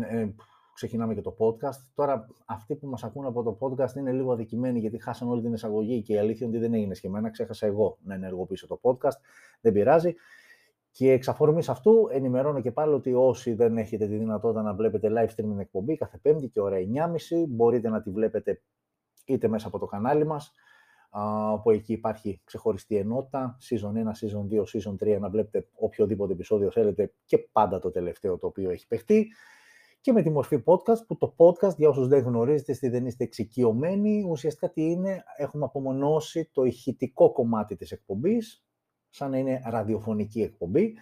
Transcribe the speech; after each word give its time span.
ε, 0.00 0.34
ξεκινάμε 0.74 1.14
και 1.14 1.20
το 1.20 1.36
podcast. 1.38 1.86
Τώρα, 1.94 2.26
αυτοί 2.46 2.74
που 2.74 2.86
μας 2.86 3.04
ακούν 3.04 3.26
από 3.26 3.42
το 3.42 3.58
podcast 3.60 3.96
είναι 3.96 4.12
λίγο 4.12 4.32
αδικημένοι 4.32 4.78
γιατί 4.78 5.02
χάσαν 5.02 5.28
όλη 5.28 5.42
την 5.42 5.52
εισαγωγή 5.52 6.02
και 6.02 6.12
η 6.12 6.18
αλήθεια 6.18 6.46
είναι 6.46 6.56
ότι 6.56 6.66
δεν 6.66 6.74
έγινε 6.74 6.94
σχεμένα. 6.94 7.30
Ξέχασα 7.30 7.66
εγώ 7.66 7.98
να 8.02 8.14
ενεργοποιήσω 8.14 8.66
το 8.66 8.80
podcast. 8.82 9.16
Δεν 9.60 9.72
πειράζει. 9.72 10.14
Και 10.90 11.12
εξ 11.12 11.28
αφορμής 11.28 11.68
αυτού 11.68 12.08
ενημερώνω 12.10 12.60
και 12.60 12.70
πάλι 12.70 12.94
ότι 12.94 13.14
όσοι 13.14 13.54
δεν 13.54 13.76
έχετε 13.78 14.06
τη 14.06 14.16
δυνατότητα 14.16 14.62
να 14.62 14.74
βλέπετε 14.74 15.08
live 15.10 15.28
streaming 15.34 15.58
εκπομπή 15.58 15.96
κάθε 15.96 16.18
πέμπτη 16.22 16.48
και 16.48 16.60
ώρα 16.60 16.76
9.30 16.76 17.44
μπορείτε 17.48 17.88
να 17.88 18.02
τη 18.02 18.10
βλέπετε 18.10 18.62
είτε 19.24 19.48
μέσα 19.48 19.66
από 19.66 19.78
το 19.78 19.86
κανάλι 19.86 20.26
μας 20.26 20.52
όπου 21.52 21.70
εκεί 21.70 21.92
υπάρχει 21.92 22.40
ξεχωριστή 22.44 22.96
ενότητα, 22.96 23.58
season 23.70 23.92
1, 23.92 24.00
season 24.06 24.48
2, 24.50 24.62
season 24.62 25.14
3, 25.14 25.20
να 25.20 25.28
βλέπετε 25.28 25.68
οποιοδήποτε 25.74 26.32
επεισόδιο 26.32 26.70
θέλετε 26.70 27.12
και 27.24 27.38
πάντα 27.38 27.78
το 27.78 27.90
τελευταίο 27.90 28.38
το 28.38 28.46
οποίο 28.46 28.70
έχει 28.70 28.86
παιχτεί 28.86 29.32
και 30.02 30.12
με 30.12 30.22
τη 30.22 30.30
μορφή 30.30 30.62
podcast, 30.64 31.06
που 31.06 31.16
το 31.16 31.34
podcast, 31.36 31.76
για 31.76 31.88
όσους 31.88 32.08
δεν 32.08 32.22
γνωρίζετε, 32.22 32.72
στη 32.72 32.88
δεν 32.88 33.06
είστε 33.06 33.24
εξοικειωμένοι, 33.24 34.24
ουσιαστικά 34.28 34.70
τι 34.70 34.82
είναι, 34.82 35.24
έχουμε 35.36 35.64
απομονώσει 35.64 36.50
το 36.52 36.64
ηχητικό 36.64 37.32
κομμάτι 37.32 37.76
της 37.76 37.90
εκπομπής, 37.90 38.64
σαν 39.08 39.30
να 39.30 39.38
είναι 39.38 39.62
ραδιοφωνική 39.64 40.42
εκπομπή, 40.42 40.94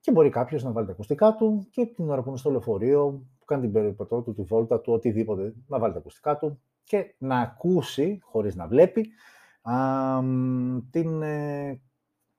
και 0.00 0.12
μπορεί 0.12 0.28
κάποιος 0.28 0.62
να 0.62 0.72
βάλει 0.72 0.86
τα 0.86 0.92
ακουστικά 0.92 1.34
του 1.34 1.66
και 1.70 1.86
την 1.86 2.10
ώρα 2.10 2.22
που 2.22 2.28
είναι 2.28 2.38
στο 2.38 2.50
λεωφορείο, 2.50 3.26
που 3.38 3.44
κάνει 3.44 3.62
την 3.62 3.72
περιπτώση 3.72 4.24
του, 4.24 4.34
τη 4.34 4.42
βόλτα 4.42 4.80
του, 4.80 4.92
οτιδήποτε, 4.92 5.54
να 5.66 5.78
βάλει 5.78 5.92
τα 5.92 5.98
ακουστικά 5.98 6.36
του 6.36 6.60
και 6.84 7.14
να 7.18 7.40
ακούσει, 7.40 8.18
χωρίς 8.22 8.56
να 8.56 8.66
βλέπει, 8.66 9.08
α, 9.62 9.74
την 10.90 11.22
ε, 11.22 11.80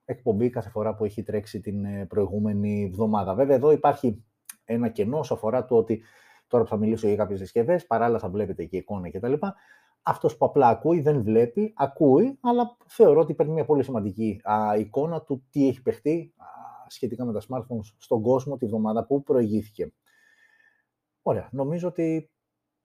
εκπομπή 0.04 0.50
κάθε 0.50 0.70
φορά 0.70 0.94
που 0.94 1.04
έχει 1.04 1.22
τρέξει 1.22 1.60
την 1.60 1.84
ε, 1.84 2.06
προηγούμενη 2.06 2.84
εβδομάδα. 2.84 3.34
Βέβαια, 3.34 3.56
εδώ 3.56 3.72
υπάρχει 3.72 4.24
ένα 4.66 4.88
κενό 4.88 5.18
όσο 5.18 5.34
αφορά 5.34 5.64
το 5.64 5.76
ότι 5.76 6.02
τώρα 6.46 6.64
που 6.64 6.70
θα 6.70 6.76
μιλήσω 6.76 7.06
για 7.06 7.16
κάποιες 7.16 7.38
συσκευές, 7.38 7.86
παράλληλα 7.86 8.18
θα 8.18 8.28
βλέπετε 8.28 8.64
και 8.64 8.76
εικόνα 8.76 9.10
κτλ. 9.10 9.32
Αυτός 10.02 10.36
που 10.36 10.44
απλά 10.44 10.68
ακούει 10.68 11.00
δεν 11.00 11.22
βλέπει, 11.22 11.72
ακούει, 11.76 12.38
αλλά 12.40 12.76
θεωρώ 12.86 13.20
ότι 13.20 13.34
παίρνει 13.34 13.52
μια 13.52 13.64
πολύ 13.64 13.82
σημαντική 13.82 14.40
α, 14.44 14.76
εικόνα 14.76 15.22
του 15.22 15.46
τι 15.50 15.68
έχει 15.68 15.82
παιχτεί 15.82 16.34
α, 16.36 16.44
σχετικά 16.88 17.24
με 17.24 17.32
τα 17.32 17.40
smartphones 17.48 17.94
στον 17.98 18.22
κόσμο 18.22 18.56
τη 18.56 18.66
βδομάδα 18.66 19.06
που 19.06 19.22
προηγήθηκε. 19.22 19.92
Ωραία, 21.22 21.48
νομίζω 21.52 21.88
ότι 21.88 22.30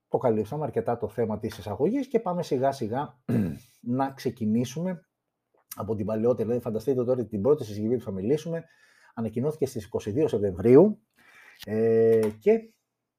το 0.08 0.18
καλύψαμε 0.18 0.64
αρκετά 0.64 0.98
το 0.98 1.08
θέμα 1.08 1.40
της 1.40 1.58
εισαγωγής 1.58 2.08
και 2.08 2.20
πάμε 2.20 2.44
σιγά 2.44 2.72
σιγά 2.72 3.20
να 3.98 4.12
ξεκινήσουμε 4.12 5.06
από 5.76 5.96
την 5.96 6.06
παλαιότερη. 6.06 6.44
Δηλαδή 6.44 6.64
φανταστείτε 6.64 7.04
τώρα 7.04 7.26
την 7.26 7.42
πρώτη 7.42 7.64
συσκευή 7.64 7.98
που 7.98 8.04
θα 8.04 8.12
μιλήσουμε 8.12 8.64
ανακοινώθηκε 9.14 9.66
στις 9.66 9.90
22 9.92 10.24
Σεπτεμβρίου 10.28 11.02
ε, 11.66 12.30
και 12.40 12.74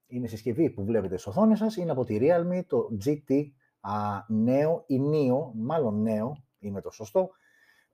είναι 0.07 0.27
συσκευή 0.27 0.71
που 0.71 0.85
βλέπετε 0.85 1.17
στις 1.17 1.27
οθόνες 1.27 1.59
σας, 1.59 1.77
είναι 1.77 1.91
από 1.91 2.05
τη 2.05 2.19
Realme 2.21 2.63
το 2.67 2.89
GT 3.05 3.51
α, 3.81 3.93
νέο 4.29 4.85
ή 4.87 5.01
νέο, 5.01 5.53
μάλλον 5.57 6.03
νέο 6.03 6.45
είναι 6.59 6.81
το 6.81 6.91
σωστό, 6.91 7.31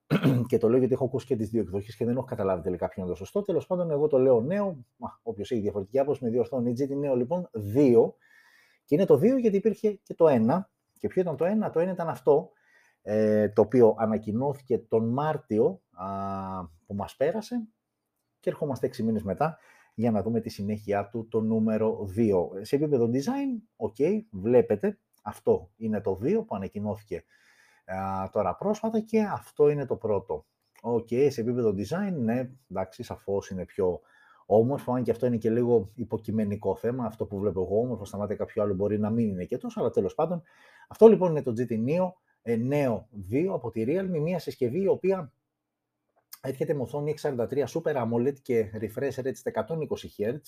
και 0.49 0.59
το 0.59 0.69
λέω 0.69 0.79
γιατί 0.79 0.95
έχω 0.95 1.05
ακούσει 1.05 1.27
και 1.27 1.37
τις 1.37 1.49
δύο 1.51 1.61
εκδοχές 1.61 1.97
και 1.97 2.05
δεν 2.05 2.17
έχω 2.17 2.25
καταλάβει 2.25 2.63
τελικά 2.63 2.89
ποιο 2.89 3.03
είναι 3.03 3.11
το 3.11 3.17
σωστό. 3.17 3.43
Τέλος 3.43 3.67
πάντων, 3.67 3.91
εγώ 3.91 4.07
το 4.07 4.19
λέω 4.19 4.41
νέο. 4.41 4.85
Όποιος 5.23 5.51
έχει 5.51 5.61
διαφορετική 5.61 5.99
άποψη 5.99 6.25
με 6.25 6.31
διορθώνει. 6.31 6.75
GT 6.79 6.97
νέο 6.97 7.17
λοιπόν 7.17 7.51
2 7.75 8.13
και 8.85 8.95
είναι 8.95 9.05
το 9.05 9.15
2 9.15 9.41
γιατί 9.41 9.57
υπήρχε 9.57 9.93
και 9.93 10.15
το 10.15 10.27
1. 10.29 10.61
Και 10.99 11.09
ποιο 11.09 11.21
ήταν 11.21 11.37
το 11.37 11.45
1, 11.67 11.71
το 11.73 11.81
1 11.81 11.89
ήταν 11.89 12.09
αυτό, 12.09 12.51
ε, 13.03 13.49
το 13.49 13.63
οποίο 13.63 13.95
ανακοινώθηκε 13.99 14.79
τον 14.79 15.09
Μάρτιο 15.09 15.83
α, 15.91 16.07
που 16.87 16.95
μας 16.95 17.17
πέρασε 17.17 17.69
και 18.41 18.51
ερχόμαστε 18.51 18.87
6 18.87 19.03
μήνες 19.03 19.23
μετά 19.23 19.59
για 19.99 20.11
να 20.11 20.23
δούμε 20.23 20.41
τη 20.41 20.49
συνέχεια 20.49 21.09
του, 21.09 21.29
το 21.29 21.41
νούμερο 21.41 22.09
2. 22.17 22.31
Σε 22.61 22.77
επίπεδο 22.77 23.11
design, 23.13 23.87
ok, 23.89 24.21
βλέπετε, 24.31 24.99
αυτό 25.23 25.71
είναι 25.77 26.01
το 26.01 26.19
2 26.23 26.45
που 26.47 26.55
ανακοινώθηκε 26.55 27.25
α, 27.85 28.29
τώρα 28.33 28.57
πρόσφατα 28.57 29.01
και 29.01 29.23
αυτό 29.23 29.69
είναι 29.69 29.87
το 29.87 29.97
πρώτο. 29.97 30.47
Οκ, 30.83 31.09
σε 31.29 31.41
επίπεδο 31.41 31.75
design, 31.77 32.13
ναι, 32.13 32.51
εντάξει, 32.71 33.03
σαφώς 33.03 33.51
είναι 33.51 33.65
πιο 33.65 34.01
όμορφο, 34.47 34.93
αν 34.93 35.03
και 35.03 35.11
αυτό 35.11 35.27
είναι 35.27 35.37
και 35.37 35.51
λίγο 35.51 35.91
υποκειμενικό 35.95 36.77
θέμα. 36.77 37.05
Αυτό 37.05 37.27
που 37.27 37.39
βλέπω 37.39 37.63
εγώ 37.63 37.81
όμορφο, 37.81 38.05
στα 38.05 38.17
μάτια 38.17 38.37
κάποιου 38.37 38.63
άλλου 38.63 38.75
μπορεί 38.75 38.99
να 38.99 39.11
μην 39.11 39.29
είναι 39.29 39.45
και 39.45 39.59
τόσο, 39.59 39.81
αλλά 39.81 39.91
τέλος 39.91 40.15
πάντων. 40.15 40.43
Αυτό 40.89 41.07
λοιπόν 41.09 41.31
είναι 41.31 41.43
το 41.43 41.53
GT 41.57 41.71
Neo 41.71 42.13
ε, 42.43 42.57
νέο 42.57 43.09
2 43.31 43.47
από 43.53 43.71
τη 43.71 43.85
Realme, 43.87 44.21
μια 44.21 44.39
συσκευή 44.39 44.81
η 44.81 44.89
οποία 44.89 45.33
έρχεται 46.41 46.75
με 46.75 46.83
οθόνη 46.83 47.15
643 47.23 47.65
Super 47.65 47.95
AMOLED 47.95 48.35
και 48.43 48.71
refresh 48.81 49.25
rate 49.25 49.35
στα 49.35 49.67
120 49.69 49.69
Hz, 50.19 50.39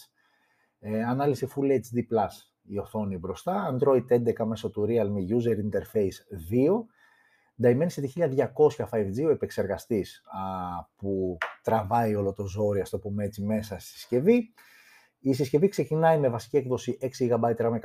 ε, 0.80 1.04
ανάλυση 1.04 1.48
Full 1.56 1.70
HD+, 1.70 2.02
η 2.62 2.78
οθόνη 2.78 3.16
μπροστά, 3.16 3.76
Android 3.76 4.04
11 4.08 4.44
μέσω 4.44 4.70
του 4.70 4.86
Realme 4.88 5.36
User 5.36 5.56
Interface 5.56 6.16
2, 6.50 6.84
Dimensity 7.62 8.06
1200 8.14 8.88
5G, 8.90 9.24
ο 9.26 9.30
επεξεργαστής 9.30 10.22
που 10.96 11.38
τραβάει 11.62 12.14
όλο 12.14 12.32
το 12.32 12.46
ζόρι, 12.46 12.80
ας 12.80 12.90
το 12.90 12.98
πούμε 12.98 13.24
έτσι, 13.24 13.42
μέσα 13.42 13.78
στη 13.78 13.90
συσκευή. 13.90 14.52
Η 15.22 15.32
συσκευή 15.32 15.68
ξεκινάει 15.68 16.18
με 16.18 16.28
βασική 16.28 16.56
έκδοση 16.56 16.98
6 17.00 17.06
GB 17.28 17.56
RAM, 17.56 17.72
128 17.80 17.84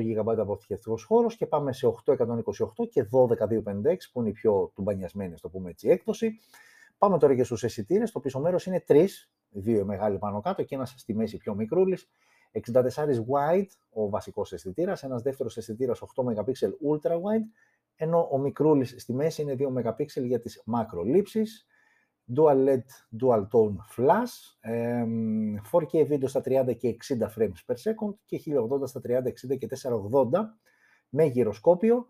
GB 0.00 0.38
αποθηκευτικός 0.38 1.04
χώρος 1.04 1.36
και 1.36 1.46
πάμε 1.46 1.72
σε 1.72 1.86
828 1.86 2.88
και 2.90 3.02
12256 3.02 4.10
που 4.12 4.20
είναι 4.20 4.28
η 4.28 4.32
πιο 4.32 4.72
τουμπανιασμένη, 4.74 5.32
ας 5.32 5.40
το 5.40 5.48
πούμε 5.48 5.70
έτσι, 5.70 5.88
έκδοση. 5.88 6.40
Πάμε 6.98 7.18
τώρα 7.18 7.34
και 7.34 7.44
στους 7.44 7.62
αισθητήρες. 7.64 8.12
Το 8.12 8.20
πίσω 8.20 8.40
μέρος 8.40 8.66
είναι 8.66 8.80
τρεις, 8.80 9.32
δύο 9.48 9.84
μεγάλοι 9.84 10.18
πάνω 10.18 10.40
κάτω 10.40 10.62
και 10.62 10.74
ένας 10.74 10.94
στη 10.96 11.14
μέση 11.14 11.36
πιο 11.36 11.54
μικρούλης. 11.54 12.08
64 12.52 13.18
wide 13.18 13.70
ο 13.90 14.08
βασικός 14.08 14.52
αισθητήρας, 14.52 15.02
ένας 15.02 15.22
δεύτερος 15.22 15.56
αισθητήρας 15.56 16.00
8 16.00 16.24
MP 16.24 16.68
ultra 16.90 17.12
wide 17.12 17.46
ενώ 17.96 18.28
ο 18.32 18.38
μικρούλης 18.38 18.94
στη 18.98 19.12
μέση 19.12 19.42
είναι 19.42 19.54
2 19.58 19.68
MP 19.68 20.26
για 20.26 20.40
τις 20.40 20.62
μακρολήψεις, 20.64 21.66
Dual 22.36 22.66
LED, 22.66 22.84
Dual 23.20 23.46
Tone 23.52 23.76
Flash, 23.96 24.58
4K 25.70 26.06
βίντεο 26.06 26.28
στα 26.28 26.40
30 26.40 26.74
και 26.76 26.88
60 26.88 27.28
frames 27.38 27.60
per 27.66 27.74
second 27.74 28.14
και 28.24 28.36
1080 28.36 28.86
στα 28.86 29.00
30, 29.00 29.28
60 29.28 29.56
και 29.58 29.66
480 29.66 30.58
με 31.08 31.24
γυροσκόπιο. 31.24 32.06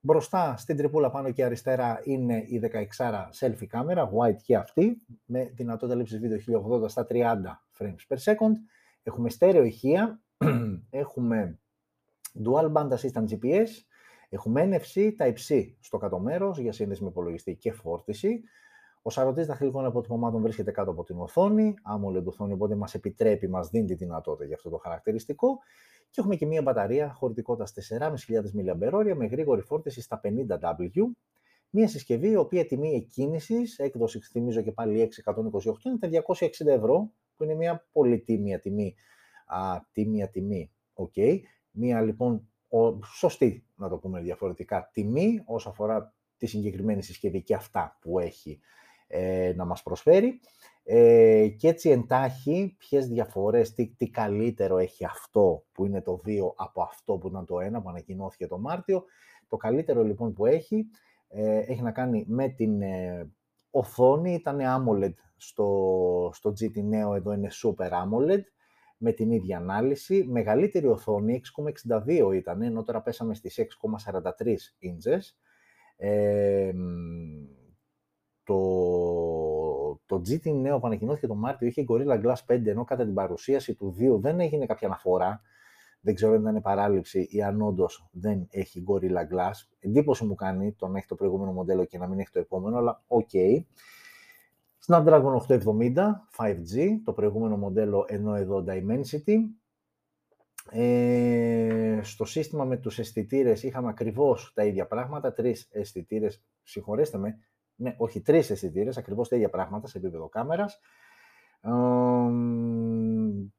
Μπροστά 0.00 0.56
στην 0.56 0.76
τρυπούλα 0.76 1.10
πάνω 1.10 1.30
και 1.30 1.44
αριστερά 1.44 2.00
είναι 2.04 2.36
η 2.46 2.60
16 2.96 3.28
selfie 3.40 3.66
κάμερα, 3.66 4.10
white 4.12 4.42
και 4.42 4.56
αυτή, 4.56 5.02
με 5.24 5.50
δυνατότητα 5.54 5.96
λήψης 5.96 6.18
βίντεο 6.18 6.38
1080 6.82 6.88
στα 6.88 7.06
30 7.10 7.14
frames 7.78 8.14
per 8.14 8.16
second. 8.24 8.54
Έχουμε 9.02 9.30
στέρεο 9.30 9.64
ηχεία, 9.64 10.20
έχουμε 10.90 11.58
Dual 12.44 12.72
Band 12.72 12.88
Assistant 12.88 13.24
GPS, 13.28 13.68
Έχουμε 14.32 14.68
NFC 14.70 15.10
Type-C 15.18 15.74
στο 15.80 15.98
κάτω 15.98 16.18
μέρος 16.18 16.58
για 16.58 16.72
σύνδεση 16.72 17.02
με 17.02 17.08
υπολογιστή 17.08 17.54
και 17.54 17.72
φόρτιση. 17.72 18.42
Ο 19.02 19.10
σαρωτής 19.10 19.46
δαχτυλικών 19.46 19.84
αποτυπωμάτων 19.84 20.42
βρίσκεται 20.42 20.70
κάτω 20.70 20.90
από 20.90 21.04
την 21.04 21.18
οθόνη, 21.18 21.74
AMOLED 21.94 22.24
οθόνη, 22.24 22.52
οπότε 22.52 22.74
μας 22.74 22.94
επιτρέπει, 22.94 23.48
μας 23.48 23.68
δίνει 23.68 23.86
τη 23.86 23.94
δυνατότητα 23.94 24.44
για 24.44 24.54
αυτό 24.54 24.70
το 24.70 24.76
χαρακτηριστικό. 24.76 25.58
Και 26.10 26.20
έχουμε 26.20 26.36
και 26.36 26.46
μία 26.46 26.62
μπαταρία 26.62 27.12
χωρητικότητας 27.12 27.72
4.500 27.90 28.10
mAh 28.90 29.14
με 29.16 29.26
γρήγορη 29.26 29.60
φόρτιση 29.60 30.00
στα 30.00 30.20
50W. 30.24 31.02
Μία 31.70 31.88
συσκευή, 31.88 32.28
η 32.30 32.36
οποία 32.36 32.66
τιμή 32.66 32.94
εκκίνησης, 32.94 33.78
έκδοση 33.78 34.20
θυμίζω 34.20 34.62
και 34.62 34.72
πάλι 34.72 35.10
628, 35.24 35.84
είναι 35.84 35.98
τα 35.98 36.08
260 36.36 36.66
ευρώ, 36.66 37.10
που 37.36 37.44
είναι 37.44 37.54
μια 37.54 37.86
πολύ 37.92 38.18
τίμια 38.20 38.60
τιμή. 38.60 38.94
Α, 39.46 39.80
τίμια 39.92 40.28
τιμή, 40.28 40.72
ok. 40.94 41.12
Okay. 41.16 41.38
Μία 41.70 42.00
λοιπόν 42.00 42.48
ο, 42.68 43.04
σωστή, 43.04 43.64
να 43.76 43.88
το 43.88 43.96
πούμε 43.96 44.20
διαφορετικά, 44.20 44.90
τιμή 44.92 45.42
όσο 45.44 45.68
αφορά 45.68 46.14
τη 46.36 46.46
συγκεκριμένη 46.46 47.02
συσκευή 47.02 47.42
και 47.42 47.54
αυτά 47.54 47.98
που 48.00 48.18
έχει 48.18 48.60
ε, 49.12 49.52
να 49.56 49.64
μας 49.64 49.82
προσφέρει. 49.82 50.40
Ε, 50.82 51.48
και 51.48 51.68
έτσι 51.68 51.90
εντάχει 51.90 52.74
ποιες 52.78 53.06
διαφορές, 53.06 53.74
τι, 53.74 53.86
τι 53.86 54.10
καλύτερο 54.10 54.78
έχει 54.78 55.04
αυτό 55.04 55.64
που 55.72 55.86
είναι 55.86 56.02
το 56.02 56.20
2 56.26 56.30
από 56.56 56.82
αυτό 56.82 57.18
που 57.18 57.28
ήταν 57.28 57.46
το 57.46 57.56
1 57.56 57.82
που 57.82 57.88
ανακοινώθηκε 57.88 58.46
το 58.46 58.58
Μάρτιο. 58.58 59.04
Το 59.48 59.56
καλύτερο 59.56 60.02
λοιπόν 60.02 60.32
που 60.32 60.46
έχει 60.46 60.86
ε, 61.28 61.58
έχει 61.58 61.82
να 61.82 61.92
κάνει 61.92 62.24
με 62.28 62.48
την 62.48 62.82
ε, 62.82 63.30
οθόνη, 63.70 64.34
ήταν 64.34 64.58
AMOLED 64.60 65.14
στο, 65.36 66.30
στο 66.34 66.52
GT 66.60 66.76
Neo, 66.76 67.16
εδώ 67.16 67.32
είναι 67.32 67.48
Super 67.62 67.90
AMOLED 67.90 68.42
με 68.96 69.12
την 69.12 69.30
ίδια 69.30 69.56
ανάλυση. 69.56 70.24
Μεγαλύτερη 70.28 70.86
οθόνη, 70.86 71.40
6,62 71.88 72.34
ήταν, 72.34 72.62
ενώ 72.62 72.82
τώρα 72.82 73.02
πέσαμε 73.02 73.34
στις 73.34 73.60
6,43 74.06 74.54
ίντσες. 74.78 75.38
Ε, 75.96 76.72
το, 78.44 78.56
το 80.10 80.22
GT 80.28 80.52
Neo 80.52 80.78
που 80.78 80.86
ανακοινώθηκε 80.86 81.26
το 81.26 81.34
Μάρτιο 81.34 81.66
είχε 81.66 81.84
Gorilla 81.88 82.24
Glass 82.24 82.54
5, 82.54 82.66
ενώ 82.66 82.84
κατά 82.84 83.04
την 83.04 83.14
παρουσίαση 83.14 83.74
του 83.74 83.94
2 83.98 84.20
δεν 84.20 84.40
έγινε 84.40 84.66
κάποια 84.66 84.86
αναφορά. 84.86 85.40
Δεν 86.00 86.14
ξέρω 86.14 86.32
αν 86.32 86.40
ήταν 86.40 86.60
παράλειψη 86.62 87.28
ή 87.30 87.42
αν 87.42 87.62
όντως 87.62 88.08
δεν 88.12 88.46
έχει 88.50 88.84
Gorilla 88.88 89.34
Glass. 89.34 89.52
Εντύπωση 89.78 90.24
μου 90.24 90.34
κάνει 90.34 90.72
το 90.72 90.86
να 90.86 90.98
έχει 90.98 91.06
το 91.06 91.14
προηγούμενο 91.14 91.52
μοντέλο 91.52 91.84
και 91.84 91.98
να 91.98 92.06
μην 92.06 92.18
έχει 92.18 92.30
το 92.30 92.38
επόμενο, 92.38 92.76
αλλά 92.76 93.02
ok. 93.06 93.28
Okay. 93.32 93.64
Snapdragon 94.86 95.36
870 95.48 95.94
5G, 96.36 97.00
το 97.04 97.12
προηγούμενο 97.12 97.56
μοντέλο 97.56 98.04
ενώ 98.08 98.34
εδώ 98.34 98.64
Dimensity. 98.68 99.36
Ε, 100.70 102.00
στο 102.02 102.24
σύστημα 102.24 102.64
με 102.64 102.76
τους 102.76 102.98
αισθητήρες 102.98 103.62
είχαμε 103.62 103.88
ακριβώς 103.88 104.52
τα 104.54 104.64
ίδια 104.64 104.86
πράγματα, 104.86 105.32
τρεις 105.32 105.68
αισθητήρες, 105.70 106.44
συγχωρέστε 106.62 107.18
με, 107.18 107.38
ναι, 107.80 107.94
όχι 107.96 108.20
τρεις 108.20 108.50
αισθητήρε, 108.50 108.90
ακριβώς 108.96 109.28
τα 109.28 109.36
ίδια 109.36 109.50
πράγματα 109.50 109.86
σε 109.86 109.98
επίπεδο 109.98 110.28
κάμερας. 110.28 110.80
Ε, 111.60 111.70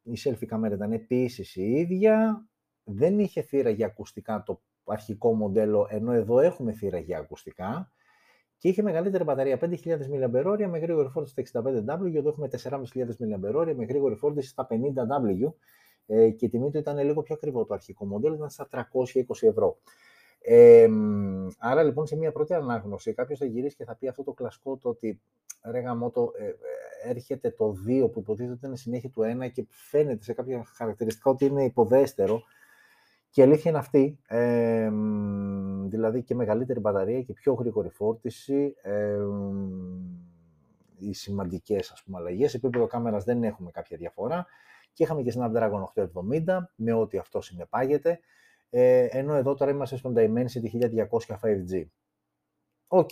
η 0.04 0.18
selfie 0.24 0.46
κάμερα 0.46 0.76
ήταν 0.76 0.92
επίσης 0.92 1.56
η 1.56 1.72
ίδια, 1.72 2.46
δεν 2.84 3.20
είχε 3.20 3.42
θύρα 3.42 3.70
για 3.70 3.86
ακουστικά 3.86 4.44
το 4.46 4.62
αρχικό 4.84 5.34
μοντέλο, 5.34 5.88
ενώ 5.90 6.12
εδώ 6.12 6.40
έχουμε 6.40 6.72
θύρα 6.72 6.98
για 6.98 7.18
ακουστικά. 7.18 7.92
Και 8.58 8.68
είχε 8.68 8.82
μεγαλύτερη 8.82 9.24
μπαταρία 9.24 9.60
5.000 9.62 9.76
mAh 9.84 10.68
με 10.70 10.80
γρήγορη 10.80 11.10
φόρτιση 11.10 11.46
στα 11.46 11.62
65W, 11.62 12.16
εδώ 12.16 12.30
έχουμε 12.30 12.48
4.500 12.64 12.80
mAh 13.20 13.74
με 13.76 13.86
γρήγορη 13.86 14.16
φόρτιση 14.16 14.50
στα 14.50 14.68
50W 14.70 15.54
ε, 16.06 16.30
και 16.30 16.46
η 16.46 16.50
τιμή 16.50 16.72
του 16.72 16.78
ήταν 16.78 16.98
λίγο 16.98 17.22
πιο 17.22 17.36
ακριβό. 17.36 17.66
Το 17.66 17.74
αρχικό 17.74 18.06
μοντέλο, 18.06 18.36
ήταν 18.36 18.50
στα 18.50 18.68
320 18.72 18.84
ευρώ. 19.42 19.78
Ε, 20.44 20.88
άρα 21.58 21.84
λοιπόν 21.84 22.06
σε 22.06 22.16
μια 22.16 22.32
πρώτη 22.32 22.54
ανάγνωση 22.54 23.14
κάποιος 23.14 23.40
θα 23.40 23.46
γυρίσει 23.46 23.76
και 23.76 23.86
θα 23.86 23.96
πει 23.96 24.08
αυτό 24.08 24.24
το 24.24 24.34
κλασικό 24.34 24.78
το 24.78 24.90
ότι 24.90 25.22
ρε 25.64 25.80
γαμώτο, 25.80 26.32
ε, 26.38 26.52
έρχεται 27.10 27.52
το 27.52 27.76
2 27.88 28.12
που 28.12 28.20
υποτίθεται 28.20 28.54
ότι 28.54 28.66
είναι 28.66 28.76
συνέχεια 28.76 29.10
του 29.10 29.22
1 29.22 29.52
και 29.52 29.66
φαίνεται 29.70 30.24
σε 30.24 30.34
κάποια 30.34 30.64
χαρακτηριστικά 30.76 31.30
ότι 31.30 31.46
είναι 31.46 31.64
υποδέστερο 31.64 32.42
και 33.32 33.42
η 33.42 33.44
αλήθεια 33.44 33.72
είναι 33.72 33.80
αυτή, 33.80 34.20
ε, 34.28 34.90
δηλαδή 35.88 36.24
και 36.24 36.36
μεγαλύτερη 36.36 36.80
μπαταρία 36.80 37.22
και 37.22 37.34
πιο 37.34 37.54
γρήγορη 37.54 37.90
φόρτιση, 37.90 38.76
ε, 38.82 39.18
οι 40.98 41.14
σημαντικές 41.14 41.92
ας 41.92 42.04
πούμε 42.04 42.18
αλλαγές. 42.18 42.52
Σε 42.52 42.58
επίπεδο 42.58 42.88
κάμερας 42.88 43.24
δεν 43.24 43.44
έχουμε 43.44 43.72
κάποια 43.72 43.98
διαφορά. 43.98 44.46
Και 44.94 45.04
είχαμε 45.04 45.22
και 45.22 45.34
Snapdragon 45.38 45.84
870 45.84 46.72
με 46.76 46.94
ό,τι 46.94 47.18
αυτό 47.18 47.42
συνεπάγεται, 47.42 48.20
ε, 48.74 49.06
ενώ 49.10 49.34
εδώ 49.34 49.54
τώρα 49.54 49.72
είμαστε 49.72 49.96
στον 49.96 50.14
Dimensity 50.18 50.92
1200 50.92 51.08
5G. 51.42 51.86
Οκ, 52.88 53.10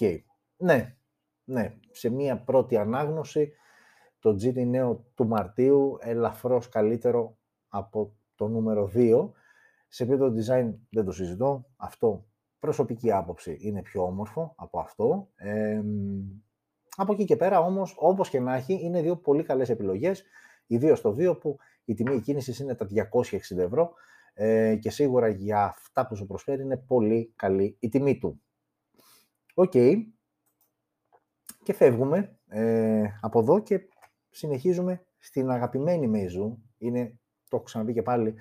ναι, 0.57 0.95
ναι, 1.43 1.75
σε 1.91 2.09
μία 2.09 2.43
πρώτη 2.43 2.77
ανάγνωση 2.77 3.53
το 4.19 4.29
GT 4.29 4.65
Neo 4.65 5.05
του 5.15 5.27
Μαρτίου 5.27 5.97
ελαφρώς 6.01 6.69
καλύτερο 6.69 7.37
από 7.69 8.15
το 8.35 8.47
νούμερο 8.47 8.91
2. 8.95 9.29
Σε 9.87 10.03
επίπεδο 10.03 10.33
design 10.35 10.73
δεν 10.89 11.05
το 11.05 11.11
συζητώ, 11.11 11.65
αυτό 11.75 12.25
προσωπική 12.59 13.11
άποψη 13.11 13.57
είναι 13.61 13.81
πιο 13.81 14.03
όμορφο 14.03 14.53
από 14.55 14.79
αυτό. 14.79 15.29
Ε, 15.35 15.81
από 16.95 17.13
εκεί 17.13 17.25
και 17.25 17.35
πέρα 17.35 17.59
όμως, 17.59 17.95
όπως 17.97 18.29
και 18.29 18.39
να 18.39 18.55
έχει, 18.55 18.79
είναι 18.83 19.01
δύο 19.01 19.17
πολύ 19.17 19.43
καλές 19.43 19.69
επιλογές, 19.69 20.23
ιδίως 20.67 20.99
στο 20.99 21.15
2 21.17 21.39
που 21.39 21.57
η 21.85 21.93
τιμή 21.93 22.19
εκκίνησης 22.21 22.59
είναι 22.59 22.75
τα 22.75 22.85
260 22.85 23.57
ευρώ 23.57 23.93
ε, 24.33 24.75
και 24.75 24.89
σίγουρα 24.89 25.27
για 25.27 25.63
αυτά 25.63 26.07
που 26.07 26.15
σου 26.15 26.25
προσφέρει 26.25 26.61
είναι 26.61 26.77
πολύ 26.77 27.33
καλή 27.35 27.77
η 27.79 27.89
τιμή 27.89 28.17
του. 28.17 28.41
Οκ. 29.53 29.73
Και 31.63 31.73
φεύγουμε 31.73 32.37
ε, 32.47 33.03
από 33.21 33.39
εδώ 33.39 33.59
και 33.59 33.79
συνεχίζουμε 34.29 35.05
στην 35.17 35.49
αγαπημένη 35.49 36.11
Meizu. 36.13 36.57
Είναι, 36.77 37.19
το 37.49 37.55
έχω 37.55 37.63
ξαναπεί 37.63 37.93
και 37.93 38.01
πάλι, 38.01 38.35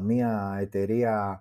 μια 0.00 0.56
εταιρεία 0.60 1.40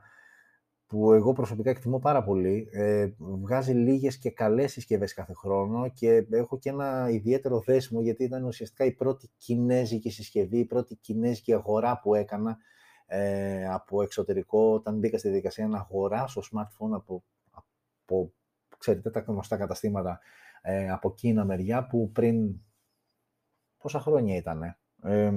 που 0.93 1.13
εγώ 1.13 1.33
προσωπικά 1.33 1.69
εκτιμώ 1.69 1.99
πάρα 1.99 2.23
πολύ. 2.23 2.67
Ε, 2.71 3.07
βγάζει 3.17 3.73
λίγες 3.73 4.17
και 4.17 4.31
καλές 4.31 4.71
συσκευές 4.71 5.13
κάθε 5.13 5.33
χρόνο 5.33 5.89
και 5.89 6.27
έχω 6.29 6.59
και 6.59 6.69
ένα 6.69 7.09
ιδιαίτερο 7.09 7.59
δέσιμο 7.59 8.01
γιατί 8.01 8.23
ήταν 8.23 8.43
ουσιαστικά 8.43 8.85
η 8.85 8.91
πρώτη 8.91 9.29
κινέζικη 9.37 10.09
συσκευή, 10.09 10.57
η 10.57 10.65
πρώτη 10.65 10.95
κινέζικη 10.95 11.53
αγορά 11.53 11.99
που 11.99 12.15
έκανα 12.15 12.57
ε, 13.15 13.67
από 13.67 14.01
εξωτερικό 14.01 14.73
όταν 14.73 14.97
μπήκα 14.97 15.17
στη 15.17 15.27
διαδικασία 15.27 15.67
να 15.67 15.77
αγοράσω 15.77 16.41
smartphone 16.41 16.91
από, 16.91 17.23
από 17.51 18.33
ξέρετε, 18.77 19.09
τα 19.09 19.19
γνωστά 19.19 19.57
καταστήματα 19.57 20.19
ε, 20.61 20.89
από 20.89 21.13
Κίνα 21.13 21.45
μεριά 21.45 21.87
που 21.87 22.11
πριν 22.11 22.61
πόσα 23.77 23.99
χρόνια 23.99 24.35
ήτανε; 24.35 24.77
Ε, 25.03 25.31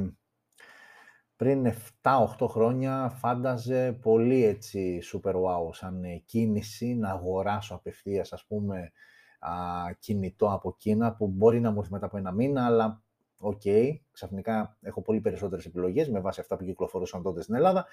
πριν 1.37 1.73
7-8 2.02 2.46
χρόνια 2.49 3.08
φάνταζε 3.08 3.93
πολύ 3.93 4.44
έτσι 4.44 5.00
super 5.12 5.34
wow 5.34 5.69
σαν 5.73 6.02
κίνηση 6.25 6.94
να 6.94 7.11
αγοράσω 7.11 7.75
απευθείας 7.75 8.32
ας 8.32 8.44
πούμε 8.46 8.93
α, 9.38 9.52
κινητό 9.99 10.52
από 10.52 10.76
Κίνα 10.76 11.14
που 11.14 11.28
μπορεί 11.28 11.61
να 11.61 11.70
μου 11.70 11.78
έρθει 11.78 11.93
μετά 11.93 12.06
από 12.06 12.17
ένα 12.17 12.32
μήνα 12.32 12.67
αλλά 12.67 13.02
ok, 13.38 13.61
okay, 13.65 13.99
ξαφνικά 14.12 14.77
έχω 14.81 15.03
πολύ 15.03 15.21
περισσότερες 15.21 15.65
επιλογές 15.65 16.09
με 16.09 16.21
βάση 16.21 16.41
αυτά 16.41 16.56
που 16.56 16.65
κυκλοφορούσαν 16.65 17.23
τότε 17.23 17.43
στην 17.43 17.55
Ελλάδα. 17.55 17.87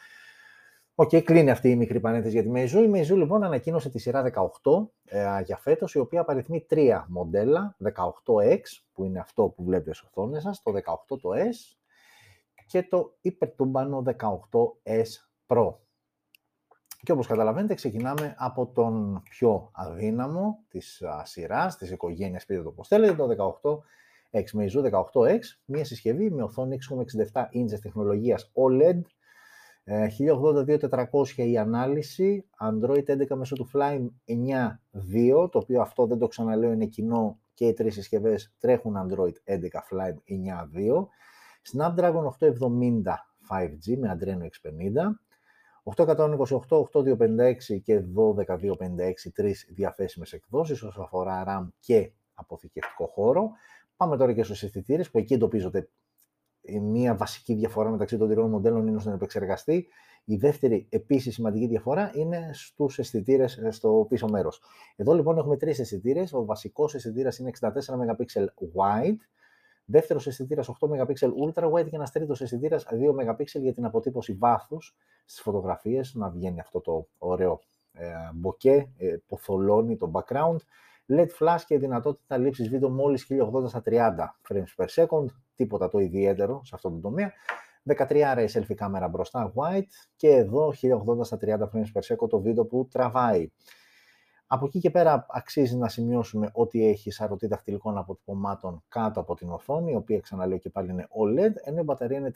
Ok, 0.95 1.09
okay, 1.09 1.23
κλείνει 1.23 1.51
αυτή 1.51 1.69
η 1.69 1.75
μικρή 1.75 1.99
παρένθεση 1.99 2.39
για 2.39 2.43
τη 2.43 2.49
Meizu. 2.53 2.87
Η 2.87 2.91
Meizu 2.93 3.15
λοιπόν 3.17 3.43
ανακοίνωσε 3.43 3.89
τη 3.89 3.99
σειρά 3.99 4.31
18 4.61 4.87
ε, 5.05 5.41
για 5.45 5.57
φέτος, 5.57 5.93
η 5.93 5.99
οποία 5.99 6.21
απαριθμεί 6.21 6.61
τρία 6.61 7.05
μοντέλα, 7.09 7.77
18X, 7.83 8.61
που 8.93 9.03
είναι 9.03 9.19
αυτό 9.19 9.43
που 9.43 9.63
βλέπετε 9.63 9.93
στις 9.93 10.07
οθόνες 10.07 10.41
σας, 10.41 10.61
το 10.61 10.71
18 10.71 11.19
το 11.21 11.29
S, 11.29 11.77
και 12.65 12.83
το 12.83 13.17
υπερτούμπανο 13.21 14.03
18S 14.05 15.05
Pro. 15.47 15.73
Και 17.03 17.11
όπως 17.11 17.27
καταλαβαίνετε 17.27 17.73
ξεκινάμε 17.73 18.35
από 18.37 18.67
τον 18.67 19.21
πιο 19.29 19.69
αδύναμο 19.73 20.59
της 20.67 21.03
σειράς, 21.23 21.77
της 21.77 21.91
οικογένειας, 21.91 22.45
πείτε 22.45 22.61
το 22.61 22.71
πώς 22.71 22.87
θέλετε, 22.87 23.15
το 23.15 23.83
18X 24.33 24.59
Meizu 24.59 24.91
18X, 24.91 25.39
μια 25.65 25.85
συσκευή 25.85 26.31
με 26.31 26.43
οθόνη 26.43 26.77
6,67 27.31 27.41
inches 27.41 27.79
τεχνολογίας 27.81 28.51
OLED, 28.53 29.01
1080-2400 29.85 31.07
ε, 31.35 31.43
η 31.43 31.57
ανάλυση, 31.57 32.45
Android 32.59 33.03
11 33.05 33.35
μέσω 33.35 33.55
του 33.55 33.69
Flyme 33.73 34.07
9.2, 35.41 35.51
το 35.51 35.59
οποίο 35.59 35.81
αυτό 35.81 36.05
δεν 36.05 36.17
το 36.17 36.27
ξαναλέω 36.27 36.71
είναι 36.71 36.85
κοινό 36.85 37.39
και 37.53 37.67
οι 37.67 37.73
τρεις 37.73 37.93
συσκευές 37.93 38.53
τρέχουν 38.59 38.95
Android 38.97 39.53
11 39.53 39.57
Flyme 39.89 40.17
9.2, 40.75 41.07
Snapdragon 41.73 42.25
870 42.39 43.15
5G 43.49 43.97
με 43.97 44.17
Adreno 44.19 44.43
X50, 44.43 45.09
828, 45.83 46.83
8256 46.93 47.81
και 47.83 47.99
12256 47.99 49.31
τρεις 49.33 49.67
διαθέσιμες 49.69 50.33
εκδόσεις 50.33 50.83
όσον 50.83 51.03
αφορά 51.03 51.43
RAM 51.47 51.67
και 51.79 52.11
αποθηκευτικό 52.33 53.05
χώρο. 53.07 53.51
Πάμε 54.03 54.17
τώρα 54.17 54.33
και 54.33 54.43
στους 54.43 54.63
αισθητήρες 54.63 55.09
που 55.09 55.17
εκεί 55.17 55.33
εντοπίζονται 55.33 55.89
η 56.61 56.79
μία 56.79 57.15
βασική 57.15 57.53
διαφορά 57.53 57.89
μεταξύ 57.89 58.17
των 58.17 58.29
τριών 58.29 58.49
μοντέλων 58.49 58.87
είναι 58.87 58.99
στον 58.99 59.13
επεξεργαστή. 59.13 59.87
Η 60.25 60.35
δεύτερη 60.35 60.87
επίσης 60.89 61.33
σημαντική 61.33 61.67
διαφορά 61.67 62.11
είναι 62.13 62.49
στους 62.53 62.99
αισθητήρες 62.99 63.57
ε, 63.57 63.71
στο 63.71 64.05
πίσω 64.09 64.27
μέρος. 64.27 64.61
Εδώ 64.95 65.13
λοιπόν 65.13 65.37
έχουμε 65.37 65.57
τρεις 65.57 65.79
αισθητήρες. 65.79 66.33
Ο 66.33 66.45
βασικός 66.45 66.95
αισθητήρας 66.95 67.37
είναι 67.37 67.51
64 67.59 67.69
MP 67.69 68.45
wide, 68.75 69.17
Δεύτερος 69.85 70.27
αισθητήρας 70.27 70.69
8 70.79 70.87
MP 70.89 71.13
ultra 71.45 71.71
wide 71.71 71.89
και 71.89 71.95
ένας 71.95 72.11
τρίτος 72.11 72.41
αισθητήρας 72.41 72.85
2 72.91 73.13
MP 73.13 73.45
για 73.61 73.73
την 73.73 73.85
αποτύπωση 73.85 74.33
βάθους 74.33 74.95
στις 75.25 75.41
φωτογραφίες, 75.41 76.13
να 76.13 76.29
βγαίνει 76.29 76.59
αυτό 76.59 76.81
το 76.81 77.07
ωραίο 77.17 77.59
ε, 77.91 78.13
μποκέ 78.33 78.91
ε, 78.97 79.15
που 79.27 79.37
θολώνει 79.37 79.97
το 79.97 80.11
background. 80.13 80.57
LED 81.07 81.27
flash 81.39 81.61
και 81.65 81.77
δυνατότητα 81.77 82.37
λήψης 82.37 82.69
βίντεο 82.69 82.89
μόλις 82.89 83.27
1080 83.29 83.67
στα 83.67 83.81
30 83.85 84.09
frames 84.49 84.83
per 84.83 84.87
second, 85.03 85.25
τίποτα 85.55 85.89
το 85.89 85.99
ιδιαίτερο 85.99 86.61
σε 86.63 86.71
αυτό 86.75 86.89
το 86.89 86.97
τομέα. 86.97 87.31
13 87.85 88.45
η 88.47 88.51
selfie 88.53 88.75
κάμερα 88.75 89.07
μπροστά, 89.07 89.53
white, 89.55 89.93
και 90.15 90.27
εδώ 90.27 90.73
1080 90.81 91.23
στα 91.23 91.37
30 91.41 91.47
frames 91.47 91.91
per 91.93 92.15
second 92.15 92.29
το 92.29 92.41
βίντεο 92.41 92.65
που 92.65 92.87
τραβάει. 92.91 93.51
Από 94.47 94.65
εκεί 94.65 94.79
και 94.79 94.89
πέρα 94.89 95.25
αξίζει 95.29 95.77
να 95.77 95.87
σημειώσουμε 95.87 96.49
ότι 96.53 96.87
έχει 96.87 97.11
σαρωτή 97.11 97.47
δαχτυλικών 97.47 97.97
αποτυπωμάτων 97.97 98.83
κάτω 98.87 99.19
από 99.19 99.35
την 99.35 99.49
οθόνη, 99.49 99.91
η 99.91 99.95
οποία 99.95 100.19
ξαναλέω 100.19 100.57
και 100.57 100.69
πάλι 100.69 100.91
είναι 100.91 101.07
OLED, 101.09 101.53
ενώ 101.63 101.79
η 101.79 101.83
μπαταρία 101.83 102.17
είναι 102.17 102.31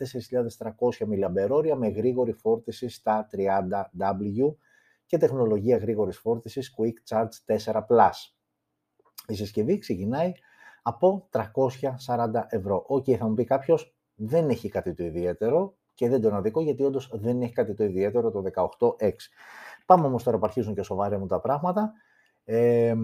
4.300 0.59 0.71
mAh 1.05 1.75
με 1.77 1.87
γρήγορη 1.87 2.31
φόρτιση 2.31 2.89
στα 2.89 3.27
30W 3.31 4.55
και 5.05 5.17
τεχνολογία 5.17 5.77
γρήγορης 5.77 6.17
φόρτισης 6.17 6.75
Quick 6.77 7.15
Charge 7.15 7.55
4+. 7.63 7.81
Η 9.27 9.35
συσκευή 9.35 9.77
ξεκινάει 9.77 10.31
από 10.81 11.27
340 11.31 12.45
ευρώ. 12.49 12.83
Ok, 12.87 13.03
okay, 13.03 13.15
θα 13.15 13.27
μου 13.27 13.33
πει 13.33 13.43
κάποιος, 13.43 13.95
δεν 14.15 14.49
έχει 14.49 14.69
κάτι 14.69 14.93
το 14.93 15.03
ιδιαίτερο 15.03 15.75
και 15.93 16.09
δεν 16.09 16.21
τον 16.21 16.35
αδικώ 16.35 16.61
γιατί 16.61 16.83
όντως 16.83 17.09
δεν 17.13 17.41
έχει 17.41 17.53
κάτι 17.53 17.73
το 17.73 17.83
ιδιαίτερο 17.83 18.31
το 18.31 18.43
18X. 18.55 19.13
Πάμε 19.85 20.05
όμως 20.05 20.23
τώρα 20.23 20.37
που 20.37 20.45
αρχίζουν 20.45 20.73
και 20.73 20.81
σοβαρεύουν 20.81 21.27
τα 21.27 21.39
πράγματα. 21.39 21.93
Ε, 22.43 22.95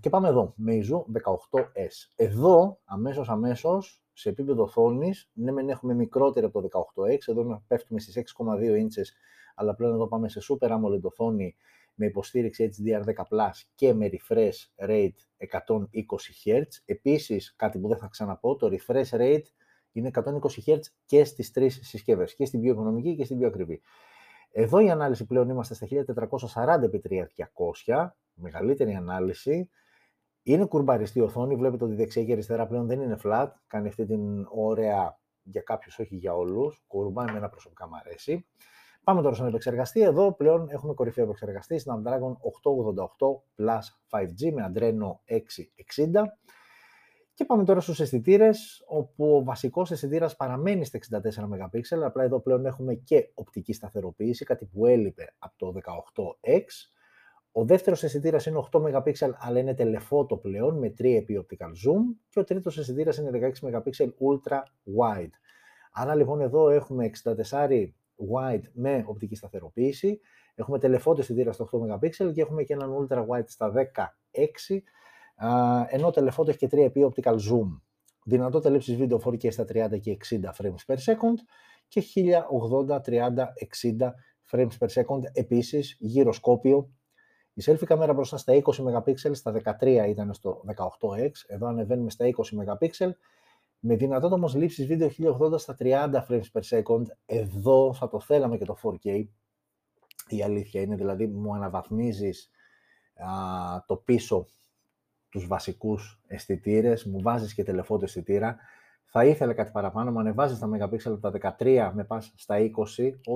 και 0.00 0.10
πάμε 0.10 0.28
εδώ, 0.28 0.54
Meizu 0.66 1.02
18S. 1.22 2.10
Εδώ, 2.16 2.78
αμέσως 2.84 3.28
αμέσως, 3.28 4.04
σε 4.12 4.28
επίπεδο 4.28 4.62
οθόνη, 4.62 5.12
ναι 5.32 5.52
μεν 5.52 5.68
έχουμε 5.68 5.94
μικρότερη 5.94 6.46
από 6.46 6.60
το 6.60 6.68
18X, 6.94 7.18
εδώ 7.26 7.62
πέφτουμε 7.66 8.00
στις 8.00 8.16
6,2 8.16 8.74
inches, 8.74 9.06
αλλά 9.54 9.74
πλέον 9.74 9.92
εδώ 9.92 10.08
πάμε 10.08 10.28
σε 10.28 10.40
Super 10.48 10.70
AMOLED 10.70 11.00
οθόνη 11.02 11.56
με 11.98 12.06
υποστήριξη 12.06 12.70
HDR10+, 12.72 13.50
και 13.74 13.94
με 13.94 14.10
refresh 14.12 14.86
rate 14.88 15.08
120 15.38 15.42
Hz. 16.44 16.62
Επίσης, 16.84 17.54
κάτι 17.56 17.78
που 17.78 17.88
δεν 17.88 17.98
θα 17.98 18.06
ξαναπώ, 18.06 18.56
το 18.56 18.70
refresh 18.70 19.08
rate 19.10 19.42
Είναι 19.92 20.10
120 20.14 20.20
Hz 20.66 20.80
και 21.04 21.24
στις 21.24 21.50
τρεις 21.50 21.80
συσκευές, 21.82 22.34
και 22.34 22.44
στην 22.44 22.60
πιο 22.60 22.72
οικονομική 22.72 23.16
και 23.16 23.24
στην 23.24 23.38
πιο 23.38 23.46
ακριβή. 23.46 23.82
Εδώ 24.50 24.80
η 24.80 24.90
ανάλυση 24.90 25.26
πλέον 25.26 25.48
είμαστε 25.48 25.74
στα 25.74 25.86
1440x3200, 27.86 28.08
μεγαλύτερη 28.34 28.94
ανάλυση. 28.94 29.70
Είναι 30.42 30.64
κουρμπαριστή 30.64 31.20
οθόνη, 31.20 31.56
βλέπετε 31.56 31.84
ότι 31.84 31.94
δεξιά 31.94 32.24
και 32.24 32.32
αριστερά 32.32 32.66
πλέον 32.66 32.86
δεν 32.86 33.00
είναι 33.00 33.18
flat, 33.24 33.48
κάνει 33.66 33.88
αυτή 33.88 34.06
την 34.06 34.46
ωραία 34.50 35.18
για 35.42 35.60
κάποιους, 35.60 35.98
όχι 35.98 36.16
για 36.16 36.34
όλους, 36.34 36.84
κουρμπά 36.86 37.24
εμένα 37.28 37.48
προσωπικά 37.48 37.88
μου 37.88 37.96
αρέσει. 37.96 38.46
Πάμε 39.08 39.22
τώρα 39.22 39.34
στον 39.34 39.46
επεξεργαστή. 39.46 40.00
Εδώ 40.00 40.32
πλέον 40.32 40.68
έχουμε 40.70 40.94
κορυφαίο 40.94 41.24
επεξεργαστή 41.24 41.80
Snapdragon 41.84 42.32
888 42.32 42.34
Plus 43.56 43.80
5G 44.10 44.52
με 44.52 44.72
Adreno 44.72 45.34
660. 45.34 46.22
Και 47.34 47.44
πάμε 47.44 47.64
τώρα 47.64 47.80
στους 47.80 48.00
αισθητήρες, 48.00 48.84
όπου 48.86 49.36
ο 49.36 49.44
βασικός 49.44 49.90
αισθητήρας 49.90 50.36
παραμένει 50.36 50.84
στα 50.84 50.98
64 50.98 51.48
MP, 51.48 52.02
απλά 52.04 52.22
εδώ 52.22 52.40
πλέον 52.40 52.66
έχουμε 52.66 52.94
και 52.94 53.30
οπτική 53.34 53.72
σταθεροποίηση, 53.72 54.44
κάτι 54.44 54.64
που 54.64 54.86
έλειπε 54.86 55.34
από 55.38 55.54
το 55.56 55.72
18X. 55.72 56.64
Ο 57.52 57.64
δεύτερος 57.64 58.02
αισθητήρας 58.02 58.46
είναι 58.46 58.58
8 58.72 58.80
MP, 58.80 59.12
αλλά 59.38 59.58
είναι 59.58 59.74
τελεφότο 59.74 60.36
πλέον 60.36 60.78
με 60.78 60.88
3 60.98 61.16
επί 61.16 61.46
optical 61.46 61.66
zoom 61.66 62.02
και 62.28 62.38
ο 62.38 62.44
τρίτος 62.44 62.78
αισθητήρας 62.78 63.16
είναι 63.16 63.30
16 63.32 63.64
MP 63.64 64.04
ultra 64.04 64.58
wide. 64.98 65.32
Άρα 65.92 66.14
λοιπόν 66.14 66.40
εδώ 66.40 66.70
έχουμε 66.70 67.10
64 67.24 67.88
wide 68.34 68.62
με 68.72 69.04
οπτική 69.06 69.34
σταθεροποίηση, 69.34 70.20
έχουμε 70.54 70.78
τελεφότο 70.78 71.20
αισθητήρα 71.20 71.52
στα 71.52 71.68
8 71.72 71.98
MP 71.98 72.32
και 72.32 72.40
έχουμε 72.40 72.62
και 72.62 72.72
έναν 72.72 73.06
ultra 73.08 73.26
wide 73.26 73.46
στα 73.46 73.72
16 73.72 74.78
ενώ 75.90 76.10
τελεφότο 76.10 76.50
έχει 76.50 76.58
και 76.58 76.68
3 76.70 76.78
επί 76.78 77.12
optical 77.12 77.34
zoom. 77.34 77.80
Δυνατότητα 78.24 78.70
λήψης 78.70 78.96
βίντεο 78.96 79.20
4K 79.24 79.52
στα 79.52 79.64
30 79.72 80.00
και 80.00 80.16
60 80.30 80.40
frames 80.56 80.84
per 80.86 80.96
second 80.96 81.36
και 81.88 82.02
1080, 82.88 83.00
30, 83.00 83.30
60 83.82 84.12
frames 84.50 84.78
per 84.78 84.88
second. 84.88 85.22
Επίσης, 85.32 85.96
γυροσκόπιο. 85.98 86.90
Η 87.52 87.62
selfie 87.66 87.84
κάμερα 87.84 88.12
μπροστά 88.12 88.36
στα 88.36 88.52
20 88.52 88.60
MP, 88.60 89.12
στα 89.32 89.52
13 89.80 90.06
ήταν 90.08 90.34
στο 90.34 90.64
18X, 90.66 91.30
εδώ 91.46 91.66
ανεβαίνουμε 91.66 92.10
στα 92.10 92.26
20 92.26 92.30
MP, 92.56 92.88
με 93.80 93.96
δυνατότητα 93.96 94.34
όμως 94.36 94.54
λήψης 94.54 94.86
βίντεο 94.86 95.08
1080 95.08 95.58
στα 95.58 95.76
30 95.78 96.10
frames 96.28 96.46
per 96.52 96.62
second. 96.62 97.02
Εδώ 97.26 97.94
θα 97.94 98.08
το 98.08 98.20
θέλαμε 98.20 98.56
και 98.56 98.64
το 98.64 98.76
4K. 98.82 99.24
Η 100.28 100.42
αλήθεια 100.42 100.80
είναι, 100.80 100.96
δηλαδή 100.96 101.26
μου 101.26 101.54
αναβαθμίζεις 101.54 102.50
α, 103.14 103.84
το 103.86 103.96
πίσω 103.96 104.46
τους 105.28 105.46
βασικούς 105.46 106.20
αισθητήρες, 106.26 107.04
μου 107.04 107.20
βάζεις 107.20 107.54
και 107.54 107.64
τελεφότο 107.64 108.04
αισθητήρα. 108.04 108.56
Θα 109.04 109.24
ήθελα 109.24 109.54
κάτι 109.54 109.70
παραπάνω, 109.70 110.10
μου 110.10 110.18
ανεβάζεις 110.18 110.58
τα 110.58 110.68
MP 110.68 110.98
από 111.04 111.18
τα 111.18 111.56
13 111.58 111.90
με 111.94 112.04
πας 112.04 112.32
στα 112.36 112.56
20, 112.58 112.70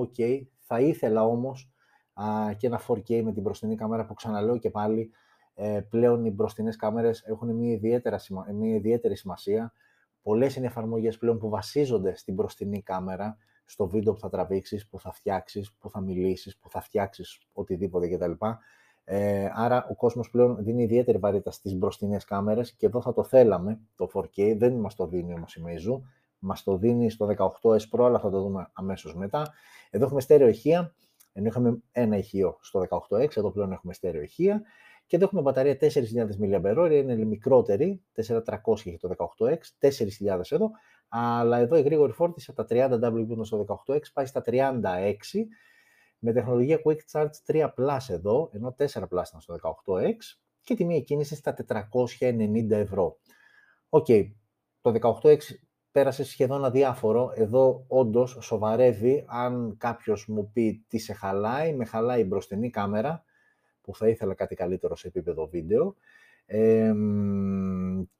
ok. 0.01 0.41
Θα 0.59 0.79
ήθελα 0.79 1.25
όμως 1.25 1.71
α, 2.13 2.53
και 2.57 2.67
ένα 2.67 2.81
4K 2.87 3.21
με 3.23 3.33
την 3.33 3.41
μπροστινή 3.41 3.75
κάμερα 3.75 4.05
που 4.05 4.13
ξαναλέω 4.13 4.57
και 4.57 4.69
πάλι, 4.69 5.11
ε, 5.53 5.81
πλέον 5.89 6.25
οι 6.25 6.31
μπροστινές 6.31 6.75
κάμερες 6.75 7.21
έχουν 7.21 7.55
μια, 7.55 8.01
μια 8.53 8.75
ιδιαίτερη 8.75 9.15
σημασία. 9.15 9.73
Πολλές 10.23 10.55
είναι 10.55 10.65
εφαρμογές 10.65 11.17
πλέον 11.17 11.37
που 11.39 11.49
βασίζονται 11.49 12.15
στην 12.15 12.33
μπροστινή 12.33 12.81
κάμερα, 12.81 13.37
στο 13.65 13.87
βίντεο 13.87 14.13
που 14.13 14.19
θα 14.19 14.29
τραβήξεις, 14.29 14.87
που 14.87 14.99
θα 14.99 15.11
φτιάξεις, 15.11 15.73
που 15.73 15.89
θα 15.89 16.01
μιλήσεις, 16.01 16.57
που 16.57 16.69
θα 16.69 16.81
φτιάξεις 16.81 17.39
οτιδήποτε 17.53 18.07
κτλ. 18.07 18.31
Ε, 19.03 19.49
άρα 19.53 19.87
ο 19.89 19.95
κόσμος 19.95 20.29
πλέον 20.29 20.57
δίνει 20.59 20.83
ιδιαίτερη 20.83 21.17
βαρύτητα 21.17 21.51
στις 21.51 21.75
μπροστινές 21.75 22.25
κάμερες 22.25 22.73
και 22.73 22.85
εδώ 22.85 23.01
θα 23.01 23.13
το 23.13 23.23
θέλαμε 23.23 23.79
το 23.95 24.09
4K, 24.13 24.55
δεν 24.57 24.73
μας 24.73 24.95
το 24.95 25.07
δίνει 25.07 25.33
όμως 25.33 25.55
η 25.55 25.63
Meizu, 25.65 26.01
μας 26.39 26.63
το 26.63 26.77
δίνει 26.77 27.09
στο 27.09 27.27
18S 27.37 27.89
Pro, 27.91 28.03
αλλά 28.05 28.19
θα 28.19 28.29
το 28.29 28.41
δούμε 28.41 28.69
αμέσως 28.73 29.15
μετά. 29.15 29.53
Εδώ 29.89 30.05
έχουμε 30.05 30.21
στέρεο 30.21 30.47
ηχεία, 30.47 30.95
ενώ 31.33 31.47
είχαμε 31.47 31.81
ένα 31.91 32.17
ηχείο 32.17 32.57
στο 32.61 32.85
18X, 32.89 33.37
εδώ 33.37 33.51
πλέον 33.51 33.71
έχουμε 33.71 33.93
στέρεο 33.93 34.21
ηχεία. 34.21 34.61
Και 35.05 35.15
εδώ 35.15 35.25
έχουμε 35.25 35.41
μπαταρία 35.41 35.77
4.000 35.79 35.87
mAh, 36.41 36.91
είναι 36.91 37.15
μικρότερη, 37.15 38.03
4.300 38.27 38.37
έχει 38.73 38.97
το 38.97 39.09
18X, 39.17 39.87
4.000 39.87 40.39
εδώ, 40.49 40.71
αλλά 41.07 41.57
εδώ 41.57 41.77
η 41.77 41.81
γρήγορη 41.81 42.11
φόρτιση 42.11 42.53
από 42.55 42.65
τα 42.65 42.97
30W 42.97 43.11
που 43.11 43.33
ήταν 43.33 43.45
στο 43.45 43.83
18X 43.87 44.01
πάει 44.13 44.25
στα 44.25 44.43
36 44.45 44.71
με 46.19 46.33
τεχνολογία 46.33 46.79
Quick 46.85 46.97
Charge 47.11 47.29
3 47.45 47.69
Plus 47.77 47.99
εδώ, 48.07 48.49
ενώ 48.53 48.75
4 48.77 48.83
Plus 48.83 49.03
ήταν 49.09 49.39
στο 49.39 49.55
18X 49.61 50.37
και 50.63 50.75
τιμή 50.75 50.95
εκκίνηση 50.95 51.35
στα 51.35 51.55
490 52.19 52.69
ευρώ. 52.69 53.17
Ok, 53.89 54.05
okay. 54.09 54.31
το 54.81 55.19
18X 55.23 55.39
πέρασε 55.91 56.23
σχεδόν 56.23 56.65
αδιάφορο. 56.65 57.33
Εδώ 57.35 57.85
όντως 57.87 58.37
σοβαρεύει 58.41 59.23
αν 59.27 59.75
κάποιος 59.77 60.27
μου 60.27 60.51
πει 60.53 60.85
τι 60.87 60.97
σε 60.97 61.13
χαλάει, 61.13 61.73
με 61.73 61.85
χαλάει 61.85 62.21
η 62.21 62.25
μπροστινή 62.27 62.69
κάμερα, 62.69 63.23
που 63.83 63.95
θα 63.95 64.07
ήθελα 64.07 64.33
κάτι 64.33 64.55
καλύτερο 64.55 64.95
σε 64.95 65.07
επίπεδο 65.07 65.47
βίντεο. 65.47 65.95
Ε, 66.45 66.93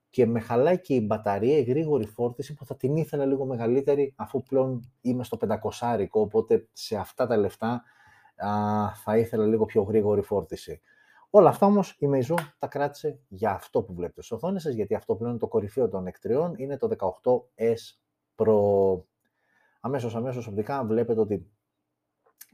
και 0.09 0.25
με 0.25 0.39
χαλάει 0.39 0.79
και 0.79 0.93
η 0.93 1.03
μπαταρία, 1.05 1.57
η 1.57 1.61
γρήγορη 1.61 2.05
φόρτιση 2.05 2.53
που 2.53 2.65
θα 2.65 2.75
την 2.75 2.95
ήθελα 2.95 3.25
λίγο 3.25 3.45
μεγαλύτερη 3.45 4.13
αφού 4.17 4.43
πλέον 4.43 4.91
είμαι 5.01 5.23
στο 5.23 5.37
500 5.81 6.05
οπότε 6.11 6.67
σε 6.73 6.95
αυτά 6.95 7.27
τα 7.27 7.37
λεφτά 7.37 7.83
α, 8.35 8.49
θα 8.95 9.17
ήθελα 9.17 9.45
λίγο 9.45 9.65
πιο 9.65 9.81
γρήγορη 9.81 10.21
φόρτιση. 10.21 10.81
Όλα 11.29 11.49
αυτά 11.49 11.65
όμως 11.65 11.95
η 11.99 12.07
Meizu 12.13 12.35
τα 12.59 12.67
κράτησε 12.67 13.19
για 13.27 13.51
αυτό 13.51 13.83
που 13.83 13.93
βλέπετε 13.93 14.21
στις 14.21 14.31
οθόνες 14.37 14.61
σας, 14.61 14.73
γιατί 14.73 14.95
αυτό 14.95 15.15
πλέον 15.15 15.31
είναι 15.31 15.39
το 15.39 15.47
κορυφαίο 15.47 15.89
των 15.89 16.07
εκτριών, 16.07 16.53
είναι 16.57 16.77
το 16.77 16.89
18S 16.97 17.97
Pro. 18.35 19.03
Αμέσως, 19.79 20.15
αμέσως 20.15 20.47
οπτικά 20.47 20.83
βλέπετε 20.85 21.19
ότι 21.19 21.51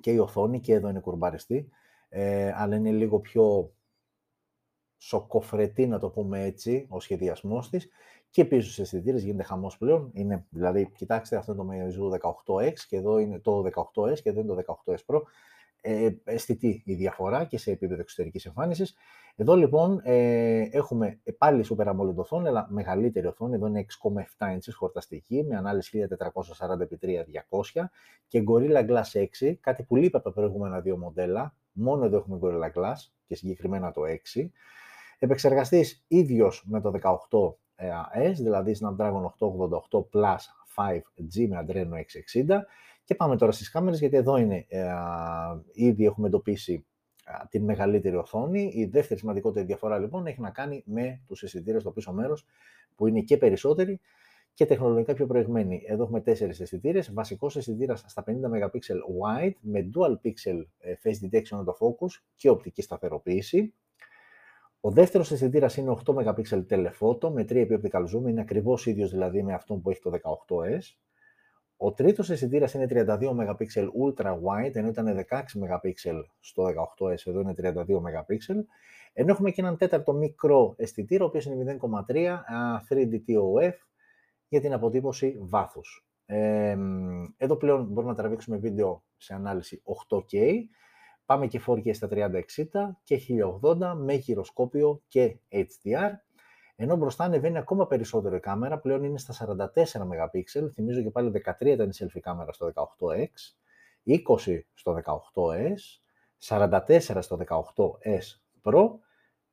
και 0.01 0.11
η 0.11 0.17
οθόνη 0.17 0.59
και 0.59 0.73
εδώ 0.73 0.89
είναι 0.89 0.99
κουρμπαριστή, 0.99 1.69
ε, 2.09 2.51
αλλά 2.55 2.75
είναι 2.75 2.91
λίγο 2.91 3.19
πιο 3.19 3.73
σοκοφρετή, 4.97 5.87
να 5.87 5.99
το 5.99 6.09
πούμε 6.09 6.43
έτσι, 6.43 6.85
ο 6.89 6.99
σχεδιασμός 6.99 7.69
της. 7.69 7.89
Και 8.29 8.45
πίσω 8.45 8.61
στους 8.71 8.79
αισθητήρες 8.79 9.23
γίνεται 9.23 9.43
χαμός 9.43 9.77
πλέον. 9.77 10.11
Είναι, 10.13 10.45
δηλαδή, 10.49 10.91
κοιτάξτε, 10.95 11.35
αυτό 11.35 11.53
είναι 11.53 11.61
το 11.61 11.69
Meizu 11.71 12.19
18X 12.19 12.73
και 12.87 12.97
εδώ 12.97 13.17
είναι 13.17 13.39
το 13.39 13.63
18S 13.65 14.19
και 14.19 14.29
εδώ 14.29 14.39
είναι 14.39 14.55
το 14.55 14.83
18S 14.85 15.15
Pro. 15.15 15.21
Ε, 15.81 16.09
αισθητή 16.23 16.81
η 16.85 16.93
διαφορά 16.93 17.45
και 17.45 17.57
σε 17.57 17.71
επίπεδο 17.71 18.01
εξωτερικής 18.01 18.45
εμφάνισης. 18.45 18.95
Εδώ 19.35 19.55
λοιπόν 19.55 20.01
ε, 20.03 20.67
έχουμε 20.71 21.19
πάλι 21.37 21.65
Super 21.69 21.87
AMOLED 21.87 22.15
οθόνη, 22.15 22.47
αλλά 22.47 22.67
μεγαλύτερη 22.69 23.27
οθόνη. 23.27 23.55
Εδώ 23.55 23.67
είναι 23.67 23.85
6,7 24.37 24.53
inches 24.53 24.73
χορταστική 24.73 25.43
με 25.43 25.55
ανάλυση 25.55 26.07
1440x3200 26.09 27.83
και 28.27 28.43
Gorilla 28.47 28.89
Glass 28.89 29.27
6, 29.41 29.53
κάτι 29.59 29.83
που 29.83 29.95
λείπει 29.95 30.15
από 30.15 30.23
τα 30.23 30.31
προηγούμενα 30.31 30.79
δύο 30.79 30.97
μοντέλα. 30.97 31.55
Μόνο 31.79 32.05
εδώ 32.05 32.17
έχουμε 32.17 32.39
Gorilla 32.41 32.79
Glass 32.79 32.95
και 33.25 33.35
συγκεκριμένα 33.35 33.91
το 33.91 34.01
6. 34.35 34.49
Επεξεργαστής 35.19 36.03
ίδιος 36.07 36.63
με 36.67 36.81
το 36.81 36.91
18S, 37.01 38.33
δηλαδή 38.35 38.75
Snapdragon 38.81 39.23
888 39.23 39.99
Plus 40.13 40.37
5G 40.75 41.47
με 41.47 41.65
Adreno 41.67 41.93
660. 41.93 42.59
Και 43.03 43.15
πάμε 43.15 43.37
τώρα 43.37 43.51
στις 43.51 43.71
κάμερες, 43.71 43.99
γιατί 43.99 44.15
εδώ 44.15 44.37
είναι, 44.37 44.65
ε, 44.67 44.87
ήδη 45.73 46.05
έχουμε 46.05 46.27
εντοπίσει 46.27 46.85
την 47.49 47.63
μεγαλύτερη 47.63 48.15
οθόνη. 48.15 48.71
Η 48.73 48.85
δεύτερη 48.85 49.19
σημαντικότερη 49.19 49.65
διαφορά 49.65 49.99
λοιπόν 49.99 50.27
έχει 50.27 50.41
να 50.41 50.49
κάνει 50.49 50.83
με 50.85 51.21
τους 51.27 51.43
αισθητήρε 51.43 51.79
στο 51.79 51.91
πίσω 51.91 52.13
μέρος, 52.13 52.45
που 52.95 53.07
είναι 53.07 53.21
και 53.21 53.37
περισσότεροι 53.37 53.99
και 54.53 54.65
τεχνολογικά 54.65 55.13
πιο 55.13 55.25
προηγμένοι. 55.25 55.83
Εδώ 55.87 56.03
έχουμε 56.03 56.21
τέσσερις 56.21 56.59
αισθητήρες. 56.59 57.13
Βασικός 57.13 57.55
αισθητήρας 57.55 58.03
στα 58.07 58.23
50 58.27 58.31
MP 58.31 58.79
wide 59.21 59.55
με 59.61 59.89
dual 59.95 60.11
pixel 60.11 60.65
ε, 60.79 60.93
face 61.03 61.25
detection 61.25 61.57
autofocus 61.57 62.21
και 62.35 62.49
οπτική 62.49 62.81
σταθεροποίηση. 62.81 63.73
Ο 64.81 64.91
δεύτερος 64.91 65.31
αισθητήρας 65.31 65.77
είναι 65.77 65.95
8 66.05 66.13
MP 66.13 66.63
telephoto 66.69 67.29
με 67.31 67.41
3 67.41 67.55
επί 67.55 67.79
optical 67.83 68.01
zoom, 68.01 68.29
είναι 68.29 68.41
ακριβώς 68.41 68.85
ίδιος 68.85 69.11
δηλαδή 69.11 69.43
με 69.43 69.53
αυτό 69.53 69.75
που 69.75 69.89
έχει 69.89 70.01
το 70.01 70.11
18S. 70.11 70.79
Ο 71.77 71.93
τρίτος 71.93 72.29
αισθητήρας 72.29 72.73
είναι 72.73 72.85
32 72.89 73.29
MP 73.29 73.55
ultra 74.05 74.31
wide, 74.31 74.75
ενώ 74.75 74.87
ήταν 74.87 75.25
16 75.29 75.41
MP 75.59 75.91
στο 76.39 76.63
18S, 76.63 77.27
εδώ 77.27 77.39
είναι 77.39 77.53
32 77.57 77.73
MP. 77.75 78.55
Ενώ 79.13 79.31
έχουμε 79.31 79.51
και 79.51 79.61
έναν 79.61 79.77
τέταρτο 79.77 80.13
μικρό 80.13 80.73
αισθητήρα, 80.77 81.23
ο 81.23 81.27
οποίος 81.27 81.45
είναι 81.45 81.79
0,3 82.07 82.39
3D 82.89 83.13
TOF 83.27 83.73
για 84.49 84.61
την 84.61 84.73
αποτύπωση 84.73 85.37
βάθους. 85.39 86.07
Ε, 86.25 86.77
εδώ 87.37 87.55
πλέον 87.55 87.85
μπορούμε 87.85 88.11
να 88.11 88.17
τραβήξουμε 88.17 88.57
βίντεο 88.57 89.03
σε 89.17 89.33
ανάλυση 89.33 89.81
8K 90.09 90.37
Πάμε 91.29 91.47
και 91.47 91.61
4K 91.67 91.95
στα 91.95 92.07
3060 92.11 92.31
και 93.03 93.19
1080 93.61 93.93
με 93.97 94.13
γυροσκόπιο 94.13 95.01
και 95.07 95.39
HDR. 95.51 96.11
Ενώ 96.75 96.95
μπροστά 96.95 97.23
ανεβαίνει 97.23 97.57
ακόμα 97.57 97.87
περισσότερο 97.87 98.35
η 98.35 98.39
κάμερα, 98.39 98.79
πλέον 98.79 99.03
είναι 99.03 99.17
στα 99.17 99.55
44 99.55 99.67
MP. 99.83 100.41
Θυμίζω 100.73 101.01
και 101.01 101.09
πάλι 101.09 101.43
13 101.59 101.65
ήταν 101.65 101.89
η 101.89 101.93
selfie 101.99 102.19
κάμερα 102.21 102.51
στο 102.51 102.71
18X, 102.73 103.31
20 104.05 104.59
στο 104.73 105.01
18S, 105.03 105.77
44 106.47 107.17
στο 107.19 107.39
18S 107.47 108.19
Pro, 108.63 108.89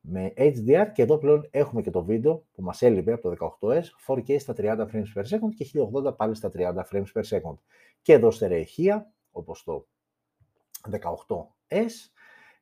με 0.08 0.32
HDR 0.36 0.86
και 0.92 1.02
εδώ 1.02 1.18
πλέον 1.18 1.48
έχουμε 1.50 1.82
και 1.82 1.90
το 1.90 2.04
βίντεο 2.04 2.46
που 2.52 2.62
μας 2.62 2.82
έλειπε 2.82 3.12
από 3.12 3.36
το 3.36 3.58
18S, 3.60 3.82
4K 4.06 4.40
στα 4.40 4.54
30 4.56 4.86
frames 4.92 5.12
per 5.14 5.22
second 5.22 5.54
και 5.56 5.66
1080 6.08 6.16
πάλι 6.16 6.34
στα 6.34 6.50
30 6.54 6.74
frames 6.92 7.12
per 7.14 7.22
second. 7.22 7.54
Και 8.02 8.12
εδώ 8.12 8.30
στερεοχεία, 8.30 9.12
όπως 9.30 9.64
το 9.64 9.86
18S, 10.90 12.10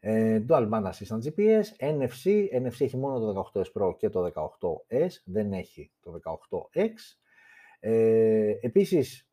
ε, 0.01 0.45
Dual 0.49 0.71
Band 0.71 0.91
Assistant 0.91 1.19
GPS, 1.23 1.63
NFC, 1.79 2.49
NFC 2.53 2.81
έχει 2.81 2.97
μόνο 2.97 3.19
το 3.19 3.51
18S 3.55 3.73
Pro 3.75 3.97
και 3.97 4.09
το 4.09 4.31
18S, 4.35 5.09
δεν 5.25 5.53
έχει 5.53 5.93
το 6.01 6.21
18X. 6.25 6.91
Ε, 7.81 8.55
επίσης, 8.61 9.29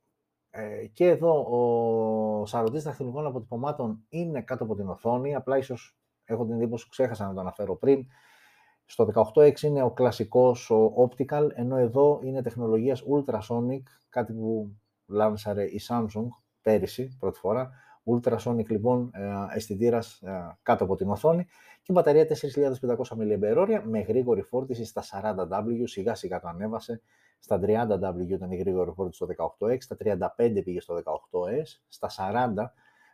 ε, 0.49 0.85
και 0.87 1.07
εδώ 1.07 1.41
ο 1.41 2.45
σαρωτής 2.45 2.83
δαχτυλικών 2.83 3.25
αποτυπωμάτων 3.25 4.05
είναι 4.09 4.41
κάτω 4.41 4.63
από 4.63 4.75
την 4.75 4.89
οθόνη, 4.89 5.35
απλά 5.35 5.57
ίσως 5.57 6.00
έχω 6.25 6.45
την 6.45 6.53
εντύπωση 6.53 6.83
που 6.83 6.89
ξέχασα 6.89 7.27
να 7.27 7.33
το 7.33 7.39
αναφέρω 7.39 7.75
πριν. 7.75 8.05
Στο 8.85 9.11
18X 9.13 9.61
είναι 9.61 9.83
ο 9.83 9.91
κλασικός 9.91 10.69
ο 10.69 10.93
optical, 11.09 11.47
ενώ 11.53 11.77
εδώ 11.77 12.19
είναι 12.23 12.41
τεχνολογίας 12.41 13.03
ultrasonic, 13.09 13.81
κάτι 14.09 14.33
που 14.33 14.75
λάμψαρε 15.07 15.63
η 15.63 15.81
Samsung 15.87 16.27
πέρυσι, 16.61 17.17
πρώτη 17.19 17.39
φορά. 17.39 17.71
Ultrasonic 18.05 18.69
λοιπόν 18.69 19.11
ε, 19.13 19.55
αισθητήρας 19.55 20.21
ε, 20.21 20.57
κάτω 20.63 20.83
από 20.83 20.95
την 20.95 21.09
οθόνη 21.09 21.45
και 21.81 21.93
μπαταρία 21.93 22.27
4.500 22.27 22.67
mAh 23.17 23.81
με 23.83 23.99
γρήγορη 23.99 24.41
φόρτιση 24.41 24.85
στα 24.85 25.03
40W, 25.03 25.83
σιγά 25.83 26.15
σιγά 26.15 26.39
το 26.39 26.47
ανέβασε, 26.47 27.01
στα 27.39 27.59
30W 27.63 28.29
ήταν 28.29 28.51
η 28.51 28.55
γρήγορη 28.55 28.91
φόρτιση 28.91 29.23
στο 29.23 29.55
18X, 29.59 29.77
στα 29.79 29.97
35 30.37 30.61
πήγε 30.63 30.81
στο 30.81 31.01
18S, 31.03 31.67
στα 31.87 32.09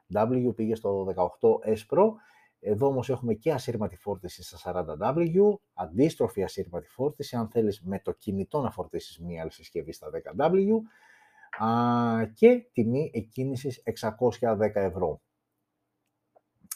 40W 0.10 0.56
πήγε 0.56 0.76
στο 0.76 1.14
18S 1.16 1.96
Pro 1.96 2.12
εδώ 2.60 2.88
όμως 2.88 3.10
έχουμε 3.10 3.34
και 3.34 3.52
ασύρματη 3.52 3.96
φόρτιση 3.96 4.44
στα 4.44 4.86
40W, 5.00 5.56
αντίστροφη 5.74 6.44
ασύρματη 6.44 6.88
φόρτιση, 6.88 7.36
αν 7.36 7.50
θέλεις 7.50 7.82
με 7.82 8.00
το 8.00 8.12
κινητό 8.12 8.62
να 8.62 8.72
φορτίσεις 8.72 9.20
μία 9.20 9.42
άλλη 9.42 9.52
συσκευή 9.52 9.92
στα 9.92 10.08
10W 10.14 10.68
και 12.34 12.66
τιμή 12.74 13.12
εκκίνησης 13.14 13.84
610 14.40 14.72
ευρώ. 14.74 15.22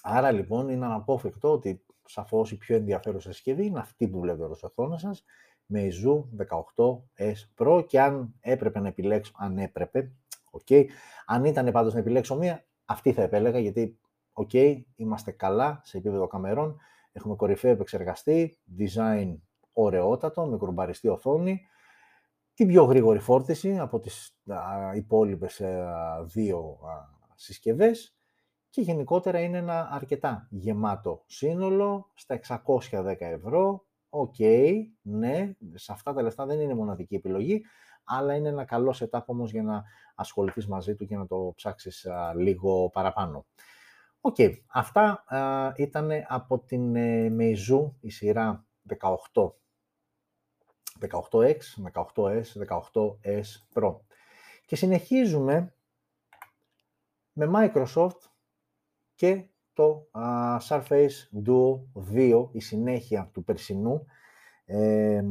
Άρα 0.02 0.32
λοιπόν 0.32 0.70
είναι 0.70 0.86
αναπόφευκτο 0.86 1.52
ότι 1.52 1.86
σαφώς 2.06 2.52
η 2.52 2.58
πιο 2.58 2.76
ενδιαφέρουσα 2.76 3.32
συσκευή 3.32 3.66
είναι 3.66 3.80
αυτή 3.80 4.08
που 4.08 4.20
βλέπετε 4.20 4.44
εδώ 4.44 4.56
στο 4.56 4.68
οθόνα 4.68 4.98
σας, 4.98 5.24
με 5.66 5.82
η 5.82 5.92
Zoo 6.06 6.24
18S 6.46 7.34
Pro 7.58 7.86
και 7.88 8.02
αν 8.02 8.34
έπρεπε 8.40 8.80
να 8.80 8.88
επιλέξω, 8.88 9.32
αν 9.36 9.58
έπρεπε, 9.58 10.12
okay, 10.52 10.86
αν 11.26 11.46
ήταν 11.46 11.72
πάντως 11.72 11.94
να 11.94 12.00
επιλέξω 12.00 12.38
μία, 12.38 12.66
αυτή 12.86 13.14
θα 13.14 13.22
επέλεγα 13.22 13.60
γιατί 13.60 14.00
ok, 14.34 14.50
okay, 14.54 14.82
είμαστε 14.96 15.32
καλά 15.32 15.82
σε 15.84 15.98
επίπεδο 15.98 16.28
καμερών, 16.28 16.78
έχουμε 17.12 17.36
κορυφαίο 17.36 17.72
επεξεργαστή, 17.72 18.58
design 18.78 19.36
ωραιότατο, 19.74 20.46
με 20.46 20.58
κουρμπαριστή 20.58 21.08
οθόνη, 21.08 21.62
την 22.54 22.68
πιο 22.68 22.84
γρήγορη 22.84 23.20
φόρτιση 23.20 23.80
από 23.80 24.00
τις 24.00 24.38
α, 24.48 24.96
υπόλοιπες 24.96 25.62
δύο 26.24 26.60
α, 26.60 27.20
συσκευές 27.36 28.16
και 28.70 28.82
γενικότερα 28.82 29.40
είναι 29.40 29.58
ένα 29.58 29.90
αρκετά 29.92 30.48
γεμάτο 30.50 31.24
σύνολο 31.26 32.12
στα 32.14 32.40
610 32.48 33.16
ευρώ. 33.20 33.86
Οκ, 34.10 34.36
ναι, 35.02 35.52
σε 35.74 35.92
αυτά 35.92 36.14
τα 36.14 36.22
λεφτά 36.22 36.46
δεν 36.46 36.60
είναι 36.60 36.74
μοναδική 36.74 37.16
επιλογή, 37.16 37.62
αλλά 38.04 38.36
είναι 38.36 38.50
ένα 38.50 38.66
καλό 38.66 38.96
setup 39.00 39.26
όμως 39.26 39.52
για 39.52 39.64
να 39.64 39.84
ασχοληθείς 40.16 40.68
μαζί 40.68 40.96
του 40.96 41.06
και 41.06 41.18
να 41.18 41.28
το 41.28 41.54
ψάξεις 41.56 42.08
λίγο 42.36 42.90
παραπάνω. 42.90 43.46
Οκ, 44.24 44.36
αυτά 44.68 45.24
ήταν 45.76 46.10
από 46.28 46.60
την 46.60 46.96
ε, 46.96 47.36
Meizu, 47.40 47.92
η 48.00 48.10
σειρά 48.10 48.66
18. 49.34 49.52
18X, 51.10 51.58
18S, 51.94 52.44
18S 52.68 53.44
Pro. 53.74 53.96
Και 54.66 54.76
συνεχίζουμε 54.76 55.74
με 57.34 57.52
Microsoft 57.56 58.20
και 59.16 59.46
το 59.74 60.10
Surface 60.70 61.44
Duo 61.46 61.80
2, 62.14 62.48
η 62.52 62.60
συνέχεια 62.60 63.30
του 63.34 63.44
περσινού. 63.44 64.06
Ε, 64.66 65.22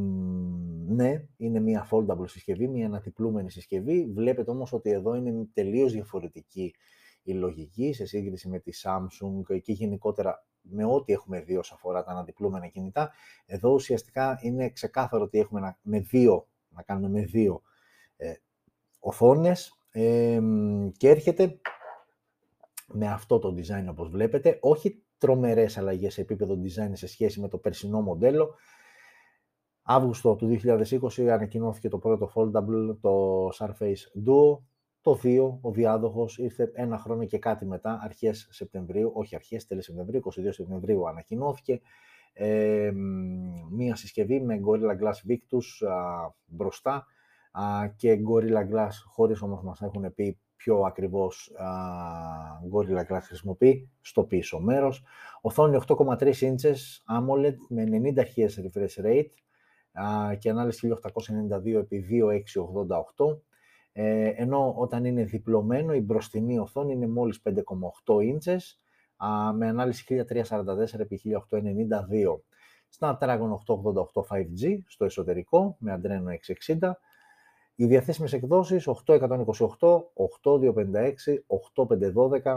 ναι, 0.86 1.26
είναι 1.36 1.60
μια 1.60 1.88
foldable 1.90 2.28
συσκευή, 2.28 2.68
μια 2.68 2.86
ανατυπλούμενη 2.86 3.50
συσκευή. 3.50 4.12
Βλέπετε 4.14 4.50
όμως 4.50 4.72
ότι 4.72 4.90
εδώ 4.90 5.14
είναι 5.14 5.48
τελείως 5.52 5.92
διαφορετική 5.92 6.74
η 7.22 7.32
λογική 7.32 7.92
σε 7.92 8.04
σύγκριση 8.04 8.48
με 8.48 8.58
τη 8.58 8.70
Samsung 8.82 9.60
και 9.62 9.72
γενικότερα 9.72 10.44
με 10.62 10.84
ό,τι 10.84 11.12
έχουμε 11.12 11.40
δει 11.40 11.56
όσον 11.56 11.76
αφορά 11.76 12.04
τα 12.04 12.10
αναδιπλούμενα 12.10 12.66
κινητά. 12.66 13.10
Εδώ 13.46 13.70
ουσιαστικά 13.72 14.38
είναι 14.42 14.70
ξεκάθαρο 14.70 15.22
ότι 15.22 15.38
έχουμε 15.38 15.60
να, 15.60 15.78
με 15.82 15.98
δύο, 16.00 16.48
να 16.68 16.82
κάνουμε 16.82 17.08
με 17.08 17.24
δύο 17.24 17.62
ε, 18.16 18.32
οθόνες 18.98 19.74
και 20.96 21.08
έρχεται 21.08 21.60
με 22.86 23.06
αυτό 23.06 23.38
το 23.38 23.54
design 23.56 23.86
όπως 23.88 24.08
βλέπετε, 24.08 24.58
όχι 24.60 25.02
τρομερές 25.18 25.78
αλλαγές 25.78 26.14
σε 26.14 26.20
επίπεδο 26.20 26.54
design 26.54 26.90
σε 26.92 27.06
σχέση 27.06 27.40
με 27.40 27.48
το 27.48 27.58
περσινό 27.58 28.00
μοντέλο. 28.00 28.54
Αύγουστο 29.82 30.34
του 30.34 30.58
2020 30.62 31.22
ανακοινώθηκε 31.22 31.88
το 31.88 31.98
πρώτο 31.98 32.32
foldable, 32.34 32.96
το 33.00 33.46
Surface 33.48 34.26
Duo, 34.26 34.58
το 35.02 35.20
2, 35.22 35.58
ο 35.60 35.70
διάδοχος, 35.70 36.38
ήρθε 36.38 36.70
ένα 36.74 36.98
χρόνο 36.98 37.24
και 37.24 37.38
κάτι 37.38 37.66
μετά, 37.66 38.00
αρχές 38.02 38.48
Σεπτεμβρίου, 38.50 39.10
όχι 39.14 39.34
αρχές, 39.34 39.66
τέλη 39.66 39.82
Σεπτεμβρίου, 39.82 40.20
22 40.24 40.48
Σεπτεμβρίου 40.50 41.08
ανακοινώθηκε. 41.08 41.80
Ε, 42.32 42.90
μία 43.70 43.96
συσκευή 43.96 44.40
με 44.40 44.60
Gorilla 44.66 45.02
Glass 45.02 45.30
Victus 45.30 45.88
α, 45.88 46.30
μπροστά 46.46 47.06
α, 47.52 47.88
και 47.96 48.18
Gorilla 48.28 48.74
Glass, 48.74 48.90
χωρίς 49.06 49.42
όμως 49.42 49.62
μας 49.62 49.80
έχουν 49.80 50.14
πει 50.14 50.38
πιο 50.56 50.80
ακριβώς 50.80 51.52
α, 51.56 51.66
Gorilla 52.72 53.12
Glass 53.12 53.22
χρησιμοποιεί, 53.22 53.90
στο 54.00 54.24
πίσω 54.24 54.60
μέρος. 54.60 55.02
Οθόνη 55.40 55.78
8,3 55.86 56.32
inches 56.32 56.78
AMOLED 57.18 57.56
με 57.68 57.84
90 58.14 58.18
Hz 58.18 58.48
refresh 58.48 59.04
rate 59.04 59.34
α, 59.92 60.34
και 60.34 60.50
ανάλυση 60.50 60.88
1892 61.66 61.74
επί 61.74 62.06
2688 63.26 63.40
ε, 63.92 64.28
ενώ 64.28 64.74
όταν 64.76 65.04
είναι 65.04 65.24
διπλωμένο 65.24 65.94
η 65.94 66.00
μπροστινή 66.00 66.58
οθόνη 66.58 66.92
είναι 66.92 67.06
μόλις 67.06 67.42
5,8 67.44 67.54
inches 68.14 68.58
με 69.54 69.68
ανάλυση 69.68 70.24
1344 70.28 70.46
x 70.46 71.16
1892. 71.50 72.40
Snapdragon 72.98 73.50
888 73.66 74.22
5G 74.28 74.78
στο 74.86 75.04
εσωτερικό 75.04 75.76
με 75.78 76.00
Adreno 76.02 76.54
660. 76.80 76.92
Οι 77.74 77.86
διαθέσιμες 77.86 78.32
εκδόσεις 78.32 78.88
8128, 79.06 79.28
8256, 80.14 81.44
8512 81.46 82.56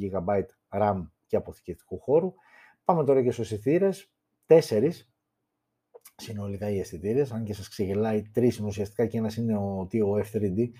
GB 0.00 0.42
RAM 0.68 1.02
και 1.26 1.36
αποθηκευτικού 1.36 1.98
χώρου. 1.98 2.34
Πάμε 2.84 3.04
τώρα 3.04 3.22
και 3.22 3.30
στους 3.30 3.50
ηθήρες. 3.50 4.12
Τέσσερις 4.46 5.12
συνολικά 6.20 6.70
οι 6.70 6.78
αισθητήρε, 6.78 7.24
αν 7.30 7.44
και 7.44 7.54
σας 7.54 7.68
ξεγελάει 7.68 8.22
τρεις 8.22 8.60
ουσιαστικά 8.60 9.06
και 9.06 9.18
ένας 9.18 9.36
είναι 9.36 9.56
ο 9.56 9.88
TOF 9.92 10.36
3D 10.36 10.70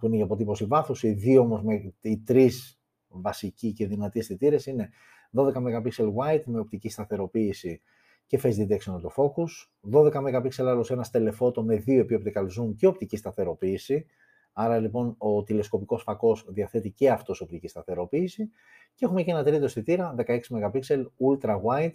που 0.00 0.06
είναι 0.06 0.16
για 0.16 0.24
αποτύπωση 0.24 0.64
βάθους. 0.64 1.02
Οι 1.02 1.12
δύο 1.12 1.40
όμως, 1.40 1.62
οι 2.00 2.18
τρεις 2.18 2.80
βασικοί 3.08 3.72
και 3.72 3.86
δυνατοί 3.86 4.18
αισθητήρες 4.18 4.66
είναι 4.66 4.90
12 5.32 5.52
MP 5.52 5.88
wide 6.16 6.42
με 6.44 6.58
οπτική 6.58 6.88
σταθεροποίηση 6.88 7.80
και 8.26 8.40
face 8.42 8.56
detection 8.56 9.00
το 9.00 9.12
focus, 9.16 9.68
12 9.90 10.10
MP 10.12 10.48
άλλος 10.58 10.90
ένας 10.90 11.10
telephoto 11.12 11.62
με 11.62 11.76
δύο 11.76 12.00
επί 12.00 12.22
optical 12.22 12.44
zoom 12.44 12.74
και 12.76 12.86
οπτική 12.86 13.16
σταθεροποίηση. 13.16 14.06
Άρα 14.52 14.78
λοιπόν 14.78 15.14
ο 15.18 15.42
τηλεσκοπικός 15.42 16.02
φακός 16.02 16.46
διαθέτει 16.48 16.90
και 16.90 17.10
αυτός 17.10 17.40
οπτική 17.40 17.68
σταθεροποίηση 17.68 18.50
και 18.94 19.04
έχουμε 19.04 19.22
και 19.22 19.30
ένα 19.30 19.44
τρίτο 19.44 19.64
αισθητήρα 19.64 20.14
16 20.26 20.38
MP 20.50 21.04
ultra 21.18 21.60
wide 21.62 21.92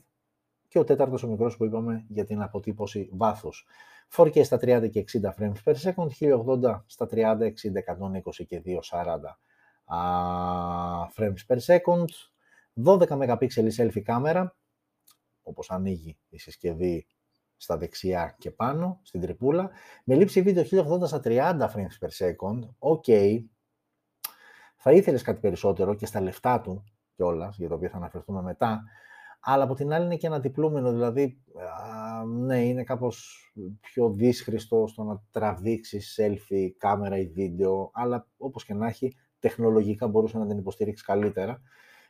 και 0.68 0.80
ο 0.80 0.84
τέταρτος 0.84 1.24
ο 1.24 1.28
μικρός 1.28 1.58
που 1.58 1.66
είπαμε 1.66 2.06
για 2.08 2.26
την 2.26 2.42
αποτύπωση 2.42 3.10
βάθους. 3.12 3.66
4K 4.16 4.46
στα 4.46 4.58
30 4.62 4.90
και 4.90 5.00
60 5.00 5.34
frames 5.40 5.64
per 5.64 5.74
second, 5.76 6.08
1080 6.20 6.84
στα 6.86 7.08
30, 7.12 7.46
60, 7.46 7.84
120 7.84 8.46
και 8.48 8.62
240 8.66 9.40
frames 11.16 11.46
per 11.48 11.58
second, 11.60 12.06
12 12.86 13.08
MP 13.08 13.48
selfie 13.78 14.02
κάμερα, 14.02 14.56
όπως 15.44 15.72
ανοίγει 15.72 16.18
η 16.30 16.40
συσκευή 16.40 17.08
στα 17.58 17.78
δεξιά 17.78 18.36
και 18.38 18.52
πάνω, 18.52 19.00
στην 19.04 19.22
τρυπούλα, 19.22 19.70
με 20.04 20.16
λήψη 20.16 20.42
βίντεο 20.42 20.64
1080 20.64 21.08
στα 21.08 21.22
30 21.24 21.60
frames 21.60 21.98
per 22.02 22.10
second, 22.18 22.60
ok, 22.80 23.40
θα 24.76 24.92
ήθελες 24.92 25.22
κάτι 25.22 25.40
περισσότερο 25.40 25.94
και 25.94 26.06
στα 26.06 26.22
λεφτά 26.22 26.62
του 26.62 26.84
κιόλας, 27.16 27.58
για 27.58 27.68
το 27.68 27.76
οποίο 27.76 27.90
θα 27.90 27.98
αναφερθούμε 27.98 28.42
μετά, 28.42 28.84
αλλά 29.50 29.64
από 29.64 29.74
την 29.74 29.94
άλλη 29.94 30.06
είναι 30.06 30.16
και 30.16 30.28
ένα 30.28 30.40
διπλούμενο, 30.40 30.92
δηλαδή, 30.92 31.44
ναι, 32.28 32.66
είναι 32.66 32.84
κάπως 32.84 33.42
πιο 33.82 34.10
δύσχριστο 34.10 34.88
στο 34.88 35.04
να 35.04 35.24
τραβήξεις 35.32 36.20
selfie, 36.20 36.70
κάμερα 36.78 37.18
ή 37.18 37.28
βίντεο, 37.28 37.92
αλλά 37.94 38.28
όπως 38.38 38.66
και 38.66 38.74
να 38.74 38.88
έχει, 38.88 39.16
τεχνολογικά 39.40 40.08
μπορούσε 40.08 40.38
να 40.38 40.48
την 40.48 40.58
υποστηρίξεις 40.58 41.06
καλύτερα. 41.06 41.62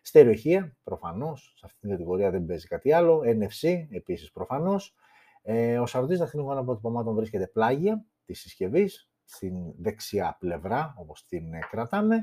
Στερεοχεία, 0.01 0.75
προφανώς, 0.83 1.53
σε 1.57 1.65
αυτή 1.65 1.79
την 1.79 1.89
κατηγορία 1.89 2.31
δεν 2.31 2.45
παίζει 2.45 2.67
κάτι 2.67 2.91
άλλο. 2.91 3.21
NFC, 3.25 3.87
επίσης 3.89 4.31
προφανώς. 4.31 4.95
Ε, 5.41 5.79
ο 5.79 5.85
σαρωτής 5.85 6.19
δαχτυλικών 6.19 6.57
αποτυπωμάτων 6.57 7.15
βρίσκεται 7.15 7.47
πλάγια 7.47 8.05
της 8.25 8.39
συσκευής, 8.39 9.11
στην 9.23 9.53
δεξιά 9.77 10.37
πλευρά, 10.39 10.93
όπως 10.97 11.25
την 11.25 11.53
ε, 11.53 11.59
κρατάμε. 11.69 12.19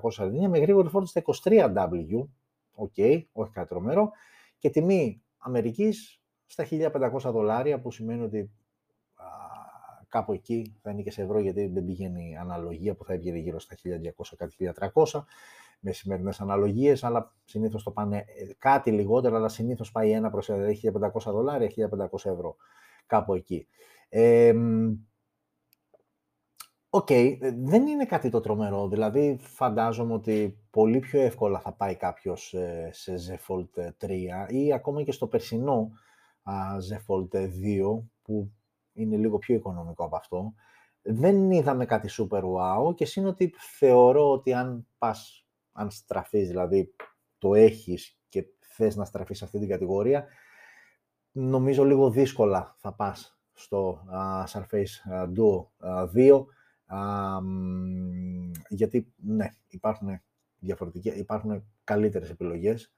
4.449, 0.00 0.48
με 0.48 0.58
γρήγορη 0.58 0.88
φόρτιση 0.88 1.20
στα 1.20 1.52
23W, 1.54 2.28
OK, 2.74 2.92
okay, 2.96 3.22
όχι 3.32 3.52
κάτι 3.52 3.68
τρομερό, 3.68 4.10
και 4.58 4.70
τιμή 4.70 5.22
Αμερικής 5.38 6.20
στα 6.46 6.66
1.500 6.70 7.10
δολάρια, 7.32 7.80
που 7.80 7.90
σημαίνει 7.90 8.22
ότι 8.22 8.50
α, 9.14 9.24
κάπου 10.08 10.32
εκεί 10.32 10.76
θα 10.82 10.90
είναι 10.90 11.02
και 11.02 11.10
σε 11.10 11.22
ευρώ, 11.22 11.38
γιατί 11.38 11.66
δεν 11.66 11.84
πηγαίνει 11.84 12.30
η 12.30 12.36
αναλογία 12.36 12.94
που 12.94 13.04
θα 13.04 13.12
έβγαινε 13.12 13.38
γύρω 13.38 13.58
στα 13.58 13.76
1.200, 13.82 14.36
κάτι 14.36 14.72
1.300 15.04 15.22
με 15.80 15.92
σημερινές 15.92 16.40
αναλογίες, 16.40 17.04
αλλά 17.04 17.34
συνήθως 17.44 17.82
το 17.82 17.90
πάνε 17.90 18.16
ε, 18.16 18.24
κάτι 18.58 18.90
λιγότερο, 18.90 19.36
αλλά 19.36 19.48
συνήθως 19.48 19.90
πάει 19.90 20.10
ένα 20.10 20.30
προς 20.30 20.48
ένα, 20.48 20.66
1.500 20.82 21.10
δολάρια, 21.24 21.88
1.500 22.10 22.30
ευρώ, 22.30 22.56
κάπου 23.06 23.34
εκεί. 23.34 23.66
Οκ, 26.90 27.10
ε, 27.10 27.38
δεν 27.56 27.86
είναι 27.86 28.04
κάτι 28.04 28.30
το 28.30 28.40
τρομερό. 28.40 28.88
Δηλαδή, 28.88 29.38
φαντάζομαι 29.40 30.12
ότι 30.12 30.58
πολύ 30.70 30.98
πιο 30.98 31.20
εύκολα 31.20 31.60
θα 31.60 31.72
πάει 31.72 31.96
κάποιος 31.96 32.54
ε, 32.54 32.90
σε 32.92 33.14
Z 33.14 33.36
Fold 33.46 33.90
3 34.00 34.46
ή 34.48 34.72
ακόμα 34.72 35.02
και 35.02 35.12
στο 35.12 35.26
περσινό 35.26 35.90
Z 36.90 36.96
Fold 37.06 37.28
2, 37.34 37.48
που 38.22 38.52
είναι 38.92 39.16
λίγο 39.16 39.38
πιο 39.38 39.54
οικονομικό 39.54 40.04
από 40.04 40.16
αυτό. 40.16 40.54
Δεν 41.02 41.50
είδαμε 41.50 41.84
κάτι 41.84 42.08
super 42.12 42.42
wow 42.42 42.94
και 42.94 43.06
είναι 43.14 43.28
ότι 43.28 43.54
θεωρώ 43.78 44.30
ότι 44.30 44.52
αν 44.52 44.86
πας 44.98 45.48
αν 45.72 45.90
στραφείς, 45.90 46.48
δηλαδή 46.48 46.94
το 47.38 47.54
έχεις 47.54 48.18
και 48.28 48.44
θες 48.60 48.96
να 48.96 49.04
στραφείς 49.04 49.38
σε 49.38 49.44
αυτή 49.44 49.58
την 49.58 49.68
κατηγορία, 49.68 50.26
νομίζω 51.32 51.84
λίγο 51.84 52.10
δύσκολα 52.10 52.74
θα 52.78 52.94
πας 52.94 53.37
στο 53.58 54.04
uh, 54.12 54.44
Surface 54.44 55.26
Duo 55.36 55.66
2, 56.14 56.44
γιατί 58.68 59.12
ναι, 59.16 59.48
υπάρχουν 59.68 60.20
διαφορετικές, 60.58 61.14
υπάρχουν 61.14 61.64
καλύτερες 61.84 62.30
επιλογές. 62.30 62.92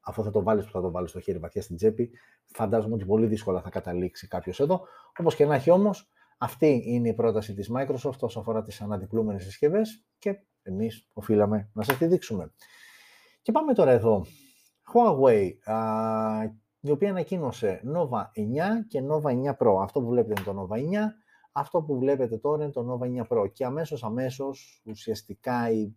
Αφού 0.00 0.22
θα 0.22 0.30
το 0.30 0.42
βάλεις 0.42 0.64
που 0.64 0.70
θα 0.70 0.80
το 0.80 0.90
βάλεις 0.90 1.10
στο 1.10 1.20
χέρι 1.20 1.38
βαθιά 1.38 1.62
στην 1.62 1.76
τσέπη, 1.76 2.10
φαντάζομαι 2.44 2.94
ότι 2.94 3.04
πολύ 3.04 3.26
δύσκολα 3.26 3.60
θα 3.60 3.70
καταλήξει 3.70 4.28
κάποιος 4.28 4.60
εδώ. 4.60 4.86
Όπως 5.18 5.34
και 5.34 5.46
να 5.46 5.54
έχει 5.54 5.70
όμως, 5.70 6.10
αυτή 6.38 6.82
είναι 6.84 7.08
η 7.08 7.14
πρόταση 7.14 7.54
της 7.54 7.70
Microsoft 7.76 8.18
όσο 8.20 8.40
αφορά 8.40 8.62
τις 8.62 8.80
αναδιπλούμενες 8.80 9.42
συσκευές 9.42 10.04
και 10.18 10.40
εμείς 10.62 11.08
οφείλαμε 11.12 11.70
να 11.72 11.82
σας 11.82 11.96
τη 11.96 12.06
δείξουμε. 12.06 12.52
Και 13.42 13.52
πάμε 13.52 13.74
τώρα 13.74 13.90
εδώ. 13.90 14.26
Huawei, 14.92 15.50
η 16.90 16.92
οποία 16.92 17.10
ανακοίνωσε 17.10 17.80
Nova 17.94 18.20
9 18.20 18.24
και 18.88 19.02
Nova 19.10 19.30
9 19.30 19.56
Pro. 19.58 19.82
Αυτό 19.82 20.00
που 20.00 20.08
βλέπετε 20.08 20.40
είναι 20.40 20.56
το 20.56 20.68
Nova 20.70 20.76
9, 20.76 20.80
αυτό 21.52 21.82
που 21.82 21.98
βλέπετε 21.98 22.36
τώρα 22.36 22.62
είναι 22.62 22.72
το 22.72 22.98
Nova 23.00 23.26
9 23.26 23.26
Pro. 23.28 23.52
Και 23.52 23.64
αμέσως, 23.64 24.04
αμέσως, 24.04 24.82
ουσιαστικά 24.84 25.70
η, 25.70 25.94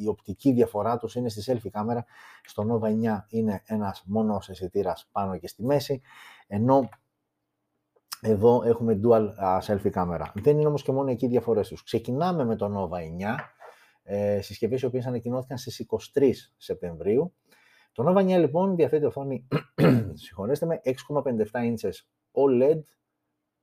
η 0.00 0.08
οπτική 0.08 0.52
διαφορά 0.52 0.96
τους 0.98 1.14
είναι 1.14 1.28
στη 1.28 1.52
selfie 1.52 1.70
κάμερα. 1.70 2.04
Στο 2.44 2.66
Nova 2.70 2.86
9 2.86 3.24
είναι 3.28 3.62
ένας 3.66 4.02
μόνος 4.06 4.48
αισθητήρας 4.48 5.08
πάνω 5.12 5.38
και 5.38 5.48
στη 5.48 5.64
μέση, 5.64 6.00
ενώ 6.46 6.88
εδώ 8.20 8.62
έχουμε 8.64 9.00
dual 9.04 9.28
selfie 9.66 9.90
κάμερα. 9.90 10.32
Δεν 10.34 10.58
είναι 10.58 10.68
όμως 10.68 10.82
και 10.82 10.92
μόνο 10.92 11.10
εκεί 11.10 11.24
οι 11.24 11.28
διαφορές 11.28 11.68
τους. 11.68 11.82
Ξεκινάμε 11.82 12.44
με 12.44 12.56
το 12.56 12.66
Nova 12.66 12.98
9, 12.98 13.36
ε, 14.02 14.40
συσκευές 14.40 14.82
οι 14.82 14.84
οποίες 14.84 15.06
ανακοινώθηκαν 15.06 15.58
στις 15.58 15.78
23 15.78 16.52
Σεπτεμβρίου. 16.56 17.34
Το 17.94 18.04
Nova 18.06 18.20
9 18.20 18.26
λοιπόν 18.26 18.76
διαθέτει 18.76 19.04
οθόνη, 19.04 19.48
συγχωρέστε 20.22 20.66
με, 20.66 20.80
6,57 20.84 20.94
inches 21.52 21.92
OLED 22.32 22.80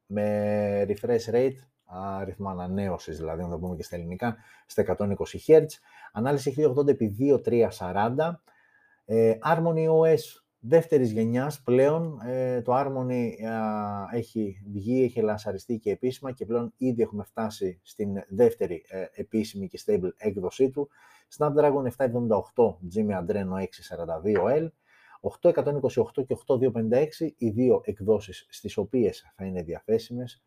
με 0.06 0.86
refresh 0.88 1.34
rate, 1.34 1.56
αριθμό 2.20 2.50
ανανέωσης 2.50 3.17
δηλαδή, 3.17 3.41
να 3.41 3.50
το 3.50 3.60
πούμε 3.60 3.76
και 3.76 3.84
στα 3.84 3.96
ελληνικά, 3.96 4.38
στα 4.65 4.96
120 4.98 5.06
Hz, 5.48 5.65
ανάλυση 6.12 6.54
1080x2340, 6.58 8.15
ε, 9.06 9.38
Harmony 9.44 9.88
OS 9.88 10.40
δεύτερης 10.63 11.12
γενιάς 11.12 11.62
πλέον 11.62 12.19
ε, 12.26 12.62
το 12.62 12.74
Harmony 12.76 13.32
έχει 14.12 14.63
βγει, 14.71 15.04
έχει 15.04 15.21
λανσαριστεί 15.21 15.78
και 15.80 15.91
επίσημα 15.91 16.32
και 16.32 16.45
πλέον 16.45 16.74
ήδη 16.78 17.02
έχουμε 17.02 17.24
φτάσει 17.24 17.80
στην 17.84 18.10
δεύτερη 18.28 18.84
ε, 18.88 19.06
επίσημη 19.12 19.67
και 19.67 19.80
stable 19.86 20.12
έκδοσή 20.17 20.69
του. 20.69 20.89
Snapdragon 21.38 21.88
778 21.97 22.10
G 22.93 23.26
Adreno 23.26 23.58
642L, 23.60 24.67
828 25.43 26.26
και 26.28 26.38
8256 26.47 27.32
οι 27.38 27.50
δύο 27.50 27.82
εκδόσεις 27.84 28.47
στις 28.50 28.78
οποίες 28.78 29.34
θα 29.36 29.45
είναι 29.45 29.62
διαθέσιμες 29.63 30.43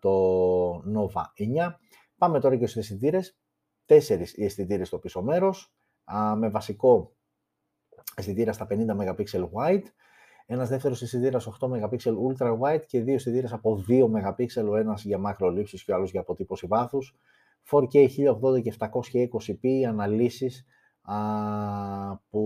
το 0.00 0.74
Nova 0.76 1.22
9. 1.68 1.74
Πάμε 2.16 2.40
τώρα 2.40 2.56
και 2.56 2.66
στους 2.66 2.82
αισθητήρες. 2.82 3.38
Τέσσερις 3.86 4.36
οι 4.36 4.44
αισθητήρες 4.44 4.86
στο 4.86 4.98
πίσω 4.98 5.22
μέρος, 5.22 5.74
με 6.36 6.48
βασικό 6.48 7.14
αισθητήρα 8.16 8.52
στα 8.52 8.66
50 8.70 8.74
MP 8.74 9.24
wide, 9.52 9.84
ένας 10.46 10.68
δεύτερος 10.68 11.02
αισθητήρα 11.02 11.40
8 11.60 11.68
MP 11.68 11.96
ultra 12.04 12.58
wide 12.58 12.82
και 12.86 13.00
δύο 13.00 13.14
αισθητήρε 13.14 13.46
από 13.50 13.84
2 13.88 14.04
MP, 14.04 14.46
ο 14.70 14.76
ένας 14.76 15.04
για 15.04 15.18
μακρολήψεις 15.18 15.84
και 15.84 15.92
ο 15.92 15.94
άλλος 15.94 16.10
για 16.10 16.20
αποτύπωση 16.20 16.66
βάθους, 16.66 17.16
4K 17.70 18.08
1080 18.08 18.62
και 18.62 18.74
720p 18.78 19.82
αναλύσεις 19.88 20.66
α, 21.02 21.16
που 22.30 22.40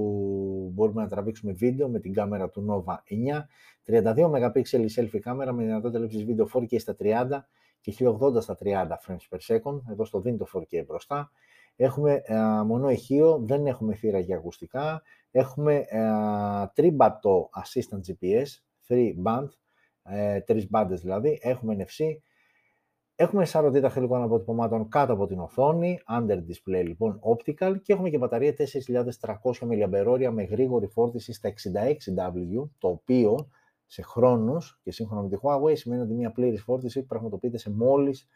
μπορούμε 0.75 1.03
να 1.03 1.09
τραβήξουμε 1.09 1.53
βίντεο 1.53 1.89
με 1.89 2.01
την 2.01 2.13
κάμερα 2.13 2.49
του 2.49 2.85
Nova 2.87 2.95
9, 2.95 3.45
32 3.87 4.29
MP 4.31 4.69
η 4.69 4.87
selfie 4.97 5.19
κάμερα 5.19 5.53
με 5.53 5.65
δυνατότητα 5.65 5.99
λήψης 5.99 6.25
βίντεο 6.25 6.49
4K 6.55 6.81
στα 6.81 6.97
30 7.01 7.27
και 7.81 7.95
1080 7.99 8.43
στα 8.43 8.57
30 8.65 8.69
frames 9.07 9.37
per 9.37 9.39
second, 9.55 9.81
εδώ 9.91 10.05
στο 10.05 10.21
δίνει 10.21 10.37
το 10.37 10.47
4K 10.55 10.85
μπροστά. 10.87 11.31
Έχουμε 11.77 12.23
α, 12.33 12.65
μονό 12.65 12.91
ηχείο, 12.91 13.39
δεν 13.39 13.67
έχουμε 13.67 13.95
θύρα 13.95 14.19
για 14.19 14.37
ακουστικά, 14.37 15.03
Έχουμε 15.37 15.85
ε, 15.89 16.01
τρίμπατο 16.75 17.51
assistant 17.63 18.01
GPS, 18.07 18.47
3 18.89 19.15
band, 19.25 19.49
ε, 20.03 20.41
τρεις 20.41 20.71
μπάντες 20.71 21.01
δηλαδή. 21.01 21.39
Έχουμε 21.43 21.77
NFC. 21.79 22.05
Έχουμε 23.17 23.45
σαρωτή 23.45 23.81
ταχυλικών 23.81 24.23
αποτυπωμάτων 24.23 24.89
κάτω 24.89 25.13
από 25.13 25.27
την 25.27 25.39
οθόνη, 25.39 25.99
under 26.09 26.37
display 26.37 26.85
λοιπόν, 26.85 27.21
optical 27.23 27.81
και 27.83 27.93
έχουμε 27.93 28.11
και 28.11 28.19
μπαταρία 28.19 28.55
4.300 28.59 29.37
mAh 29.61 30.31
με 30.33 30.43
γρήγορη 30.43 30.87
φόρτιση 30.87 31.33
στα 31.33 31.49
66W, 31.49 32.69
το 32.79 32.89
οποίο 32.89 33.49
σε 33.87 34.03
χρόνους 34.03 34.81
και 34.83 34.93
σύμφωνα 34.93 35.23
με 35.23 35.29
τη 35.29 35.37
Huawei 35.43 35.77
σημαίνει 35.77 36.03
ότι 36.03 36.13
μια 36.13 36.33
πλήρης 36.33 36.63
φόρτιση 36.63 37.03
πραγματοποιείται 37.03 37.59
σε 37.59 37.71
μόλις 37.71 38.29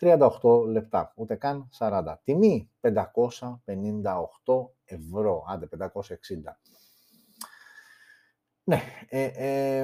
38 0.00 0.66
λεπτά, 0.66 1.12
ούτε 1.16 1.34
καν 1.34 1.68
40. 1.78 2.14
Τιμή 2.24 2.70
558 2.80 2.90
ευρώ, 4.84 5.44
άντε 5.48 5.68
560. 5.78 5.90
Ναι, 8.68 8.82
ε, 9.08 9.30
ε, 9.34 9.82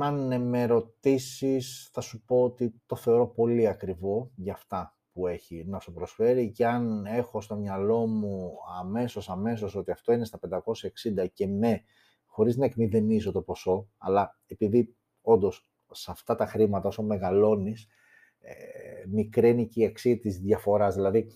αν 0.00 0.42
με 0.42 0.66
ρωτήσεις, 0.66 1.88
θα 1.92 2.00
σου 2.00 2.24
πω 2.24 2.42
ότι 2.42 2.82
το 2.86 2.96
θεωρώ 2.96 3.26
πολύ 3.28 3.66
ακριβό 3.66 4.30
για 4.34 4.52
αυτά 4.52 4.96
που 5.12 5.26
έχει 5.26 5.64
να 5.66 5.78
σου 5.80 5.92
προσφέρει 5.92 6.50
και 6.50 6.66
αν 6.66 7.06
έχω 7.06 7.40
στο 7.40 7.56
μυαλό 7.56 8.06
μου 8.06 8.52
αμέσως 8.78 9.28
αμέσως 9.28 9.74
ότι 9.74 9.90
αυτό 9.90 10.12
είναι 10.12 10.24
στα 10.24 10.38
560 11.22 11.26
και 11.32 11.46
με, 11.46 11.82
χωρίς 12.24 12.56
να 12.56 12.64
εκμηδενίζω 12.64 13.32
το 13.32 13.42
ποσό, 13.42 13.88
αλλά 13.98 14.38
επειδή 14.46 14.96
όντως 15.20 15.68
σε 15.90 16.10
αυτά 16.10 16.34
τα 16.34 16.46
χρήματα 16.46 16.88
όσο 16.88 17.02
μεγαλώνεις, 17.02 17.82
ε, 17.82 17.86
μικραίνει 19.08 19.66
και 19.66 19.80
η 19.80 19.84
αξία 19.86 20.18
της 20.18 20.38
διαφοράς. 20.38 20.94
Δηλαδή, 20.94 21.32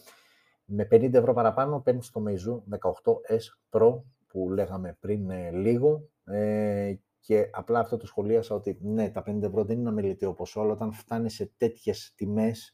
με 0.64 0.88
50 0.90 1.14
ευρώ 1.14 1.32
παραπάνω 1.32 1.80
παίρνεις 1.80 2.10
το 2.10 2.22
Meizu 2.26 2.78
18S 2.78 3.38
Pro 3.70 4.02
που 4.26 4.50
λέγαμε 4.50 4.96
πριν 5.00 5.30
ε, 5.30 5.50
λίγο 5.50 6.08
ε, 6.24 6.94
και 7.20 7.48
απλά 7.52 7.78
αυτό 7.78 7.96
το 7.96 8.06
σχολίασα 8.06 8.54
ότι 8.54 8.78
ναι, 8.82 9.10
τα 9.10 9.22
50 9.26 9.42
ευρώ 9.42 9.64
δεν 9.64 9.78
είναι 9.78 9.88
αμεληταίο 9.88 10.32
ποσό, 10.32 10.60
αλλά 10.60 10.72
όταν 10.72 10.92
φτάνει 10.92 11.30
σε 11.30 11.52
τέτοιες 11.56 12.12
τιμές, 12.16 12.72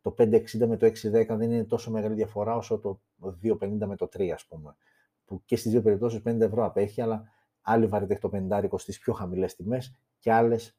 το 0.00 0.14
560 0.18 0.66
με 0.66 0.76
το 0.76 0.86
610 0.86 0.90
δεν 1.28 1.40
είναι 1.40 1.64
τόσο 1.64 1.90
μεγάλη 1.90 2.14
διαφορά 2.14 2.56
όσο 2.56 2.78
το 2.78 3.00
250 3.42 3.86
με 3.86 3.96
το 3.96 4.08
3, 4.16 4.28
ας 4.28 4.46
πούμε. 4.46 4.76
Που 5.24 5.42
και 5.44 5.56
στις 5.56 5.70
δύο 5.70 5.82
περιπτώσεις 5.82 6.20
50 6.24 6.40
ευρώ 6.40 6.64
απέχει, 6.64 7.00
αλλά 7.00 7.22
άλλη 7.60 7.86
βαρύτητα 7.86 8.12
έχει 8.12 8.48
το 8.48 8.56
50 8.72 8.78
στις 8.78 8.98
πιο 8.98 9.12
χαμηλές 9.12 9.54
τιμές 9.54 9.98
και 10.18 10.32
άλλες, 10.32 10.68
ε, 10.68 10.72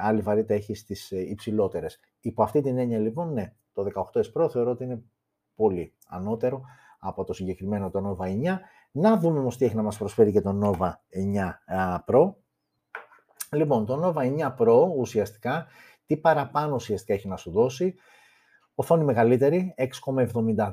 άλλη 0.00 0.20
βαρύτητα 0.20 0.54
έχεις 0.54 0.78
στις 0.78 1.10
υψηλότερες. 1.10 2.00
Υπό 2.20 2.42
αυτή 2.42 2.60
την 2.60 2.78
έννοια 2.78 2.98
λοιπόν, 2.98 3.32
ναι, 3.32 3.52
το 3.72 3.86
18S 3.94 4.32
Pro 4.32 4.50
θεωρώ 4.50 4.70
ότι 4.70 4.84
είναι 4.84 5.02
πολύ 5.54 5.94
ανώτερο 6.08 6.62
από 6.98 7.24
το 7.24 7.32
συγκεκριμένο 7.32 7.90
το 7.90 8.16
Nova 8.18 8.26
9. 8.26 8.58
Να 8.92 9.18
δούμε 9.18 9.38
όμως 9.38 9.56
τι 9.56 9.64
έχει 9.64 9.76
να 9.76 9.82
μας 9.82 9.98
προσφέρει 9.98 10.32
και 10.32 10.40
το 10.40 10.60
Nova 10.62 10.92
9 11.70 12.00
Pro. 12.06 12.32
Λοιπόν, 13.50 13.86
το 13.86 14.00
Nova 14.04 14.38
9 14.38 14.56
Pro 14.58 14.88
ουσιαστικά 14.96 15.66
Τι 16.06 16.16
παραπάνω 16.16 16.74
ουσιαστικά 16.74 17.14
έχει 17.14 17.28
να 17.28 17.36
σου 17.36 17.50
δώσει. 17.50 17.94
Οθόνη 18.74 19.04
μεγαλύτερη, 19.04 19.74
6,72 19.76 20.26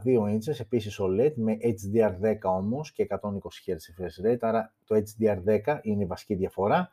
inches, 0.05 0.59
επίσης 0.59 0.99
OLED, 1.01 1.33
με 1.35 1.57
HDR10 1.61 2.37
όμως 2.41 2.91
και 2.91 3.07
120 3.09 3.21
Hz 3.65 3.71
refresh 3.71 4.31
rate, 4.31 4.37
άρα 4.39 4.73
το 4.85 4.95
HDR10 4.95 5.79
είναι 5.81 6.03
η 6.03 6.05
βασική 6.05 6.35
διαφορά. 6.35 6.91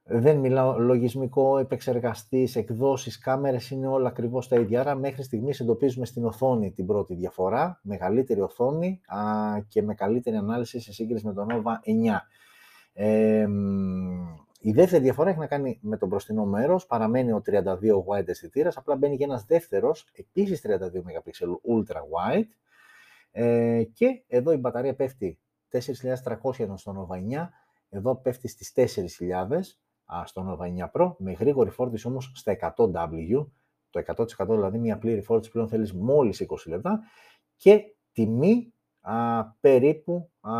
Δεν 0.06 0.36
μιλάω 0.36 0.78
λογισμικό, 0.78 1.58
επεξεργαστής, 1.58 2.56
εκδόσεις, 2.56 3.18
κάμερες, 3.18 3.70
είναι 3.70 3.86
όλα 3.86 4.08
ακριβώς 4.08 4.48
τα 4.48 4.56
ίδια. 4.56 4.80
Άρα 4.80 4.94
μέχρι 4.94 5.22
στιγμής 5.22 5.60
εντοπίζουμε 5.60 6.06
στην 6.06 6.24
οθόνη 6.24 6.72
την 6.72 6.86
πρώτη 6.86 7.14
διαφορά, 7.14 7.80
μεγαλύτερη 7.82 8.40
οθόνη 8.40 9.00
α, 9.06 9.18
και 9.68 9.82
με 9.82 9.94
καλύτερη 9.94 10.36
ανάλυση 10.36 10.80
σε 10.80 10.92
σύγκριση 10.92 11.26
με 11.26 11.32
τον 11.32 11.46
Nova 11.50 11.72
9. 11.88 12.20
Ε, 12.92 13.46
η 14.60 14.72
δεύτερη 14.72 15.02
διαφορά 15.02 15.30
έχει 15.30 15.38
να 15.38 15.46
κάνει 15.46 15.78
με 15.82 15.96
το 15.96 16.06
μπροστινό 16.06 16.44
μέρος. 16.44 16.86
Παραμένει 16.86 17.32
ο 17.32 17.42
32 17.46 17.60
wide 18.06 18.28
αισθητήρας, 18.28 18.76
απλά 18.76 18.96
μπαίνει 18.96 19.16
και 19.16 19.24
ένας 19.24 19.44
δεύτερος, 19.44 20.08
επίσης 20.12 20.60
32 20.60 21.02
MP 21.02 21.30
ultra 21.76 21.96
wide. 21.96 22.48
Ε, 23.36 23.84
και 23.92 24.24
εδώ 24.26 24.52
η 24.52 24.56
μπαταρία 24.56 24.94
πέφτει 24.94 25.40
4.300 25.70 26.58
ήταν 26.58 26.76
στο 26.76 27.08
Nova 27.10 27.16
9, 27.16 27.48
εδώ 27.88 28.16
πέφτει 28.16 28.48
στις 28.48 28.72
4.000 29.20 29.60
στο 30.24 30.58
Nova 30.58 30.86
9 30.86 30.90
Pro, 30.92 31.14
με 31.18 31.32
γρήγορη 31.32 31.70
φόρτιση 31.70 32.06
όμως 32.06 32.32
στα 32.34 32.74
100W, 32.76 33.46
το 33.90 34.02
100% 34.38 34.46
δηλαδή 34.48 34.78
μια 34.78 34.98
πλήρη 34.98 35.22
φόρτιση 35.22 35.50
πλέον 35.50 35.68
θέλεις 35.68 35.92
μόλις 35.92 36.46
20 36.48 36.56
λεπτά 36.66 37.00
και 37.56 37.82
τιμή 38.12 38.74
α, 39.00 39.44
περίπου 39.44 40.30
α, 40.40 40.52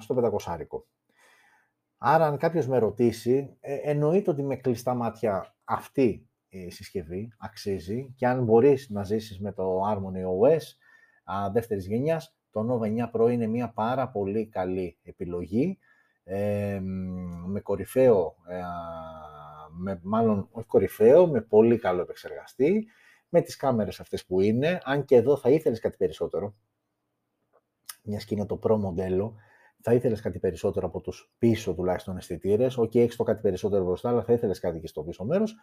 στο 0.00 0.30
500 0.44 0.56
Άρα 1.98 2.26
αν 2.26 2.36
κάποιος 2.36 2.66
με 2.66 2.78
ρωτήσει, 2.78 3.56
ε, 3.60 3.74
εννοείται 3.74 4.30
ότι 4.30 4.42
με 4.42 4.56
κλειστά 4.56 4.94
μάτια 4.94 5.54
αυτή 5.64 6.28
η 6.48 6.70
συσκευή 6.70 7.32
αξίζει 7.38 8.12
και 8.16 8.26
αν 8.26 8.44
μπορείς 8.44 8.90
να 8.90 9.02
ζήσεις 9.04 9.40
με 9.40 9.52
το 9.52 9.80
Harmony 9.88 10.24
OS 10.24 10.52
α, 10.52 10.89
δεύτερης 11.52 11.86
γενιάς, 11.86 12.34
το 12.50 12.66
Nova 12.70 12.86
9 12.86 13.10
Pro 13.12 13.32
είναι 13.32 13.46
μια 13.46 13.72
πάρα 13.72 14.08
πολύ 14.08 14.46
καλή 14.46 14.98
επιλογή 15.02 15.78
με 17.46 17.60
κορυφαίο, 17.62 18.34
ε, 18.48 18.60
με, 19.78 20.00
μάλλον 20.02 20.48
όχι 20.50 20.66
κορυφαίο, 20.66 21.26
με 21.26 21.40
πολύ 21.40 21.78
καλό 21.78 22.00
επεξεργαστή, 22.00 22.86
με 23.28 23.40
τις 23.40 23.56
κάμερες 23.56 24.00
αυτές 24.00 24.26
που 24.26 24.40
είναι, 24.40 24.80
αν 24.84 25.04
και 25.04 25.16
εδώ 25.16 25.36
θα 25.36 25.50
ήθελες 25.50 25.80
κάτι 25.80 25.96
περισσότερο, 25.96 26.54
μια 28.02 28.18
και 28.18 28.34
είναι 28.34 28.46
το 28.46 28.58
Pro 28.62 28.76
μοντέλο, 28.76 29.34
θα 29.82 29.94
ήθελες 29.94 30.20
κάτι 30.20 30.38
περισσότερο 30.38 30.86
από 30.86 31.00
τους 31.00 31.32
πίσω 31.38 31.74
τουλάχιστον 31.74 32.16
αισθητήρες. 32.16 32.76
OK, 32.76 32.90
okay, 32.90 32.98
έχεις 32.98 33.16
το 33.16 33.22
κάτι 33.22 33.40
περισσότερο 33.40 33.84
μπροστά, 33.84 34.08
αλλά 34.08 34.22
θα 34.22 34.32
ήθελες 34.32 34.60
κάτι 34.60 34.80
και 34.80 34.86
στο 34.86 35.02
πίσω 35.02 35.24
μέρος. 35.24 35.56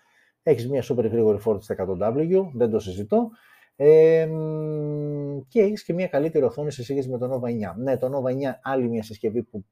Έχεις 0.43 0.69
μια 0.69 0.84
super 0.84 1.10
γρήγορη 1.10 1.39
φόρτιση 1.39 1.73
στα 1.73 1.86
100W, 1.88 2.49
δεν 2.53 2.69
το 2.69 2.80
συζητώ. 2.80 3.30
Ε, 3.80 4.30
και 5.48 5.62
έχεις 5.62 5.84
και 5.84 5.94
μια 5.94 6.08
καλύτερη 6.08 6.46
οθόνη 6.46 6.72
σε 6.72 6.84
σύγκριση 6.84 7.10
με 7.10 7.18
το 7.18 7.34
Nova 7.34 7.72
9. 7.72 7.76
Ναι, 7.78 7.98
το 7.98 8.08
Nova 8.08 8.32
9 8.32 8.36
άλλη 8.62 8.90
μια 8.90 9.04
συσκευή 9.04 9.44
που 9.44 9.66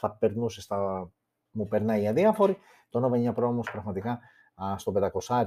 θα 0.00 0.16
περνούσε 0.16 0.60
στα... 0.60 1.10
μου 1.50 1.68
περνάει 1.68 2.08
αδιάφορη. 2.08 2.56
Το 2.90 3.00
Nova 3.04 3.32
9 3.32 3.34
Pro 3.34 3.42
όμως 3.42 3.70
πραγματικά 3.70 4.20
α, 4.54 4.78
στο 4.78 4.92
500 5.26 5.44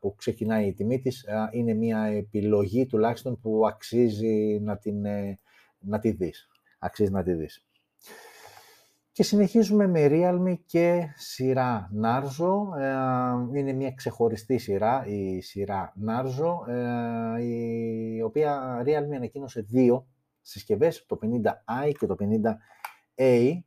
που 0.00 0.14
ξεκινάει 0.14 0.66
η 0.66 0.72
τιμή 0.72 1.00
της 1.00 1.26
είναι 1.52 1.74
μια 1.74 2.02
επιλογή 2.02 2.86
τουλάχιστον 2.86 3.40
που 3.40 3.66
αξίζει 3.66 4.60
να, 4.62 4.78
την, 4.78 5.04
ε, 5.04 5.38
να 5.78 5.98
τη 5.98 6.10
δεις. 6.10 6.48
Αξίζει 6.78 7.10
να 7.10 7.22
τη 7.22 7.32
δεις. 7.32 7.67
Και 9.18 9.24
συνεχίζουμε 9.24 9.86
με 9.86 10.06
Realme 10.10 10.58
και 10.66 11.12
σειρά 11.16 11.90
Narzo. 12.02 12.78
Ε, 12.78 13.58
είναι 13.58 13.72
μια 13.72 13.92
ξεχωριστή 13.92 14.58
σειρά, 14.58 15.06
η 15.06 15.40
σειρά 15.40 15.92
Narzo, 16.06 16.68
ε, 16.68 17.42
η 17.42 18.22
οποία 18.22 18.82
Realme 18.86 19.14
ανακοίνωσε 19.16 19.60
δύο 19.60 20.06
συσκευές, 20.40 21.06
το 21.06 21.18
50i 21.22 21.92
και 21.98 22.06
το 22.06 22.16
50A. 22.18 23.62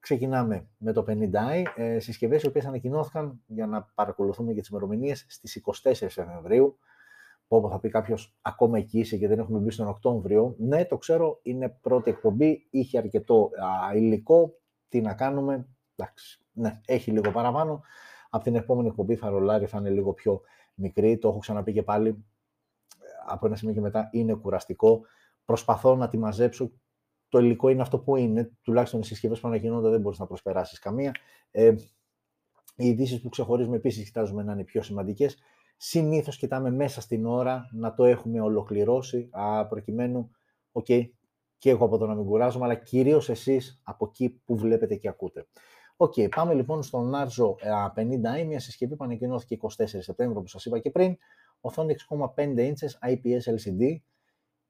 ξεκινάμε 0.00 0.68
με 0.78 0.92
το 0.92 1.04
50i, 1.08 1.62
ε, 1.76 1.98
συσκευές 1.98 2.42
οι 2.42 2.46
οποίες 2.46 2.66
ανακοινώθηκαν 2.66 3.42
για 3.46 3.66
να 3.66 3.82
παρακολουθούμε 3.82 4.52
και 4.52 4.60
τις 4.60 4.68
ημερομηνίες 4.68 5.24
στις 5.28 5.54
24 5.54 6.10
Σεπτεμβρίου. 6.10 6.78
Όπου 7.52 7.68
θα 7.68 7.80
πει 7.80 7.88
κάποιος, 7.88 8.38
ακόμα 8.42 8.78
εκεί 8.78 8.98
είσαι 8.98 9.16
και 9.16 9.28
δεν 9.28 9.38
έχουμε 9.38 9.58
μπει 9.58 9.70
στον 9.70 9.88
Οκτώβριο. 9.88 10.54
Ναι, 10.58 10.84
το 10.84 10.98
ξέρω, 10.98 11.38
είναι 11.42 11.68
πρώτη 11.68 12.10
εκπομπή, 12.10 12.66
είχε 12.70 12.98
αρκετό 12.98 13.50
α, 13.90 13.96
υλικό. 13.96 14.54
Τι 14.88 15.00
να 15.00 15.14
κάνουμε, 15.14 15.68
εντάξει, 15.96 16.44
ναι, 16.52 16.80
έχει 16.86 17.10
λίγο 17.10 17.30
παραπάνω. 17.30 17.82
Από 18.30 18.44
την 18.44 18.54
επόμενη 18.54 18.88
εκπομπή 18.88 19.16
θα 19.16 19.28
ρολάρει, 19.28 19.66
θα 19.66 19.78
είναι 19.78 19.90
λίγο 19.90 20.12
πιο 20.12 20.40
μικρή. 20.74 21.18
Το 21.18 21.28
έχω 21.28 21.38
ξαναπεί 21.38 21.72
και 21.72 21.82
πάλι. 21.82 22.24
Από 23.26 23.46
ένα 23.46 23.56
σημείο 23.56 23.74
και 23.74 23.80
μετά 23.80 24.08
είναι 24.12 24.34
κουραστικό. 24.34 25.00
Προσπαθώ 25.44 25.96
να 25.96 26.08
τη 26.08 26.18
μαζέψω. 26.18 26.72
Το 27.28 27.38
υλικό 27.38 27.68
είναι 27.68 27.82
αυτό 27.82 27.98
που 27.98 28.16
είναι. 28.16 28.50
Τουλάχιστον 28.62 29.00
οι 29.00 29.04
συσκευές 29.04 29.40
που 29.40 29.48
ανακοινώνται 29.48 29.88
δεν 29.88 30.00
μπορείς 30.00 30.18
να 30.18 30.26
προσπεράσεις 30.26 30.78
καμία. 30.78 31.14
Ε, 31.50 31.74
οι 32.76 32.86
ειδήσεις 32.86 33.20
που 33.20 33.28
ξεχωρίζουμε 33.28 33.76
επίσης 33.76 34.04
κοιτάζουμε 34.04 34.42
να 34.42 34.52
είναι 34.52 34.64
πιο 34.64 34.82
σημαντικές. 34.82 35.38
Συνήθως 35.82 36.36
κοιτάμε 36.36 36.70
μέσα 36.70 37.00
στην 37.00 37.26
ώρα 37.26 37.68
να 37.72 37.94
το 37.94 38.04
έχουμε 38.04 38.40
ολοκληρώσει, 38.40 39.28
α, 39.32 39.66
προκειμένου, 39.66 40.30
OK, 40.72 40.84
okay, 40.88 41.08
και 41.58 41.70
εγώ 41.70 41.84
από 41.84 41.98
το 41.98 42.06
να 42.06 42.14
μην 42.14 42.24
κουράζομαι, 42.24 42.64
αλλά 42.64 42.74
κυρίως 42.74 43.28
εσείς 43.28 43.80
από 43.84 44.06
εκεί 44.06 44.30
που 44.44 44.56
βλέπετε 44.56 44.96
και 44.96 45.08
ακούτε. 45.08 45.46
OK, 45.96 46.12
okay, 46.16 46.28
πάμε 46.34 46.54
λοιπόν 46.54 46.82
στον 46.82 47.12
Narzo 47.14 47.54
50i, 47.94 48.44
μια 48.46 48.60
συσκευή 48.60 48.96
που 48.96 49.04
ανακοινώθηκε 49.04 49.56
24 49.60 49.68
Σεπτέμβριο, 49.86 50.38
όπως 50.38 50.50
σας 50.50 50.64
είπα 50.64 50.78
και 50.78 50.90
πριν, 50.90 51.16
οθόνη 51.60 51.94
6,5 52.08 52.56
inches 52.56 53.10
IPS 53.10 53.54
LCD, 53.54 53.96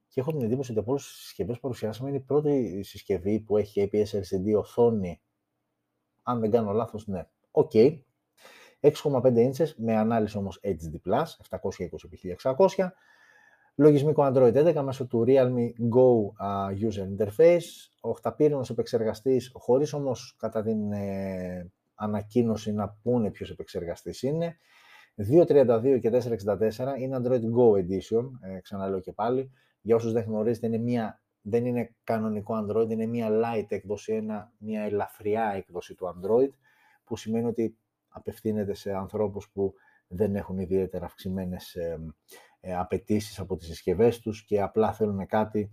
και 0.08 0.20
έχω 0.20 0.32
την 0.32 0.42
εντύπωση 0.42 0.70
ότι 0.70 0.80
από 0.80 0.90
όλες 0.90 1.02
τις 1.02 1.12
συσκευές 1.12 1.54
που 1.54 1.60
παρουσιάσαμε 1.60 2.08
είναι 2.08 2.18
η 2.18 2.22
πρώτη 2.22 2.82
συσκευή 2.82 3.40
που 3.40 3.56
έχει 3.56 3.90
IPS 3.92 4.18
LCD 4.20 4.58
οθόνη, 4.58 5.22
αν 6.22 6.40
δεν 6.40 6.50
κάνω 6.50 6.72
λάθος, 6.72 7.06
ναι. 7.06 7.28
Οκ, 7.50 7.72
6,5 8.80 8.92
inches 9.22 9.74
με 9.76 9.96
ανάλυση 9.96 10.36
όμως 10.36 10.60
HD+, 10.62 11.24
720x1600, 11.50 12.88
λογισμικό 13.74 14.30
Android 14.32 14.74
11 14.74 14.82
μέσω 14.82 15.06
του 15.06 15.24
Realme 15.26 15.68
Go 15.94 16.32
User 16.88 17.06
Interface, 17.16 17.68
οχταπύρηνος 18.00 18.70
επεξεργαστής, 18.70 19.50
χωρίς 19.54 19.92
όμως 19.92 20.36
κατά 20.38 20.62
την 20.62 20.92
ε, 20.92 21.70
ανακοίνωση 21.94 22.72
να 22.72 22.96
πούνε 23.02 23.30
ποιος 23.30 23.50
επεξεργαστής 23.50 24.22
είναι, 24.22 24.56
2.32 25.16 25.98
και 26.00 26.10
4.64 26.12 26.98
είναι 26.98 27.20
Android 27.22 27.42
Go 27.42 27.72
Edition, 27.72 28.30
ε, 28.40 28.60
ξαναλέω 28.60 29.00
και 29.00 29.12
πάλι. 29.12 29.50
Για 29.80 29.96
όσους 29.96 30.12
δεν 30.12 30.22
γνωρίζετε, 30.22 30.66
είναι 30.66 30.78
μια, 30.78 31.22
δεν 31.42 31.66
είναι 31.66 31.94
κανονικό 32.04 32.66
Android, 32.66 32.90
είναι 32.90 33.06
μια 33.06 33.28
light 33.30 33.66
έκδοση, 33.68 34.12
ένα, 34.12 34.52
μια 34.58 34.82
ελαφριά 34.82 35.52
έκδοση 35.56 35.94
του 35.94 36.06
Android, 36.06 36.50
που 37.04 37.16
σημαίνει 37.16 37.46
ότι 37.46 37.78
απευθύνεται 38.10 38.74
σε 38.74 38.92
ανθρώπους 38.92 39.50
που 39.50 39.74
δεν 40.06 40.36
έχουν 40.36 40.58
ιδιαίτερα 40.58 41.04
αυξημένες 41.04 41.74
ε, 41.74 41.98
ε, 42.60 42.76
απαιτήσεις 42.76 43.38
από 43.38 43.56
τις 43.56 43.66
συσκευές 43.66 44.20
τους 44.20 44.44
και 44.44 44.60
απλά 44.60 44.92
θέλουν 44.92 45.26
κάτι 45.26 45.72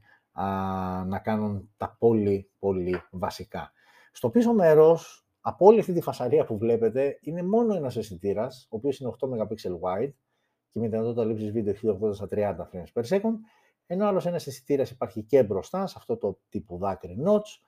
να 1.06 1.20
κάνουν 1.20 1.70
τα 1.78 1.96
πολύ 2.00 2.52
πολύ 2.60 3.02
βασικά. 3.12 3.72
Στο 4.12 4.30
πίσω 4.30 4.54
μέρος, 4.54 5.28
από 5.42 5.66
όλη 5.66 5.80
αυτή 5.80 5.94
τη 5.94 6.02
φασαρία 6.02 6.46
που 6.46 6.58
βλέπετε, 6.58 7.18
είναι 7.22 7.44
μόνο 7.44 7.76
ένας 7.76 7.96
αισθητήρας, 7.96 8.68
ο 8.70 8.76
οποίος 8.76 9.00
είναι 9.00 9.10
8 9.10 9.28
MP 9.28 9.54
wide 9.82 10.14
και 10.70 10.80
με 10.80 10.88
δυνατότητα 10.88 11.26
λήψης 11.26 11.52
βίντεο 11.52 11.74
1080 11.74 12.14
στα 12.14 12.28
30 12.32 12.56
frames 12.72 13.02
per 13.02 13.04
second, 13.04 13.34
ενώ 13.86 14.06
άλλος 14.08 14.26
ένας 14.26 14.48
αισθητήρας 14.48 14.90
υπάρχει 14.90 15.24
και 15.24 15.44
μπροστά, 15.44 15.88
σε 15.88 15.96
αυτό 15.98 16.18
το 16.18 16.40
τύπου 16.50 16.78
δάκρυ 16.78 17.18
notch, 17.26 17.62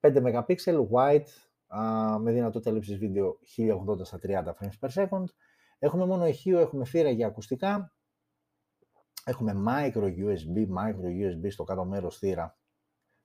5 0.00 0.44
MP 0.46 0.54
wide 0.90 1.26
με 2.18 2.32
δυνατότητα 2.32 2.70
λήψης 2.70 2.98
βίντεο 2.98 3.38
1080 3.56 4.04
στα 4.04 4.18
30 4.22 4.28
frames 4.28 4.88
per 4.88 5.04
second. 5.04 5.24
Έχουμε 5.78 6.06
μόνο 6.06 6.26
ηχείο, 6.26 6.58
έχουμε 6.58 6.84
θύρα 6.84 7.10
για 7.10 7.26
ακουστικά. 7.26 7.94
Έχουμε 9.24 9.54
micro 9.66 10.04
USB, 10.04 10.56
micro 10.56 11.06
USB 11.06 11.50
στο 11.50 11.64
κάτω 11.64 11.84
μέρος 11.84 12.18
θύρα. 12.18 12.58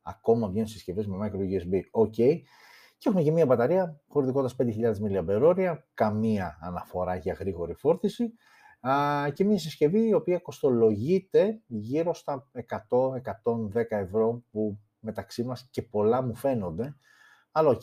Ακόμα 0.01 0.49
βγαίνουν 0.49 0.67
συσκευές 0.67 1.08
με 1.08 1.17
micro 1.21 1.39
USB, 1.39 2.01
ok. 2.01 2.41
Και 2.97 3.10
έχουμε 3.10 3.23
και 3.23 3.31
μία 3.31 3.45
μπαταρία 3.45 4.01
χωρητικότητας 4.08 4.55
5.000 4.55 4.93
mAh, 4.99 5.77
καμία 5.93 6.58
αναφορά 6.62 7.15
για 7.15 7.34
γρήγορη 7.34 7.73
φόρτιση 7.73 8.34
και 9.34 9.43
μία 9.43 9.58
συσκευή 9.60 10.08
η 10.08 10.13
οποία 10.13 10.39
κοστολογείται 10.39 11.62
γύρω 11.67 12.13
στα 12.13 12.49
100-110 12.89 13.84
ευρώ 13.89 14.43
που 14.51 14.79
μεταξύ 14.99 15.43
μας 15.43 15.67
και 15.71 15.81
πολλά 15.81 16.21
μου 16.21 16.36
φαίνονται. 16.36 16.95
Αλλά 17.51 17.69
οκ, 17.69 17.81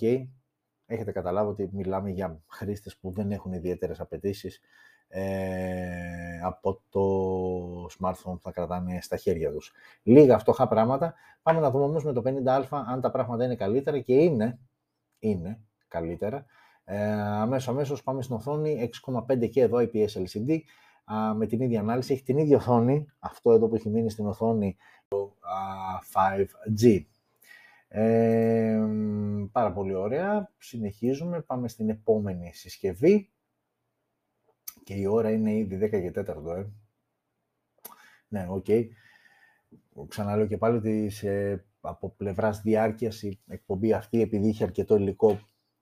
έχετε 0.93 1.13
καταλάβει 1.13 1.51
ότι 1.51 1.71
μιλάμε 1.73 2.11
για 2.11 2.41
χρήστες 2.47 2.97
που 2.97 3.11
δεν 3.11 3.33
έχουν 3.33 3.53
ιδιαίτερες 3.53 4.01
απαιτήσεις 4.01 4.61
ε, 5.09 6.41
από 6.43 6.83
το 6.89 7.01
smartphone 7.99 8.35
που 8.35 8.41
θα 8.41 8.51
κρατάνε 8.51 8.99
στα 9.01 9.17
χέρια 9.17 9.53
τους. 9.53 9.73
Λίγα 10.03 10.39
φτωχά 10.39 10.69
πράγματα. 10.69 11.15
Πάμε 11.43 11.61
να 11.61 11.71
δούμε 11.71 11.85
όμως 11.85 12.05
με 12.05 12.13
το 12.13 12.23
50A 12.25 12.83
αν 12.87 13.01
τα 13.01 13.11
πράγματα 13.11 13.45
είναι 13.45 13.57
καλύτερα 13.57 13.99
και 13.99 14.15
είναι, 14.15 14.59
είναι 15.19 15.61
καλύτερα. 15.89 16.45
Ε, 16.85 17.13
αμέσως, 17.13 17.69
αμέσως 17.69 18.03
πάμε 18.03 18.23
στην 18.23 18.35
οθόνη 18.35 18.91
6,5 19.07 19.49
και 19.51 19.61
εδώ 19.61 19.79
IPS 19.79 20.07
LCD 20.07 20.59
με 21.37 21.47
την 21.47 21.61
ίδια 21.61 21.81
ανάλυση. 21.81 22.13
Έχει 22.13 22.23
την 22.23 22.39
ίδια 22.39 22.57
οθόνη, 22.57 23.07
αυτό 23.19 23.53
εδώ 23.53 23.69
που 23.69 23.75
έχει 23.75 23.89
μείνει 23.89 24.11
στην 24.11 24.27
οθόνη, 24.27 24.77
το 25.09 25.37
5G. 26.13 27.05
Ε, 27.95 28.87
πάρα 29.53 29.73
πολύ 29.73 29.95
ωραία. 29.95 30.51
Συνεχίζουμε. 30.59 31.41
Πάμε 31.41 31.69
στην 31.69 31.89
επόμενη 31.89 32.51
συσκευή. 32.55 33.31
Και 34.85 34.95
η 34.95 35.07
ώρα 35.07 35.31
είναι 35.31 35.55
ήδη 35.55 35.77
10 35.77 35.91
και 35.91 36.11
4, 36.11 36.57
ε. 36.57 36.67
Ναι, 38.29 38.47
OK. 38.49 38.65
Okay. 38.69 38.87
Ξαναλέω 40.09 40.47
και 40.47 40.57
πάλι 40.57 40.77
ότι 40.77 41.11
σε, 41.11 41.65
από 41.81 42.11
πλευράς 42.11 42.61
διάρκειας 42.61 43.23
η 43.23 43.41
εκπομπή 43.47 43.93
αυτή, 43.93 44.21
επειδή 44.21 44.49
είχε 44.49 44.65
αρκετό 44.65 44.97
υλικό 44.97 45.41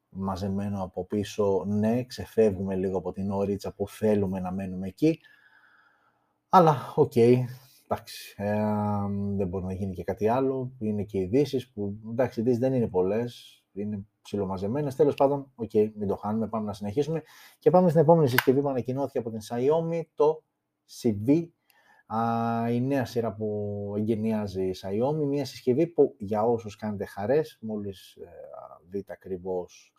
μαζεμένο 0.09 0.83
από 0.83 1.05
πίσω, 1.05 1.65
ναι, 1.67 2.05
ξεφεύγουμε 2.05 2.77
λίγο 2.77 2.99
από 2.99 3.13
την 3.13 3.31
ωρίτσα 3.31 3.73
που 3.73 3.89
θέλουμε 3.89 4.41
να 4.41 4.53
μένουμε 4.53 4.87
εκεί. 4.87 5.21
Αλλά, 6.49 6.93
OK, 6.95 7.13
okay, 7.15 7.45
εντάξει, 7.91 8.35
ε, 8.37 8.55
δεν 9.37 9.49
μπορεί 9.49 9.65
να 9.65 9.73
γίνει 9.73 9.95
και 9.95 10.05
κάτι 10.05 10.29
άλλο. 10.29 10.73
Είναι 10.79 11.03
και 11.03 11.19
ειδήσεις 11.19 11.73
που, 11.73 11.99
εντάξει, 12.11 12.41
ειδήσεις 12.41 12.59
δεν 12.59 12.73
είναι 12.73 12.89
πολλές, 12.89 13.63
είναι 13.73 14.07
ψιλομαζεμένες. 14.23 14.95
Τέλος 14.95 15.15
πάντων, 15.15 15.53
OK, 15.55 15.71
okay, 15.73 15.93
μην 15.95 16.09
το 16.09 16.17
χάνουμε, 16.17 16.49
πάμε 16.49 16.67
να 16.67 16.73
συνεχίσουμε. 16.73 17.23
Και 17.59 17.71
πάμε 17.71 17.89
στην 17.89 18.01
επόμενη 18.01 18.29
συσκευή 18.29 18.61
που 18.61 18.69
ανακοινώθηκε 18.69 19.19
από 19.19 19.31
την 19.31 19.41
Xiaomi, 19.49 20.03
το 20.15 20.45
Civi, 21.03 21.49
η 22.71 22.81
νέα 22.81 23.05
σειρά 23.05 23.35
που 23.35 23.95
εγκαινιάζει 23.97 24.63
η 24.63 24.75
Xiaomi, 24.83 25.27
μια 25.27 25.45
συσκευή 25.45 25.87
που 25.87 26.15
για 26.19 26.43
όσους 26.43 26.77
κάνετε 26.77 27.05
χαρές, 27.05 27.59
μόλις 27.61 28.15
ε, 28.15 28.29
δείτε 28.89 29.13
ακριβώς 29.13 29.95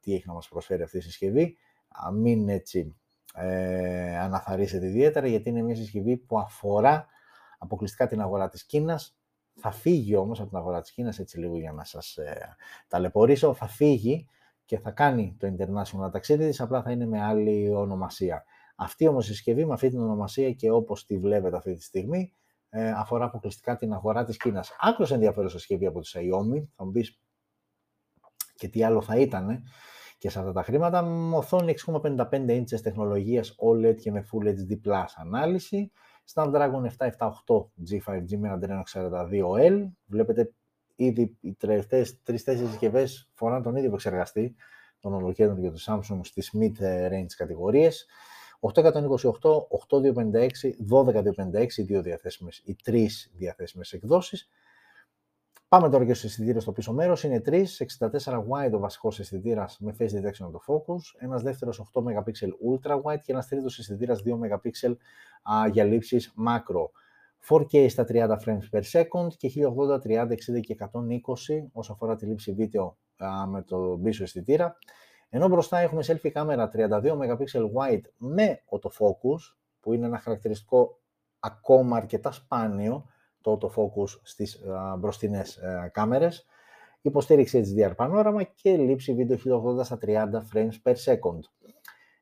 τι 0.00 0.14
έχει 0.14 0.24
να 0.26 0.32
μας 0.32 0.48
προσφέρει 0.48 0.82
αυτή 0.82 0.96
η 0.96 1.00
συσκευή, 1.00 1.56
μην 2.12 2.48
έτσι 2.48 2.96
ε, 3.34 4.18
αναθαρίσετε 4.18 4.86
ιδιαίτερα, 4.86 5.26
γιατί 5.26 5.48
είναι 5.48 5.62
μια 5.62 5.76
συσκευή 5.76 6.16
που 6.16 6.38
αφορά 6.38 7.06
αποκλειστικά 7.58 8.06
την 8.06 8.20
αγορά 8.20 8.48
της 8.48 8.66
Κίνας, 8.66 9.18
θα 9.60 9.70
φύγει 9.70 10.16
όμως 10.16 10.40
από 10.40 10.48
την 10.48 10.58
αγορά 10.58 10.80
της 10.80 10.92
Κίνας, 10.92 11.18
έτσι 11.18 11.38
λίγο 11.38 11.58
για 11.58 11.72
να 11.72 11.84
σας 11.84 12.16
ε, 12.16 12.56
ταλαιπωρήσω, 12.88 13.54
θα 13.54 13.66
φύγει 13.66 14.28
και 14.64 14.78
θα 14.78 14.90
κάνει 14.90 15.36
το 15.38 15.54
international 15.56 16.12
ταξίδι 16.12 16.46
της, 16.48 16.60
απλά 16.60 16.82
θα 16.82 16.90
είναι 16.90 17.06
με 17.06 17.22
άλλη 17.22 17.74
ονομασία. 17.74 18.44
Αυτή 18.76 19.06
όμως 19.06 19.28
η 19.28 19.32
συσκευή 19.32 19.66
με 19.66 19.72
αυτή 19.72 19.88
την 19.88 20.00
ονομασία 20.00 20.52
και 20.52 20.70
όπως 20.70 21.04
τη 21.04 21.18
βλέπετε 21.18 21.56
αυτή 21.56 21.74
τη 21.74 21.82
στιγμή, 21.82 22.32
ε, 22.68 22.90
αφορά 22.90 23.24
αποκλειστικά 23.24 23.76
την 23.76 23.92
αγορά 23.92 24.24
της 24.24 24.36
Κίνας. 24.36 24.76
Άκρως 24.80 25.10
ενδιαφέρουσα 25.10 25.58
συσκευή 25.58 25.86
από 25.86 26.00
τη 26.00 26.10
Xiaomi, 26.14 26.66
θα 26.76 26.84
μου 26.84 26.90
πεις 26.90 27.20
και 28.54 28.68
τι 28.68 28.84
άλλο 28.84 29.02
θα 29.02 29.16
ήταν 29.16 29.62
και 30.18 30.30
σε 30.30 30.38
αυτά 30.38 30.52
τα 30.52 30.62
χρήματα. 30.62 31.02
Οθόνη 31.34 31.74
6,55 31.86 32.30
inches 32.32 32.80
τεχνολογίας 32.82 33.54
OLED 33.58 33.96
και 33.96 34.10
με 34.10 34.26
Full 34.32 34.46
HD 34.46 34.88
Plus 34.88 35.04
ανάλυση. 35.16 35.90
Snapdragon 36.34 36.84
778 36.84 37.70
G5G 37.90 38.36
με 38.38 38.58
ένα 38.60 38.84
42L. 38.92 39.88
Βλέπετε 40.06 40.52
ήδη 40.96 41.36
οι 41.40 41.54
τελευταίες 41.54 42.22
τρεις-τέσσερις 42.22 42.70
συσκευές 42.70 43.28
φοράνε 43.34 43.62
τον 43.62 43.76
ίδιο 43.76 43.88
επεξεργαστή 43.88 44.54
των 45.00 45.14
ολοκέντρων 45.14 45.60
και 45.60 45.70
του 45.70 45.80
Samsung 45.80 46.20
στις 46.22 46.54
mid-range 46.58 47.32
κατηγορίες. 47.36 48.06
828, 48.60 49.66
8256, 49.68 50.74
12256, 50.76 51.78
οι 51.78 51.82
δύο 51.82 52.02
διαθέσιμες, 52.02 52.62
οι 52.64 52.76
τρεις 52.82 53.30
διαθέσιμες 53.34 53.92
εκδόσεις. 53.92 54.48
Πάμε 55.68 55.90
τώρα 55.90 56.04
και 56.04 56.14
στο 56.14 56.26
αισθητήριο 56.26 56.60
στο 56.60 56.72
πίσω 56.72 56.92
μέρος. 56.92 57.24
Είναι 57.24 57.42
3, 57.46 57.64
64 57.78 58.44
wide 58.48 58.72
ο 58.72 58.78
βασικός 58.78 59.20
αισθητήρας 59.20 59.78
με 59.80 59.94
face 59.98 60.02
detection 60.02 60.46
of 60.46 60.50
the 60.50 60.74
focus, 60.74 61.00
ένας 61.18 61.42
δεύτερος 61.42 61.78
8 61.78 62.02
MP 62.02 62.48
ultra 62.70 63.02
wide 63.02 63.20
και 63.24 63.32
ένας 63.32 63.48
τρίτος 63.48 63.78
αισθητήρας 63.78 64.22
2 64.22 64.38
MP 64.38 64.96
για 65.72 65.84
λήψεις 65.84 66.34
macro. 66.46 66.90
4K 67.48 67.86
στα 67.88 68.04
30 68.08 68.38
frames 68.44 68.68
per 68.70 68.82
second 68.92 69.28
και 69.36 69.48
1080, 69.48 69.98
30, 69.98 70.34
60 70.34 70.60
και 70.60 70.72
120 70.72 71.68
όσο 71.72 71.92
αφορά 71.92 72.16
τη 72.16 72.26
λήψη 72.26 72.52
βίντεο 72.52 72.98
με 73.48 73.62
το 73.62 74.00
πίσω 74.02 74.22
αισθητήρα. 74.22 74.76
Ενώ 75.28 75.48
μπροστά 75.48 75.78
έχουμε 75.78 76.02
selfie 76.06 76.30
κάμερα 76.30 76.70
32 76.74 77.16
MP 77.16 77.38
wide 77.76 78.04
με 78.16 78.62
autofocus, 78.70 79.56
που 79.80 79.92
είναι 79.92 80.06
ένα 80.06 80.18
χαρακτηριστικό 80.18 81.00
ακόμα 81.40 81.96
αρκετά 81.96 82.32
σπάνιο, 82.32 83.04
το 83.40 83.58
autofocus 83.60 84.20
στις 84.22 84.62
μπροστινές 84.98 85.56
ε, 85.56 85.90
κάμερες, 85.92 86.46
υποστήριξη 87.00 87.74
HDR 87.76 87.92
πανόραμα 87.96 88.42
και 88.42 88.76
λήψη 88.76 89.14
βίντεο 89.14 89.36
1080 89.78 89.84
στα 89.84 89.98
30 90.02 90.26
frames 90.52 90.74
per 90.82 90.94
second. 90.94 91.40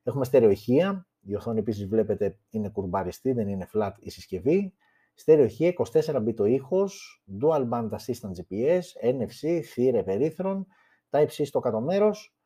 Έχουμε 0.02 0.24
στερεοηχεία, 0.24 1.07
η 1.20 1.35
οθόνη 1.35 1.59
επίσης 1.59 1.87
βλέπετε 1.87 2.38
είναι 2.50 2.68
κουρμπαριστή, 2.68 3.33
δεν 3.33 3.48
είναι 3.48 3.68
flat 3.74 3.92
η 3.98 4.11
συσκευή. 4.11 4.74
Στερεοηχεία, 5.14 5.72
24 5.92 6.26
bit 6.26 6.37
ο 6.38 6.44
ήχος, 6.44 7.24
dual 7.40 7.68
band 7.68 7.88
assistant 7.88 8.31
GPS, 8.37 8.83
NFC, 9.02 9.61
θύρα 9.62 10.02
περίθρων, 10.02 10.66
Type-C 11.11 11.42
στο 11.44 11.61
κάτω 11.61 11.81
μέρος, 11.81 12.37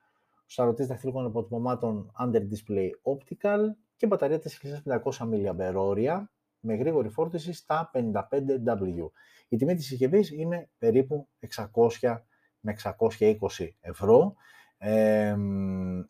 σαρωτής 0.47 0.87
δαχτυλικών 0.87 1.25
αποτυπωμάτων 1.25 2.13
under 2.25 2.41
display 2.41 2.91
optical 3.03 3.61
και 3.97 4.07
μπαταρία 4.07 4.41
4500 4.85 5.11
mAh 5.19 6.23
με 6.61 6.75
γρήγορη 6.75 7.09
φόρτιση 7.09 7.53
στα 7.53 7.91
55W. 7.95 9.11
Η 9.49 9.57
τιμή 9.57 9.75
της 9.75 9.87
συσκευής 9.87 10.31
είναι 10.31 10.71
περίπου 10.79 11.29
600 12.01 12.19
με 12.61 12.77
620 13.19 13.69
ευρώ. 13.81 14.35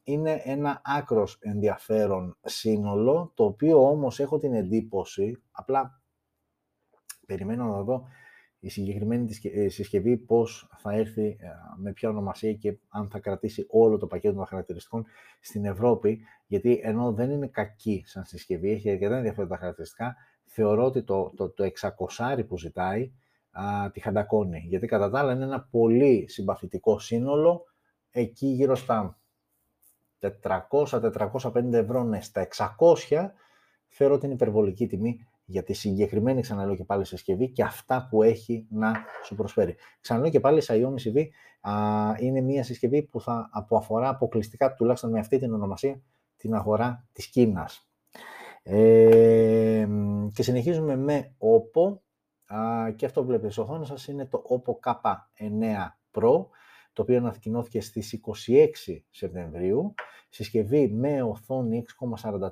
είναι 0.02 0.42
ένα 0.44 0.80
άκρος 0.84 1.38
ενδιαφέρον 1.40 2.36
σύνολο, 2.42 3.32
το 3.34 3.44
οποίο 3.44 3.88
όμως 3.88 4.20
έχω 4.20 4.38
την 4.38 4.54
εντύπωση, 4.54 5.42
απλά 5.50 6.02
περιμένω 7.26 7.64
να 7.64 7.82
δω 7.82 8.06
η 8.60 8.68
συγκεκριμένη 8.68 9.38
ε, 9.42 9.68
συσκευή 9.68 10.16
πώς 10.16 10.70
θα 10.76 10.92
έρθει 10.92 11.26
ε, 11.26 11.48
με 11.76 11.92
ποια 11.92 12.08
ονομασία 12.08 12.52
και 12.52 12.78
αν 12.88 13.10
θα 13.10 13.18
κρατήσει 13.18 13.66
όλο 13.68 13.98
το 13.98 14.06
πακέτο 14.06 14.34
των 14.34 14.46
χαρακτηριστικών 14.46 15.06
στην 15.40 15.64
Ευρώπη, 15.64 16.20
γιατί 16.46 16.80
ενώ 16.82 17.12
δεν 17.12 17.30
είναι 17.30 17.46
κακή 17.46 18.02
σαν 18.06 18.24
συσκευή, 18.24 18.70
έχει 18.70 18.90
αρκετά 18.90 19.16
ενδιαφέροντα 19.16 19.56
χαρακτηριστικά, 19.56 20.16
θεωρώ 20.52 20.84
ότι 20.84 21.02
το, 21.02 21.32
το, 21.36 21.50
το 21.50 21.70
600 22.18 22.46
που 22.48 22.58
ζητάει 22.58 23.12
α, 23.50 23.90
τη 23.90 24.00
χαντακώνει. 24.00 24.64
Γιατί 24.68 24.86
κατά 24.86 25.10
τα 25.10 25.18
άλλα 25.18 25.32
είναι 25.32 25.44
ένα 25.44 25.68
πολύ 25.70 26.24
συμπαθητικό 26.28 26.98
σύνολο, 26.98 27.64
εκεί 28.10 28.46
γύρω 28.46 28.74
στα 28.74 29.18
400-450 30.20 31.72
ευρώ, 31.72 32.04
ναι, 32.04 32.20
στα 32.20 32.48
600 33.08 33.30
θεωρώ 33.88 34.14
ότι 34.14 34.24
είναι 34.24 34.34
υπερβολική 34.34 34.86
τιμή 34.86 35.26
για 35.44 35.62
τη 35.62 35.72
συγκεκριμένη, 35.72 36.40
ξαναλέω 36.40 36.76
και 36.76 36.84
πάλι, 36.84 37.04
συσκευή 37.04 37.50
και 37.50 37.62
αυτά 37.62 38.06
που 38.10 38.22
έχει 38.22 38.66
να 38.70 38.92
σου 39.24 39.34
προσφέρει. 39.34 39.76
Ξαναλέω 40.00 40.30
και 40.30 40.40
πάλι, 40.40 40.58
η 40.58 40.62
Xiaomi 40.66 41.08
CV 41.08 41.26
α, 41.60 41.72
είναι 42.18 42.40
μια 42.40 42.64
συσκευή 42.64 43.02
που 43.02 43.20
θα 43.20 43.50
που 43.68 43.76
αφορά 43.76 44.08
αποκλειστικά, 44.08 44.74
τουλάχιστον 44.74 45.10
με 45.10 45.18
αυτή 45.18 45.38
την 45.38 45.52
ονομασία, 45.52 46.00
την 46.36 46.54
αγορά 46.54 47.08
της 47.12 47.26
Κίνας. 47.26 47.89
Ε, 48.72 49.88
και 50.33 50.42
συνεχίζουμε 50.42 50.96
με 50.96 51.35
OPPO. 51.38 51.98
Α, 52.54 52.90
και 52.90 53.06
αυτό 53.06 53.20
που 53.20 53.26
βλέπετε 53.26 53.52
στο 53.52 53.62
οθόνη 53.62 53.87
σας 53.87 54.06
είναι 54.06 54.26
το 54.26 54.42
OPPO 54.48 54.90
K9 54.90 55.88
Pro 56.12 56.46
το 56.92 57.02
οποίο 57.02 57.16
ανακοινώθηκε 57.16 57.80
στις 57.80 58.20
26 58.46 58.66
Σεπτεμβρίου. 59.11 59.94
Συσκευή 60.28 60.88
με 60.88 61.22
οθόνη 61.22 61.85
6,43 62.22 62.48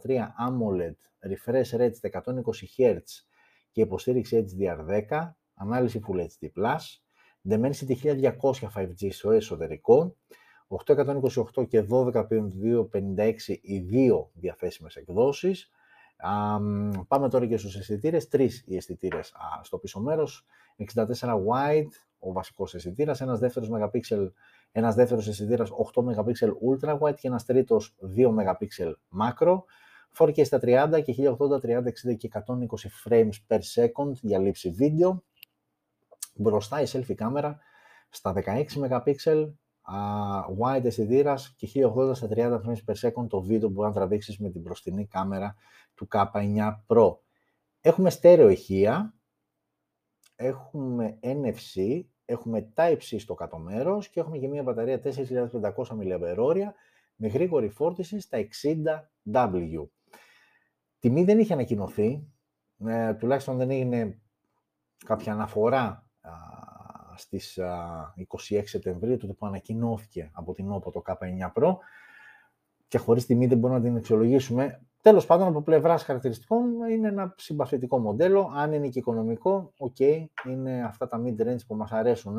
AMOLED 0.48 0.94
refresh 1.30 1.78
rate 1.78 2.10
120Hz 2.10 3.00
και 3.70 3.80
υποστήριξη 3.80 4.44
HDR10 4.48 5.32
ανάλυση 5.54 6.00
Full 6.08 6.20
HD+, 6.20 6.48
Dimensity 7.48 7.94
1200 8.02 8.32
5G 8.74 9.12
στο 9.12 9.30
εσωτερικό. 9.30 10.16
828 10.68 11.68
και 11.68 11.86
12.256 11.90 13.34
οι 13.60 13.78
δύο 13.78 14.30
διαθέσιμες 14.34 14.96
εκδόσεις 14.96 15.70
πάμε 17.08 17.28
τώρα 17.28 17.46
και 17.46 17.56
στους 17.56 17.76
αισθητήρες. 17.76 18.28
Τρεις 18.28 18.64
οι 18.66 18.76
αισθητήρες 18.76 19.32
στο 19.62 19.78
πίσω 19.78 20.00
μέρος. 20.00 20.46
64 20.76 21.34
wide, 21.34 21.90
ο 22.18 22.32
βασικός 22.32 22.74
αισθητήρας, 22.74 23.20
ένας 23.20 23.38
δεύτερος 23.38 23.70
megapixel, 23.72 24.30
ένας 24.72 24.94
δεύτερος 24.94 25.28
αισθητήρας 25.28 25.70
8 25.70 26.02
MP 26.02 26.52
ultra 26.70 26.98
wide 26.98 27.14
και 27.14 27.28
ένας 27.28 27.44
τρίτος 27.44 27.94
2 28.00 28.30
MP 28.30 28.94
macro. 29.20 29.62
4K 30.18 30.44
στα 30.44 30.58
30 30.58 31.00
και 31.00 31.12
1080, 31.12 31.60
30, 31.60 31.88
60 31.88 32.16
και 32.16 32.26
120 32.26 32.88
frames 33.04 33.32
per 33.48 33.58
second 33.74 34.12
για 34.12 34.38
λήψη 34.38 34.70
βίντεο. 34.70 35.24
Μπροστά 36.34 36.80
η 36.80 36.84
selfie 36.92 37.14
κάμερα 37.14 37.58
στα 38.08 38.32
16 38.32 38.76
MP, 39.90 40.46
wide 40.58 40.84
αισθητήρα 40.84 41.34
και 41.56 41.68
1080 41.96 42.14
στα 42.14 42.28
30 42.30 42.60
frames 42.64 42.84
per 42.86 43.08
second 43.08 43.28
το 43.28 43.40
βίντεο 43.40 43.68
που 43.68 43.74
μπορείς 43.74 43.94
να 43.94 44.00
τραβήξεις 44.00 44.38
με 44.38 44.50
την 44.50 44.60
μπροστινή 44.60 45.06
κάμερα 45.06 45.54
του 45.94 46.08
K9 46.12 46.74
Pro. 46.86 47.16
Έχουμε 47.80 48.10
στέρεο 48.10 48.48
ηχεία, 48.48 49.14
έχουμε 50.36 51.18
NFC, 51.22 52.02
έχουμε 52.24 52.72
Type-C 52.76 53.16
στο 53.18 53.34
κάτω 53.34 53.58
μέρος 53.58 54.08
και 54.08 54.20
έχουμε 54.20 54.38
και 54.38 54.48
μια 54.48 54.62
μπαταρία 54.62 55.00
4.500 55.04 55.12
mAh 55.74 56.72
με 57.16 57.28
γρήγορη 57.28 57.68
φόρτιση 57.68 58.20
στα 58.20 58.38
60W. 59.32 59.88
Τιμή 60.98 61.24
δεν 61.24 61.38
είχε 61.38 61.52
ανακοινωθεί, 61.52 62.28
ε, 62.86 63.14
τουλάχιστον 63.14 63.56
δεν 63.56 63.70
έγινε 63.70 64.20
κάποια 65.06 65.32
αναφορά 65.32 65.82
α, 65.84 66.07
στις 67.18 67.58
26 68.48 68.62
Σεπτεμβρίου, 68.64 69.16
τότε 69.16 69.32
που 69.32 69.46
ανακοινώθηκε 69.46 70.30
από 70.32 70.52
την 70.52 70.72
OPPO 70.72 70.92
το 70.92 71.02
K9 71.06 71.52
Pro 71.54 71.76
και 72.88 72.98
χωρίς 72.98 73.26
τιμή 73.26 73.46
δεν 73.46 73.58
μπορούμε 73.58 73.78
να 73.78 73.84
την 73.84 73.96
αξιολογήσουμε. 73.96 74.82
Τέλος 75.02 75.26
πάντων, 75.26 75.46
από 75.46 75.62
πλευράς 75.62 76.02
χαρακτηριστικών 76.02 76.64
είναι 76.90 77.08
ένα 77.08 77.34
συμπαθητικό 77.36 77.98
μοντέλο. 77.98 78.52
Αν 78.54 78.72
είναι 78.72 78.88
και 78.88 78.98
οικονομικό, 78.98 79.72
ok, 79.78 80.26
είναι 80.48 80.84
αυτά 80.84 81.06
τα 81.06 81.22
mid-range 81.24 81.66
που 81.66 81.74
μας 81.74 81.92
αρέσουν, 81.92 82.38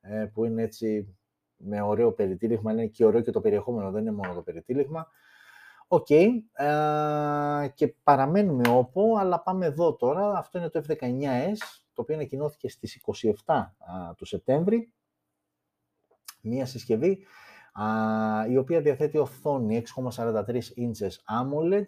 ε, 0.00 0.24
που 0.32 0.44
είναι 0.44 0.62
έτσι 0.62 1.16
με 1.56 1.82
ωραίο 1.82 2.12
περιτύλιγμα, 2.12 2.72
είναι 2.72 2.86
και 2.86 3.04
ωραίο 3.04 3.20
και 3.20 3.30
το 3.30 3.40
περιεχόμενο, 3.40 3.90
δεν 3.90 4.00
είναι 4.00 4.12
μόνο 4.12 4.34
το 4.34 4.42
περιτύλιγμα. 4.42 5.08
OK, 5.88 6.06
okay, 6.08 6.28
ε, 6.52 7.68
και 7.74 7.94
παραμένουμε 8.02 8.68
όπου, 8.68 9.18
αλλά 9.18 9.40
πάμε 9.40 9.66
εδώ 9.66 9.94
τώρα. 9.94 10.38
Αυτό 10.38 10.58
είναι 10.58 10.68
το 10.68 10.84
F19S, 10.88 11.83
το 11.94 12.02
οποίο 12.02 12.14
ανακοινώθηκε 12.14 12.68
στις 12.68 13.02
27 13.44 13.64
του 14.16 14.24
Σεπτέμβρη. 14.24 14.92
Μία 16.40 16.66
συσκευή 16.66 17.18
η 18.50 18.56
οποία 18.56 18.80
διαθέτει 18.80 19.18
οθόνη 19.18 19.82
6,43 19.96 20.42
inches 20.56 21.14
AMOLED 21.40 21.86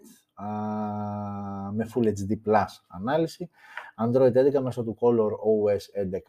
με 1.73 1.89
Full 1.93 2.03
HD 2.03 2.31
Plus 2.45 2.65
ανάλυση, 2.87 3.49
Android 3.97 4.55
11 4.55 4.59
μέσω 4.61 4.83
του 4.83 4.97
Color 4.99 5.31
OS 5.31 5.85
11.1, 6.03 6.19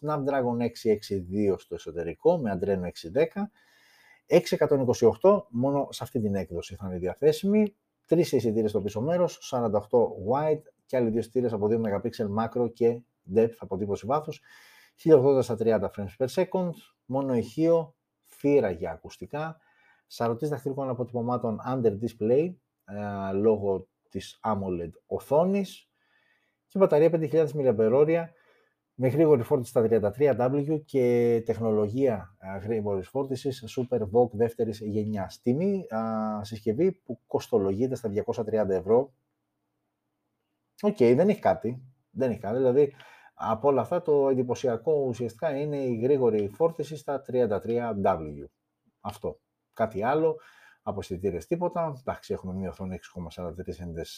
Snapdragon 0.00 0.60
662 0.60 1.54
στο 1.58 1.74
εσωτερικό 1.74 2.38
με 2.38 2.58
Adreno 2.60 2.88
610, 3.12 3.24
628 5.20 5.42
μόνο 5.50 5.88
σε 5.90 6.04
αυτή 6.04 6.20
την 6.20 6.34
έκδοση 6.34 6.74
θα 6.74 6.86
είναι 6.86 6.98
διαθέσιμη, 6.98 7.74
τρεις 8.06 8.32
αισθητήρες 8.32 8.70
στο 8.70 8.80
πίσω 8.80 9.00
μέρος, 9.00 9.38
48 9.40 9.70
wide 10.30 10.62
και 10.86 10.96
άλλοι 10.96 11.10
δύο 11.10 11.18
αισθητήρες 11.18 11.52
από 11.52 11.66
2 11.66 11.80
MP 11.80 12.10
macro 12.38 12.72
και 12.72 13.00
depth 13.34 13.54
αποτύπωση 13.58 14.06
βάθους, 14.06 14.40
1080 14.94 15.42
στα 15.42 15.56
30 15.56 15.90
frames 15.96 16.16
per 16.18 16.28
second, 16.28 16.70
μόνο 17.04 17.34
ηχείο, 17.34 17.94
θύρα 18.26 18.70
για 18.70 18.90
ακουστικά, 18.90 19.58
σαρωτής 20.06 20.48
δαχτυλικών 20.48 20.88
αποτυπωμάτων 20.88 21.60
under 21.66 21.92
display 21.92 22.54
ε, 22.84 23.32
λόγω 23.32 23.88
της 24.08 24.40
AMOLED 24.42 24.90
οθόνης. 25.06 25.88
Και 26.66 26.78
μπαταρία 26.78 27.10
5.000 27.12 27.48
mAh 27.48 28.24
με 28.94 29.08
γρήγορη 29.08 29.42
φόρτιση 29.42 29.70
στα 29.70 29.86
33W 29.90 30.80
και 30.84 31.42
τεχνολογία 31.46 32.36
ε, 32.38 32.58
γρήγορης 32.58 33.08
φόρτισης 33.08 33.76
Super 33.76 34.00
VOOC 34.00 34.30
δεύτερης 34.30 34.80
γενιάς. 34.80 35.40
Τιμή 35.42 35.86
συσκευή 36.40 36.92
που 36.92 37.20
κοστολογείται 37.26 37.94
στα 37.94 38.12
230 38.26 38.68
ευρώ. 38.68 39.14
OK, 40.82 40.96
okay, 40.98 41.12
δεν 41.16 41.28
έχει 41.28 41.40
κάτι. 41.40 41.82
Δεν 42.10 42.30
έχει 42.30 42.40
κάτι. 42.40 42.56
Δηλαδή, 42.56 42.94
από 43.34 43.68
όλα 43.68 43.80
αυτά 43.80 44.02
το 44.02 44.28
εντυπωσιακό 44.28 44.92
ουσιαστικά 44.92 45.56
είναι 45.56 45.76
η 45.76 45.96
γρήγορη 45.96 46.48
φόρτιση 46.48 46.96
στα 46.96 47.22
33W. 47.28 48.44
Αυτό. 49.00 49.40
Κάτι 49.72 50.02
άλλο, 50.02 50.40
από 50.82 51.00
αισθητήρες 51.00 51.38
τίποτα. 51.38 51.94
Εντάξει, 52.00 52.32
έχουμε 52.32 52.54
μια 52.54 52.68
οθόνη 52.68 52.98
6,43 53.36 53.48
inches 53.48 54.12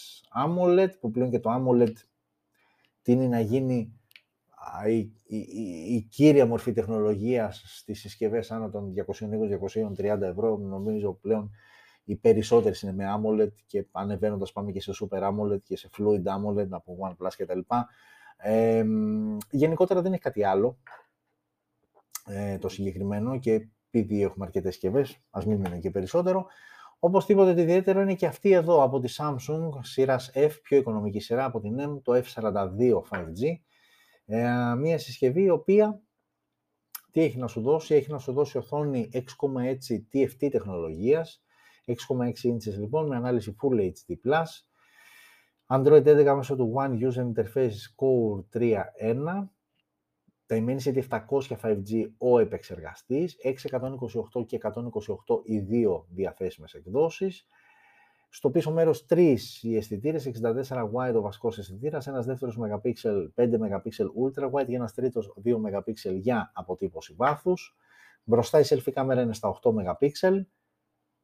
AMOLED, 0.47 0.91
που 1.01 1.11
πλέον 1.11 1.31
και 1.31 1.41
το 1.41 1.51
AMOLED 1.55 1.93
τείνει 3.03 3.29
να 3.29 3.41
γίνει 3.41 4.01
η, 4.89 4.99
η, 5.27 5.37
η, 5.37 5.95
η 5.95 6.09
κύρια 6.11 6.47
μορφή 6.47 6.73
τεχνολογίας 6.73 7.63
στις 7.67 8.01
συσκευές 8.01 8.51
άνω 8.51 8.71
των 8.71 8.93
220-230 9.99 10.21
ευρώ. 10.21 10.57
Νομίζω 10.57 11.13
πλέον 11.13 11.51
οι 12.05 12.17
περισσότερες 12.17 12.83
είναι 12.83 12.93
με 12.93 13.05
AMOLED 13.17 13.53
και 13.67 13.87
ανεβαίνοντας 13.93 14.53
πάμε 14.53 14.73
και 14.73 14.81
σε 14.81 14.93
Super 15.01 15.23
AMOLED 15.23 15.63
και 15.63 15.77
σε 15.77 15.89
Fluid 15.99 16.23
AMOLED 16.23 16.69
από 16.71 16.97
OnePlus 17.01 17.31
κτλ. 17.37 17.59
Ε, 18.37 18.85
γενικότερα 19.51 20.03
δεν 20.03 20.13
έχει 20.13 20.23
κάτι 20.23 20.45
άλλο 20.45 20.79
ε, 22.27 22.59
το 22.59 22.69
συγκεκριμένο 22.69 23.39
και 23.39 23.69
επειδή 23.91 24.23
έχουμε 24.23 24.45
αρκετές 24.45 24.73
συσκευές, 24.73 25.19
ας 25.31 25.47
μην 25.47 25.61
μείνουν 25.61 25.81
και 25.81 25.91
περισσότερο. 25.91 26.47
Όπως 26.99 27.27
τίποτε 27.27 27.55
το 27.55 27.61
ιδιαίτερο 27.61 28.01
είναι 28.01 28.15
και 28.15 28.27
αυτή 28.27 28.51
εδώ 28.51 28.83
από 28.83 29.01
τη 29.01 29.15
Samsung 29.17 29.69
σειράς 29.81 30.31
F, 30.35 30.51
πιο 30.63 30.77
οικονομική 30.77 31.21
σειρά 31.21 31.45
από 31.45 31.61
την 31.61 31.77
M, 31.81 32.01
το 32.03 32.13
F42 32.13 33.03
5G. 33.11 33.59
Ε, 34.27 34.75
μια 34.75 34.99
συσκευή 34.99 35.43
η 35.43 35.51
οποία 35.51 36.01
τι 37.11 37.21
έχει 37.23 37.39
να 37.39 37.47
σου 37.47 37.61
δώσει, 37.61 37.95
έχει 37.95 38.11
να 38.11 38.19
σου 38.19 38.33
δώσει 38.33 38.59
οθόνη 38.59 39.11
6,6 39.13 39.23
TFT 40.13 40.49
τεχνολογίας, 40.51 41.43
6,6 41.87 42.53
inches 42.53 42.79
λοιπόν 42.79 43.07
με 43.07 43.17
ανάλυση 43.17 43.57
Full 43.63 43.81
HD+, 43.81 44.15
Android 45.67 46.07
11 46.07 46.35
μέσω 46.37 46.57
του 46.57 46.75
One 46.77 47.11
User 47.11 47.33
Interface 47.33 47.71
Core 47.97 48.61
3.1, 48.61 49.49
Dimensity 50.49 51.03
700 51.09 51.57
5G 51.63 52.11
ο 52.19 52.39
επεξεργαστής, 52.39 53.37
628 53.43 54.47
και 54.47 54.59
128 54.63 55.41
οι 55.45 55.59
δύο 55.59 56.07
διαθέσιμες 56.11 56.75
εκδόσεις. 56.75 57.47
Στο 58.37 58.51
πίσω 58.51 58.73
μέρος 58.73 59.07
3 59.09 59.37
οι 59.63 59.77
αισθητήρες, 59.77 60.27
64 60.27 60.91
wide 60.93 61.15
ο 61.15 61.21
βασικός 61.21 61.59
αισθητήρας, 61.59 62.07
ένας 62.07 62.27
δεύτερος 62.27 62.59
MP, 62.59 62.93
5 63.35 63.59
MP 63.59 63.91
ultra 64.25 64.51
wide 64.51 64.67
και 64.67 64.75
ένας 64.75 64.95
τρίτος 64.95 65.33
2 65.45 65.59
MP 65.59 65.93
για 66.13 66.53
αποτύπωση 66.55 67.15
βάθους. 67.17 67.77
Μπροστά 68.25 68.61
η 68.61 68.63
selfie 68.69 68.91
κάμερα 68.93 69.21
είναι 69.21 69.35
στα 69.35 69.49
8 69.49 69.71
MP 69.73 70.09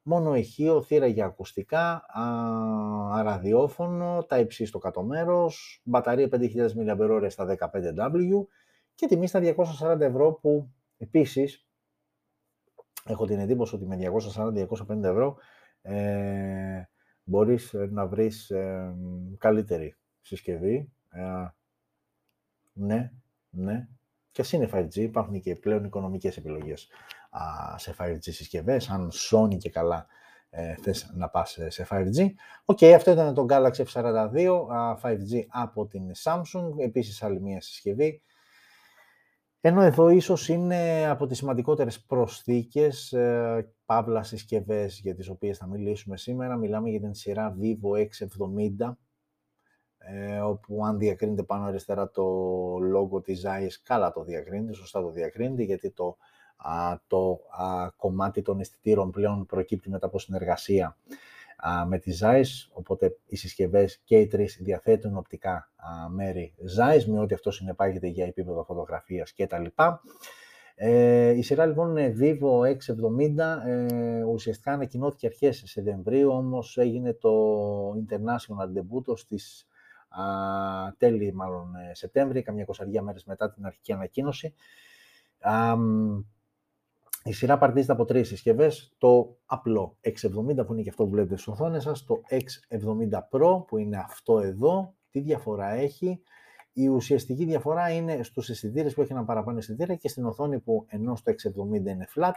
μόνο 0.01 0.35
ηχείο, 0.35 0.81
θύρα 0.81 1.07
για 1.07 1.25
ακουστικά, 1.25 2.05
α, 2.07 3.23
ραδιόφωνο, 3.23 4.25
τα 4.27 4.39
υψί 4.39 4.65
στο 4.65 4.77
κάτω 4.77 5.03
μέρος, 5.03 5.81
μπαταρία 5.83 6.27
5.000 6.27 6.73
mAh 6.75 7.25
στα 7.29 7.45
15W 7.45 8.47
και 8.95 9.07
τιμή 9.07 9.27
στα 9.27 9.39
240 9.39 9.99
ευρώ 9.99 10.33
που 10.33 10.69
επίσης 10.97 11.67
έχω 13.05 13.25
την 13.25 13.39
εντύπωση 13.39 13.75
ότι 13.75 13.85
με 13.85 13.95
240-250 13.95 15.03
ευρώ 15.03 15.35
ε, 15.81 16.83
μπορείς 17.23 17.73
να 17.73 18.07
βρεις 18.07 18.49
ε, 18.49 18.95
καλύτερη 19.37 19.95
συσκευή. 20.21 20.91
Ε, 21.09 21.47
ναι, 22.73 23.11
ναι. 23.49 23.87
Και 24.31 24.41
ας 24.41 24.51
είναι 24.51 24.69
5G, 24.73 24.95
υπάρχουν 24.95 25.41
και 25.41 25.55
πλέον 25.55 25.83
οικονομικές 25.83 26.37
επιλογές 26.37 26.87
σε 27.75 27.95
5G 27.97 28.17
συσκευές, 28.19 28.89
αν 28.89 29.11
σώνει 29.11 29.57
και 29.57 29.69
καλά 29.69 30.07
ε, 30.49 30.75
θες 30.75 31.11
να 31.13 31.29
πας 31.29 31.57
σε 31.67 31.87
5G. 31.89 32.29
OK, 32.65 32.77
okay, 32.81 32.91
αυτό 32.95 33.11
ήταν 33.11 33.33
το 33.33 33.45
Galaxy 33.49 33.83
F42 33.85 34.47
5G 35.01 35.41
από 35.47 35.87
την 35.87 36.11
Samsung, 36.23 36.79
επίσης 36.79 37.23
άλλη 37.23 37.41
μία 37.41 37.61
συσκευή. 37.61 38.21
Ενώ 39.65 39.81
εδώ 39.81 40.09
ίσως 40.09 40.47
είναι 40.47 41.07
από 41.09 41.25
τις 41.27 41.37
σημαντικότερες 41.37 42.01
προσθήκες, 42.01 43.11
ε, 43.13 43.73
παύλα 43.85 44.27
συσκευές 44.27 44.99
για 44.99 45.15
τις 45.15 45.29
οποίες 45.29 45.57
θα 45.57 45.67
μιλήσουμε 45.67 46.17
σήμερα. 46.17 46.55
Μιλάμε 46.55 46.89
για 46.89 46.99
την 46.99 47.13
σειρά 47.13 47.55
Vivo 47.61 47.99
X70, 47.99 48.97
ε, 49.97 50.39
όπου 50.39 50.85
αν 50.85 50.97
διακρίνεται 50.97 51.43
πάνω 51.43 51.65
αριστερά 51.65 52.09
το 52.09 52.23
logo 52.75 53.23
της 53.23 53.43
Zeiss, 53.45 53.81
καλά 53.83 54.11
το 54.11 54.23
διακρίνεται, 54.23 54.73
σωστά 54.73 55.01
το 55.01 55.11
διακρίνεται, 55.11 55.63
γιατί 55.63 55.91
το 55.91 56.17
το 57.07 57.39
κομμάτι 57.95 58.41
των 58.41 58.59
αισθητήρων 58.59 59.11
πλέον 59.11 59.45
προκύπτει 59.45 59.89
μετά 59.89 60.05
από 60.05 60.19
συνεργασία 60.19 60.97
με 61.87 61.99
τη 61.99 62.17
Zeiss, 62.21 62.69
οπότε 62.73 63.17
οι 63.25 63.35
συσκευές 63.35 64.01
και 64.03 64.17
οι 64.17 64.27
τρεις 64.27 64.57
διαθέτουν 64.61 65.17
οπτικά 65.17 65.71
μέρη 66.09 66.53
Zeiss, 66.77 67.03
με 67.05 67.19
ό,τι 67.19 67.33
αυτό 67.33 67.51
συνεπάγεται 67.51 68.07
για 68.07 68.25
επίπεδο 68.25 68.63
φωτογραφίας 68.63 69.33
κτλ. 69.35 69.65
Ε, 70.75 71.29
η 71.29 71.41
σειρά 71.41 71.65
λοιπόν 71.65 71.97
είναι 71.97 72.15
Vivo 72.19 72.61
X70, 72.61 73.67
ε, 73.67 74.23
ουσιαστικά 74.23 74.71
ανακοινώθηκε 74.71 75.27
αρχές 75.27 75.63
Σεπτεμβρίου, 75.65 76.29
όμως 76.29 76.77
έγινε 76.77 77.13
το 77.13 77.31
International 77.91 78.77
Debut 78.77 79.17
στις 79.17 79.67
α, 80.09 80.23
τέλη 80.97 81.33
μάλλον 81.33 81.75
ε, 81.75 81.95
Σεπτέμβρη, 81.95 82.41
καμιά 82.41 82.65
κοσαριά 82.65 83.01
μέρες 83.01 83.23
μετά 83.23 83.51
την 83.51 83.65
αρχική 83.65 83.93
ανακοίνωση. 83.93 84.53
Η 87.25 87.33
σειρά 87.33 87.57
παρτίζεται 87.57 87.91
από 87.91 88.05
τρεις 88.05 88.27
συσκευές. 88.27 88.93
Το 88.97 89.37
απλό 89.45 89.97
X70 90.01 90.65
που 90.65 90.73
είναι 90.73 90.81
και 90.81 90.89
αυτό 90.89 91.03
που 91.03 91.09
βλέπετε 91.09 91.35
στις 91.35 91.47
οθόνες 91.47 91.83
σας, 91.83 92.03
το 92.05 92.21
X70 92.29 93.19
Pro 93.31 93.65
που 93.67 93.77
είναι 93.77 93.97
αυτό 93.97 94.39
εδώ, 94.39 94.95
τι 95.09 95.19
διαφορά 95.19 95.69
έχει, 95.69 96.21
Η 96.73 96.87
ουσιαστική 96.87 97.45
διαφορά 97.45 97.89
είναι 97.89 98.23
στους 98.23 98.49
αισθητήρε 98.49 98.89
που 98.89 99.01
έχει 99.01 99.11
ένα 99.11 99.23
παραπάνω 99.23 99.57
αισθητήρα 99.57 99.95
και 99.95 100.07
στην 100.07 100.25
οθόνη 100.25 100.59
που 100.59 100.85
ενώ 100.87 101.15
στο 101.15 101.31
670 101.31 101.89
είναι 101.89 102.07
flat, 102.15 102.33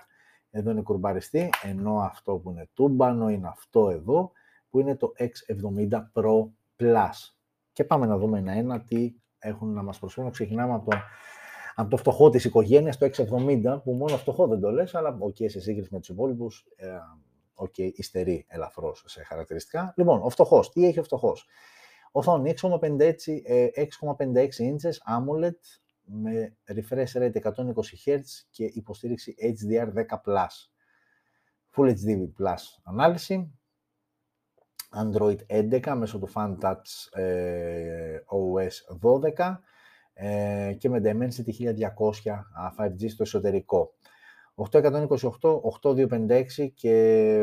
εδώ 0.50 0.70
είναι 0.70 0.82
κουρμπαριστή, 0.82 1.50
ενώ 1.62 1.98
αυτό 1.98 2.36
που 2.36 2.50
είναι 2.50 2.68
τούμπανο 2.74 3.28
είναι 3.28 3.48
αυτό 3.48 3.90
εδώ, 3.90 4.32
που 4.70 4.80
είναι 4.80 4.96
το 4.96 5.12
X70 5.18 5.88
Pro 6.12 6.48
Plus. 6.76 7.34
Και 7.72 7.84
πάμε 7.84 8.06
να 8.06 8.18
δούμε 8.18 8.38
ένα-ένα 8.38 8.80
τι 8.80 9.14
έχουν 9.38 9.72
να 9.72 9.82
μας 9.82 9.98
προσφέρουν. 9.98 10.30
Ξεκινάμε 10.30 10.74
από 10.74 10.90
το, 10.90 10.96
από 11.78 11.90
το 11.90 11.96
φτωχό 11.96 12.30
της 12.30 12.44
οικογένειας, 12.44 12.98
το 12.98 13.06
X70, 13.06 13.80
που 13.84 13.92
μόνο 13.92 14.16
φτωχό 14.16 14.46
δεν 14.46 14.60
το 14.60 14.70
λες, 14.70 14.94
αλλά 14.94 15.16
OK, 15.18 15.36
okay, 15.38 15.50
σε 15.50 15.60
σύγκριση 15.60 15.88
με 15.92 15.98
τους 15.98 16.08
υπόλοιπους, 16.08 16.66
ε, 16.76 16.88
OK, 17.54 17.74
okay, 17.78 17.90
υστερεί 17.94 18.46
ελαφρώς 18.48 19.04
σε 19.06 19.22
χαρακτηριστικά. 19.22 19.94
Λοιπόν, 19.96 20.20
ο 20.22 20.28
φτωχός, 20.28 20.70
τι 20.70 20.86
έχει 20.86 20.98
ο 20.98 21.02
φτωχός; 21.02 21.46
Οθόνη 22.12 22.54
6,56 22.56 22.64
inches 24.58 24.96
AMOLED 25.16 25.60
με 26.04 26.56
refresh 26.68 27.12
rate 27.12 27.40
120 27.42 27.50
Hz 28.04 28.20
και 28.50 28.64
υποστήριξη 28.64 29.34
HDR10+. 29.38 30.46
Full 31.76 31.88
HD 31.88 32.28
Plus 32.38 32.62
ανάλυση. 32.84 33.50
Android 34.96 35.38
11 35.48 35.94
μέσω 35.96 36.18
του 36.18 36.28
FunTouch 36.34 37.18
ε, 37.20 38.18
OS 38.26 38.98
12 39.36 39.56
ε, 40.18 40.72
και 40.78 40.88
με 40.88 41.00
Dimensity 41.04 41.50
1200 42.24 42.44
5G 42.78 43.08
στο 43.08 43.22
εσωτερικό. 43.22 43.94
828, 44.54 45.60
8256 45.84 46.70
και 46.74 47.36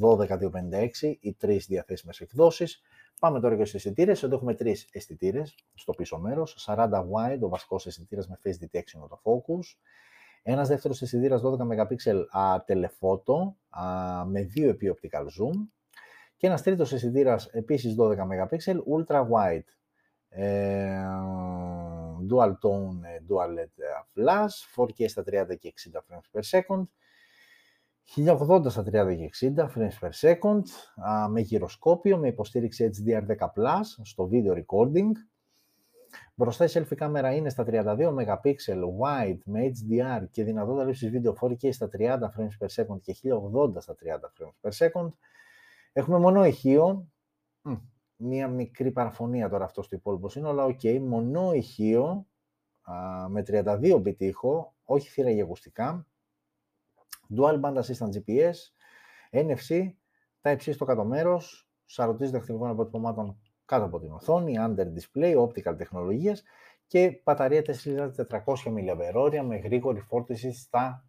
12256, 0.00 1.16
οι 1.20 1.34
τρεις 1.34 1.66
διαθέσιμες 1.66 2.20
εκδόσεις. 2.20 2.80
Πάμε 3.20 3.40
τώρα 3.40 3.56
και 3.56 3.64
στους 3.64 3.74
αισθητήρες. 3.74 4.22
Εδώ 4.22 4.34
έχουμε 4.36 4.54
τρεις 4.54 4.88
αισθητήρες 4.92 5.54
στο 5.74 5.92
πίσω 5.92 6.18
μέρος. 6.18 6.56
40 6.66 7.00
wide, 7.00 7.40
ο 7.40 7.48
βασικός 7.48 7.86
αισθητήρας 7.86 8.28
με 8.28 8.38
face 8.44 8.64
detection 8.64 9.08
το 9.08 9.20
focus. 9.24 9.76
Ένας 10.42 10.68
δεύτερος 10.68 11.02
αισθητήρας 11.02 11.42
12 11.42 11.56
MP 11.66 11.94
telephoto 12.66 13.54
με 14.26 14.42
δύο 14.42 14.68
επί 14.68 14.94
optical 14.94 15.22
zoom. 15.22 15.68
Και 16.36 16.46
ένας 16.46 16.62
τρίτος 16.62 16.92
αισθητήρας 16.92 17.46
επίσης 17.46 17.94
12 17.94 18.24
MP 18.24 18.58
ultra 18.96 19.20
wide. 19.20 19.64
Ε, 20.36 21.02
dual 22.30 22.50
tone, 22.50 22.98
ε, 23.02 23.18
dual 23.28 23.48
LED 23.48 23.82
flash, 24.14 24.84
4K 24.84 25.08
στα 25.08 25.22
30 25.22 25.56
και 25.58 25.72
60 25.92 25.98
frames 25.98 26.38
per 26.38 26.42
second 26.50 26.84
1080 28.04 28.70
στα 28.70 28.82
30 28.82 29.16
και 29.16 29.30
60 29.56 29.68
frames 29.74 29.98
per 30.00 30.10
second, 30.20 30.62
με 31.30 31.40
γυροσκόπιο, 31.40 32.18
με 32.18 32.28
υποστήριξη 32.28 32.90
HDR10+, 32.92 33.80
στο 34.02 34.30
video 34.32 34.52
recording. 34.52 35.10
Μπροστά 36.34 36.64
η 36.64 36.68
selfie 36.72 36.94
κάμερα 36.96 37.34
είναι 37.34 37.48
στα 37.48 37.64
32 37.66 37.72
MP 37.74 38.54
wide 39.00 39.38
με 39.44 39.72
HDR 39.72 40.24
και 40.30 40.44
δυνατότητα 40.44 40.84
λήψης 40.84 41.10
βίντεο 41.10 41.36
4K 41.40 41.72
στα 41.72 41.88
30 41.98 42.18
frames 42.18 42.64
per 42.64 42.84
second 42.84 43.00
και 43.00 43.16
1080 43.22 43.72
στα 43.78 43.94
30 44.04 44.06
frames 44.06 44.68
per 44.68 44.86
second. 44.86 45.08
Έχουμε 45.92 46.18
μονό 46.18 46.44
ηχείο, 46.44 47.08
μία 48.24 48.48
μικρή 48.48 48.90
παραφωνία 48.90 49.48
τώρα 49.48 49.64
αυτός 49.64 49.84
στο 49.86 49.96
υπόλοιπο 49.96 50.28
σύνολο, 50.28 50.60
αλλά 50.60 50.64
OK, 50.64 50.80
okay, 50.82 50.98
μονό 51.00 51.52
ηχείο 51.52 52.26
με 53.28 53.42
32 53.46 53.94
bit 53.94 54.16
ήχο, 54.18 54.74
όχι 54.84 55.08
θύρα 55.08 55.30
για 55.30 55.42
ακουστικά, 55.42 56.06
Dual 57.36 57.60
Band 57.60 57.74
Assisted 57.74 58.10
GPS, 58.14 58.54
NFC, 59.30 59.92
Type-C 60.42 60.72
στο 60.72 60.84
κάτω 60.84 61.04
μέρος, 61.04 61.68
σαρωτής 61.84 62.30
δαχτυλικών 62.30 62.68
αποτυπωμάτων 62.68 63.38
κάτω 63.64 63.84
από 63.84 64.00
την 64.00 64.12
οθόνη, 64.12 64.54
under 64.58 64.86
display, 64.86 65.36
optical 65.46 65.76
τεχνολογίες 65.76 66.42
και 66.86 67.20
μπαταρία 67.24 67.62
4.400 67.62 68.44
mAh 68.64 69.42
με 69.46 69.56
γρήγορη 69.56 70.00
φόρτιση 70.00 70.52
στα 70.52 71.08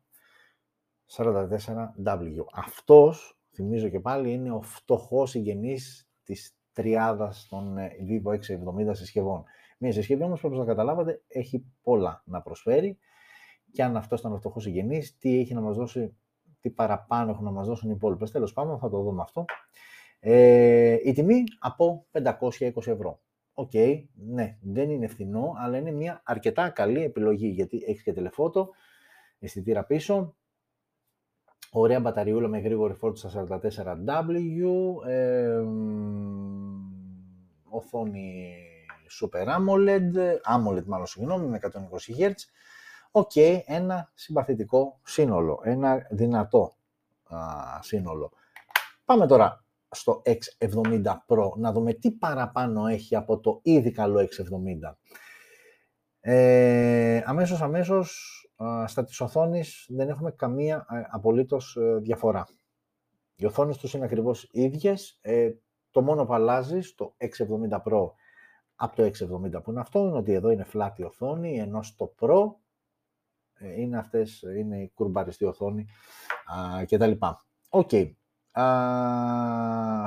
44W. 1.11 2.45
Αυτός, 2.53 3.39
θυμίζω 3.53 3.89
και 3.89 3.99
πάλι, 3.99 4.34
είναι 4.34 4.51
ο 4.51 4.61
φτωχός 4.61 5.30
συγγενής 5.30 6.09
της 6.24 6.57
τριάδας 6.76 7.47
των 7.49 7.78
ε, 7.78 7.91
Vivo 8.09 8.32
X70 8.32 8.89
συσκευών. 8.91 9.43
Μια 9.78 9.91
συσκευή 9.91 10.23
όμως, 10.23 10.43
όπως 10.43 10.57
θα 10.57 10.65
καταλάβατε, 10.65 11.21
έχει 11.28 11.65
πολλά 11.82 12.23
να 12.26 12.41
προσφέρει 12.41 12.97
και 13.71 13.84
αν 13.84 13.97
αυτός 13.97 14.19
ήταν 14.19 14.34
ο 14.34 14.38
φτωχός 14.38 14.63
συγγενής, 14.63 15.17
τι 15.17 15.39
έχει 15.39 15.53
να 15.53 15.61
μας 15.61 15.76
δώσει, 15.76 16.17
τι 16.61 16.69
παραπάνω 16.69 17.32
έχουν 17.32 17.43
να 17.43 17.51
μας 17.51 17.67
δώσουν 17.67 17.89
οι 17.89 17.93
υπόλοιπες. 17.95 18.32
Τέλος 18.32 18.53
πάντων, 18.53 18.80
θα 18.80 18.89
το 18.89 19.01
δούμε 19.01 19.21
αυτό. 19.21 19.45
Ε, 20.19 20.97
η 21.03 21.13
τιμή 21.13 21.43
από 21.59 22.05
520 22.11 22.88
ευρώ. 22.88 23.21
OK, 23.53 23.70
okay, 23.73 24.03
ναι, 24.13 24.57
δεν 24.61 24.89
είναι 24.89 25.07
φθηνό, 25.07 25.53
αλλά 25.57 25.78
είναι 25.78 25.91
μια 25.91 26.21
αρκετά 26.26 26.69
καλή 26.69 27.03
επιλογή 27.03 27.47
γιατί 27.47 27.84
έχεις 27.88 28.03
και 28.03 28.13
τηλεφώτο, 28.13 28.69
αισθητήρα 29.39 29.84
πίσω, 29.84 30.36
ωραία 31.71 31.99
μπαταριούλα 31.99 32.47
με 32.47 32.59
γρήγορη 32.59 32.93
φόρτιση 32.93 33.30
στα 33.30 33.47
44W, 33.47 35.07
ε, 35.07 35.63
οθόνη 37.76 38.53
Super 39.21 39.47
AMOLED, 39.47 40.11
AMOLED 40.55 40.84
μάλλον 40.86 41.05
συγγνώμη, 41.05 41.47
με 41.47 41.59
120 41.61 42.19
Hz, 42.19 42.32
OK, 43.11 43.32
okay, 43.36 43.59
ένα 43.65 44.11
συμπαθητικό 44.13 44.99
σύνολο, 45.03 45.61
ένα 45.63 46.07
δυνατό 46.09 46.76
α, 47.23 47.38
σύνολο. 47.82 48.32
Πάμε 49.05 49.28
τώρα 49.28 49.65
στο 49.89 50.21
X70 50.26 51.03
Pro 51.28 51.49
να 51.57 51.71
δούμε 51.71 51.93
τι 51.93 52.11
παραπάνω 52.11 52.88
έχει 52.88 53.15
από 53.15 53.39
το 53.39 53.59
ήδη 53.63 53.91
καλό 53.91 54.19
X70. 54.19 54.95
Ε, 56.19 57.21
αμέσως, 57.26 57.61
αμέσως, 57.61 58.39
στα 58.86 59.03
της 59.03 59.21
οθόνης 59.21 59.86
δεν 59.89 60.09
έχουμε 60.09 60.32
καμία 60.32 60.86
απολύτως 61.09 61.76
ε, 61.76 61.97
διαφορά. 62.01 62.47
Οι 63.36 63.45
οθόνες 63.45 63.78
τους 63.78 63.93
είναι 63.93 64.05
ακριβώς 64.05 64.49
ίδιες. 64.51 65.17
Ε, 65.21 65.49
το 65.96 66.02
μόνο 66.02 66.26
που 66.26 66.34
αλλάζει 66.34 66.82
στο 66.82 67.16
X70 67.18 67.82
Pro 67.84 68.12
από 68.76 68.96
το 68.96 69.04
X70 69.04 69.64
που 69.64 69.72
είναι 69.72 69.80
αυτό 69.80 70.00
είναι 70.00 70.18
ότι 70.18 70.34
εδώ 70.34 70.50
είναι 70.50 70.66
flat 70.74 70.91
η 70.96 71.04
οθόνη, 71.04 71.58
ενώ 71.60 71.84
στο 71.84 72.14
Pro 72.20 72.54
ε, 73.54 73.82
είναι 73.82 73.98
αυτές, 73.98 74.41
είναι 74.41 74.82
η 74.82 74.91
κουρμπαριστή 74.93 75.46
οθόνη 75.46 75.86
α, 76.46 76.84
και 76.86 76.98
τα 76.98 77.08
λοιπά. 77.08 77.46
OK. 77.70 77.89
Okay. 77.91 78.12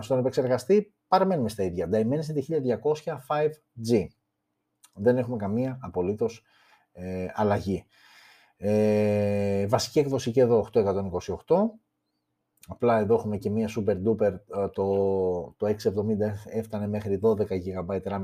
Στον 0.01 0.19
επεξεργαστή 0.19 0.95
παραμένουμε 1.09 1.49
στα 1.49 1.63
ίδια. 1.63 1.89
Dimensity 1.93 2.43
1200 3.05 3.19
5G. 3.29 4.07
Δεν 4.95 5.19
έχουμε 5.19 5.37
καμία 5.37 5.79
απολύτως 5.83 6.45
ε, 6.93 7.27
αλλαγή. 7.35 7.85
Ε, 8.57 9.67
βασική 9.67 9.99
έκδοση 9.99 10.31
και 10.31 10.41
εδώ 10.41 10.69
8 10.73 10.76
128. 10.76 10.87
Απλά 12.71 12.99
εδώ 12.99 13.15
έχουμε 13.15 13.37
και 13.37 13.51
μία 13.51 13.69
super 13.77 13.97
duper, 14.07 14.33
ε, 14.33 14.69
το, 14.73 15.55
το 15.57 15.67
X70 15.67 15.75
έφτανε 16.45 16.89
μέχρι 16.89 17.21
12 17.23 17.37
GB 17.39 18.03
RAM 18.03 18.23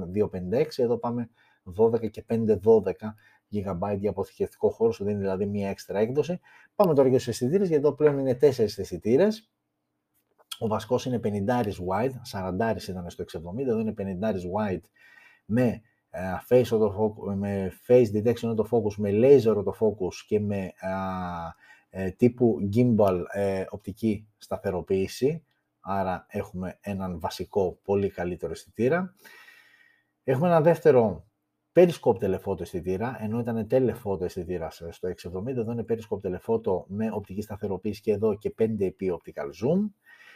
256, 0.52 0.64
εδώ 0.76 0.98
πάμε 0.98 1.30
12 1.78 2.10
και 2.10 2.24
512 2.28 2.38
GB 3.52 3.96
για 3.98 4.10
αποθηκευτικό 4.10 4.70
χώρο, 4.70 4.92
σου 4.92 5.04
δίνει 5.04 5.18
δηλαδή 5.18 5.46
μία 5.46 5.68
έξτρα 5.68 5.98
έκδοση. 5.98 6.40
Πάμε 6.74 6.94
τώρα 6.94 7.08
για 7.08 7.18
του 7.18 7.30
αισθητήρες, 7.30 7.68
γιατί 7.68 7.84
εδώ 7.86 7.94
πλέον 7.94 8.18
είναι 8.18 8.38
4 8.40 8.58
αισθητήρες. 8.58 9.50
Ο 10.58 10.66
βασικός 10.66 11.04
είναι 11.04 11.20
50 11.24 11.62
wide, 11.62 12.12
40 12.32 12.76
ήταν 12.88 13.10
στο 13.10 13.24
670, 13.24 13.66
εδώ 13.66 13.78
είναι 13.78 13.94
50 13.98 14.02
wide 14.32 14.82
με 15.44 15.82
uh, 16.10 16.54
face, 16.54 16.78
autofocus, 16.78 17.34
με 17.34 17.72
face 17.86 18.06
detection 18.14 18.54
autofocus, 18.54 18.94
με 18.96 19.10
laser 19.12 19.56
autofocus 19.56 20.14
και 20.26 20.40
με 20.40 20.72
uh, 20.82 21.50
τύπου 22.16 22.68
gimbal 22.74 23.22
uh, 23.36 23.64
οπτική 23.68 24.26
σταθεροποίηση. 24.38 25.44
Άρα 25.80 26.26
έχουμε 26.28 26.78
έναν 26.80 27.20
βασικό 27.20 27.78
πολύ 27.82 28.10
καλύτερο 28.10 28.52
αισθητήρα. 28.52 29.14
Έχουμε 30.24 30.48
ένα 30.48 30.60
δεύτερο 30.60 31.24
Periscope 31.76 32.18
telephoto 32.20 32.60
αισθητήρα, 32.60 33.16
ενώ 33.20 33.38
ήταν 33.38 33.66
telephoto 33.70 34.20
αισθητήρα 34.20 34.70
στο 34.70 34.88
670, 35.32 35.46
εδώ 35.46 35.72
είναι 35.72 35.84
Periscope 35.88 36.20
telephoto 36.22 36.84
με 36.86 37.10
οπτική 37.12 37.42
σταθεροποίηση 37.42 38.00
και 38.00 38.12
εδώ 38.12 38.34
και 38.34 38.54
5x 38.58 39.10
optical 39.10 39.46
zoom. 39.46 39.90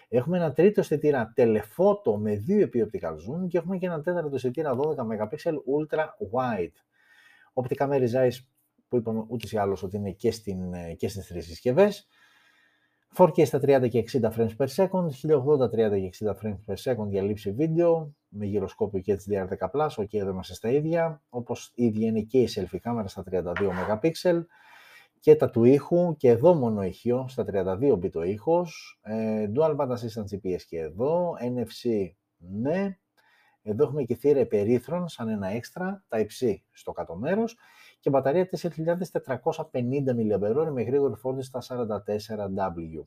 Έχουμε 0.09 0.37
ένα 0.37 0.53
τρίτο 0.53 0.81
αισθητήρα 0.81 1.33
telephoto 1.37 2.15
με 2.19 2.45
2x 2.49 2.71
optical 2.71 3.13
zoom 3.13 3.49
και 3.49 3.59
έχουμε 3.59 3.79
και 3.79 3.87
ένα 3.87 4.01
τέταρτο 4.01 4.35
αισθητήρα 4.35 4.77
12 4.77 4.95
MP 4.97 5.51
ultra 5.51 6.05
wide. 6.33 6.73
Οπτικά 7.53 7.87
με 7.87 7.99
resize 8.01 8.39
που 8.89 8.97
είπαμε 8.97 9.25
ούτε 9.29 9.49
ή 9.51 9.59
άλλως 9.59 9.83
ότι 9.83 9.97
είναι 9.97 10.11
και, 10.11 10.31
στην, 10.31 10.59
και 10.97 11.09
στις 11.09 11.27
τρεις 11.27 11.47
συσκευές. 11.47 12.09
4K 13.17 13.47
στα 13.47 13.59
30 13.63 13.89
και 13.89 14.05
60 14.13 14.21
frames 14.21 14.57
per 14.57 14.67
second, 14.67 15.09
1080 15.09 15.71
30 15.71 16.11
και 16.11 16.11
60 16.25 16.31
frames 16.43 16.59
per 16.67 16.75
second 16.75 17.09
για 17.09 17.23
λήψη 17.23 17.53
βίντεο, 17.53 18.15
με 18.29 18.47
γυροσκόπιο 18.47 19.01
και 19.01 19.21
HDR10+, 19.27 19.89
ok 19.89 20.07
εδώ 20.11 20.31
είμαστε 20.31 20.55
στα 20.55 20.71
ίδια, 20.71 21.23
όπως 21.29 21.73
ίδια 21.75 22.07
είναι 22.07 22.21
και 22.21 22.39
η 22.39 22.49
selfie 22.55 22.79
κάμερα 22.81 23.09
στα 23.09 23.25
32 23.31 23.45
MP 24.01 24.11
και 25.21 25.37
τα 25.37 25.51
του 25.51 25.65
ήχου 25.65 26.17
και 26.17 26.29
εδώ 26.29 26.55
μόνο 26.55 26.83
ηχείο, 26.83 27.27
στα 27.29 27.45
32 27.53 27.93
bit 27.93 28.13
ο 28.15 28.23
ήχος, 28.23 29.01
ε, 29.03 29.51
Dual 29.57 29.77
Band 29.77 29.89
Assistant 29.89 30.25
GPS 30.31 30.63
και 30.69 30.79
εδώ, 30.79 31.33
NFC 31.41 32.11
ναι, 32.37 32.99
Εδώ 33.63 33.85
έχουμε 33.85 34.03
και 34.03 34.15
θύρα 34.15 34.41
υπερήθρων 34.41 35.09
σαν 35.09 35.29
ένα 35.29 35.47
έξτρα, 35.47 36.05
τα 36.09 36.19
υψί 36.19 36.65
στο 36.73 36.93
κάτω 36.93 37.17
μέρος 37.17 37.57
και 38.01 38.11
μπαταρία 38.11 38.49
4.450 38.51 39.73
mAh 39.73 40.71
με 40.73 40.83
γρήγορη 40.83 41.15
φόρτιση 41.15 41.49
στα 41.49 41.87
44W. 41.87 43.05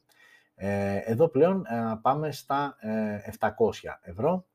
Ε, 0.56 0.96
εδώ 0.96 1.28
πλέον 1.28 1.66
ε, 1.66 2.00
πάμε 2.02 2.32
στα 2.32 2.76
700 3.39 3.50
ε, 3.82 4.10
ευρώ. 4.10 4.46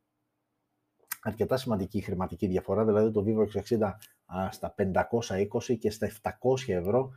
Αρκετά 1.23 1.57
σημαντική 1.57 2.01
χρηματική 2.01 2.47
διαφορά, 2.47 2.85
δηλαδή 2.85 3.11
το 3.11 3.25
Vivo 3.27 3.47
X60 3.47 3.93
στα 4.51 4.75
520 4.79 5.79
και 5.79 5.91
στα 5.91 6.11
700 6.23 6.31
ευρώ 6.67 7.11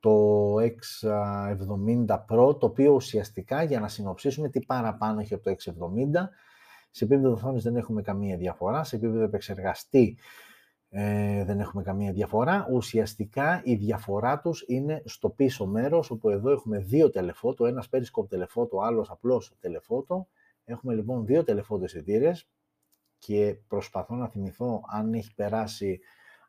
το 0.00 0.54
X70 0.54 2.06
Pro, 2.06 2.58
το 2.58 2.66
οποίο 2.66 2.92
ουσιαστικά 2.92 3.62
για 3.62 3.80
να 3.80 3.88
συνοψίσουμε 3.88 4.48
τι 4.48 4.60
παραπάνω 4.60 5.20
έχει 5.20 5.34
από 5.34 5.42
το 5.42 5.50
X70, 5.50 6.28
σε 6.90 7.04
επίπεδο 7.04 7.32
οθόνης 7.32 7.62
δεν 7.62 7.76
έχουμε 7.76 8.02
καμία 8.02 8.36
διαφορά, 8.36 8.84
σε 8.84 8.96
επίπεδο 8.96 9.22
επεξεργαστή 9.22 10.18
ε, 10.94 11.44
δεν 11.44 11.60
έχουμε 11.60 11.82
καμία 11.82 12.12
διαφορά. 12.12 12.66
Ουσιαστικά 12.72 13.60
η 13.64 13.74
διαφορά 13.74 14.40
τους 14.40 14.64
είναι 14.66 15.02
στο 15.04 15.30
πίσω 15.30 15.66
μέρος, 15.66 16.10
όπου 16.10 16.28
εδώ 16.28 16.50
έχουμε 16.50 16.78
δύο 16.78 17.10
τελεφώτο, 17.10 17.66
ένας 17.66 17.88
periscope 17.92 18.28
τελεφώτο, 18.28 18.80
άλλος 18.80 19.10
απλός 19.10 19.56
τελεφώτο. 19.60 20.28
Έχουμε 20.64 20.94
λοιπόν 20.94 21.26
δύο 21.26 21.44
τελεφώτο 21.44 21.84
αισθητήρε 21.84 22.32
και 23.18 23.56
προσπαθώ 23.68 24.14
να 24.14 24.28
θυμηθώ 24.28 24.82
αν 24.88 25.14
έχει 25.14 25.34
περάσει, 25.34 26.00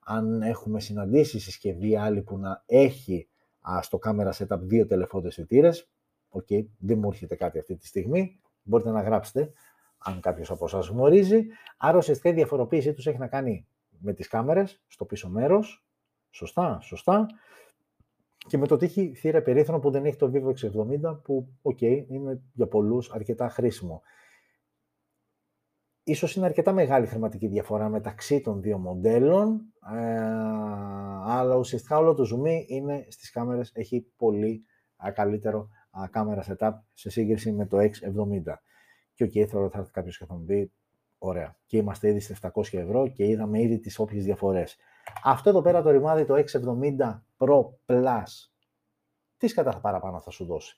αν 0.05 0.41
έχουμε 0.41 0.79
συναντήσει 0.79 1.39
συσκευή 1.39 1.97
άλλη 1.97 2.21
που 2.21 2.37
να 2.37 2.63
έχει 2.65 3.27
α, 3.61 3.81
στο 3.81 3.97
κάμερα 3.97 4.33
setup 4.33 4.59
δύο 4.59 4.85
τελεφώτο 4.85 5.27
αισθητήρε. 5.27 5.69
Οκ, 6.29 6.45
okay, 6.49 6.65
δεν 6.77 6.97
μου 6.97 7.07
έρχεται 7.07 7.35
κάτι 7.35 7.59
αυτή 7.59 7.75
τη 7.75 7.87
στιγμή. 7.87 8.39
Μπορείτε 8.63 8.91
να 8.91 9.01
γράψετε 9.01 9.51
αν 9.97 10.19
κάποιος 10.19 10.51
από 10.51 10.65
εσάς 10.65 10.87
γνωρίζει. 10.87 11.45
Άρα 11.77 11.97
ουσιαστικά 11.97 12.29
η 12.29 12.33
διαφοροποίησή 12.33 12.93
τους 12.93 13.07
έχει 13.07 13.17
να 13.17 13.27
κάνει 13.27 13.67
με 14.03 14.13
τις 14.13 14.27
κάμερες 14.27 14.83
στο 14.87 15.05
πίσω 15.05 15.29
μέρος, 15.29 15.85
σωστά, 16.29 16.79
σωστά, 16.81 17.27
και 18.47 18.57
με 18.57 18.67
το 18.67 18.77
τύχη 18.77 19.13
θύρα 19.15 19.41
περίθρονο 19.41 19.79
που 19.79 19.91
δεν 19.91 20.05
έχει 20.05 20.15
το 20.15 20.31
Vivo 20.33 20.49
X70, 20.49 21.21
που, 21.23 21.57
οκ, 21.61 21.77
okay, 21.81 22.05
είναι 22.07 22.41
για 22.53 22.67
πολλούς 22.67 23.11
αρκετά 23.11 23.49
χρήσιμο. 23.49 24.01
Ίσως 26.03 26.35
είναι 26.35 26.45
αρκετά 26.45 26.73
μεγάλη 26.73 27.05
χρηματική 27.05 27.47
διαφορά 27.47 27.89
μεταξύ 27.89 28.41
των 28.41 28.61
δύο 28.61 28.77
μοντέλων, 28.77 29.73
ε, 29.93 30.21
αλλά 31.25 31.55
ουσιαστικά 31.55 31.97
όλο 31.97 32.13
το 32.13 32.23
zoom 32.23 32.63
είναι 32.67 33.05
στις 33.09 33.31
κάμερες, 33.31 33.71
έχει 33.73 34.11
πολύ 34.15 34.65
καλύτερο 35.13 35.67
κάμερα 36.09 36.43
setup 36.47 36.71
σε 36.93 37.09
σύγκριση 37.09 37.51
με 37.51 37.67
το 37.67 37.77
X70. 37.77 38.53
Και 39.13 39.23
OK, 39.23 39.29
okay, 39.29 39.45
θεωρώ 39.45 39.65
ότι 39.65 39.73
θα 39.73 39.79
έρθει 39.79 39.91
κάποιος 39.91 40.17
και 40.17 40.25
θα 40.25 40.33
μου 40.33 40.45
πει, 40.45 40.73
Ωραία. 41.25 41.55
Και 41.65 41.77
είμαστε 41.77 42.07
ήδη 42.07 42.19
στα 42.19 42.51
700 42.53 42.73
ευρώ 42.73 43.07
και 43.07 43.25
είδαμε 43.25 43.61
ήδη 43.61 43.79
τις 43.79 43.99
όποιες 43.99 44.23
διαφορές. 44.23 44.77
Αυτό 45.23 45.49
εδώ 45.49 45.61
πέρα 45.61 45.81
το 45.81 45.89
ρημάδι, 45.89 46.25
το 46.25 46.35
X70 46.35 47.23
Pro 47.37 47.65
Plus, 47.85 48.23
τι 49.37 49.47
σκατά 49.47 49.79
παραπάνω 49.79 50.19
θα 50.19 50.31
σου 50.31 50.45
δώσει. 50.45 50.75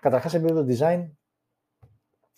Καταρχάς, 0.00 0.34
επίπεδο 0.34 0.66
design, 0.68 1.10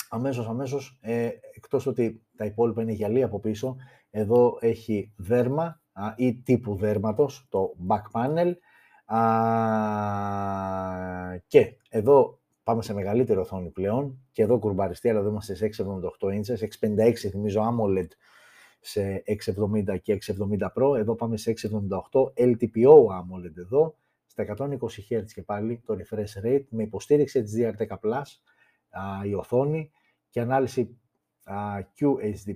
αμέσως, 0.08 0.48
αμέσως, 0.48 0.98
ε, 1.00 1.30
εκτός 1.54 1.86
ότι 1.86 2.26
τα 2.36 2.44
υπόλοιπα 2.44 2.82
είναι 2.82 2.92
γυαλί 2.92 3.22
από 3.22 3.40
πίσω, 3.40 3.76
εδώ 4.10 4.58
έχει 4.60 5.12
δέρμα 5.16 5.80
α, 5.92 6.14
ή 6.16 6.34
τύπου 6.34 6.76
δέρματος, 6.76 7.46
το 7.48 7.74
back 7.88 8.02
panel, 8.12 8.52
α, 9.04 9.20
και 11.46 11.76
εδώ 11.88 12.41
πάμε 12.62 12.82
σε 12.82 12.94
μεγαλύτερη 12.94 13.38
οθόνη 13.38 13.70
πλέον 13.70 14.18
και 14.32 14.42
εδώ 14.42 14.58
κουρμπαριστεί, 14.58 15.08
αλλά 15.08 15.18
εδώ 15.18 15.28
είμαστε 15.28 15.54
σε 15.54 15.70
678 16.20 16.28
inches, 16.28 16.56
656 17.08 17.14
θυμίζω 17.14 17.60
AMOLED 17.60 18.08
σε 18.80 19.22
670 19.26 20.00
και 20.02 20.18
670 20.26 20.68
Pro, 20.74 20.96
εδώ 20.96 21.14
πάμε 21.14 21.36
σε 21.36 21.54
678 21.56 21.68
LTPO 22.36 22.92
AMOLED 23.18 23.56
εδώ, 23.58 23.96
στα 24.26 24.44
120 24.56 24.68
Hz 25.10 25.24
και 25.34 25.42
πάλι 25.42 25.82
το 25.86 25.96
refresh 25.98 26.46
rate 26.46 26.64
με 26.68 26.82
υποστήριξη 26.82 27.44
HDR10+, 27.46 28.22
η 29.24 29.34
οθόνη 29.34 29.90
και 30.30 30.40
ανάλυση 30.40 30.96
QHD+, 31.98 32.54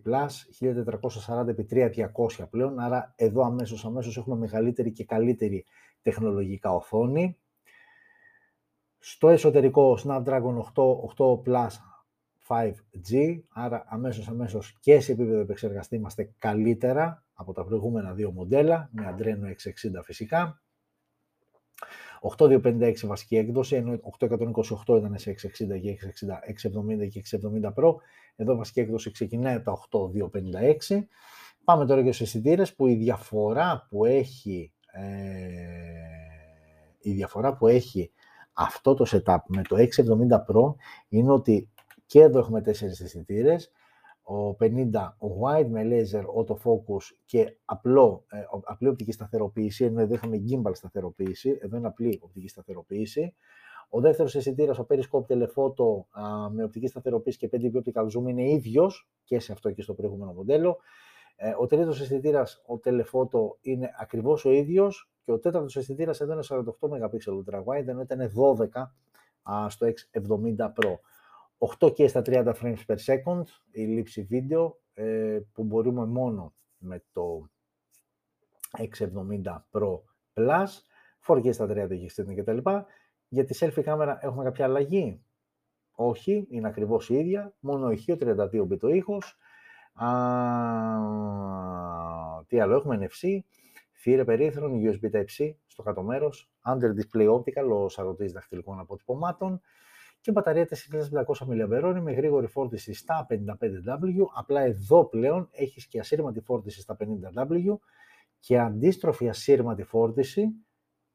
1440x3200 0.60 2.48
πλέον, 2.50 2.78
άρα 2.78 3.14
εδώ 3.16 3.42
αμέσως 3.42 3.84
αμέσως 3.84 4.16
έχουμε 4.16 4.36
μεγαλύτερη 4.36 4.92
και 4.92 5.04
καλύτερη 5.04 5.64
τεχνολογικά 6.02 6.74
οθόνη. 6.74 7.36
Στο 9.08 9.28
εσωτερικό 9.28 9.98
Snapdragon 10.04 10.62
8, 10.74 10.84
8 11.16 11.42
Plus 11.44 11.70
5G, 12.48 13.40
άρα 13.48 13.84
αμέσως 13.88 14.28
αμέσως 14.28 14.76
και 14.80 15.00
σε 15.00 15.12
επίπεδο 15.12 15.40
επεξεργαστή 15.40 15.96
είμαστε 15.96 16.34
καλύτερα 16.38 17.24
από 17.34 17.52
τα 17.52 17.64
προηγούμενα 17.64 18.12
δύο 18.12 18.32
μοντέλα, 18.32 18.90
με 18.92 19.14
Adreno 19.16 19.46
660 19.98 20.02
φυσικά. 20.04 20.62
8256 22.38 22.94
βασική 23.06 23.36
έκδοση, 23.36 23.76
ενώ 23.76 24.00
828 24.18 24.96
ήταν 24.98 25.18
σε 25.18 25.30
660 25.30 25.80
και 25.80 25.90
660, 25.90 27.04
670 27.04 27.08
και 27.08 27.22
670 27.62 27.72
Pro. 27.74 27.94
Εδώ 28.36 28.56
βασική 28.56 28.80
έκδοση 28.80 29.10
ξεκινάει 29.10 29.54
από 29.54 29.64
τα 29.64 29.72
8256. 30.88 31.06
Πάμε 31.64 31.86
τώρα 31.86 32.02
και 32.02 32.12
στους 32.12 32.26
αισθητήρες 32.26 32.74
που 32.74 32.86
η 32.86 32.94
διαφορά 32.94 33.86
που 33.90 34.04
έχει, 34.04 34.72
ε, 34.92 35.02
η 37.00 37.12
διαφορά 37.12 37.56
που 37.56 37.66
έχει 37.66 38.10
αυτό 38.56 38.94
το 38.94 39.04
setup 39.08 39.38
με 39.46 39.62
το 39.62 39.76
670 39.76 40.36
Pro 40.36 40.74
είναι 41.08 41.32
ότι 41.32 41.70
και 42.06 42.20
εδώ 42.20 42.38
έχουμε 42.38 42.60
τέσσερις 42.60 43.00
αισθητήρες, 43.00 43.70
ο 44.22 44.50
50 44.50 45.16
ο 45.18 45.26
wide 45.42 45.66
με 45.68 45.82
laser 45.84 46.22
autofocus 46.22 47.16
και 47.24 47.56
απλό, 47.64 48.24
ε, 48.30 48.38
απλή 48.64 48.88
οπτική 48.88 49.12
σταθεροποίηση, 49.12 49.84
ενώ 49.84 50.00
εδώ 50.00 50.14
είχαμε 50.14 50.36
gimbal 50.48 50.70
σταθεροποίηση, 50.74 51.58
εδώ 51.60 51.76
είναι 51.76 51.86
απλή 51.86 52.18
οπτική 52.22 52.48
σταθεροποίηση. 52.48 53.34
Ο 53.88 54.00
δεύτερος 54.00 54.34
αισθητήρας, 54.34 54.78
ο 54.78 54.86
periscope 54.90 55.26
telephoto 55.28 56.04
με 56.52 56.62
οπτική 56.62 56.86
σταθεροποίηση 56.86 57.38
και 57.38 57.48
5 57.52 57.82
optical 57.84 58.04
zoom 58.04 58.28
είναι 58.28 58.50
ίδιος 58.50 59.08
και 59.24 59.40
σε 59.40 59.52
αυτό 59.52 59.70
και 59.70 59.82
στο 59.82 59.94
προηγούμενο 59.94 60.32
μοντέλο. 60.32 60.78
Ε, 61.36 61.54
ο 61.58 61.66
τρίτος 61.66 62.00
αισθητήρας, 62.00 62.64
ο 62.66 62.80
telephoto, 62.84 63.56
είναι 63.60 63.90
ακριβώς 63.98 64.44
ο 64.44 64.50
ίδιος 64.50 65.10
και 65.26 65.32
ο 65.32 65.38
τέταρτος 65.38 65.76
αισθητήρας 65.76 66.20
εδώ 66.20 66.32
είναι 66.32 66.42
48 66.48 66.88
MP 66.88 67.44
ultra 67.44 67.64
wide, 67.64 67.86
ενώ 67.86 68.00
ήταν 68.00 68.32
12 68.34 68.90
στο 69.68 69.86
X70 69.86 70.56
Pro. 70.56 70.94
8K 71.58 72.08
στα 72.08 72.22
30 72.26 72.52
frames 72.62 72.78
per 72.86 72.96
second, 72.96 73.42
η 73.70 73.82
λήψη 73.82 74.22
βίντεο, 74.22 74.78
ε, 74.94 75.38
που 75.52 75.64
μπορούμε 75.64 76.06
μόνο 76.06 76.54
με 76.78 77.02
το 77.12 77.48
X70 78.78 79.56
Pro 79.70 80.00
Plus, 80.34 80.66
4K 81.26 81.52
στα 81.52 81.66
30 81.66 81.88
και 82.14 82.34
κτλ. 82.34 82.58
Για 83.28 83.44
τη 83.44 83.58
selfie 83.60 83.82
κάμερα 83.82 84.18
έχουμε 84.22 84.44
κάποια 84.44 84.64
αλλαγή; 84.64 85.22
Όχι, 85.94 86.46
είναι 86.50 86.68
ακριβώς 86.68 87.10
η 87.10 87.14
ίδια, 87.14 87.54
μόνο 87.60 87.90
ηχείο 87.90 88.16
32 88.20 88.66
bit 88.70 88.80
ο 88.80 88.88
ήχος. 88.88 89.38
Α, 89.94 90.08
τι 92.46 92.60
άλλο 92.60 92.74
έχουμε, 92.74 92.98
NFC, 93.00 93.38
θύρα 94.06 94.24
περίθρον, 94.24 94.80
USB 94.82 95.16
Type-C 95.16 95.54
στο 95.66 95.82
κάτω 95.82 96.02
μέρος, 96.02 96.50
under 96.64 96.88
display 96.88 97.28
optical, 97.34 97.70
ο 97.72 97.88
σαρωτής 97.88 98.32
δαχτυλικών 98.32 98.80
αποτυπωμάτων 98.80 99.60
και 100.20 100.32
μπαταρία 100.32 100.66
4500 100.66 101.46
mAh 101.46 102.00
με 102.02 102.12
γρήγορη 102.12 102.46
φόρτιση 102.46 102.92
στα 102.92 103.26
55W. 103.30 104.24
Απλά 104.34 104.60
εδώ 104.60 105.04
πλέον 105.04 105.48
έχεις 105.52 105.86
και 105.86 105.98
ασύρματη 105.98 106.40
φόρτιση 106.40 106.80
στα 106.80 106.96
50W 107.00 107.76
και 108.40 108.58
αντίστροφη 108.58 109.28
ασύρματη 109.28 109.82
φόρτιση 109.82 110.46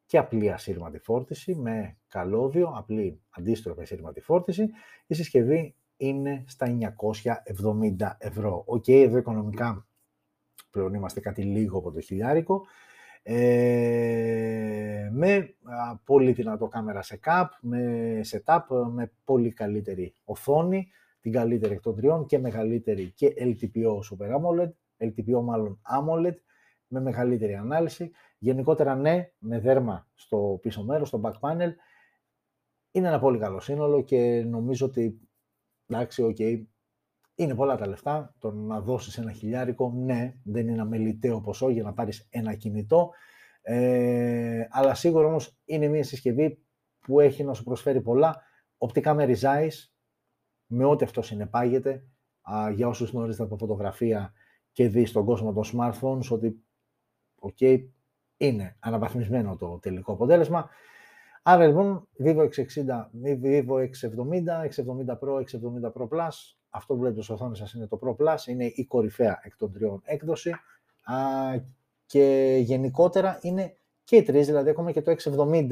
και 0.05 0.17
απλή 0.17 0.51
ασύρματη 0.51 0.99
φόρτιση 0.99 1.55
με 1.55 1.97
καλώδιο, 2.07 2.73
απλή 2.75 3.21
αντίστροφη 3.29 3.81
ασύρματη 3.81 4.21
φόρτιση. 4.21 4.69
Η 5.07 5.13
συσκευή 5.13 5.75
είναι 5.97 6.43
στα 6.47 6.67
970 7.99 8.15
ευρώ. 8.17 8.63
OK, 8.65 8.83
okay, 8.87 9.03
εδώ 9.03 9.17
οικονομικά 9.17 9.85
πλέον 10.71 10.93
είμαστε 10.93 11.19
κάτι 11.19 11.41
λίγο 11.41 11.77
από 11.77 11.91
το 11.91 11.99
χιλιάρικο, 12.01 12.65
ε, 13.23 15.09
με 15.11 15.55
πολύ 16.03 16.31
δυνατό 16.31 16.67
κάμερα 16.67 17.01
setup, 17.01 17.45
με 17.61 18.21
setup, 18.31 18.61
με 18.91 19.11
πολύ 19.23 19.51
καλύτερη 19.51 20.13
οθόνη, 20.23 20.91
την 21.21 21.31
καλύτερη 21.31 21.73
εκ 21.73 21.81
των 21.81 21.95
τριών 21.95 22.25
και 22.25 22.39
μεγαλύτερη 22.39 23.11
και 23.15 23.33
LTPO 23.37 23.99
Super 24.09 24.35
AMOLED, 24.35 24.69
LTPO 24.97 25.41
μάλλον 25.43 25.81
AMOLED, 25.99 26.35
με 26.87 27.01
μεγαλύτερη 27.01 27.55
ανάλυση. 27.55 28.11
Γενικότερα 28.37 28.95
ναι, 28.95 29.31
με 29.37 29.59
δέρμα 29.59 30.07
στο 30.15 30.59
πίσω 30.61 30.83
μέρος, 30.83 31.07
στο 31.07 31.21
back 31.23 31.33
panel, 31.39 31.71
είναι 32.91 33.07
ένα 33.07 33.19
πολύ 33.19 33.39
καλό 33.39 33.59
σύνολο 33.59 34.01
και 34.01 34.43
νομίζω 34.47 34.85
ότι 34.85 35.19
εντάξει, 35.87 36.35
okay, 36.37 36.63
είναι 37.35 37.55
πολλά 37.55 37.75
τα 37.75 37.87
λεφτά, 37.87 38.33
το 38.39 38.51
να 38.51 38.81
δώσεις 38.81 39.17
ένα 39.17 39.31
χιλιάρικο, 39.31 39.93
ναι, 39.95 40.33
δεν 40.43 40.67
είναι 40.67 40.81
αμεληταίο 40.81 41.41
ποσό 41.41 41.69
για 41.69 41.83
να 41.83 41.93
πάρεις 41.93 42.27
ένα 42.29 42.53
κινητό, 42.53 43.09
ε, 43.61 44.67
αλλά 44.69 44.93
σίγουρα 44.93 45.27
όμως 45.27 45.57
είναι 45.65 45.87
μια 45.87 46.03
συσκευή 46.03 46.63
που 46.99 47.19
έχει 47.19 47.43
να 47.43 47.53
σου 47.53 47.63
προσφέρει 47.63 48.01
πολλά, 48.01 48.41
οπτικά 48.77 49.13
με 49.13 49.23
ριζάις, 49.23 49.95
με 50.65 50.85
ό,τι 50.85 51.03
αυτό 51.03 51.21
συνεπάγεται, 51.21 52.05
για 52.73 52.87
όσους 52.87 53.09
γνωρίζετε 53.11 53.43
από 53.43 53.57
φωτογραφία 53.57 54.33
και 54.71 54.87
δεις 54.87 55.09
στον 55.09 55.25
κόσμο 55.25 55.53
των 55.53 55.63
smartphones 55.73 56.27
ότι 56.29 56.63
okay, 57.41 57.87
είναι 58.37 58.77
αναβαθμισμένο 58.79 59.55
το 59.55 59.79
τελικό 59.79 60.13
αποτέλεσμα. 60.13 60.69
Άρα 61.43 61.67
λοιπόν, 61.67 62.07
Vivo 62.23 62.49
X60, 62.49 63.05
Vivo 63.43 63.89
X70, 63.89 64.69
X70 64.69 65.19
Pro, 65.19 65.43
X70 65.43 65.91
Pro 65.93 66.07
Plus, 66.09 66.60
αυτό 66.71 66.93
που 66.93 66.99
βλέπετε 66.99 67.21
στο 67.21 67.33
οθόνη 67.33 67.55
σας 67.57 67.73
είναι 67.73 67.87
το 67.87 67.99
Pro 68.03 68.15
Plus, 68.15 68.47
είναι 68.47 68.65
η 68.65 68.85
κορυφαία 68.85 69.39
εκ 69.43 69.57
των 69.57 69.71
τριών 69.71 70.01
έκδοση 70.03 70.51
α, 71.03 71.15
και 72.05 72.57
γενικότερα 72.61 73.39
είναι 73.41 73.75
και 74.03 74.15
οι 74.15 74.23
τρεις, 74.23 74.45
δηλαδή 74.45 74.69
ακόμα 74.69 74.91
και 74.91 75.01
το 75.01 75.11
X70 75.11 75.67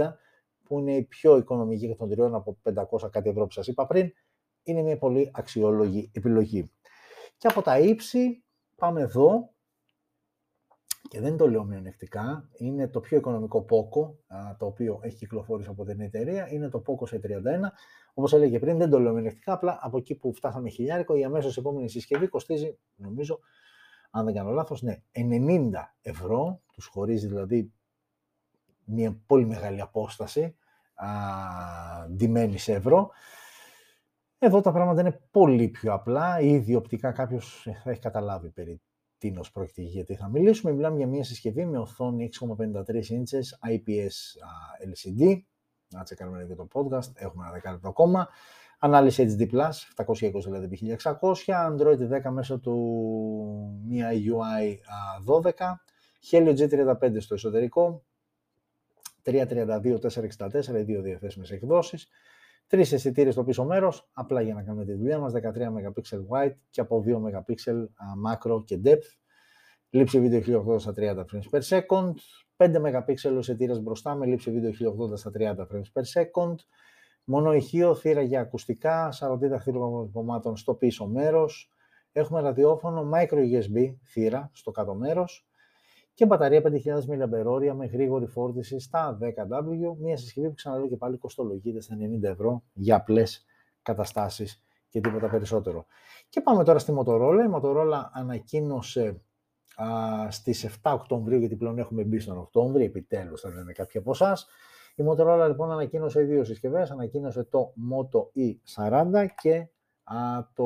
που 0.64 0.80
είναι 0.80 0.96
η 0.96 1.04
πιο 1.04 1.38
οικονομική 1.38 1.86
εκ 1.86 1.98
των 1.98 2.10
τριών 2.10 2.36
από 2.36 2.58
500 3.04 3.12
κάτι 3.12 3.30
ευρώ 3.30 3.46
που 3.46 3.52
σας 3.52 3.68
είπα 3.68 3.88
πριν, 3.88 4.12
είναι 4.64 4.82
μια 4.82 4.98
πολύ 4.98 5.32
αξιόλογη 5.34 6.12
επιλογή. 6.14 6.72
Και 7.38 7.48
από 7.48 7.62
τα 7.62 7.80
ύψη 7.80 8.44
πάμε 8.76 9.02
εδώ 9.02 9.50
και 11.10 11.20
δεν 11.20 11.38
το 11.38 11.50
λέω 11.50 11.64
μειονεκτικά, 11.64 12.50
είναι 12.58 12.88
το 12.88 13.00
πιο 13.00 13.18
οικονομικό 13.18 13.66
POCO, 13.70 14.14
το 14.58 14.66
οποίο 14.66 15.00
έχει 15.02 15.16
κυκλοφορήσει 15.16 15.70
από 15.70 15.86
την 15.86 16.00
εταιρεία, 16.00 16.52
είναι 16.52 16.70
το 16.70 16.84
POCO 16.86 17.16
C31. 17.16 17.20
Όπως 18.20 18.34
έλεγε 18.34 18.60
πριν, 18.60 18.78
δεν 18.78 18.90
το 18.90 19.00
λέω 19.00 19.14
μειονεκτικά, 19.14 19.54
απλά 19.54 19.80
από 19.82 19.98
εκεί 19.98 20.16
που 20.16 20.34
φτάσαμε 20.34 20.70
χιλιάρικο, 20.70 21.16
η 21.16 21.24
αμέσως 21.24 21.58
επόμενη 21.58 21.90
συσκευή 21.90 22.28
κοστίζει, 22.28 22.78
νομίζω, 22.96 23.40
αν 24.12 24.26
δεν 24.26 24.34
κάνω 24.34 24.50
λάθος, 24.50 24.82
ναι, 24.82 25.02
90 25.12 25.96
ευρώ, 26.02 26.62
τους 26.74 26.86
χωρίζει 26.86 27.28
δηλαδή 27.28 27.74
μια 28.86 29.22
πολύ 29.26 29.46
μεγάλη 29.46 29.82
απόσταση, 29.82 30.56
α, 30.94 31.08
ντυμένης 32.10 32.64
σε 32.64 32.74
ευρώ. 32.74 33.10
Εδώ 34.40 34.62
τα 34.62 34.72
πράγματα 34.72 35.02
είναι 35.02 35.22
πολύ 35.32 35.68
πιο 35.68 35.94
απλά, 35.94 36.40
ήδη 36.40 36.76
οπτικά 36.76 37.12
κάποιος 37.12 37.68
θα 37.84 37.90
έχει 37.90 38.00
καταλάβει 38.00 38.50
περί 38.50 38.82
τίνος 39.18 39.52
πρόκειται 39.52 39.82
γιατί 39.82 40.16
θα 40.16 40.30
μιλήσουμε. 40.30 40.72
Μιλάμε 40.72 40.98
για 40.98 41.08
μια 41.08 41.24
συσκευή 41.24 41.66
με 41.66 41.78
οθόνη 41.78 42.30
6,53 42.40 42.84
inches 42.86 43.72
IPS 43.72 44.16
LCD. 44.90 45.42
Να 45.90 46.04
τσεκάρουμε 46.04 46.46
και 46.48 46.56
το 46.56 46.68
podcast, 46.74 47.12
έχουμε 47.16 47.44
ένα 47.44 47.54
δεκάλεπτο 47.54 47.88
ακόμα. 47.88 48.30
Ανάλυση 48.80 49.36
HD+, 49.40 49.60
720 50.06 50.32
δηλαδή 50.46 50.98
1600, 51.04 51.16
Android 51.46 52.22
10 52.26 52.30
μέσω 52.30 52.60
του 52.60 52.76
MIUI 53.90 54.34
UI 54.34 54.76
12, 55.42 55.52
Helio 56.32 56.58
G35 56.58 57.16
στο 57.20 57.34
εσωτερικό, 57.34 58.04
332, 59.24 60.00
464, 60.00 60.76
οι 60.76 60.82
δύο 60.82 61.02
διαθέσιμες 61.02 61.52
εκδόσεις, 61.52 62.10
Τρεις 62.70 62.92
αισθητήρες 62.92 63.34
στο 63.34 63.44
πίσω 63.44 63.66
μέρος, 63.66 64.10
απλά 64.14 64.42
για 64.42 64.54
να 64.54 64.64
κάνουμε 64.64 64.86
τη 64.86 64.94
δουλειά 64.94 65.20
μας. 65.20 65.34
13 65.34 65.72
MP 65.72 66.02
wide 66.30 66.56
και 66.70 66.82
από 66.82 67.04
2 67.06 67.18
MP 67.18 67.56
macro 68.26 68.64
και 68.66 68.80
depth. 68.84 69.18
Λήψη 69.90 70.20
βίντεο 70.20 70.64
1080 70.76 70.80
στα 70.80 70.94
30 70.96 71.26
frames 71.26 71.50
per 71.52 71.62
second. 71.62 72.14
5 72.62 72.76
MP 72.76 73.38
αισθητήρε 73.38 73.80
μπροστά 73.80 74.16
με 74.16 74.26
λήψη 74.26 74.52
βίντεο 74.52 74.72
1080 75.12 75.18
στα 75.18 75.32
30 75.38 75.42
frames 75.42 75.92
per 75.94 76.04
second. 76.14 76.56
Μόνο 77.24 77.54
ηχείο, 77.54 77.96
θύρα 77.96 78.22
για 78.22 78.42
ακουστικά, 78.42 79.12
σαρωτή 79.12 79.48
δαχτυλικών 79.48 80.56
στο 80.56 80.74
πίσω 80.74 81.08
μέρος. 81.08 81.72
Έχουμε 82.12 82.42
ραδιόφωνο 82.42 83.10
micro 83.14 83.38
USB 83.38 83.96
θύρα 84.04 84.50
στο 84.54 84.72
κάτω 84.72 84.94
μέρος 84.94 85.48
και 86.14 86.26
μπαταρία 86.26 86.62
5.000 86.64 86.70
mAh 86.70 87.74
με 87.76 87.86
γρήγορη 87.86 88.26
φόρτιση 88.26 88.80
στα 88.80 89.18
10W, 89.22 89.96
μια 90.00 90.18
συσκευή 90.18 90.48
που 90.48 90.54
ξαναλέω 90.54 90.88
και 90.88 90.98
πάλι 90.98 91.18
κοστολογείται 91.18 91.82
στα 91.82 91.96
90 92.20 92.24
ευρώ 92.24 92.64
για 92.74 92.96
απλές 92.96 93.46
καταστάσεις 93.82 94.62
και 94.90 95.00
τίποτα 95.02 95.30
περισσότερο. 95.30 95.86
Και 96.30 96.42
πάμε 96.42 96.64
τώρα 96.64 96.80
στη 96.80 96.94
Motorola. 96.98 97.40
Η 97.48 97.52
Motorola 97.56 98.02
ανακοίνωσε 98.14 99.08
α, 99.08 99.14
στις 100.30 100.66
7 100.84 100.92
Οκτωβρίου, 100.94 101.40
γιατί 101.40 101.56
πλέον 101.56 101.78
έχουμε 101.78 102.04
μπει 102.04 102.20
στον 102.20 102.38
Οκτώβριο, 102.38 102.86
επιτέλους 102.86 103.42
θα 103.42 103.50
λένε 103.50 103.72
κάποιοι 103.72 104.00
από 104.00 104.12
εσάς. 104.12 104.48
Η 104.96 105.04
Motorola 105.08 105.46
λοιπόν 105.48 105.72
ανακοίνωσε 105.72 106.22
δύο 106.22 106.44
συσκευές, 106.44 106.92
ανακοίνωσε 106.92 107.44
το 107.44 107.74
Moto 107.92 108.20
E40 108.36 109.26
και 109.42 109.68
α, 110.04 110.18
το, 110.54 110.66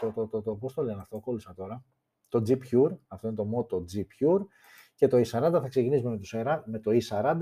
το, 0.00 0.12
το, 0.14 0.26
το, 0.26 0.42
το, 0.42 0.54
πώς 0.54 0.74
το 0.74 0.82
λένε 0.82 1.00
αυτό, 1.00 1.20
κόλλησα 1.20 1.54
τώρα, 1.54 1.84
το 2.28 2.42
G 2.46 2.50
Pure, 2.50 2.96
αυτό 3.08 3.26
είναι 3.26 3.36
το 3.36 3.46
Moto 3.56 3.76
G 3.76 3.98
Pure, 3.98 4.40
και 4.98 5.08
το 5.08 5.16
E40 5.16 5.58
θα 5.62 5.68
ξεκινήσουμε 5.68 6.10
με 6.10 6.18
το, 6.18 6.62
με 6.64 6.78
το 6.78 6.90
E40. 7.08 7.38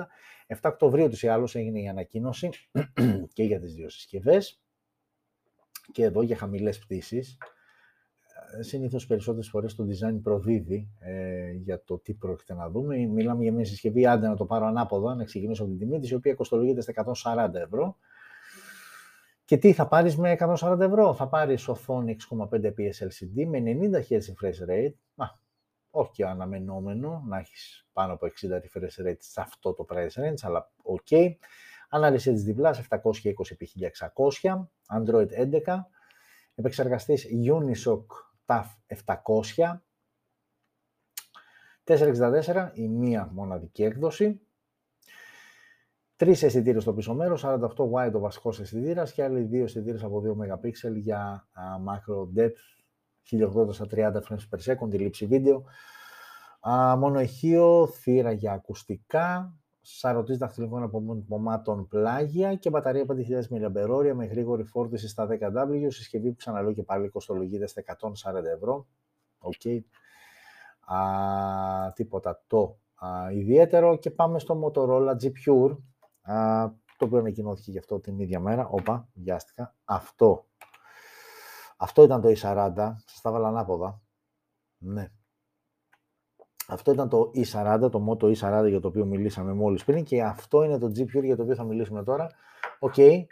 7 0.47 0.57
Οκτωβρίου 0.63 1.09
τους 1.09 1.23
ή 1.23 1.29
άλλως 1.29 1.55
έγινε 1.55 1.81
η 1.81 1.89
ανακοίνωση 1.89 2.51
και 3.35 3.43
για 3.43 3.61
τις 3.61 3.75
δύο 3.75 3.89
συσκευές 3.89 4.63
και 5.93 6.05
εδώ 6.05 6.23
για 6.23 6.37
χαμηλές 6.37 6.79
πτήσεις. 6.79 7.37
Ε, 8.53 8.63
συνήθως 8.63 9.07
περισσότερες 9.07 9.49
φορές 9.49 9.75
το 9.75 9.87
design 9.89 10.21
προδίδει 10.23 10.89
ε, 10.99 11.51
για 11.51 11.83
το 11.85 11.99
τι 11.99 12.15
πρόκειται 12.15 12.55
να 12.55 12.71
δούμε. 12.71 12.97
Μιλάμε 12.97 13.43
για 13.43 13.53
μια 13.53 13.65
συσκευή, 13.65 14.07
άντε 14.07 14.29
να 14.29 14.37
το 14.37 14.45
πάρω 14.45 14.67
ανάποδα, 14.67 15.15
να 15.15 15.25
ξεκινήσω 15.25 15.63
από 15.63 15.71
την 15.71 15.81
τιμή 15.81 15.99
της, 16.01 16.11
η 16.11 16.15
οποία 16.15 16.35
κοστολογείται 16.35 16.81
στα 16.81 16.93
140 17.25 17.55
ευρώ. 17.55 17.97
Και 19.45 19.57
τι 19.57 19.73
θα 19.73 19.89
πάρεις 19.89 20.17
με 20.17 20.37
140 20.39 20.81
ευρώ; 20.81 21.15
Θα 21.15 21.29
πάρεις 21.29 21.69
οθόνη 21.69 22.17
6,5 22.31 22.67
PS 22.67 23.07
LCD 23.07 23.47
με 23.47 23.59
90 23.59 24.03
Hz 24.09 24.19
refresh 24.19 24.69
rate. 24.69 24.95
Α, 25.17 25.27
όχι 25.91 26.23
αναμενόμενο 26.23 27.23
να 27.27 27.39
έχεις 27.39 27.89
πάνω 27.93 28.13
από 28.13 28.27
60 28.27 28.31
refresh 28.47 29.07
rate 29.07 29.19
σε 29.19 29.41
αυτό 29.41 29.73
το 29.73 29.87
price 29.89 30.23
range, 30.23 30.41
αλλά 30.43 30.71
OK. 30.83 31.07
Okay. 31.11 31.35
Ανάλυση 31.89 32.45
HD+, 32.47 32.55
720x1600, 32.73 34.67
Android 34.99 35.29
11, 35.65 35.87
επεξεργαστής 36.55 37.27
Unisoc 37.53 38.05
T700, 38.47 39.83
4 41.85 42.06
64, 42.06 42.71
η 42.75 42.89
μία 42.89 43.31
μοναδική 43.33 43.83
έκδοση, 43.83 44.47
Τρεις 46.17 46.43
αισθητήρες 46.43 46.83
στο 46.83 46.93
πίσω 46.93 47.15
μέρος, 47.15 47.45
48 47.45 47.59
wide 47.93 48.13
ο 48.13 48.19
βασικός 48.19 48.61
αισθητήρας 48.61 49.13
και 49.13 49.23
άλλοι 49.23 49.43
δύο 49.43 49.65
αισθητήρες 49.65 50.03
από 50.03 50.23
2 50.23 50.31
MP 50.31 50.93
για 50.95 51.49
uh, 51.55 51.93
macro 51.93 52.39
depth, 52.39 53.67
1080 53.67 53.73
στα 53.73 53.87
30 53.91 54.13
frames 54.13 54.49
per 54.51 54.73
second, 54.73 54.91
τη 54.91 54.99
λήψη 54.99 55.27
βίντεο. 55.27 55.65
Uh, 56.61 56.97
μόνο 56.99 57.21
ηχείο, 57.21 57.87
θύρα 57.87 58.33
για 58.33 58.53
ακουστικά, 58.53 59.55
σαρωτή 59.89 60.37
δαχτυλικών 60.37 60.83
απομάτων 60.83 61.89
πλάγια 61.89 62.55
και 62.55 62.71
μπαταρία 62.71 63.05
5.000 63.09 63.15
mAh 63.51 64.13
με 64.15 64.25
γρήγορη 64.25 64.65
φόρτιση 64.65 65.09
στα 65.09 65.29
10W, 65.31 65.87
συσκευή 65.89 66.31
που 66.31 66.37
ξαναλέω 66.37 66.73
και 66.73 66.83
πάλι 66.83 67.09
κοστολογείται 67.09 67.67
στα 67.67 67.83
140 67.99 68.45
ευρώ. 68.45 68.87
Okay. 69.39 69.81
Uh, 70.89 71.93
τίποτα 71.95 72.43
το 72.47 72.79
uh, 73.03 73.35
ιδιαίτερο 73.35 73.97
και 73.97 74.11
πάμε 74.11 74.39
στο 74.39 74.61
Motorola 74.65 75.17
G 75.23 75.25
Pure 75.25 75.77
α, 76.23 76.69
το 76.97 77.05
οποίο 77.05 77.19
ανακοινώθηκε 77.19 77.71
γι' 77.71 77.79
αυτό 77.79 78.01
την 78.01 78.19
ίδια 78.19 78.41
μέρα. 78.41 78.69
Όπα, 78.71 79.09
βιάστηκα. 79.15 79.75
Αυτό. 79.85 80.47
Αυτό 81.77 82.03
ήταν 82.03 82.21
το 82.21 82.29
E40. 82.29 82.95
Σας 83.07 83.21
τα 83.23 83.31
'βαλα 83.31 83.49
ανάποδα. 83.49 84.01
Ναι. 84.79 85.09
Αυτό 86.69 86.93
ήταν 86.93 87.09
το 87.09 87.31
E40, 87.35 87.89
το 87.91 88.07
Moto 88.09 88.25
E40 88.25 88.69
για 88.69 88.81
το 88.81 88.89
οποίο 88.89 89.05
μιλήσαμε 89.05 89.53
μόλις 89.53 89.85
πριν 89.85 90.05
και 90.05 90.23
αυτό 90.23 90.63
είναι 90.65 90.79
το 90.79 90.93
G 90.97 91.01
Pure 91.01 91.25
για 91.25 91.37
το 91.37 91.43
οποίο 91.43 91.55
θα 91.55 91.65
μιλήσουμε 91.65 92.03
τώρα. 92.03 92.31
OK, 92.79 92.95
okay, 92.97 93.25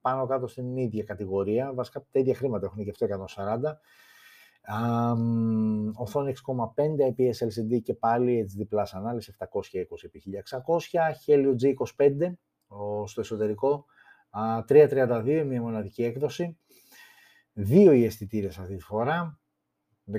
πάνω 0.00 0.26
κάτω 0.26 0.46
στην 0.46 0.76
ίδια 0.76 1.04
κατηγορία, 1.04 1.72
βασικά 1.74 2.04
τα 2.10 2.18
ίδια 2.18 2.34
χρήματα 2.34 2.66
έχουν 2.66 2.84
και 2.84 2.90
αυτό 2.90 3.06
140. 3.06 3.76
Um, 4.68 5.92
οθόνη 5.94 6.32
6,5 6.46 6.82
IPS 7.10 7.38
LCD 7.48 7.80
και 7.82 7.94
πάλι 7.94 8.50
HD 8.50 8.60
Plus 8.74 8.84
ανάλυση 8.90 9.34
720x1600, 9.38 9.44
Helio 11.26 11.54
G25 11.62 12.32
στο 13.04 13.20
εσωτερικό, 13.20 13.84
uh, 14.30 14.64
332 14.66 15.44
μια 15.46 15.62
μοναδική 15.62 16.02
έκδοση, 16.04 16.58
δύο 17.52 17.92
οι 17.92 18.04
αισθητήρες 18.04 18.58
αυτή 18.58 18.76
τη 18.76 18.82
φορά, 18.82 19.39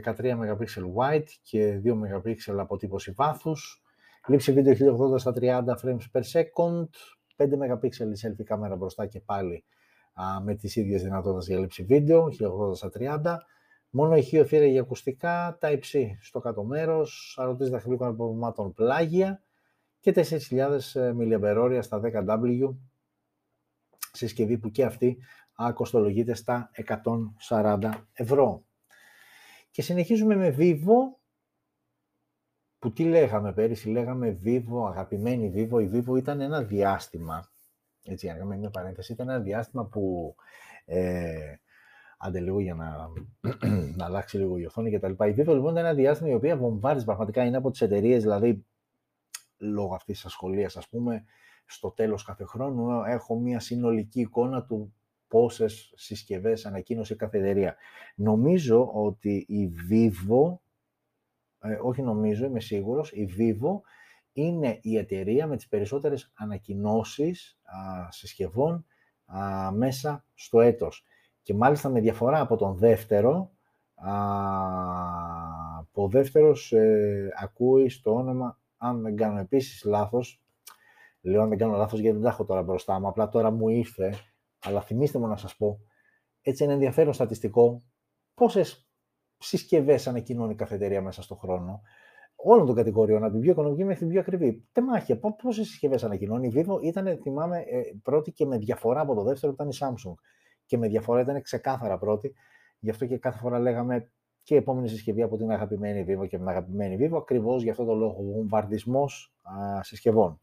13 0.04 0.14
MP 0.14 0.66
wide 0.96 1.28
και 1.42 1.82
2 1.86 1.94
MP 1.94 2.36
αποτύπωση 2.58 3.12
βάθους, 3.12 3.84
λήψη 4.28 4.52
βίντεο 4.52 4.96
1080 5.14 5.20
στα 5.20 5.34
30 5.42 5.64
frames 5.84 6.06
per 6.12 6.22
second, 6.22 6.88
5 7.36 7.48
MP 7.48 7.84
selfie 7.84 8.44
κάμερα 8.44 8.76
μπροστά 8.76 9.06
και 9.06 9.20
πάλι 9.20 9.64
uh, 10.16 10.44
με 10.44 10.56
τις 10.56 10.76
ίδιες 10.76 11.04
δυνατότητες 11.04 11.48
για 11.48 11.60
λήψη 11.60 11.84
βίντεο, 11.84 12.28
1080 12.72 12.76
στα 12.76 12.89
30, 13.00 13.38
Μόνο 13.94 14.16
ηχείο 14.16 14.46
θύρα 14.46 14.66
για 14.66 14.82
ακουστικά, 14.82 15.58
τα 15.60 15.72
υψί 15.72 16.18
στο 16.22 16.39
κάτω 16.39 16.64
μέρος, 16.64 17.36
αρωτή 17.39 17.70
δαχτυλικών 17.70 18.08
αποβημάτων 18.08 18.74
πλάγια 18.74 19.44
και 20.00 20.14
4.000 20.16 20.80
mAh 20.94 21.80
στα 21.82 22.02
10W, 22.04 22.76
συσκευή 24.12 24.58
που 24.58 24.72
και 24.72 24.86
αυτή 24.86 25.18
κοστολογείται 25.74 26.34
στα 26.34 26.72
140 27.50 27.92
ευρώ. 28.14 28.66
Και 29.72 29.82
συνεχίζουμε 29.82 30.36
με 30.36 30.55
Vivo, 30.57 31.19
που 32.80 32.93
τι 32.93 33.03
λέγαμε 33.03 33.53
πέρυσι, 33.53 33.89
λέγαμε 33.89 34.39
Vivo, 34.43 34.88
αγαπημένη 34.89 35.53
Vivo, 35.55 35.82
η 35.82 35.89
Vivo 35.93 36.17
ήταν 36.17 36.41
ένα 36.41 36.63
διάστημα, 36.63 37.51
έτσι, 38.03 38.26
για 38.26 38.34
να 38.34 38.39
κάνουμε 38.39 38.57
μια 38.57 38.69
παρένθεση, 38.69 39.11
ήταν 39.11 39.30
ένα 39.30 39.39
διάστημα 39.39 39.86
που 39.86 40.36
ε, 40.86 41.55
άντε 42.17 42.39
λίγο 42.39 42.59
για 42.59 42.76
να, 42.76 43.09
να 43.97 44.05
αλλάξει 44.05 44.38
λίγο 44.38 44.57
η 44.57 44.65
οθόνη 44.65 44.91
κτλ. 44.91 45.11
Η 45.11 45.36
Vivo 45.38 45.53
λοιπόν 45.53 45.69
είναι 45.69 45.80
ένα 45.80 45.93
διάστημα 45.93 46.30
η 46.30 46.34
οποία 46.34 46.57
βομβάρδιζε 46.57 47.05
πραγματικά, 47.05 47.43
είναι 47.43 47.57
από 47.57 47.72
τις 47.72 47.82
εταιρείες, 47.82 48.22
δηλαδή 48.22 48.65
λόγω 49.57 49.95
αυτής 49.95 50.15
της 50.15 50.26
ασχολίας, 50.26 50.78
ας 50.78 50.89
πούμε, 50.89 51.26
στο 51.65 51.91
τέλος 51.91 52.24
κάθε 52.24 52.43
χρόνου 52.43 53.03
έχω 53.03 53.39
μια 53.39 53.59
συνολική 53.59 54.19
εικόνα 54.19 54.63
του 54.63 54.95
πόσες 55.32 55.93
συσκευές 55.95 56.65
ανακοίνωσε 56.65 57.15
κάθε 57.15 57.38
εταιρεία. 57.38 57.75
Νομίζω 58.15 58.91
ότι 58.93 59.45
η 59.47 59.71
Vivo, 59.89 60.57
ε, 61.59 61.77
όχι 61.82 62.01
νομίζω, 62.01 62.45
είμαι 62.45 62.59
σίγουρος, 62.59 63.11
η 63.11 63.29
Vivo 63.38 63.79
είναι 64.34 64.79
η 64.82 64.97
εταιρεία 64.97 65.47
με 65.47 65.55
τις 65.55 65.67
περισσότερες 65.67 66.32
ανακοινώσεις 66.36 67.59
α, 67.63 68.11
συσκευών 68.11 68.86
α, 69.25 69.71
μέσα 69.71 70.25
στο 70.34 70.61
έτος. 70.61 71.05
Και 71.41 71.53
μάλιστα 71.53 71.89
με 71.89 71.99
διαφορά 71.99 72.39
από 72.39 72.55
τον 72.55 72.75
δεύτερο, 72.75 73.51
α, 73.95 74.11
που 75.91 76.03
ο 76.03 76.07
δεύτερος 76.07 76.71
ε, 76.71 77.29
ακούει 77.38 77.89
στο 77.89 78.13
όνομα, 78.15 78.59
αν 78.77 79.01
δεν 79.01 79.15
κάνω 79.15 79.39
επίσης 79.39 79.84
λάθος, 79.84 80.41
λέω 81.21 81.41
αν 81.41 81.49
δεν 81.49 81.57
κάνω 81.57 81.77
λάθος 81.77 81.99
γιατί 81.99 82.15
δεν 82.15 82.25
τα 82.25 82.29
έχω 82.29 82.45
τώρα 82.45 82.63
μπροστά 82.63 82.99
μου, 82.99 83.07
απλά 83.07 83.27
τώρα 83.29 83.51
μου 83.51 83.69
ήρθε, 83.69 84.13
αλλά 84.62 84.82
θυμίστε 84.82 85.20
μου 85.20 85.28
να 85.28 85.36
σας 85.36 85.55
πω, 85.55 85.80
έτσι 86.41 86.64
είναι 86.64 86.74
ενδιαφέρον 86.74 87.14
στατιστικό, 87.14 87.84
πόσες 88.34 88.89
συσκευές 89.38 90.07
ανακοινώνει 90.07 90.51
η 90.51 90.55
καφετερία 90.55 91.01
μέσα 91.01 91.22
στον 91.22 91.38
χρόνο, 91.38 91.82
όλων 92.36 92.66
των 92.66 92.76
κατηγοριών, 92.76 93.24
από 93.24 93.32
την 93.32 93.41
πιο 93.41 93.51
οικονομική 93.51 93.84
μέχρι 93.84 93.99
την 93.99 94.09
πιο 94.09 94.20
ακριβή. 94.20 94.68
Τεμάχια, 94.72 95.20
πόσες 95.20 95.68
συσκευές 95.68 96.03
ανακοινώνει. 96.03 96.47
Η 96.47 96.51
Vivo 96.55 96.84
ήταν, 96.84 97.20
θυμάμαι, 97.22 97.57
ε, 97.57 97.82
πρώτη 98.03 98.32
και 98.32 98.45
με 98.45 98.57
διαφορά 98.57 99.01
από 99.01 99.16
το 99.16 99.24
δεύτερο 99.24 99.51
ήταν 99.51 99.70
η 99.70 99.74
Samsung. 99.80 100.14
Και 100.66 100.78
με 100.78 100.88
διαφορά 100.88 101.22
ήταν 101.22 101.41
ξεκάθαρα 101.41 101.97
πρώτη. 101.97 102.34
Γι' 102.80 102.89
αυτό 102.89 103.05
και 103.05 103.18
κάθε 103.18 103.38
φορά 103.38 103.59
λέγαμε 103.59 104.12
και 104.43 104.53
η 104.53 104.57
επόμενη 104.57 104.88
συσκευή 104.88 105.22
από 105.22 105.38
την 105.38 105.51
αγαπημένη 105.51 106.05
Vivo 106.07 106.28
και 106.28 106.38
την 106.38 106.47
αγαπημένη 106.47 106.97
Vivo, 106.99 107.18
ακριβώς 107.18 107.64
για 107.64 107.72
αυτό 107.72 107.86
το 107.86 107.95
λόγο. 107.95 108.24
Βομβαρδισμός 108.24 109.36
συσκευών. 109.82 110.41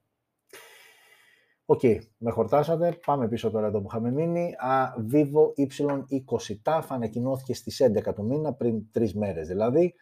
OK, 1.70 1.80
okay, 1.82 1.98
με 2.18 2.30
χορτάσατε. 2.30 2.98
Πάμε 3.06 3.28
πίσω 3.28 3.50
τώρα 3.50 3.66
εδώ 3.66 3.80
που 3.80 3.86
είχαμε 3.90 4.10
μείνει. 4.10 4.54
Α, 4.58 4.94
Vivo 5.12 5.52
Y20T 5.56 6.82
ανακοινώθηκε 6.88 7.54
στις 7.54 7.82
11 7.82 8.14
του 8.14 8.24
μήνα, 8.24 8.52
πριν 8.52 8.90
τρεις 8.90 9.14
μέρες 9.14 9.48
δηλαδή. 9.48 9.94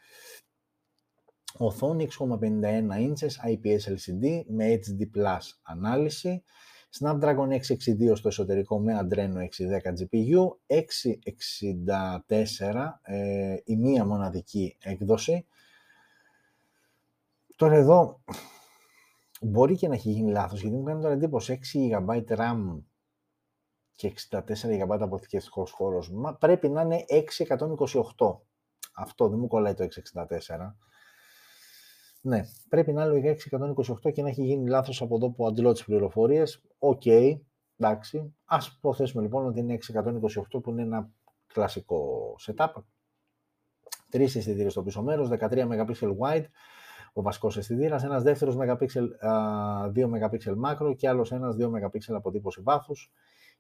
Οθόνη 1.59 2.09
6,51 2.19 3.01
ίντσες 3.01 3.41
IPS 3.45 3.81
LCD 3.91 4.43
με 4.47 4.81
HD 4.83 5.01
Plus 5.19 5.43
ανάλυση. 5.63 6.43
Snapdragon 6.99 7.51
662 7.51 7.59
στο 8.15 8.29
εσωτερικό 8.29 8.81
με 8.81 8.99
Adreno 9.03 9.39
610 9.39 9.45
GPU. 9.99 10.57
664 10.67 12.99
ε, 13.03 13.57
η 13.65 13.77
μία 13.77 14.05
μοναδική 14.05 14.77
έκδοση. 14.83 15.47
Τώρα 17.57 17.75
εδώ 17.75 18.21
μπορεί 19.41 19.77
και 19.77 19.89
να 19.89 19.95
έχει 19.95 20.11
γίνει 20.11 20.31
λάθος, 20.31 20.61
γιατί 20.61 20.77
μου 20.77 20.83
κάνει 20.83 21.03
τώρα 21.03 21.15
εντύπωση 21.15 21.59
6 21.73 21.99
GB 22.07 22.25
RAM 22.29 22.83
και 23.97 24.13
64 24.31 24.41
GB 24.41 24.99
αποθηκευτικός 25.01 25.71
χώρος. 25.71 26.11
Μα 26.11 26.35
πρέπει 26.35 26.69
να 26.69 26.81
είναι 26.83 27.05
628. 28.17 28.41
Αυτό 28.95 29.29
δεν 29.29 29.39
μου 29.39 29.47
κολλάει 29.47 29.75
το 29.75 29.85
664. 29.85 30.77
Ναι, 32.21 32.45
πρέπει 32.69 32.93
να 32.93 33.03
είναι 33.03 33.11
λογικά 33.11 33.35
6 34.05 34.07
128 34.07 34.13
και 34.13 34.23
να 34.23 34.29
έχει 34.29 34.43
γίνει 34.43 34.69
λάθος 34.69 35.03
από 35.03 35.17
εδώ 35.17 35.31
που 35.31 35.47
αντλώ 35.47 35.73
τις 35.73 35.85
πληροφορίες. 35.85 36.63
OK, 36.79 37.03
okay, 37.05 37.41
εντάξει. 37.77 38.37
Ας 38.45 38.67
υποθέσουμε 38.67 39.23
λοιπόν 39.23 39.47
ότι 39.47 39.61
είναι 39.61 39.79
6 40.55 40.57
128 40.57 40.63
που 40.63 40.71
είναι 40.71 40.83
ένα 40.83 41.11
κλασικό 41.47 42.35
setup. 42.47 42.73
Τρεις 44.11 44.37
αισθητήρες 44.37 44.73
στο 44.73 44.83
πίσω 44.83 45.03
μέρος, 45.03 45.29
13 45.29 45.67
MP 45.67 46.17
wide, 46.19 46.45
ο 47.19 47.23
βασικός 47.23 47.57
αισθητήρας, 47.57 48.05
ένας 48.05 48.23
δεύτερος 48.23 48.57
MP, 48.57 48.87
2 49.93 50.07
MP 50.07 50.39
macro 50.65 50.97
και 50.97 51.09
άλλος 51.09 51.33
ένας 51.33 51.57
2 51.57 51.69
MP 51.69 52.15
αποτύπωση 52.15 52.61
βάθους, 52.61 53.13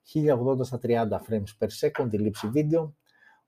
1080 0.02 0.64
στα 0.64 0.78
30 0.78 1.20
frames 1.28 1.56
per 1.58 1.68
second 1.80 2.10
τη 2.10 2.18
λήψη 2.18 2.48
βίντεο, 2.48 2.94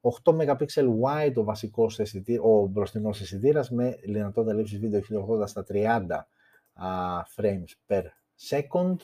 8 0.00 0.32
MP 0.32 0.66
wide 1.02 1.34
ο 1.34 1.44
βασικός 1.44 2.00
ο 2.42 2.66
μπροστινός 2.66 3.20
αισθητήρας 3.20 3.70
με 3.70 3.98
δυνατότητα 4.04 4.54
λήψης 4.54 4.78
βίντεο 4.78 5.00
1080 5.00 5.46
στα 5.46 5.64
30 5.68 6.28
frames 7.36 7.72
per 7.88 8.02
second. 8.50 8.96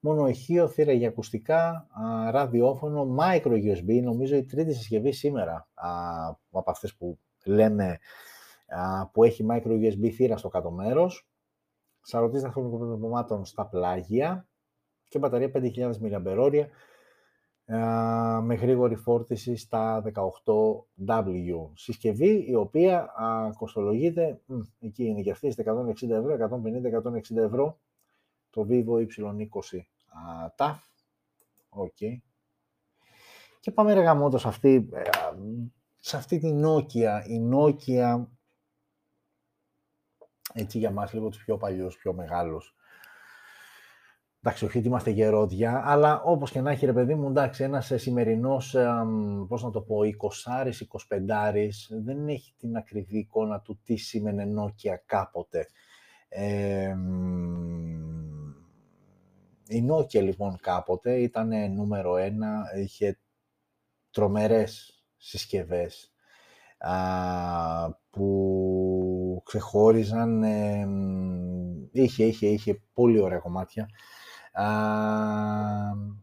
Μόνο 0.00 0.28
ηχείο, 0.28 0.68
θύρα 0.68 0.92
για 0.92 1.08
ακουστικά, 1.08 1.86
ραδιόφωνο, 2.30 3.16
micro 3.20 3.52
USB, 3.52 4.02
νομίζω 4.02 4.36
η 4.36 4.44
τρίτη 4.44 4.72
συσκευή 4.72 5.12
σήμερα 5.12 5.68
από 6.50 6.70
αυτές 6.70 6.94
που 6.94 7.18
λέμε 7.44 7.98
που 9.12 9.24
έχει 9.24 9.46
micro 9.50 9.80
USB 9.80 10.08
θύρα 10.08 10.36
στο 10.36 10.48
κάτω 10.48 10.70
μέρος. 10.70 11.28
Σαρωτής 12.00 12.42
δαχτυλικών 12.42 13.44
στα 13.44 13.66
πλάγια 13.66 14.48
και 15.08 15.18
μπαταρία 15.18 15.50
5.000 15.54 15.92
mAh 16.02 16.66
με 18.42 18.54
γρήγορη 18.54 18.94
φόρτιση 18.94 19.56
στα 19.56 20.02
18W. 20.14 21.70
Συσκευή 21.74 22.44
η 22.48 22.54
οποία 22.54 22.98
α, 23.00 23.50
κοστολογείται, 23.56 24.40
εκεί 24.80 25.04
είναι 25.04 25.20
και 25.20 25.30
αυτής, 25.30 25.58
160 25.58 26.10
ευρώ, 26.10 26.36
150-160 27.32 27.36
ευρώ, 27.36 27.78
το 28.50 28.66
Vivo 28.70 29.06
Y20 29.06 29.78
TAF. 30.56 30.74
Okay. 31.70 32.16
Και 33.60 33.70
πάμε 33.70 33.94
ρε 33.94 34.00
γαμώτο 34.00 34.38
σε 34.38 34.48
αυτή, 34.48 34.88
ε, 34.92 35.02
σε 35.98 36.16
αυτή 36.16 36.38
την 36.38 36.62
Nokia. 36.64 37.20
Η 37.26 37.50
Nokia, 37.52 38.24
έτσι 40.52 40.78
για 40.78 40.90
μας 40.90 41.12
λίγο 41.12 41.28
τους 41.28 41.44
πιο 41.44 41.56
παλιούς, 41.56 41.96
πιο 41.96 42.12
μεγάλους, 42.12 42.74
Εντάξει, 44.46 44.64
όχι 44.64 44.78
ότι 44.78 44.86
είμαστε 44.86 45.10
γερόδια, 45.10 45.82
αλλά 45.84 46.22
όπως 46.22 46.50
και 46.50 46.60
να 46.60 46.70
έχει 46.70 46.86
ρε 46.86 46.92
παιδί 46.92 47.14
μου, 47.14 47.28
εντάξει, 47.28 47.62
ένας 47.64 47.90
ε, 47.90 47.98
σημερινός, 47.98 48.76
πώς 49.48 49.62
να 49.62 49.70
το 49.70 49.80
πω, 49.80 49.98
20 49.98 50.70
25 51.08 51.68
δεν 51.88 52.28
έχει 52.28 52.54
την 52.58 52.76
ακριβή 52.76 53.18
εικόνα 53.18 53.60
του 53.60 53.80
τι 53.84 53.96
σήμαινε 53.96 54.52
Nokia 54.56 54.96
κάποτε. 55.06 55.66
Ε, 56.28 56.94
η 59.68 59.86
Nokia 59.90 60.22
λοιπόν 60.22 60.58
κάποτε 60.60 61.20
ήταν 61.20 61.72
νούμερο 61.74 62.16
ένα, 62.16 62.64
είχε 62.76 63.18
τρομερές 64.10 65.04
συσκευές 65.16 66.04
α, 66.04 66.13
που 68.10 69.42
ξεχώριζαν, 69.44 70.42
ε, 70.42 70.88
είχε, 71.92 72.24
είχε, 72.24 72.46
είχε 72.46 72.82
πολύ 72.92 73.20
ωραία 73.20 73.38
κομμάτια 73.38 73.88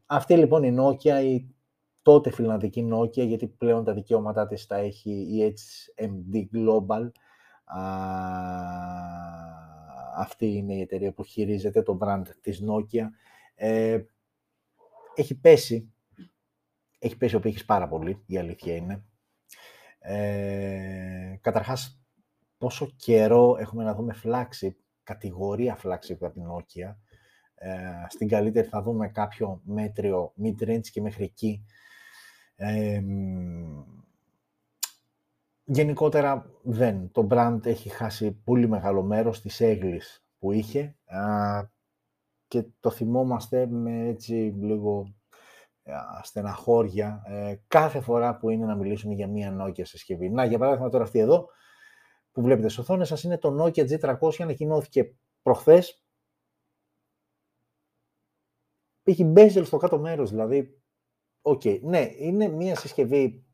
αυτή 0.06 0.38
λοιπόν 0.38 0.64
η 0.64 0.76
Nokia, 0.80 1.24
η 1.24 1.56
τότε 2.02 2.32
φιλανδική 2.32 2.90
Nokia, 2.94 3.28
γιατί 3.28 3.48
πλέον 3.48 3.84
τα 3.84 3.94
δικαιώματά 3.94 4.48
της 4.48 4.66
τα 4.66 4.76
έχει 4.76 5.12
η 5.12 5.54
HMD 5.98 6.46
Global. 6.56 7.12
αυτή 10.16 10.46
είναι 10.46 10.74
η 10.74 10.82
εταιρεία 10.82 11.14
που 11.14 11.24
χειρίζεται 11.24 11.82
το 11.82 11.98
brand 12.02 12.24
της 12.42 12.64
Nokia. 12.70 13.08
Ε, 13.56 14.00
έχει 15.16 15.40
πέσει, 15.40 15.94
έχει 17.00 17.18
πέσει 17.18 17.36
ο 17.36 17.40
πύχης 17.40 17.66
πάρα 17.66 17.88
πολύ, 17.88 18.24
η 18.26 18.38
αλήθεια 18.38 18.76
είναι. 18.76 19.06
Ε, 20.04 21.38
καταρχάς, 21.42 22.02
πόσο 22.58 22.94
καιρό 22.96 23.58
έχουμε 23.60 23.84
να 23.84 23.96
δούμε 23.96 24.16
flagship, 24.24 24.76
κατηγορία 25.04 25.78
flagship 25.84 26.18
από 26.20 26.32
την 26.32 26.44
Nokia, 26.44 26.96
ε, 27.56 27.82
στην 28.10 28.28
καλύτερη 28.28 28.68
θα 28.68 28.82
δούμε 28.82 29.08
κάποιο 29.10 29.62
μέτριο 29.64 30.34
mid-range 30.44 30.88
και 30.92 31.02
μέχρι 31.02 31.24
εκεί. 31.24 31.66
γενικότερα 35.64 36.52
δεν. 36.64 37.12
Το 37.12 37.28
brand 37.32 37.66
έχει 37.66 37.90
χάσει 37.90 38.32
πολύ 38.32 38.68
μεγάλο 38.68 39.02
μέρος 39.02 39.42
της 39.42 39.62
έγκλης 39.62 40.26
που 40.40 40.52
είχε 40.52 40.96
και 42.48 42.64
το 42.80 42.90
θυμόμαστε 42.90 43.68
με 43.68 44.08
έτσι 44.08 44.34
λίγο 44.60 45.16
στεναχώρια 46.22 47.24
ε, 47.26 47.56
κάθε 47.68 48.02
φορά 48.02 48.38
που 48.38 48.50
είναι 48.50 48.66
να 48.66 48.76
μιλήσουμε 48.76 49.14
για 49.14 49.28
μία 49.28 49.58
Nokia 49.62 49.86
συσκευή. 49.86 50.30
Να, 50.30 50.46
για 50.46 50.58
παράδειγμα 50.58 50.90
τώρα 50.90 51.04
αυτή 51.04 51.20
εδώ 51.20 51.50
που 52.32 52.42
βλέπετε 52.42 52.68
στις 52.70 52.80
οθόνες 52.80 53.08
σας 53.08 53.24
είναι 53.24 53.38
το 53.38 53.64
Nokia 53.64 53.90
G300, 53.90 54.32
ανακοινώθηκε 54.40 55.16
προχθές 55.42 56.06
έχει 59.04 59.34
bezel 59.36 59.62
στο 59.66 59.78
κάτω 59.78 60.00
μέρος, 60.00 60.30
δηλαδή, 60.30 60.82
OK, 61.42 61.62
okay. 61.64 61.80
ναι, 61.82 62.10
είναι 62.18 62.48
μια 62.48 62.76
συσκευή 62.76 63.46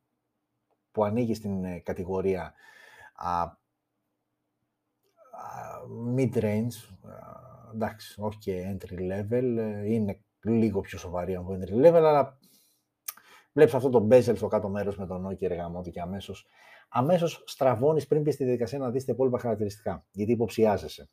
που 0.92 1.04
ανοίγει 1.04 1.34
στην 1.34 1.64
ε, 1.64 1.80
κατηγορία 1.80 2.54
α, 3.14 3.58
mid-range, 6.16 6.98
εντάξει, 7.74 8.22
όχι 8.22 8.38
okay, 8.46 8.78
entry 8.78 9.00
level, 9.12 9.56
ε, 9.58 9.94
είναι 9.94 10.22
λίγο 10.48 10.82
πιο 10.82 10.98
σοβαρή 10.98 11.36
από 11.36 11.58
entry 11.60 11.86
level, 11.86 12.04
αλλά 12.04 12.38
Βλέπεις 13.58 13.74
αυτό 13.74 13.90
το 13.90 14.08
bezel 14.12 14.36
στο 14.36 14.48
κάτω 14.48 14.70
μέρος 14.70 14.98
με 14.98 15.08
τον 15.08 15.28
Nokia 15.28 15.42
εργαμότη 15.42 15.92
και 15.92 16.02
αμέσως, 16.02 16.48
αμέσως 16.90 17.44
στραβώνεις 17.46 18.08
πριν 18.08 18.24
πεις 18.24 18.34
στη 18.34 18.44
διαδικασία 18.44 18.78
να 18.78 18.92
δεις 18.92 19.06
τα 19.06 19.12
υπόλοιπα 19.12 19.40
χαρακτηριστικά, 19.40 20.06
γιατί 20.12 20.32
υποψιάζεσαι. 20.32 21.10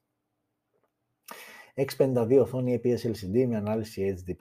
652 1.74 2.38
οθόνη 2.40 2.80
EPS 2.82 2.98
LCD 2.98 3.46
με 3.46 3.56
ανάλυση 3.56 4.14
HD+. 4.26 4.34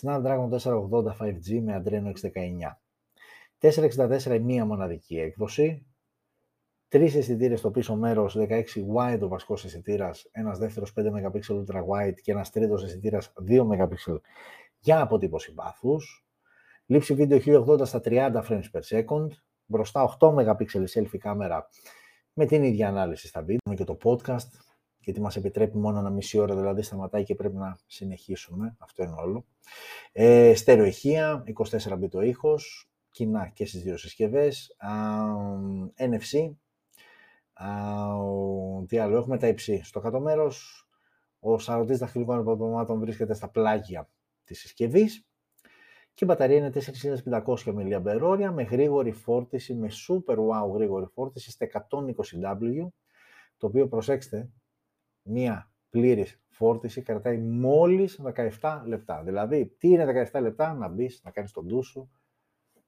Snapdragon 0.00 0.48
480 0.50 1.16
5G 1.18 1.60
με 1.62 1.82
Adreno 1.84 2.12
619. 2.12 2.80
464 3.58 4.34
η 4.34 4.40
μία 4.40 4.64
μοναδική 4.64 5.18
έκδοση. 5.18 5.86
Τρεις 6.92 7.14
αισθητήρες 7.14 7.58
στο 7.58 7.70
πίσω 7.70 7.96
μέρος, 7.96 8.36
16 8.36 8.84
wide 8.96 9.20
ο 9.22 9.28
βασικός 9.28 9.64
αισθητήρας, 9.64 10.28
ένας 10.30 10.58
δεύτερος 10.58 10.92
5 10.92 11.10
MP 11.10 11.38
ultra 11.48 11.84
wide 11.88 12.14
και 12.22 12.32
ένας 12.32 12.50
τρίτος 12.50 12.84
αισθητήρας 12.84 13.32
2 13.48 13.64
MP 13.64 14.20
για 14.78 15.00
αποτύπωση 15.00 15.52
βάθους. 15.52 16.26
Λήψη 16.86 17.14
βίντεο 17.14 17.38
1080 17.38 17.84
στα 17.84 18.00
30 18.04 18.42
frames 18.48 18.64
per 18.72 18.80
second. 18.88 19.26
Μπροστά 19.66 20.02
8 20.02 20.34
MP 20.34 20.86
selfie 20.94 21.18
κάμερα 21.18 21.68
με 22.32 22.46
την 22.46 22.62
ίδια 22.62 22.88
ανάλυση 22.88 23.26
στα 23.26 23.40
βίντεο 23.40 23.74
και 23.76 23.84
το 23.84 23.96
podcast, 24.04 24.50
γιατί 24.98 25.20
μας 25.20 25.36
επιτρέπει 25.36 25.76
μόνο 25.76 25.98
ένα 25.98 26.10
μισή 26.10 26.38
ώρα, 26.38 26.56
δηλαδή 26.56 26.82
σταματάει 26.82 27.22
και 27.22 27.34
πρέπει 27.34 27.56
να 27.56 27.78
συνεχίσουμε, 27.86 28.76
αυτό 28.78 29.02
είναι 29.02 29.14
όλο. 29.16 29.44
Ε, 30.12 30.54
στερεοηχεία, 30.54 31.44
24 31.46 31.98
bit 31.98 32.12
ο 32.12 32.22
ήχος, 32.22 32.90
κοινά 33.10 33.48
και 33.54 33.66
στις 33.66 33.82
δύο 33.82 33.96
συσκευές. 33.96 34.76
NFC, 35.96 36.56
τι 38.86 38.98
άλλο, 38.98 39.16
έχουμε 39.16 39.38
τα 39.38 39.46
υψί. 39.46 39.80
Στο 39.84 40.00
κάτω 40.00 40.20
μέρος, 40.20 40.86
ο 41.38 41.58
σαρωτής 41.58 41.98
δαχτυλικών 41.98 42.40
υποδομάτων 42.40 42.98
βρίσκεται 42.98 43.34
στα 43.34 43.48
πλάγια 43.48 44.08
της 44.44 44.60
συσκευής 44.60 45.26
και 46.14 46.24
η 46.24 46.26
μπαταρία 46.30 46.56
είναι 46.56 46.72
4.500 47.24 47.56
mAh 47.64 48.50
με 48.52 48.62
γρήγορη 48.62 49.12
φόρτιση, 49.12 49.74
με 49.74 49.88
super 50.08 50.36
wow 50.36 50.72
γρήγορη 50.74 51.06
φόρτιση 51.06 51.50
στα 51.50 51.66
120W, 51.66 52.88
το 53.56 53.66
οποίο 53.66 53.88
προσέξτε, 53.88 54.50
μία 55.22 55.72
πλήρης 55.90 56.42
φόρτιση 56.48 57.02
κρατάει 57.02 57.38
μόλις 57.38 58.20
17 58.60 58.82
λεπτά. 58.84 59.22
Δηλαδή, 59.22 59.66
τι 59.78 59.88
είναι 59.88 60.28
17 60.32 60.40
λεπτά, 60.40 60.74
να 60.74 60.88
μπεις, 60.88 61.20
να 61.24 61.30
κάνεις 61.30 61.52
τον 61.52 61.66
ντου 61.66 61.82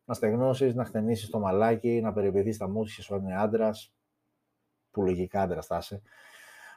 να 0.04 0.14
στεγνώσεις, 0.14 0.74
να 0.74 0.84
χτενίσεις 0.84 1.30
το 1.30 1.38
μαλάκι, 1.38 2.00
να 2.00 2.12
περιποιηθείς 2.12 2.56
τα 2.56 2.68
μούτια 2.68 3.02
σου 3.02 3.14
είναι 3.14 3.36
άντρας, 3.36 3.94
που 4.94 5.02
λογικά 5.02 5.42
άντρα 5.42 5.62
θα 5.62 5.78
είσαι, 5.80 6.02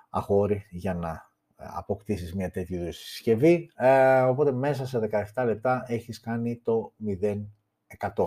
αχώρη 0.09 0.65
για 0.69 0.93
να 0.93 1.31
ε, 1.55 1.65
αποκτήσεις 1.67 2.35
μια 2.35 2.51
τέτοια 2.51 2.91
συσκευή. 2.91 3.71
Ε, 3.75 4.21
οπότε 4.21 4.51
μέσα 4.51 4.85
σε 4.85 5.09
17 5.33 5.45
λεπτά 5.45 5.85
έχεις 5.87 6.19
κάνει 6.19 6.61
το 6.63 6.93
0%. 7.05 8.25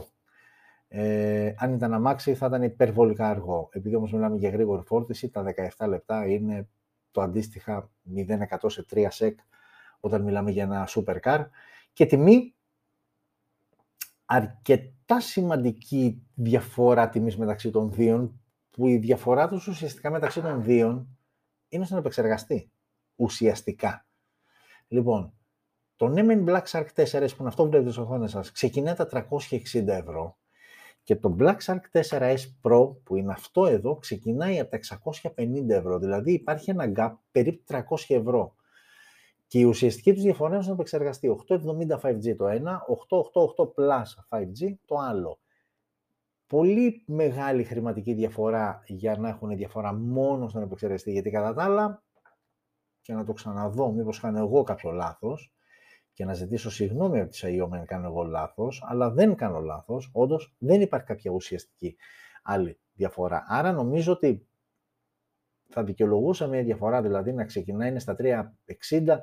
Ε, 0.88 1.54
αν 1.56 1.72
ήταν 1.74 1.94
αμάξι 1.94 2.34
θα 2.34 2.46
ήταν 2.46 2.62
υπερβολικά 2.62 3.28
αργό. 3.28 3.68
Επειδή 3.72 3.94
όμως 3.94 4.12
μιλάμε 4.12 4.36
για 4.36 4.50
γρήγορη 4.50 4.82
φόρτιση, 4.86 5.28
τα 5.28 5.44
17 5.78 5.88
λεπτά 5.88 6.26
είναι 6.26 6.68
το 7.10 7.20
αντίστοιχα 7.20 7.90
0% 8.16 8.26
σε 8.66 8.86
3 8.90 9.06
σεκ 9.08 9.38
όταν 10.00 10.22
μιλάμε 10.22 10.50
για 10.50 10.62
ένα 10.62 10.88
supercar. 10.88 11.46
Και 11.92 12.06
τιμή 12.06 12.54
αρκετά 14.24 15.20
σημαντική 15.20 16.22
διαφορά 16.34 17.08
τιμής 17.08 17.36
μεταξύ 17.36 17.70
των 17.70 17.92
δύο, 17.92 18.39
που 18.70 18.86
η 18.86 18.96
διαφορά 18.96 19.48
τους 19.48 19.66
ουσιαστικά 19.66 20.10
μεταξύ 20.10 20.40
των 20.40 20.62
δύο 20.62 21.06
είναι 21.68 21.84
στον 21.84 21.98
επεξεργαστή. 21.98 22.70
Ουσιαστικά. 23.16 24.06
Λοιπόν, 24.88 25.32
το 25.96 26.12
Nemen 26.16 26.44
Black 26.44 26.62
Shark 26.64 26.86
4S, 26.94 27.28
που 27.28 27.36
είναι 27.38 27.48
αυτό 27.48 27.62
που 27.62 27.68
βλέπετε 27.68 27.90
στο 27.90 28.02
οθόνη 28.02 28.28
σας, 28.28 28.52
ξεκινάει 28.52 28.94
τα 28.94 29.06
360 29.06 29.86
ευρώ 29.86 30.38
και 31.02 31.16
το 31.16 31.36
Black 31.38 31.56
Shark 31.64 31.80
4S 31.92 32.36
Pro, 32.62 32.96
που 33.02 33.16
είναι 33.16 33.32
αυτό 33.32 33.66
εδώ, 33.66 33.96
ξεκινάει 33.96 34.60
από 34.60 34.70
τα 34.70 34.78
650 35.36 35.68
ευρώ. 35.68 35.98
Δηλαδή 35.98 36.32
υπάρχει 36.32 36.70
ένα 36.70 36.92
gap 36.96 37.12
περίπου 37.30 37.64
300 37.68 37.80
ευρώ. 38.08 38.54
Και 39.46 39.58
η 39.58 39.64
ουσιαστική 39.64 40.12
τους 40.12 40.22
διαφορά 40.22 40.54
είναι 40.54 40.62
στον 40.62 40.74
επεξεργαστή. 40.74 41.28
870 41.28 42.00
5G 42.00 42.36
το 42.36 42.46
ένα, 42.46 42.82
888 43.56 43.64
Plus 43.74 44.38
5G 44.38 44.74
το 44.84 44.96
άλλο. 44.96 45.39
Πολύ 46.50 47.04
μεγάλη 47.06 47.64
χρηματική 47.64 48.12
διαφορά 48.12 48.82
για 48.86 49.16
να 49.16 49.28
έχουν 49.28 49.56
διαφορά 49.56 49.92
μόνο 49.92 50.48
στον 50.48 50.62
επεξεργαστή, 50.62 51.12
γιατί 51.12 51.30
κατά 51.30 51.54
τα 51.54 51.64
άλλα, 51.64 52.02
και 53.00 53.12
να 53.12 53.24
το 53.24 53.32
ξαναδώ, 53.32 53.92
μήπως 53.92 54.20
κάνω 54.20 54.38
εγώ 54.38 54.62
κάποιο 54.62 54.90
λάθος, 54.90 55.54
και 56.12 56.24
να 56.24 56.34
ζητήσω 56.34 56.70
συγγνώμη 56.70 57.20
από 57.20 57.30
τη 57.30 57.36
ΣΑΙΟΜ 57.36 57.74
αν 57.74 57.84
κάνω 57.86 58.06
εγώ 58.06 58.22
λάθος, 58.22 58.82
αλλά 58.86 59.10
δεν 59.10 59.34
κάνω 59.34 59.60
λάθος, 59.60 60.10
όντως 60.12 60.54
δεν 60.58 60.80
υπάρχει 60.80 61.06
κάποια 61.06 61.30
ουσιαστική 61.30 61.96
άλλη 62.42 62.80
διαφορά. 62.92 63.44
Άρα 63.48 63.72
νομίζω 63.72 64.12
ότι 64.12 64.48
θα 65.68 65.84
δικαιολογούσα 65.84 66.46
μια 66.46 66.62
διαφορά, 66.62 67.02
δηλαδή 67.02 67.32
να 67.32 67.44
ξεκινάει 67.44 67.98
στα 67.98 68.16
3,60 68.18 69.18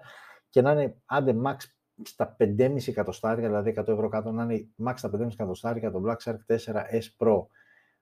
και 0.49 0.61
να 0.61 0.71
είναι 0.71 1.01
άντε 1.05 1.35
max 1.45 1.55
στα 2.03 2.35
5,5 2.39 2.87
εκατοστάρια, 2.87 3.47
δηλαδή 3.47 3.73
100 3.77 3.87
ευρώ 3.87 4.09
κάτω, 4.09 4.31
να 4.31 4.43
είναι 4.43 4.67
max 4.85 4.93
στα 4.95 5.09
5,5 5.13 5.31
εκατοστάρια 5.31 5.91
το 5.91 6.03
Black 6.05 6.17
Shark 6.23 6.37
4S 6.47 7.01
Pro. 7.17 7.45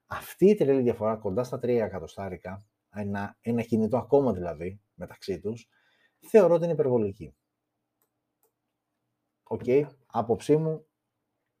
Αυτή 0.06 0.46
η 0.46 0.54
τρελή 0.54 0.82
διαφορά 0.82 1.16
κοντά 1.16 1.44
στα 1.44 1.56
3 1.56 1.62
εκατοστάρικα, 1.62 2.64
ένα, 2.90 3.36
ένα 3.40 3.62
κινητό 3.62 3.96
ακόμα 3.96 4.32
δηλαδή 4.32 4.80
μεταξύ 4.94 5.40
τους, 5.40 5.68
θεωρώ 6.18 6.54
ότι 6.54 6.64
είναι 6.64 6.72
υπερβολική. 6.72 7.34
OK, 9.42 9.62
okay, 9.64 9.84
άποψή 10.06 10.56
μου, 10.56 10.86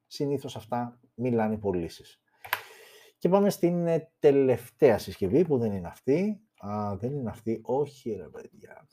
συνήθως 0.06 0.56
αυτά 0.56 1.00
μιλάνε 1.14 1.58
πωλήσεις. 1.58 2.20
Και 3.18 3.28
πάμε 3.28 3.50
στην 3.50 3.86
ε, 3.86 4.12
τελευταία 4.18 4.98
συσκευή 4.98 5.44
που 5.44 5.58
δεν 5.58 5.72
είναι 5.72 5.88
αυτή, 5.88 6.46
Α, 6.58 6.96
δεν 6.96 7.12
είναι 7.12 7.30
αυτή. 7.30 7.60
Όχι, 7.62 8.14
ρε 8.14 8.28
παιδιά. 8.28 8.88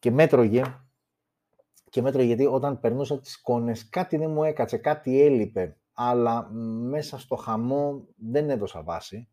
Και 0.00 0.10
μέτρωγε. 0.10 0.62
Και 1.90 2.02
μ' 2.02 2.08
έτρωγε 2.08 2.26
γιατί 2.26 2.46
όταν 2.46 2.80
περνούσα 2.80 3.20
τις 3.20 3.34
εικόνες 3.34 3.88
κάτι 3.88 4.16
δεν 4.16 4.30
μου 4.30 4.44
έκατσε, 4.44 4.76
κάτι 4.76 5.20
έλειπε. 5.22 5.76
Αλλά 5.92 6.50
μέσα 6.50 7.18
στο 7.18 7.36
χαμό 7.36 8.06
δεν 8.16 8.50
έδωσα 8.50 8.82
βάση. 8.82 9.28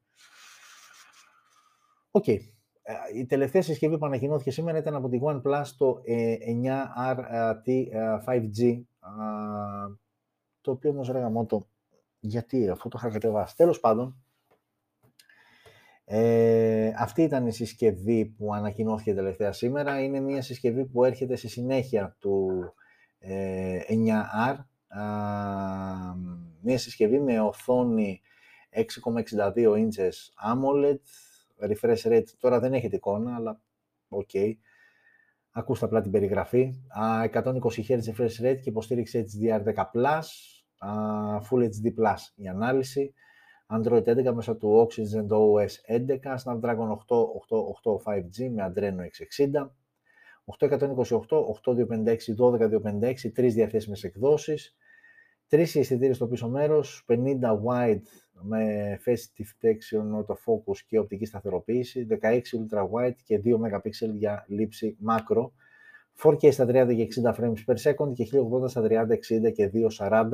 OK. 2.12 2.24
Okay. 2.28 2.38
Ε, 2.82 2.94
η 3.18 3.26
τελευταία 3.26 3.62
συσκευή 3.62 3.98
που 3.98 4.06
ανακοινώθηκε 4.06 4.52
σήμερα 4.52 4.78
ήταν 4.78 4.96
από 4.96 5.10
τη 5.10 5.20
OnePlus 5.24 5.66
το 5.78 6.02
9RT 6.64 7.68
5G, 8.26 8.64
ε, 8.64 8.84
το 10.62 10.72
οποίο 10.72 10.90
όμως 10.90 11.10
ρε 11.10 11.20
γαμώτο, 11.20 11.68
γιατί, 12.20 12.70
αφού 12.70 12.90
το 12.90 12.98
είχα 13.00 13.12
κατεβάσει. 13.12 13.56
Τέλος 13.56 13.80
πάντων, 13.80 14.27
ε, 16.10 16.94
αυτή 16.98 17.22
ήταν 17.22 17.48
η 17.48 17.52
συσκευή 17.52 18.26
που 18.26 18.54
ανακοινώθηκε 18.54 19.14
τελευταία 19.14 19.52
σήμερα. 19.52 20.02
Είναι 20.02 20.20
μια 20.20 20.42
συσκευή 20.42 20.86
που 20.86 21.04
έρχεται 21.04 21.36
στη 21.36 21.48
συνέχεια 21.48 22.16
του 22.20 22.50
ε, 23.20 23.80
9R. 23.90 24.56
μια 26.62 26.78
συσκευή 26.78 27.20
με 27.20 27.40
οθόνη 27.42 28.22
6,62 28.72 29.56
inches 29.56 30.16
AMOLED, 30.54 31.00
refresh 31.70 32.12
rate, 32.12 32.30
τώρα 32.40 32.60
δεν 32.60 32.74
έχετε 32.74 32.96
εικόνα, 32.96 33.36
αλλά 33.36 33.62
OK. 34.08 34.30
Okay. 34.34 34.54
Ακούστε 35.52 35.86
απλά 35.86 36.02
την 36.02 36.12
περιγραφή. 36.12 36.74
120 37.34 37.60
Hz 37.88 38.00
refresh 38.16 38.42
rate 38.42 38.60
και 38.62 38.70
υποστήριξη 38.70 39.26
HDR10+, 39.28 39.74
Full 41.50 41.64
HD+, 41.64 42.16
η 42.36 42.48
ανάλυση. 42.48 43.14
Android 43.70 44.04
11 44.04 44.34
μέσω 44.34 44.56
του 44.58 44.88
Oxygen 44.88 45.28
OS 45.28 45.72
11, 45.88 46.36
Snapdragon 46.44 46.90
8, 46.90 47.22
8, 47.50 47.58
8 47.84 48.02
5G 48.04 48.50
με 48.50 48.74
Adreno 48.74 49.02
660, 49.02 49.70
828, 50.46 51.46
8256, 51.46 52.36
12256, 52.36 53.32
τρεις 53.34 53.54
διαθέσιμες 53.54 54.04
εκδόσεις, 54.04 54.76
τρεις 55.48 55.76
αισθητήρες 55.76 56.16
στο 56.16 56.28
πίσω 56.28 56.50
μέρος, 56.50 57.06
50 57.08 57.60
wide 57.66 58.02
με 58.42 59.00
face 59.06 59.44
detection, 59.44 60.20
autofocus 60.20 60.78
και 60.88 61.00
οπτική 61.00 61.26
σταθεροποίηση, 61.26 62.08
16 62.10 62.42
ultra 62.58 62.90
wide 62.92 63.16
και 63.24 63.42
2 63.44 63.58
MP 63.58 64.16
για 64.18 64.46
λήψη 64.48 64.98
macro, 65.08 65.50
4K 66.22 66.52
στα 66.52 66.66
30 66.66 66.96
και 66.96 67.08
60 67.24 67.34
frames 67.34 67.64
per 67.66 67.76
second 67.76 68.14
και 68.14 68.28
1080 68.64 68.70
στα 68.70 68.82
30, 68.82 69.16
60 69.48 69.52
και 69.54 69.72
240 69.98 70.30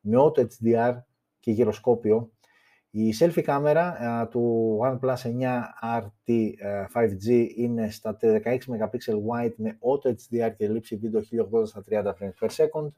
με 0.00 0.16
auto 0.18 0.40
HDR 0.40 0.98
και 1.40 1.50
γυροσκόπιο 1.50 2.32
η 2.96 3.14
selfie 3.20 3.42
κάμερα 3.42 4.28
του 4.30 4.78
OnePlus 4.82 5.16
9 5.16 5.62
RT 6.00 6.50
5G 6.94 7.48
είναι 7.56 7.90
στα 7.90 8.16
16 8.20 8.40
MP 8.44 9.12
wide 9.28 9.54
με 9.56 9.78
auto 9.80 10.08
HDR 10.08 10.52
και 10.56 10.68
λήψη 10.68 10.96
βίντεο 10.96 11.20
1080 11.60 11.66
στα 11.66 11.84
30 11.90 12.04
frames 12.04 12.46
per 12.46 12.48
second. 12.48 12.88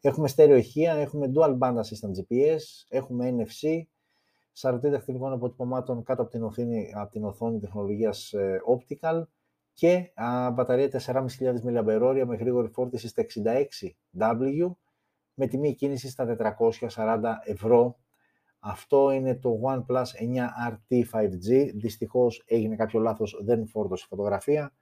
Έχουμε 0.00 0.28
στέρεο 0.28 0.56
ηχεία, 0.56 0.92
έχουμε 0.92 1.30
dual 1.34 1.58
band 1.58 1.74
assistant 1.74 2.10
GPS, 2.18 2.60
έχουμε 2.88 3.34
NFC, 3.38 3.82
σαρωτή 4.52 4.88
δαχτυλικών 4.88 5.32
αποτυπωμάτων 5.32 6.02
κάτω 6.02 6.22
από 6.22 6.30
την 6.30 6.42
οθόνη, 6.42 6.92
από 6.94 7.10
την 7.10 7.24
οθόνη 7.24 7.58
τεχνολογίας 7.58 8.32
ε, 8.32 8.60
optical 8.66 9.22
και 9.72 10.12
α, 10.14 10.50
μπαταρία 10.50 10.88
4.500 11.06 11.26
mAh 11.66 12.24
με 12.26 12.36
γρήγορη 12.36 12.68
φόρτιση 12.68 13.08
στα 13.08 13.22
66W 13.34 14.70
με 15.34 15.46
τιμή 15.46 15.74
κίνησης 15.74 16.12
στα 16.12 16.54
440 16.96 17.20
ευρώ. 17.44 17.98
Αυτό 18.66 19.10
είναι 19.10 19.34
το 19.34 19.60
OnePlus 19.64 20.04
9RT 20.20 21.04
5G. 21.12 21.70
Δυστυχώς 21.74 22.42
έγινε 22.46 22.76
κάποιο 22.76 23.00
λάθος, 23.00 23.40
δεν 23.42 23.66
φόρτωσε 23.66 24.06
φωτογραφία. 24.08 24.72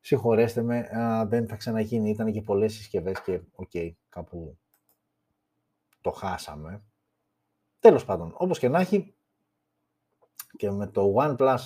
Συγχωρέστε 0.00 0.62
με, 0.62 0.88
δεν 1.28 1.48
θα 1.48 1.56
ξαναγίνει. 1.56 2.10
Ήταν 2.10 2.32
και 2.32 2.42
πολλές 2.42 2.74
συσκευές 2.74 3.22
και 3.22 3.40
OK, 3.54 3.70
okay, 3.74 3.90
κάπου 4.08 4.58
το 6.00 6.10
χάσαμε. 6.10 6.82
Τέλος 7.78 8.04
πάντων, 8.04 8.34
όπως 8.36 8.58
και 8.58 8.68
να 8.68 8.80
έχει, 8.80 9.14
και 10.56 10.70
με 10.70 10.86
το 10.86 11.14
OnePlus 11.16 11.58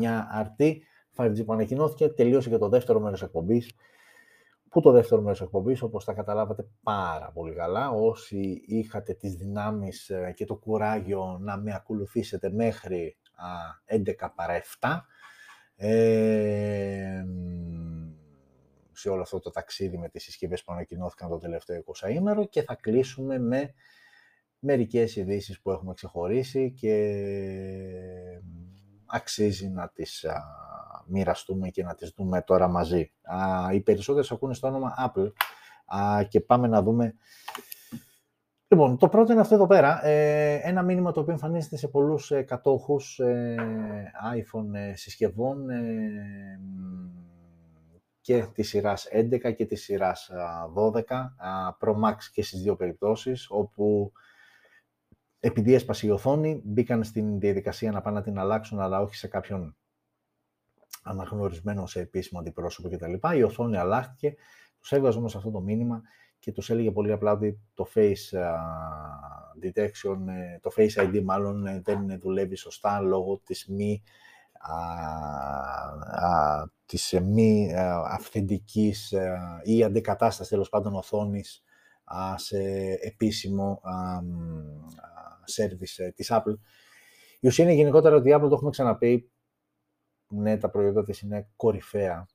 9RT 0.00 0.76
5G 1.16 1.44
που 1.44 1.52
ανακοινώθηκε, 1.52 2.08
τελείωσε 2.08 2.48
και 2.48 2.58
το 2.58 2.68
δεύτερο 2.68 3.00
μέρος 3.00 3.22
εκπομπής. 3.22 3.74
Που 4.74 4.80
το 4.80 4.90
δεύτερο 4.90 5.22
μέρος 5.22 5.40
εκπομπής, 5.40 5.82
όπως 5.82 6.04
τα 6.04 6.12
καταλάβατε 6.12 6.66
πάρα 6.82 7.30
πολύ 7.34 7.54
καλά, 7.54 7.90
όσοι 7.90 8.62
είχατε 8.66 9.14
τις 9.14 9.34
δυνάμεις 9.34 10.08
ε, 10.10 10.32
και 10.36 10.44
το 10.44 10.56
κουράγιο 10.56 11.38
να 11.40 11.56
με 11.56 11.74
ακολουθήσετε 11.74 12.50
μέχρι 12.50 13.16
11 13.86 14.28
παρά 14.34 14.62
7, 14.80 15.00
ε, 15.76 17.24
σε 18.92 19.08
όλο 19.08 19.22
αυτό 19.22 19.38
το 19.38 19.50
ταξίδι 19.50 19.98
με 19.98 20.08
τις 20.08 20.22
συσκευές 20.22 20.64
που 20.64 20.72
ανακοινώθηκαν 20.72 21.28
το 21.28 21.38
τελευταίο 21.38 21.82
20 22.02 22.10
ήμερο 22.10 22.46
και 22.46 22.62
θα 22.62 22.74
κλείσουμε 22.74 23.38
με 23.38 23.74
μερικές 24.58 25.16
ειδήσεις 25.16 25.60
που 25.60 25.70
έχουμε 25.70 25.94
ξεχωρίσει 25.94 26.72
και 26.72 27.22
αξίζει 29.06 29.68
να 29.68 29.88
τις 29.88 30.24
α, 30.24 30.42
μοιραστούμε 31.06 31.68
και 31.68 31.82
να 31.82 31.94
τις 31.94 32.12
δούμε 32.16 32.42
τώρα 32.42 32.68
μαζί. 32.68 33.12
Α, 33.22 33.72
οι 33.72 33.80
περισσότερες 33.80 34.30
ακούνε 34.30 34.54
στο 34.54 34.68
όνομα 34.68 34.94
Apple. 35.06 35.32
Α, 35.86 36.22
και 36.24 36.40
πάμε 36.40 36.68
να 36.68 36.82
δούμε... 36.82 37.14
Λοιπόν, 38.68 38.98
το 38.98 39.08
πρώτο 39.08 39.32
είναι 39.32 39.40
αυτό 39.40 39.54
εδώ 39.54 39.66
πέρα, 39.66 40.06
ε, 40.06 40.54
ένα 40.62 40.82
μήνυμα 40.82 41.12
το 41.12 41.20
οποίο 41.20 41.32
εμφανίζεται 41.32 41.76
σε 41.76 41.88
πολλούς 41.88 42.30
ε, 42.30 42.42
κατόχους 42.42 43.18
ε, 43.18 43.56
iPhone 44.34 44.74
ε, 44.74 44.94
συσκευών 44.94 45.70
ε, 45.70 46.60
και 48.20 48.46
της 48.54 48.68
σειράς 48.68 49.08
11 49.12 49.54
και 49.56 49.66
της 49.66 49.82
σειράς 49.82 50.30
12, 50.74 51.00
Pro 51.80 51.92
Max 52.04 52.16
και 52.32 52.42
στις 52.42 52.60
δύο 52.60 52.76
περιπτώσεις, 52.76 53.46
όπου 53.50 54.12
επειδή 55.40 55.74
έσπασε 55.74 56.06
η 56.06 56.10
οθόνη, 56.10 56.62
μπήκαν 56.64 57.04
στην 57.04 57.38
διαδικασία 57.38 57.90
να 57.90 58.00
πάνε 58.00 58.16
να 58.16 58.22
την 58.22 58.38
αλλάξουν, 58.38 58.80
αλλά 58.80 59.00
όχι 59.00 59.14
σε 59.14 59.28
κάποιον 59.28 59.76
αναγνωρισμένο 61.04 61.86
σε 61.86 62.00
επίσημο 62.00 62.40
αντιπρόσωπο 62.40 62.88
κτλ. 62.88 63.36
Η 63.36 63.42
οθόνη 63.42 63.76
αλλάχθηκε, 63.76 64.34
τους 64.80 64.92
έβγαζε 64.92 65.18
όμως 65.18 65.36
αυτό 65.36 65.50
το 65.50 65.60
μήνυμα 65.60 66.02
και 66.38 66.52
τους 66.52 66.70
έλεγε 66.70 66.90
πολύ 66.90 67.12
απλά 67.12 67.32
ότι 67.32 67.60
το 67.74 67.86
face 67.94 68.38
detection, 69.62 70.18
ε, 70.28 70.58
το 70.60 70.70
face 70.76 71.04
ID 71.04 71.22
μάλλον 71.24 71.66
ε, 71.66 71.80
δεν 71.84 72.18
δουλεύει 72.20 72.56
σωστά 72.56 73.00
λόγω 73.00 73.40
της 73.44 73.66
μη 73.68 74.02
α, 74.58 74.72
της 76.86 77.20
μη 77.22 77.74
αυθεντικής 78.10 79.14
ή 79.62 79.84
αντικατάστασης 79.84 80.50
τέλος 80.50 80.68
πάντων 80.68 80.94
οθόνης 80.94 81.62
σε 82.36 82.58
επίσημο 83.00 83.80
service 85.56 86.04
ε, 86.04 86.10
της 86.10 86.30
Apple. 86.32 86.58
Η 87.40 87.46
ουσία 87.46 87.64
είναι 87.64 87.74
γενικότερα 87.74 88.16
ότι 88.16 88.28
η 88.28 88.32
Apple, 88.36 88.48
το 88.48 88.54
έχουμε 88.54 88.70
ξαναπεί, 88.70 89.32
ναι, 90.34 90.58
τα 90.58 90.70
προϊόντα 90.70 91.04
της 91.04 91.20
είναι 91.20 91.48
κορυφαία 91.56 92.26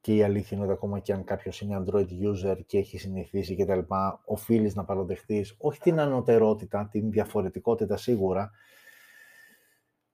και 0.00 0.14
η 0.14 0.22
αλήθεια 0.22 0.56
είναι 0.56 0.66
ότι 0.66 0.74
ακόμα 0.74 0.98
και 0.98 1.12
αν 1.12 1.24
κάποιος 1.24 1.60
είναι 1.60 1.82
Android 1.84 2.06
user 2.06 2.56
και 2.66 2.78
έχει 2.78 2.98
συνηθίσει 2.98 3.56
και 3.56 3.64
τα 3.64 3.76
λοιπά, 3.76 4.20
οφείλεις 4.24 4.74
να 4.74 4.84
παροδεχτείς 4.84 5.54
όχι 5.58 5.80
την 5.80 6.00
ανωτερότητα, 6.00 6.88
την 6.90 7.10
διαφορετικότητα 7.10 7.96
σίγουρα. 7.96 8.50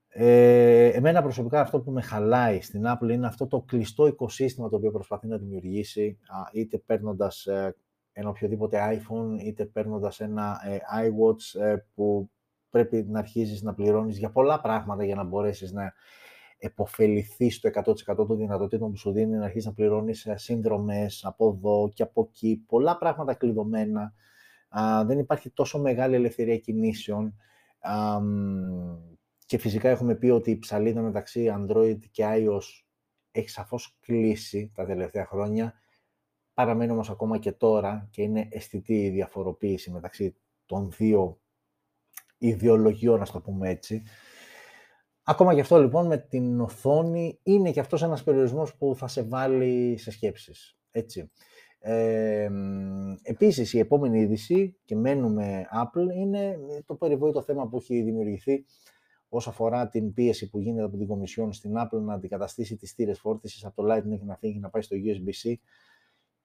Ε, 0.09 0.89
εμένα 0.89 1.23
προσωπικά 1.23 1.61
αυτό 1.61 1.81
που 1.81 1.91
με 1.91 2.03
χαλάει 2.03 2.61
στην 2.61 2.85
Apple 2.87 3.11
είναι 3.11 3.27
αυτό 3.27 3.47
το 3.47 3.61
κλειστό 3.61 4.07
οικοσύστημα 4.07 4.69
το 4.69 4.77
οποίο 4.77 4.91
προσπαθεί 4.91 5.27
να 5.27 5.37
δημιουργήσει, 5.39 6.19
είτε 6.53 6.79
παίρνοντας 6.79 7.47
ε, 7.47 7.77
ένα 8.13 8.29
οποιοδήποτε 8.29 9.01
iPhone, 9.01 9.41
είτε 9.45 9.65
παίρνοντας 9.65 10.21
ένα 10.21 10.61
ε, 10.65 10.79
iWatch 11.07 11.61
ε, 11.61 11.77
που 11.95 12.31
πρέπει 12.71 13.07
να 13.09 13.19
αρχίζεις 13.19 13.63
να 13.63 13.75
πληρώνεις 13.75 14.19
για 14.19 14.31
πολλά 14.31 14.61
πράγματα 14.61 15.05
για 15.05 15.15
να 15.15 15.25
μπορέσεις 15.25 15.73
να 15.73 15.93
επωφεληθείς 16.59 17.61
το 17.61 17.71
100% 17.75 18.17
των 18.17 18.37
δυνατοτήτων 18.37 18.91
που 18.91 18.97
σου 18.97 19.13
δίνει, 19.13 19.37
να 19.37 19.45
αρχίσεις 19.45 19.67
να 19.67 19.73
πληρώνεις 19.73 20.27
ε, 20.27 20.37
σύνδρομες 20.37 21.25
από 21.25 21.49
εδώ 21.49 21.91
και 21.95 22.03
από 22.03 22.29
εκεί, 22.29 22.65
πολλά 22.67 22.99
πράγματα 22.99 23.35
κλειδωμένα. 23.35 24.15
Α, 24.69 25.05
δεν 25.05 25.19
υπάρχει 25.19 25.51
τόσο 25.51 25.79
μεγάλη 25.79 26.15
ελευθερία 26.15 26.59
κινήσεων. 26.59 27.35
Α, 27.81 28.19
και 29.47 29.59
φυσικά 29.59 29.89
έχουμε 29.89 30.15
πει 30.15 30.27
ότι 30.27 30.51
η 30.51 30.59
ψαλίδα 30.59 31.01
μεταξύ 31.01 31.55
Android 31.57 31.99
και 32.11 32.25
iOS 32.27 32.85
έχει 33.31 33.49
σαφώς 33.49 33.97
κλείσει 34.01 34.73
τα 34.75 34.87
τελευταία 34.87 35.27
χρόνια 35.27 35.75
Παραμένει 36.57 36.93
όμως 36.93 37.11
ακόμα 37.11 37.39
και 37.39 37.53
τώρα 37.53 38.09
και 38.11 38.23
είναι 38.23 38.49
αισθητή 38.51 39.05
η 39.05 39.11
διαφοροποίηση 39.11 39.91
μεταξύ 39.91 40.37
των 40.67 40.91
δύο 40.91 41.41
ιδεολογιών, 42.39 43.19
να 43.19 43.27
το 43.27 43.41
πούμε 43.41 43.69
έτσι. 43.69 44.03
Ακόμα 45.29 45.55
και 45.55 45.61
αυτό 45.61 45.81
λοιπόν 45.81 46.07
με 46.07 46.16
την 46.18 46.61
οθόνη 46.61 47.39
είναι 47.43 47.70
και 47.70 47.81
αυτός 47.81 48.03
ένας 48.03 48.22
περιορισμός 48.22 48.77
που 48.77 48.95
θα 48.97 49.09
σε 49.09 49.22
βάλει 49.22 49.97
σε 49.99 50.11
σκέψεις. 50.11 50.79
Έτσι. 50.91 51.31
Ε, 51.79 52.51
επίσης 53.22 53.72
η 53.72 53.79
επόμενη 53.79 54.20
είδηση 54.20 54.77
και 54.85 54.97
μένουμε 54.97 55.66
Apple 55.72 56.14
είναι 56.14 56.59
το 56.87 56.95
περιβόητο 56.95 57.43
θέμα 57.43 57.68
που 57.68 57.77
έχει 57.77 58.03
δημιουργηθεί 58.03 58.64
όσο 59.29 59.51
αφορά 59.51 59.89
την 59.89 60.12
πίεση 60.12 60.51
που 60.51 60.59
γίνεται 60.59 60.85
από 60.85 60.97
την 60.97 61.07
Κομισιόν 61.07 61.53
στην 61.53 61.72
Apple 61.77 62.01
να 62.01 62.14
αντικαταστήσει 62.14 62.77
τις 62.77 62.91
στήρες 62.91 63.18
φόρτισης 63.18 63.64
από 63.64 63.83
το 63.83 63.95
Lightning 63.95 64.20
να 64.20 64.37
φύγει 64.37 64.59
να 64.59 64.70
πάει 64.70 64.83
στο 64.83 64.97
USB-C 64.97 65.55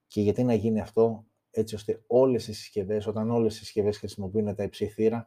και 0.06 0.20
γιατί 0.20 0.44
να 0.44 0.54
γίνει 0.54 0.80
αυτό 0.80 1.24
έτσι 1.50 1.74
ώστε 1.74 2.02
όλες 2.06 2.48
οι 2.48 2.52
συσκευές, 2.52 3.06
όταν 3.06 3.30
όλες 3.30 3.54
οι 3.54 3.58
συσκευές 3.58 3.98
χρησιμοποιούν 3.98 4.54
τα 4.54 4.62
υψή 4.62 4.86
θύρα, 4.86 5.26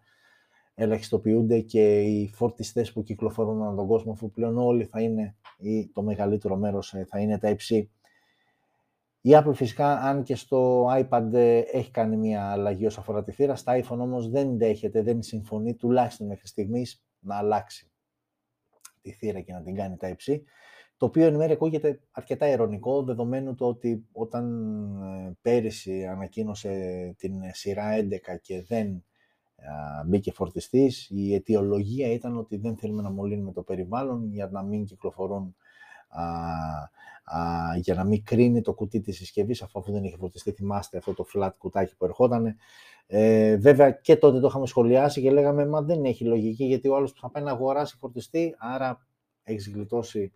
ελαχιστοποιούνται 0.76 1.60
και 1.60 2.02
οι 2.02 2.28
φορτιστές 2.28 2.94
που 2.94 3.04
κυκλοφορούν 3.04 3.62
ανά 3.62 3.76
τον 3.76 3.88
κόσμο, 3.88 4.12
αφού 4.12 4.32
πλέον 4.32 4.58
όλοι 4.58 4.84
θα 4.86 5.02
είναι, 5.02 5.36
ή 5.58 5.88
το 5.88 6.02
μεγαλύτερο 6.02 6.56
μέρος 6.56 6.94
ε, 6.94 7.06
θα 7.10 7.20
είναι 7.20 7.38
τα 7.38 7.50
υψή. 7.50 7.90
Η 9.22 9.30
Apple 9.34 9.54
φυσικά, 9.54 10.00
αν 10.00 10.24
και 10.24 10.36
στο 10.36 10.88
iPad 10.88 11.34
ε, 11.34 11.58
έχει 11.58 11.92
κάνει 11.92 12.18
μια 12.18 12.52
αλλαγή 12.52 12.86
όσο 12.86 13.00
αφορά 13.00 13.24
τη 13.24 13.32
θύρα, 13.32 13.56
στα 13.56 13.82
iPhone 13.82 14.00
όμως 14.00 14.30
δεν 14.30 14.58
δέχεται, 14.58 15.02
δεν 15.02 15.22
συμφωνεί, 15.22 15.76
τουλάχιστον 15.76 16.28
μέχρι 16.28 16.48
στιγμής, 16.48 17.04
να 17.20 17.38
αλλάξει 17.38 17.92
τη 19.02 19.12
θύρα 19.12 19.40
και 19.40 19.54
να 19.54 19.62
την 19.62 19.76
κάνει 19.76 19.98
τα 19.98 20.08
υψή 20.08 20.46
το 20.98 21.06
οποίο 21.06 21.26
εν 21.26 21.36
μέρει 21.36 21.52
ακούγεται 21.52 22.00
αρκετά 22.12 22.48
ειρωνικό, 22.48 23.04
δεδομένου 23.04 23.56
το 23.56 23.68
ότι 23.68 24.06
όταν 24.12 24.46
ε, 25.02 25.32
πέρυσι 25.42 26.06
ανακοίνωσε 26.06 27.14
την 27.18 27.34
σειρά 27.52 27.98
11 27.98 28.02
και 28.42 28.62
δεν 28.62 29.06
μπήκε 30.06 30.32
φορτιστής, 30.32 31.10
η 31.10 31.34
αιτιολογία 31.34 32.12
ήταν 32.12 32.38
ότι 32.38 32.58
δεν 32.58 32.78
θέλουμε 32.78 33.01
να 33.01 33.09
μολύνουμε 33.09 33.51
το 33.51 33.62
περιβάλλον 33.62 34.30
για 34.32 34.50
να 34.51 34.63
μην 34.63 34.86
κυκλοφορούν 34.86 35.55
για 37.82 37.93
να 37.96 38.04
μην 38.04 38.24
κρίνει 38.24 38.62
το 38.62 38.74
κουτί 38.74 39.01
της 39.01 39.17
συσκευής 39.17 39.62
αφού, 39.62 39.82
δεν 39.92 40.04
είχε 40.04 40.17
φορτιστεί, 40.17 40.51
θυμάστε 40.51 40.97
αυτό 40.97 41.13
το 41.13 41.25
flat 41.34 41.50
κουτάκι 41.58 41.96
που 41.97 42.05
ερχόταν. 42.05 42.55
Ε, 43.08 43.55
βέβαια 43.58 43.92
και 43.92 44.16
τότε 44.16 44.39
το 44.39 44.47
είχαμε 44.47 44.67
σχολιάσει 44.67 45.21
και 45.21 45.32
λέγαμε 45.32 45.66
μα 45.66 45.82
δεν 45.82 46.05
έχει 46.05 46.25
λογική 46.25 46.66
γιατί 46.66 46.88
ο 46.88 46.96
άλλος 46.96 47.13
που 47.13 47.20
θα 47.20 47.30
πάει 47.30 47.43
να 47.43 47.51
αγοράσει 47.51 47.97
φορτιστή, 47.97 48.55
άρα 48.58 49.08
έχεις 49.43 49.70
γλιτώσει 49.70 50.32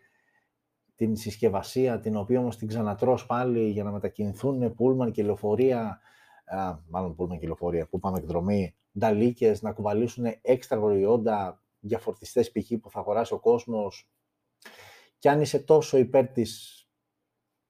την 0.95 1.15
συσκευασία, 1.15 1.99
την 1.99 2.15
οποία 2.15 2.39
όμως 2.39 2.57
την 2.57 2.67
ξανατρως 2.67 3.25
πάλι 3.25 3.69
για 3.69 3.83
να 3.83 3.91
μετακινηθούν 3.91 4.73
πούλμαν 4.73 5.11
και 5.11 5.23
λεωφορεία, 5.23 5.99
α, 6.45 6.77
μάλλον 6.89 7.15
πούλμαν 7.15 7.39
και 7.39 7.45
λεωφορεία, 7.45 7.87
που 7.87 7.99
πάμε 7.99 8.17
εκδρομή, 8.17 8.75
νταλίκες, 8.97 9.61
να 9.61 9.73
κουβαλήσουν 9.73 10.25
έξτρα 10.41 10.79
προϊόντα 10.79 11.63
για 11.79 11.99
φορτιστές 11.99 12.51
π.χ. 12.51 12.71
που 12.81 12.89
θα 12.89 12.99
αγοράσει 12.99 13.33
ο 13.33 13.39
κόσμος. 13.39 14.09
Και 15.17 15.29
αν 15.29 15.41
είσαι 15.41 15.59
τόσο 15.59 15.97
υπέρ 15.97 16.27
της 16.27 16.83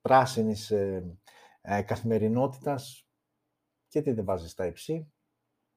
πράσινης 0.02 0.72
ε, 0.72 1.18
ε, 1.62 1.82
καθημερινότητας, 1.82 3.08
γιατί 3.88 4.12
δεν 4.12 4.26
βάζεις 4.26 4.54
Type-C, 4.54 5.12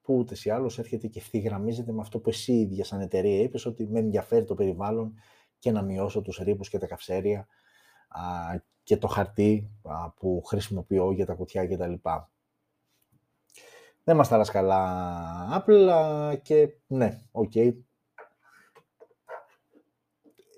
που 0.02 0.16
ούτως 0.16 0.36
ή 0.44 0.50
άλλως 0.50 0.78
έρχεται 0.78 1.06
και 1.06 1.18
ευθυγραμμίζεται 1.18 1.92
με 1.92 2.00
αυτό 2.00 2.20
που 2.20 2.28
εσύ 2.28 2.52
ίδια 2.52 2.84
σαν 2.84 3.00
εταιρεία 3.00 3.42
είπες, 3.42 3.66
ότι 3.66 3.88
με 3.88 3.98
ενδιαφέρει 3.98 4.44
το 4.44 4.54
περιβάλλον 4.54 5.14
και 5.58 5.70
να 5.70 5.82
μειώσω 5.82 6.22
τους 6.22 6.38
ρύπους 6.38 6.68
και 6.68 6.78
τα 6.78 6.86
καυσαέρια 6.86 7.48
και 8.82 8.96
το 8.96 9.06
χαρτί 9.06 9.70
που 10.16 10.42
χρησιμοποιώ 10.46 11.12
για 11.12 11.26
τα 11.26 11.34
κουτιά 11.34 11.66
και 11.66 11.76
τα 11.76 11.86
λοιπά. 11.86 12.32
Δεν 14.04 14.16
μας 14.16 14.28
τα 14.28 14.37
λες 14.37 14.50
καλά 14.50 15.64
Apple 15.66 16.38
και 16.42 16.68
ναι, 16.86 17.20
OK. 17.30 17.52
Okay. 17.54 17.72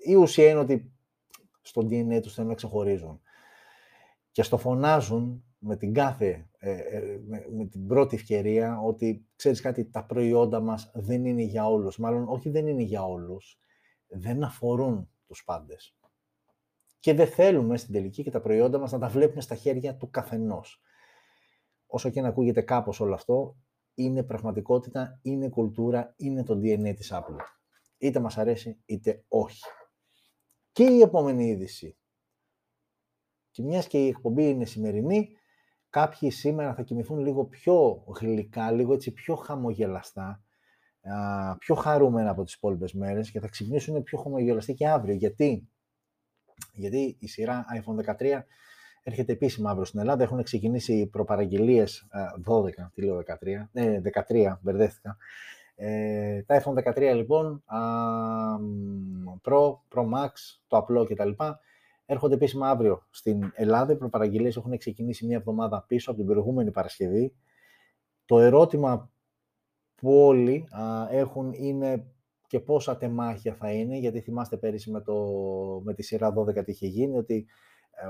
Η 0.05 0.15
ουσία 0.15 0.49
είναι 0.49 0.59
ότι 0.59 0.93
στο 1.61 1.81
DNA 1.81 2.19
τους 2.21 2.33
θέλουν 2.33 2.49
να 2.49 2.55
ξεχωρίζουν. 2.55 3.21
Και 4.31 4.43
στο 4.43 4.57
φωνάζουν 4.57 5.43
με 5.57 5.77
την 5.77 5.93
κάθε, 5.93 6.49
ε, 6.57 6.71
ε, 6.71 7.19
με, 7.51 7.65
την 7.65 7.87
πρώτη 7.87 8.15
ευκαιρία 8.15 8.79
ότι, 8.79 9.27
ξέρεις 9.35 9.61
κάτι, 9.61 9.85
τα 9.85 10.05
προϊόντα 10.05 10.59
μας 10.59 10.91
δεν 10.93 11.25
είναι 11.25 11.41
για 11.41 11.67
όλους. 11.67 11.97
Μάλλον, 11.97 12.27
όχι 12.27 12.49
δεν 12.49 12.67
είναι 12.67 12.81
για 12.81 13.05
όλους, 13.05 13.59
δεν 14.07 14.43
αφορούν 14.43 15.09
τους 15.27 15.43
πάντες. 15.43 15.97
Και 16.99 17.13
δεν 17.13 17.27
θέλουμε 17.27 17.77
στην 17.77 17.93
τελική 17.93 18.23
και 18.23 18.31
τα 18.31 18.41
προϊόντα 18.41 18.77
μας 18.77 18.91
να 18.91 18.99
τα 18.99 19.07
βλέπουμε 19.07 19.41
στα 19.41 19.55
χέρια 19.55 19.95
του 19.95 20.09
καθενός. 20.09 20.81
Όσο 21.95 22.09
και 22.09 22.21
να 22.21 22.27
ακούγεται 22.27 22.61
κάπως 22.61 22.99
όλο 22.99 23.13
αυτό, 23.13 23.55
είναι 23.93 24.23
πραγματικότητα, 24.23 25.19
είναι 25.21 25.49
κουλτούρα, 25.49 26.13
είναι 26.17 26.43
το 26.43 26.53
DNA 26.53 26.93
της 26.95 27.11
Apple. 27.13 27.37
Είτε 27.97 28.19
μας 28.19 28.37
αρέσει, 28.37 28.81
είτε 28.85 29.23
όχι. 29.27 29.63
Και 30.71 30.83
η 30.83 31.01
επόμενη 31.01 31.47
είδηση. 31.47 31.97
Και 33.51 33.63
μιας 33.63 33.87
και 33.87 34.05
η 34.05 34.07
εκπομπή 34.07 34.49
είναι 34.49 34.65
σημερινή, 34.65 35.29
κάποιοι 35.89 36.29
σήμερα 36.29 36.73
θα 36.73 36.81
κοιμηθούν 36.81 37.19
λίγο 37.19 37.45
πιο 37.45 38.03
γλυκά, 38.07 38.71
λίγο 38.71 38.93
έτσι 38.93 39.11
πιο 39.11 39.35
χαμογελαστά, 39.35 40.43
πιο 41.59 41.75
χαρούμενα 41.75 42.29
από 42.29 42.43
τις 42.43 42.53
υπόλοιπες 42.53 42.93
μέρες 42.93 43.31
και 43.31 43.39
θα 43.39 43.47
ξυπνήσουν 43.47 44.03
πιο 44.03 44.17
χαμογελαστοί 44.17 44.73
και 44.73 44.87
αύριο. 44.87 45.13
Γιατί; 45.15 45.69
Γιατί 46.73 47.17
η 47.19 47.27
σειρά 47.27 47.65
iPhone 47.73 48.15
13 48.15 48.45
έρχεται 49.07 49.31
επίσημα 49.31 49.69
αύριο 49.69 49.85
στην 49.85 49.99
Ελλάδα. 49.99 50.23
Έχουν 50.23 50.43
ξεκινήσει 50.43 50.93
οι 50.93 51.07
προπαραγγελίες 51.07 52.07
12, 52.45 52.69
τι 52.93 53.01
λέω 53.01 53.17
13, 53.17 53.69
ε, 53.73 53.99
13, 53.99 54.59
μπερδεύτηκα. 54.61 55.17
Ε, 55.75 56.41
τα 56.41 56.61
iPhone 56.61 56.73
13 56.73 57.13
λοιπόν, 57.15 57.63
α, 57.65 57.79
Pro, 59.43 59.77
Pro 59.95 60.03
Max, 60.13 60.31
το 60.67 60.77
απλό 60.77 61.05
κτλ. 61.05 61.29
Έρχονται 62.05 62.33
επίσημα 62.33 62.69
αύριο 62.69 63.07
στην 63.09 63.51
Ελλάδα. 63.53 63.93
Οι 63.93 63.95
προπαραγγελίες 63.95 64.55
έχουν 64.55 64.77
ξεκινήσει 64.77 65.25
μία 65.25 65.37
εβδομάδα 65.37 65.85
πίσω 65.87 66.11
από 66.11 66.19
την 66.19 66.29
προηγούμενη 66.29 66.71
Παρασκευή. 66.71 67.33
Το 68.25 68.39
ερώτημα 68.39 69.09
που 69.95 70.15
όλοι 70.15 70.67
α, 70.69 71.07
έχουν 71.09 71.53
είναι 71.53 72.05
και 72.47 72.59
πόσα 72.59 72.97
τεμάχια 72.97 73.53
θα 73.53 73.71
είναι, 73.71 73.97
γιατί 73.97 74.19
θυμάστε 74.19 74.57
πέρυσι 74.57 74.91
με, 74.91 75.01
το, 75.01 75.15
με 75.83 75.93
τη 75.93 76.03
σειρά 76.03 76.33
12 76.37 76.63
τι 76.65 76.71
είχε 76.71 76.87
γίνει, 76.87 77.17
ότι 77.17 77.35
ε, 77.35 77.43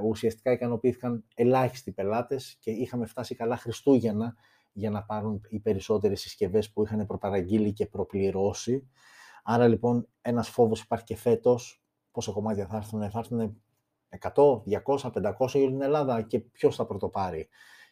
ουσιαστικά 0.03 0.51
ικανοποιήθηκαν 0.51 1.25
ελάχιστοι 1.35 1.91
πελάτες 1.91 2.57
και 2.59 2.71
είχαμε 2.71 3.05
φτάσει 3.05 3.35
καλά 3.35 3.57
Χριστούγεννα 3.57 4.35
για 4.71 4.89
να 4.89 5.03
πάρουν 5.03 5.41
οι 5.49 5.59
περισσότερες 5.59 6.21
συσκευές 6.21 6.71
που 6.71 6.83
είχαν 6.83 7.05
προπαραγγείλει 7.05 7.73
και 7.73 7.85
προπληρώσει. 7.85 8.89
Άρα 9.43 9.67
λοιπόν 9.67 10.07
ένας 10.21 10.49
φόβος 10.49 10.81
υπάρχει 10.81 11.05
και 11.05 11.15
φέτος, 11.15 11.83
πόσα 12.11 12.31
κομμάτια 12.31 12.67
θα 12.67 12.77
έρθουν, 12.77 13.09
θα 13.09 13.19
έρθουν 13.19 13.61
100, 14.19 14.63
200, 14.63 15.11
500 15.11 15.59
για 15.59 15.67
την 15.67 15.81
Ελλάδα 15.81 16.21
και 16.21 16.39
ποιος 16.39 16.75
θα 16.75 16.85
πρωτοπάρει; 16.85 17.47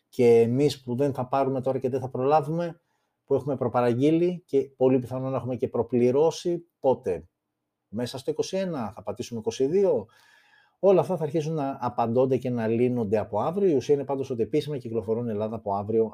Και 0.09 0.39
εμείς 0.39 0.83
που 0.83 0.95
δεν 0.95 1.13
θα 1.13 1.27
πάρουμε 1.27 1.61
τώρα 1.61 1.79
και 1.79 1.89
δεν 1.89 1.99
θα 1.99 2.09
προλάβουμε, 2.09 2.81
που 3.25 3.33
έχουμε 3.33 3.57
προπαραγγείλει 3.57 4.43
και 4.45 4.61
πολύ 4.61 4.99
πιθανόν 4.99 5.31
να 5.31 5.37
έχουμε 5.37 5.55
και 5.55 5.67
προπληρώσει, 5.67 6.67
πότε; 6.79 7.27
Μέσα 7.87 8.17
στο 8.17 8.31
21, 8.31 8.91
θα 8.93 9.03
πατήσουμε 9.03 9.41
22, 9.57 10.05
Όλα 10.85 11.01
αυτά 11.01 11.17
θα 11.17 11.23
αρχίσουν 11.23 11.53
να 11.53 11.77
απαντώνται 11.81 12.37
και 12.37 12.49
να 12.49 12.67
λύνονται 12.67 13.17
από 13.17 13.39
αύριο. 13.39 13.69
Η 13.69 13.75
ουσία 13.75 13.95
είναι 13.95 14.03
πάντως 14.03 14.29
ότι 14.29 14.41
επίσημα 14.41 14.77
κυκλοφορούν 14.77 15.29
Ελλάδα 15.29 15.55
από 15.55 15.75
αύριο 15.75 16.13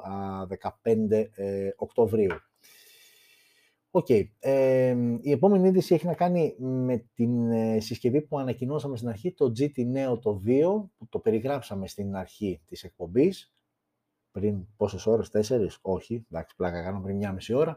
15 0.82 1.28
ε, 1.34 1.68
Οκτωβρίου. 1.76 2.34
OK. 3.90 4.06
Okay. 4.08 4.28
Ε, 4.38 4.96
η 5.20 5.30
επόμενη 5.30 5.68
είδηση 5.68 5.94
έχει 5.94 6.06
να 6.06 6.14
κάνει 6.14 6.54
με 6.58 7.08
την 7.14 7.50
ε, 7.50 7.80
συσκευή 7.80 8.20
που 8.20 8.38
ανακοινώσαμε 8.38 8.96
στην 8.96 9.08
αρχή, 9.08 9.32
το 9.32 9.52
GT 9.58 9.78
Neo 9.78 10.20
το 10.20 10.40
2, 10.46 10.62
που 10.98 11.08
το 11.08 11.18
περιγράψαμε 11.18 11.86
στην 11.86 12.16
αρχή 12.16 12.60
της 12.66 12.82
εκπομπής. 12.82 13.54
Πριν 14.30 14.66
πόσες 14.76 15.06
ώρες, 15.06 15.30
τέσσερις, 15.30 15.78
όχι, 15.82 16.26
εντάξει, 16.30 16.56
πλάκα 16.56 16.82
κάνω 16.82 17.00
πριν 17.00 17.16
μια 17.16 17.32
μισή 17.32 17.54
ώρα. 17.54 17.76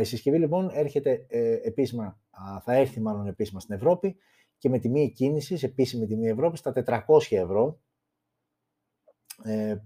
η 0.00 0.04
συσκευή 0.04 0.38
λοιπόν 0.38 0.70
έρχεται 0.72 1.26
ε, 1.28 1.58
επίσημα, 1.62 2.20
θα 2.62 2.74
έρθει 2.74 3.00
μάλλον 3.00 3.26
επίσημα 3.26 3.60
στην 3.60 3.74
Ευρώπη 3.74 4.16
και 4.62 4.68
με 4.68 4.78
τιμή 4.78 5.12
κίνηση, 5.12 5.58
επίσημη 5.62 6.06
τιμή 6.06 6.28
Ευρώπη, 6.28 6.56
στα 6.56 6.72
400 6.86 7.02
ευρώ, 7.30 7.80
ε, 9.44 9.76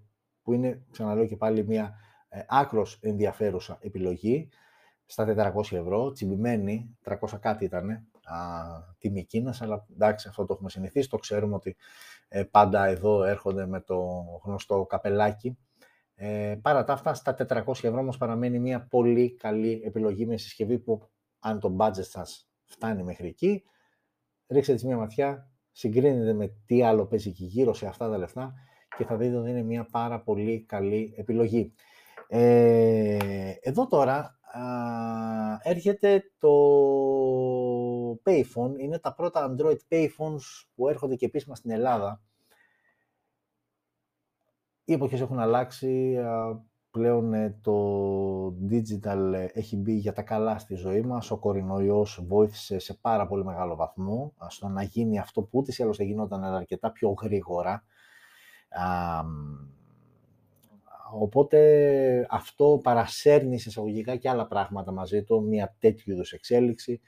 που 0.43 0.53
είναι, 0.53 0.85
ξαναλέω 0.90 1.27
και 1.27 1.36
πάλι, 1.36 1.66
μια 1.66 1.94
ε, 2.28 2.40
άκρος 2.48 2.98
ενδιαφέρουσα 3.03 3.78
επιλογή, 3.81 4.48
στα 5.07 5.53
400 5.57 5.77
ευρώ, 5.77 6.12
τσιμπημένη, 6.12 6.97
300 7.05 7.39
κάτι 7.40 7.65
ήταν, 7.65 8.09
τιμή 8.98 9.24
Κίνας, 9.24 9.62
αλλά 9.62 9.86
εντάξει, 9.93 10.28
αυτό 10.28 10.44
το 10.47 10.53
έχουμε 10.53 10.70
συνηθίσει, 10.70 11.09
το 11.09 11.16
ξέρουμε 11.16 11.55
ότι 11.55 11.77
ε, 12.28 12.43
πάντα 12.43 12.86
εδώ 12.86 13.24
έρχονται 13.24 13.66
με 13.66 13.81
το 13.81 14.24
γνωστό 14.44 14.86
καπελάκι. 14.86 15.59
Ε, 16.15 16.57
παρά 16.62 16.85
τα 16.85 16.93
αυτά, 16.93 17.15
στα 17.15 17.36
400 17.48 17.66
ευρώ 17.66 17.98
όμως 17.98 18.16
παραμένει 18.16 18.59
μια 18.59 18.86
πολύ 18.86 19.35
καλή 19.35 19.82
επιλογή 19.85 20.27
με 20.27 20.36
συσκευή 20.36 20.78
που 20.78 21.09
αν 21.39 21.61
το 21.61 21.77
budget 21.78 22.05
σας 22.05 22.48
φτάνει 22.65 23.03
μέχρι 23.03 23.28
εκεί, 23.28 23.65
ρίξτε 24.48 24.74
της 24.74 24.85
μια 24.85 24.97
ματιά, 24.97 25.51
συγκρίνετε 25.73 26.32
με 26.32 26.52
τι 26.66 26.82
άλλο 26.82 27.06
παίζει 27.06 27.28
εκεί 27.28 27.44
γύρω 27.44 27.74
σε 27.74 27.86
αυτά 27.86 28.10
τα 28.10 28.18
λεφτά 28.18 28.55
και 28.97 29.05
θα 29.05 29.16
δείτε 29.16 29.36
ότι 29.36 29.51
είναι 29.51 29.62
μια 29.62 29.89
πάρα 29.90 30.20
πολύ 30.20 30.64
καλή 30.64 31.14
επιλογή. 31.16 31.73
Ε, 32.28 33.55
εδώ 33.60 33.86
τώρα 33.86 34.39
έρχεται 35.62 36.32
το 36.39 36.51
Payphone, 38.24 38.78
είναι 38.78 38.98
τα 38.98 39.14
πρώτα 39.14 39.55
Android 39.55 39.78
Payphones 39.89 40.66
που 40.74 40.89
έρχονται 40.89 41.16
και 41.16 41.27
επίσημα 41.27 41.55
στην 41.55 41.70
Ελλάδα. 41.70 42.20
Οι 44.85 44.93
εποχές 44.93 45.20
έχουν 45.20 45.39
αλλάξει, 45.39 46.18
πλέον 46.97 47.35
ε, 47.35 47.59
το 47.62 48.47
digital 48.70 49.32
ε, 49.35 49.44
έχει 49.52 49.77
μπει 49.77 49.93
για 49.93 50.12
τα 50.12 50.23
καλά 50.23 50.59
στη 50.59 50.74
ζωή 50.74 51.01
μας. 51.01 51.31
Ο 51.31 51.39
κορονοϊός 51.39 52.24
βοήθησε 52.27 52.78
σε 52.78 52.94
πάρα 53.01 53.27
πολύ 53.27 53.44
μεγάλο 53.44 53.77
βαθμό 53.77 54.35
στο 54.48 54.68
να 54.68 54.82
γίνει 54.82 55.18
αυτό 55.18 55.43
που 55.43 55.59
ούτε 55.59 55.73
ή 55.77 55.82
άλλως 55.82 55.97
θα 55.97 56.05
γινόταν 56.05 56.44
αρκετά 56.44 56.93
πιο 56.93 57.10
γρήγορα. 57.10 57.85
οπότε 61.12 62.27
αυτό 62.31 62.81
παρασέρνει 62.82 63.59
σε 63.59 63.68
εισαγωγικά 63.68 64.16
και 64.16 64.28
άλλα 64.28 64.47
πράγματα 64.47 64.93
μαζί 64.93 65.23
του, 65.23 65.43
μια 65.43 65.77
τέτοιου 65.78 66.12
είδους 66.12 66.32
εξέλιξη. 66.32 67.01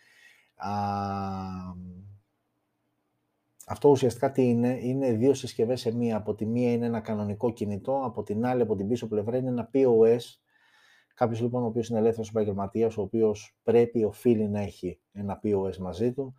Αυτό 3.71 3.89
ουσιαστικά 3.89 4.31
τι 4.31 4.43
είναι, 4.49 4.79
είναι 4.81 5.13
δύο 5.13 5.35
συσκευές 5.35 5.81
σε 5.81 5.97
μία. 5.97 6.17
Από 6.17 6.35
τη 6.35 6.47
μία 6.47 6.73
είναι 6.73 6.87
ένα 6.87 7.01
κανονικό 7.01 7.53
κινητό, 7.53 8.03
από 8.05 8.23
την 8.23 8.47
άλλη, 8.47 8.63
από 8.63 8.77
την 8.77 8.89
πίσω 8.89 9.09
πλευρά, 9.09 9.37
είναι 9.37 9.49
ένα 9.49 9.71
POS. 9.75 10.21
Κάποιος 11.15 11.41
λοιπόν 11.41 11.63
ο 11.63 11.67
οποίος 11.67 11.89
είναι 11.89 11.99
ελεύθερος 11.99 12.29
επαγγελματίας, 12.29 12.97
ο 12.97 13.03
οποίος 13.03 13.59
πρέπει, 13.63 14.05
οφείλει 14.05 14.49
να 14.49 14.61
έχει 14.61 15.01
ένα 15.13 15.41
POS 15.43 15.77
μαζί 15.77 16.13
του. 16.13 16.35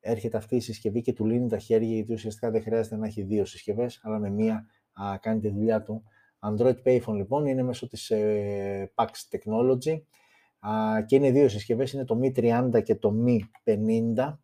Έρχεται 0.00 0.36
αυτή 0.36 0.56
η 0.56 0.60
συσκευή 0.60 1.00
και 1.00 1.12
του 1.12 1.26
λύνει 1.26 1.48
τα 1.48 1.58
χέρια, 1.58 1.94
γιατί 1.94 2.12
ουσιαστικά 2.12 2.50
δεν 2.50 2.62
χρειάζεται 2.62 2.96
να 2.96 3.06
έχει 3.06 3.22
δύο 3.22 3.44
συσκευές, 3.44 4.00
αλλά 4.02 4.18
με 4.18 4.30
μία 4.30 4.66
α, 4.92 5.18
κάνει 5.20 5.40
τη 5.40 5.48
δουλειά 5.48 5.82
του. 5.82 6.02
Android 6.40 6.76
Payphone 6.84 7.14
λοιπόν 7.14 7.46
είναι 7.46 7.62
μέσω 7.62 7.88
της 7.88 8.10
ε, 8.10 8.92
Pax 8.94 9.08
Technology 9.30 10.00
α, 10.58 11.02
και 11.02 11.16
είναι 11.16 11.30
δύο 11.30 11.48
συσκευές, 11.48 11.92
είναι 11.92 12.04
το 12.04 12.20
Mi 12.22 12.38
30 12.72 12.82
και 12.82 12.94
το 12.94 13.14
Mi 13.26 13.38
50 13.64 14.38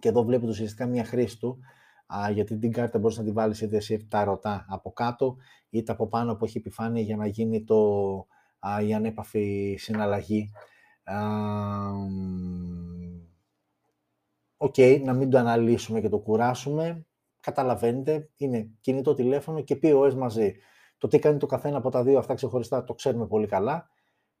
και 0.00 0.08
εδώ 0.08 0.24
βλέπετε 0.24 0.50
ουσιαστικά 0.50 0.86
μια 0.86 1.04
χρήση 1.04 1.38
του, 1.38 1.58
α, 2.06 2.30
γιατί 2.30 2.58
την 2.58 2.72
κάρτα 2.72 2.98
μπορείς 2.98 3.18
να 3.18 3.24
τη 3.24 3.32
βάλεις 3.32 3.60
είτε 3.60 3.80
σε 3.80 3.96
τα 4.08 4.24
ρωτά 4.24 4.66
από 4.68 4.92
κάτω, 4.92 5.36
είτε 5.70 5.92
από 5.92 6.08
πάνω 6.08 6.36
που 6.36 6.44
έχει 6.44 6.58
επιφάνεια 6.58 7.02
για 7.02 7.16
να 7.16 7.26
γίνει 7.26 7.64
το, 7.64 8.16
α, 8.58 8.80
η 8.82 8.94
ανέπαφη 8.94 9.76
συναλλαγή. 9.78 10.50
OK, 14.56 14.74
okay, 14.76 15.00
να 15.04 15.12
μην 15.12 15.30
το 15.30 15.38
αναλύσουμε 15.38 16.00
και 16.00 16.08
το 16.08 16.18
κουράσουμε. 16.18 17.06
Καταλαβαίνετε, 17.40 18.30
είναι 18.36 18.70
κινητό 18.80 19.14
τηλέφωνο 19.14 19.60
και 19.60 19.78
POS 19.82 20.14
μαζί. 20.14 20.54
Το 20.98 21.08
τι 21.08 21.18
κάνει 21.18 21.38
το 21.38 21.46
καθένα 21.46 21.76
από 21.76 21.90
τα 21.90 22.02
δύο 22.02 22.18
αυτά 22.18 22.34
ξεχωριστά 22.34 22.84
το 22.84 22.94
ξέρουμε 22.94 23.26
πολύ 23.26 23.46
καλά, 23.46 23.90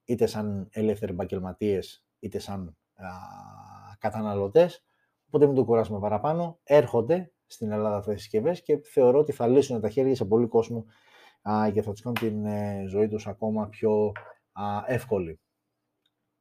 είτε 0.04 0.26
σαν 0.26 0.68
ελεύθεροι 0.70 1.12
επαγγελματίες, 1.12 2.04
είτε 2.18 2.38
σαν 2.38 2.76
α, 2.94 3.08
καταναλωτές. 3.98 4.84
Οπότε 5.32 5.46
μην 5.46 5.54
το 5.54 5.64
κουράσουμε 5.64 5.98
παραπάνω. 5.98 6.58
Έρχονται 6.62 7.32
στην 7.46 7.70
Ελλάδα 7.70 7.96
αυτές 7.96 8.14
τις 8.14 8.22
συσκευές 8.22 8.62
και 8.62 8.80
θεωρώ 8.82 9.18
ότι 9.18 9.32
θα 9.32 9.46
λύσουν 9.46 9.80
τα 9.80 9.88
χέρια 9.88 10.14
σε 10.14 10.24
πολύ 10.24 10.46
κόσμο 10.46 10.84
α, 11.50 11.70
και 11.72 11.82
θα 11.82 11.92
του 11.92 12.02
κάνουν 12.02 12.18
την 12.18 12.44
ε, 12.46 12.84
ζωή 12.88 13.08
τους 13.08 13.26
ακόμα 13.26 13.68
πιο 13.68 14.12
α, 14.52 14.62
εύκολη. 14.86 15.40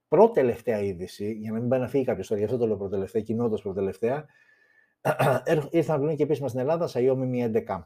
Πρώτη-τελευταία 0.07 0.81
είδηση, 0.81 1.31
για 1.31 1.51
να 1.51 1.59
μην 1.59 1.69
πάει 1.69 1.79
να 1.79 1.87
φύγει 1.87 2.03
κάποιος 2.03 2.27
τώρα, 2.27 2.39
γι' 2.39 2.45
αυτό 2.45 2.57
το 2.57 2.67
λέω 2.67 2.77
πρώτη-τελευταία, 2.77 3.21
κοινότητας 3.21 3.61
πρώτη-τελευταία, 3.61 4.25
ήρθαν 5.69 5.99
πλέον 5.99 6.15
και 6.15 6.23
επίσημα 6.23 6.47
στην 6.47 6.59
Ελλάδα 6.59 6.89
Xiaomi 6.93 7.31
Mi 7.33 7.63
11 7.65 7.79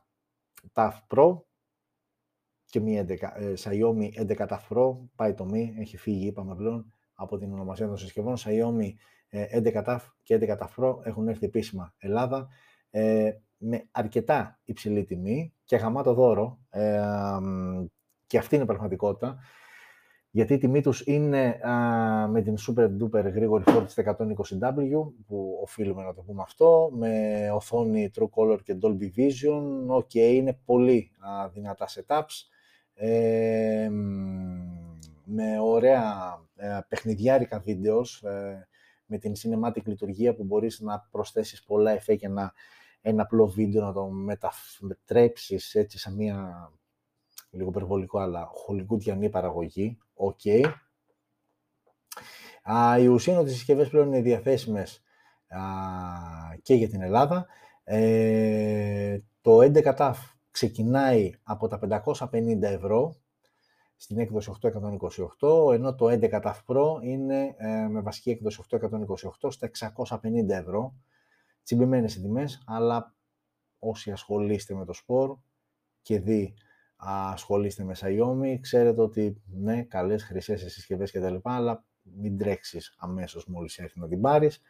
TAF 0.74 0.92
Pro 1.16 1.40
και 2.66 2.82
Mi 2.86 3.00
11, 3.00 3.08
ε, 3.36 3.54
Xiaomi 3.58 4.36
11 4.38 4.48
TAF 4.48 4.60
Pro, 4.70 4.98
πάει 5.16 5.34
το 5.34 5.48
Mi, 5.54 5.80
έχει 5.80 5.98
φύγει, 5.98 6.28
είπαμε 6.28 6.56
πλέον, 6.56 6.94
από 7.14 7.38
την 7.38 7.54
ονομασία 7.54 7.88
των 7.88 7.98
συσκευών. 7.98 8.36
Xiaomi 8.38 8.94
11 9.34 9.84
TAF 9.86 10.00
και 10.24 10.38
11 10.42 10.58
TAF 10.58 10.68
Pro 10.78 11.06
έχουν 11.06 11.28
έρθει 11.28 11.46
επίσημα 11.46 11.94
Ελλάδα 11.98 12.48
ε, 12.90 13.32
με 13.58 13.88
αρκετά 13.92 14.60
υψηλή 14.64 15.04
τιμή 15.04 15.54
και 15.64 15.76
γαμάτο 15.76 16.14
δώρο. 16.14 16.60
Ε, 16.70 17.02
και 18.28 18.38
αυτή 18.38 18.56
είναι 18.56 18.64
η 18.64 18.68
πραγματικότητα. 18.68 19.38
Γιατί 20.36 20.54
η 20.54 20.58
τιμή 20.58 20.82
τους 20.82 21.02
είναι 21.06 21.60
με 22.30 22.42
την 22.42 22.56
super 22.68 22.90
duper 23.02 23.32
γρήγορη 23.34 23.64
φόρτιση 23.64 24.04
120W, 24.06 25.12
που 25.28 25.60
οφείλουμε 25.62 26.04
να 26.04 26.14
το 26.14 26.22
πούμε 26.22 26.42
αυτό, 26.42 26.90
με 26.94 27.50
οθόνη 27.54 28.12
True 28.16 28.30
Color 28.36 28.60
και 28.64 28.78
Dolby 28.82 29.10
Vision. 29.18 29.86
OK, 29.88 30.14
είναι 30.14 30.60
πολύ 30.66 31.12
α, 31.20 31.50
δυνατά 31.50 31.88
setups. 31.88 32.48
Ε, 32.94 33.90
με 35.24 35.60
ωραία 35.60 36.40
ε, 36.56 36.80
παιχνιδιάρικα 36.88 37.60
βίντεος, 37.60 38.24
ε, 38.24 38.68
με 39.06 39.18
την 39.18 39.34
cinematic 39.36 39.84
λειτουργία 39.84 40.36
που 40.36 40.44
μπορείς 40.44 40.80
να 40.80 41.08
προσθέσεις 41.12 41.64
πολλά 41.64 41.92
εφέ 41.92 42.16
και 42.16 42.28
να, 42.28 42.54
ένα 43.02 43.22
απλό 43.22 43.48
βίντεο 43.48 43.84
να 43.86 43.94
το 43.94 44.10
μετατρέψεις 44.10 45.76
έτσι 45.76 45.98
σε 45.98 46.14
μια 46.14 46.72
λίγο 47.50 47.70
υπερβολικό, 47.70 48.20
αλλά 48.20 48.46
χολιγουντιανή 48.54 49.30
παραγωγή. 49.30 49.98
OK. 50.14 50.40
Okay. 50.44 50.74
η 53.00 53.08
ουσία 53.08 53.34
είναι 53.34 53.42
ότι 53.42 53.52
οι 53.52 53.54
συσκευές 53.54 53.90
πλέον 53.90 54.08
είναι 54.08 54.22
διαθέσιμες 54.22 55.04
και 56.62 56.74
για 56.74 56.90
την 56.90 57.02
Ελλάδα. 57.02 57.48
Ε, 57.84 59.20
το 59.42 59.58
11 59.62 59.96
Ταυ 59.98 60.16
ξεκινάει 60.52 61.32
από 61.44 61.68
τα 61.68 62.04
550 62.04 62.62
ευρώ 62.62 63.16
στην 64.04 64.20
έκδοση 64.20 64.52
828, 65.40 65.74
ενώ 65.74 65.96
το 65.96 66.06
11 66.10 66.42
Ταυ 66.42 66.56
Pro 66.68 67.02
είναι 67.04 67.56
ε, 67.58 67.88
με 67.88 68.02
βασική 68.02 68.30
έκδοση 68.30 68.64
828 68.70 69.52
στα 69.52 69.72
650 70.06 70.50
ευρώ. 70.50 70.96
Τσιμπημένες 71.64 72.16
οι 72.16 72.22
τιμές, 72.22 72.64
αλλά 72.66 73.16
όσοι 73.80 74.12
ασχολείστε 74.12 74.74
με 74.74 74.86
το 74.86 74.94
σπορ 74.94 75.38
και 76.02 76.20
δη 76.20 76.54
ασχολείστε 76.96 77.84
με 77.84 77.96
Xiaomi, 78.00 78.58
ξέρετε 78.62 79.02
ότι 79.02 79.42
ναι, 79.46 79.84
καλές 79.84 80.24
χρυσές 80.24 80.62
συσκευές 80.62 81.12
και 81.12 81.20
τα 81.20 81.30
λοιπά, 81.30 81.56
αλλά 81.56 81.86
μην 82.02 82.38
τρέξεις 82.38 82.96
αμέσως 82.98 83.48
μόλις 83.48 83.78
έρθει 83.78 84.00
να 84.00 84.08
την 84.08 84.22
πάρεις, 84.22 84.62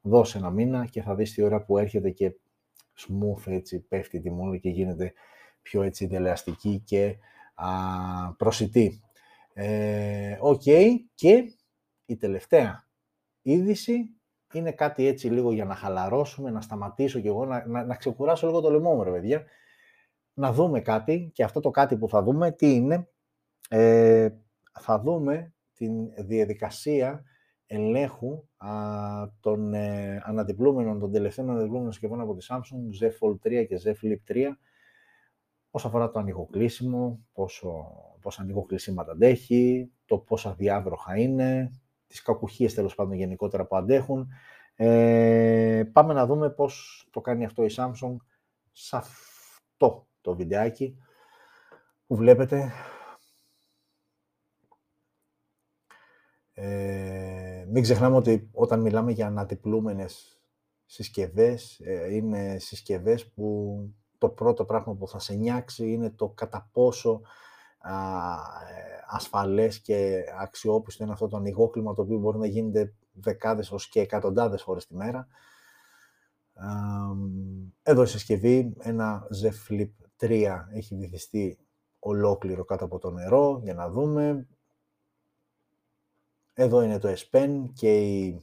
δώσε 0.00 0.38
ένα 0.38 0.50
μήνα 0.50 0.86
και 0.86 1.02
θα 1.02 1.14
δεις 1.14 1.32
τη 1.32 1.42
ώρα 1.42 1.64
που 1.64 1.78
έρχεται 1.78 2.10
και 2.10 2.34
smooth 2.98 3.46
έτσι 3.46 3.80
πέφτει 3.80 4.16
η 4.16 4.20
τιμούλα 4.20 4.56
και 4.56 4.68
γίνεται 4.68 5.12
πιο 5.62 5.82
έτσι 5.82 6.06
δελεαστική 6.06 6.82
και 6.84 7.06
α, 7.06 7.14
προσιτή. 8.36 9.00
Ε, 9.54 10.36
οκ, 10.40 10.62
και 11.14 11.44
η 12.06 12.16
τελευταία 12.16 12.88
είδηση 13.42 14.16
είναι 14.52 14.72
κάτι 14.72 15.06
έτσι 15.06 15.28
λίγο 15.28 15.52
για 15.52 15.64
να 15.64 15.74
χαλαρώσουμε, 15.74 16.50
να 16.50 16.60
σταματήσω 16.60 17.20
κι 17.20 17.26
εγώ, 17.26 17.44
να, 17.44 17.66
να, 17.66 17.84
να 17.84 17.94
ξεκουράσω 17.94 18.46
λίγο 18.46 18.60
το 18.60 18.70
λαιμό 18.70 18.94
μου, 18.94 19.02
ρε 19.02 19.10
παιδιά. 19.10 19.44
Να 20.34 20.52
δούμε 20.52 20.80
κάτι 20.80 21.30
και 21.34 21.44
αυτό 21.44 21.60
το 21.60 21.70
κάτι 21.70 21.96
που 21.96 22.08
θα 22.08 22.22
δούμε, 22.22 22.50
τι 22.50 22.74
είναι. 22.74 23.08
Ε, 23.68 24.28
θα 24.80 25.00
δούμε 25.00 25.54
την 25.74 26.24
διαδικασία 26.26 27.24
ελέγχου 27.66 28.44
α, 28.56 28.70
των 29.40 29.74
ε, 29.74 30.22
αναδιπλούμενων, 30.24 30.98
των 30.98 31.12
τελευταίων 31.12 31.50
αναδιπλούμενων 31.50 31.92
συσκευών 31.92 32.20
από 32.20 32.34
τη 32.34 32.46
Samsung, 32.48 33.04
Z 33.04 33.06
Fold 33.06 33.62
3 33.62 33.66
και 33.68 33.80
Z 33.84 33.88
Flip 33.88 34.32
3, 34.32 34.48
όσον 35.74 35.90
αφορά 35.90 36.10
το 36.10 36.18
ανοιγοκλείσιμο, 36.18 37.26
πόσο, 37.32 37.86
πόσα 38.20 38.42
ανοιγοκλεισίματα 38.42 39.12
αντέχει, 39.12 39.92
το 40.04 40.18
πόσα 40.18 40.54
διάβροχα 40.54 41.18
είναι, 41.18 41.70
τις 42.06 42.22
κακουχίες 42.22 42.74
τέλος 42.74 42.94
πάντων 42.94 43.16
γενικότερα 43.16 43.66
που 43.66 43.76
αντέχουν. 43.76 44.28
Ε, 44.74 45.82
πάμε 45.92 46.14
να 46.14 46.26
δούμε 46.26 46.50
πώς 46.50 47.06
το 47.10 47.20
κάνει 47.20 47.44
αυτό 47.44 47.64
η 47.64 47.70
Samsung 47.76 48.16
σε 48.72 48.96
αυτό 48.96 50.08
το 50.20 50.36
βιντεάκι 50.36 50.96
που 52.06 52.16
βλέπετε. 52.16 52.72
Ε, 56.52 57.64
μην 57.68 57.82
ξεχνάμε 57.82 58.16
ότι 58.16 58.48
όταν 58.52 58.80
μιλάμε 58.80 59.12
για 59.12 59.26
αναδιπλούμενες 59.26 60.42
συσκευές, 60.84 61.80
ε, 61.84 62.14
είναι 62.14 62.58
συσκευές 62.58 63.32
που 63.32 63.76
το 64.22 64.28
πρώτο 64.28 64.64
πράγμα 64.64 64.94
που 64.94 65.08
θα 65.08 65.18
σε 65.18 65.34
νιάξει 65.34 65.92
είναι 65.92 66.10
το 66.10 66.28
κατά 66.28 66.68
πόσο 66.72 67.20
α, 67.78 67.94
ασφαλές 69.06 69.80
και 69.80 70.24
αξιόπιστο 70.40 71.04
είναι 71.04 71.12
αυτό 71.12 71.28
το 71.28 71.36
ανοιγόκλημα 71.36 71.94
το 71.94 72.02
οποίο 72.02 72.18
μπορεί 72.18 72.38
να 72.38 72.46
γίνεται 72.46 72.94
δεκάδες 73.12 73.72
ως 73.72 73.88
και 73.88 74.00
εκατοντάδες 74.00 74.62
φορές 74.62 74.86
τη 74.86 74.94
μέρα. 74.94 75.26
Εδώ 77.82 78.02
η 78.02 78.06
συσκευή, 78.06 78.74
ένα 78.78 79.26
Z 79.42 79.50
Flip 79.68 79.90
3 80.20 80.64
έχει 80.72 80.96
βυθιστεί 80.96 81.58
ολόκληρο 81.98 82.64
κάτω 82.64 82.84
από 82.84 82.98
το 82.98 83.10
νερό, 83.10 83.60
για 83.62 83.74
να 83.74 83.90
δούμε. 83.90 84.46
Εδώ 86.52 86.82
είναι 86.82 86.98
το 86.98 87.08
S 87.08 87.36
Pen 87.36 87.64
και 87.72 88.00
η 88.00 88.42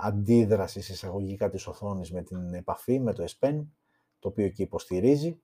αντίδραση 0.00 0.78
εισαγωγικά 0.78 1.50
της 1.50 1.66
οθόνης 1.66 2.12
με 2.12 2.22
την 2.22 2.54
επαφή 2.54 3.00
με 3.00 3.12
το 3.12 3.24
S 3.24 3.46
Pen 3.46 3.64
το 4.18 4.28
οποίο 4.28 4.48
και 4.48 4.62
υποστηρίζει. 4.62 5.40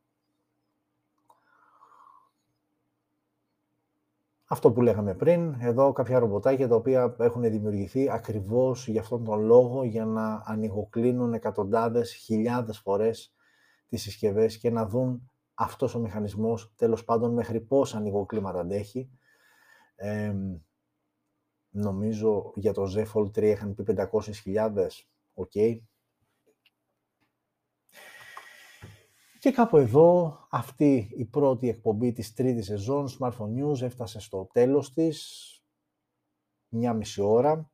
Αυτό 4.52 4.72
που 4.72 4.80
λέγαμε 4.80 5.14
πριν, 5.14 5.56
εδώ 5.60 5.92
κάποια 5.92 6.18
ρομποτάκια 6.18 6.68
τα 6.68 6.74
οποία 6.74 7.16
έχουν 7.18 7.42
δημιουργηθεί 7.42 8.10
ακριβώς 8.10 8.88
για 8.88 9.00
αυτόν 9.00 9.24
τον 9.24 9.40
λόγο, 9.40 9.84
για 9.84 10.04
να 10.04 10.42
ανοιγοκλίνουν 10.44 11.32
εκατοντάδες, 11.34 12.12
χιλιάδες 12.12 12.78
φορές 12.78 13.34
τις 13.88 14.02
συσκευές 14.02 14.58
και 14.58 14.70
να 14.70 14.86
δουν 14.86 15.30
αυτός 15.54 15.94
ο 15.94 15.98
μηχανισμός, 15.98 16.72
τέλος 16.76 17.04
πάντων, 17.04 17.32
μέχρι 17.32 17.60
πόσα 17.60 17.96
ανοιγοκλίματα 17.96 18.60
αντέχει. 18.60 19.10
Ε, 19.94 20.34
νομίζω 21.70 22.52
για 22.54 22.72
το 22.72 22.92
Z 22.96 23.04
Fold 23.14 23.30
3 23.30 23.42
είχαν 23.42 23.74
πει 23.74 23.84
500.000, 23.86 25.06
OK, 25.34 25.50
okay. 25.54 25.80
Και 29.42 29.50
κάπου 29.50 29.76
εδώ 29.76 30.38
αυτή 30.50 31.10
η 31.16 31.24
πρώτη 31.24 31.68
εκπομπή 31.68 32.12
της 32.12 32.34
τρίτης 32.34 32.66
σεζόν 32.66 33.08
Smartphone 33.08 33.54
News 33.58 33.80
έφτασε 33.82 34.20
στο 34.20 34.48
τέλος 34.52 34.92
της. 34.92 35.46
Μια 36.68 36.92
μισή 36.92 37.22
ώρα. 37.22 37.70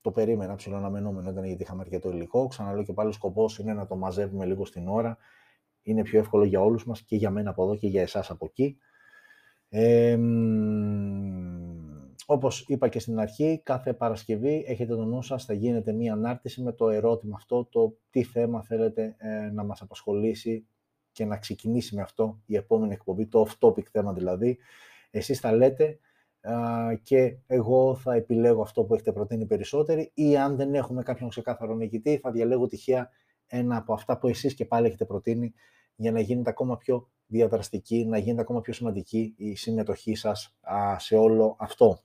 Το 0.00 0.10
περίμενα 0.10 0.54
ψιλοαναμενόμενο 0.54 1.30
ήταν 1.30 1.44
γιατί 1.44 1.62
είχαμε 1.62 1.80
αρκετό 1.80 2.10
υλικό. 2.10 2.46
Ξαναλέω 2.46 2.82
και 2.84 2.92
πάλι 2.92 3.08
ο 3.08 3.12
σκοπός 3.12 3.58
είναι 3.58 3.72
να 3.72 3.86
το 3.86 3.96
μαζεύουμε 3.96 4.46
λίγο 4.46 4.64
στην 4.64 4.88
ώρα. 4.88 5.18
Είναι 5.82 6.02
πιο 6.02 6.18
εύκολο 6.18 6.44
για 6.44 6.60
όλους 6.60 6.86
μας 6.86 7.02
και 7.02 7.16
για 7.16 7.30
μένα 7.30 7.50
από 7.50 7.62
εδώ 7.62 7.76
και 7.76 7.86
για 7.86 8.02
εσάς 8.02 8.30
από 8.30 8.46
εκεί. 8.46 8.78
Ε, 9.68 10.18
όπως 12.26 12.64
είπα 12.68 12.88
και 12.88 12.98
στην 12.98 13.18
αρχή, 13.18 13.60
κάθε 13.64 13.92
Παρασκευή 13.92 14.64
έχετε 14.66 14.96
το 14.96 15.04
νου 15.04 15.22
σας, 15.22 15.44
θα 15.44 15.52
γίνεται 15.52 15.92
μία 15.92 16.12
ανάρτηση 16.12 16.62
με 16.62 16.72
το 16.72 16.88
ερώτημα 16.88 17.36
αυτό, 17.36 17.64
το 17.64 17.98
τι 18.10 18.22
θέμα 18.22 18.62
θέλετε 18.62 19.16
ε, 19.18 19.50
να 19.50 19.64
μας 19.64 19.82
απασχολήσει 19.82 20.66
και 21.12 21.24
να 21.24 21.36
ξεκινήσει 21.36 21.94
με 21.94 22.02
αυτό 22.02 22.40
η 22.46 22.56
επόμενη 22.56 22.92
εκπομπή, 22.92 23.26
το 23.26 23.48
off-topic 23.48 23.84
θέμα 23.90 24.12
δηλαδή. 24.12 24.58
Εσείς 25.10 25.40
θα 25.40 25.52
λέτε 25.52 25.98
και 27.02 27.36
εγώ 27.46 27.94
θα 27.94 28.14
επιλέγω 28.14 28.62
αυτό 28.62 28.84
που 28.84 28.94
έχετε 28.94 29.12
προτείνει 29.12 29.46
περισσότεροι 29.46 30.10
ή 30.14 30.36
αν 30.36 30.56
δεν 30.56 30.74
έχουμε 30.74 31.02
κάποιον 31.02 31.28
ξεκάθαρο 31.28 31.74
νικητή 31.74 32.16
θα 32.16 32.30
διαλέγω 32.30 32.66
τυχαία 32.66 33.10
ένα 33.46 33.76
από 33.76 33.92
αυτά 33.92 34.18
που 34.18 34.28
εσείς 34.28 34.54
και 34.54 34.64
πάλι 34.64 34.86
έχετε 34.86 35.04
προτείνει 35.04 35.52
για 35.96 36.12
να 36.12 36.20
γίνεται 36.20 36.50
ακόμα 36.50 36.76
πιο 36.76 37.08
διαδραστική, 37.26 38.04
να 38.06 38.18
γίνεται 38.18 38.40
ακόμα 38.40 38.60
πιο 38.60 38.72
σημαντική 38.72 39.34
η 39.36 39.54
συμμετοχή 39.54 40.14
σας 40.14 40.56
σε 40.96 41.16
όλο 41.16 41.56
αυτό. 41.58 42.00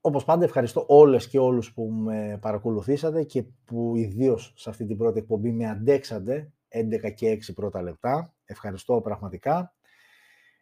Όπως 0.00 0.24
πάντα 0.24 0.44
ευχαριστώ 0.44 0.84
όλες 0.88 1.28
και 1.28 1.38
όλους 1.38 1.72
που 1.72 1.90
με 1.90 2.38
παρακολουθήσατε 2.40 3.24
και 3.24 3.42
που 3.42 3.96
ιδίως 3.96 4.52
σε 4.56 4.70
αυτή 4.70 4.86
την 4.86 4.96
πρώτη 4.96 5.18
εκπομπή 5.18 5.52
με 5.52 5.68
αντέξατε 5.68 6.52
11 6.68 7.12
και 7.14 7.32
6 7.32 7.54
πρώτα 7.54 7.82
λεπτά. 7.82 8.34
Ευχαριστώ 8.44 9.00
πραγματικά. 9.00 9.74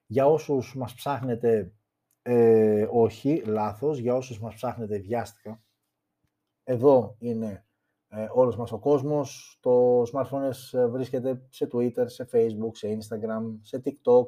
Για 0.06 0.26
όσους 0.26 0.76
μας 0.76 0.94
ψάχνετε, 0.94 1.72
ε, 2.22 2.86
όχι, 2.90 3.42
λάθος, 3.46 3.98
για 3.98 4.14
όσους 4.14 4.40
μας 4.40 4.54
ψάχνετε 4.54 4.98
βιάστηκα, 4.98 5.62
εδώ 6.64 7.16
είναι 7.18 7.66
ε, 8.08 8.26
όλος 8.32 8.56
μας 8.56 8.72
ο 8.72 8.78
κόσμος. 8.78 9.58
Το 9.60 10.02
smartphone 10.02 10.50
ε, 10.72 10.86
βρίσκεται 10.86 11.46
σε 11.48 11.68
Twitter, 11.72 12.04
σε 12.06 12.28
Facebook, 12.32 12.70
σε 12.72 12.98
Instagram, 13.00 13.58
σε 13.60 13.82
TikTok, 13.84 14.26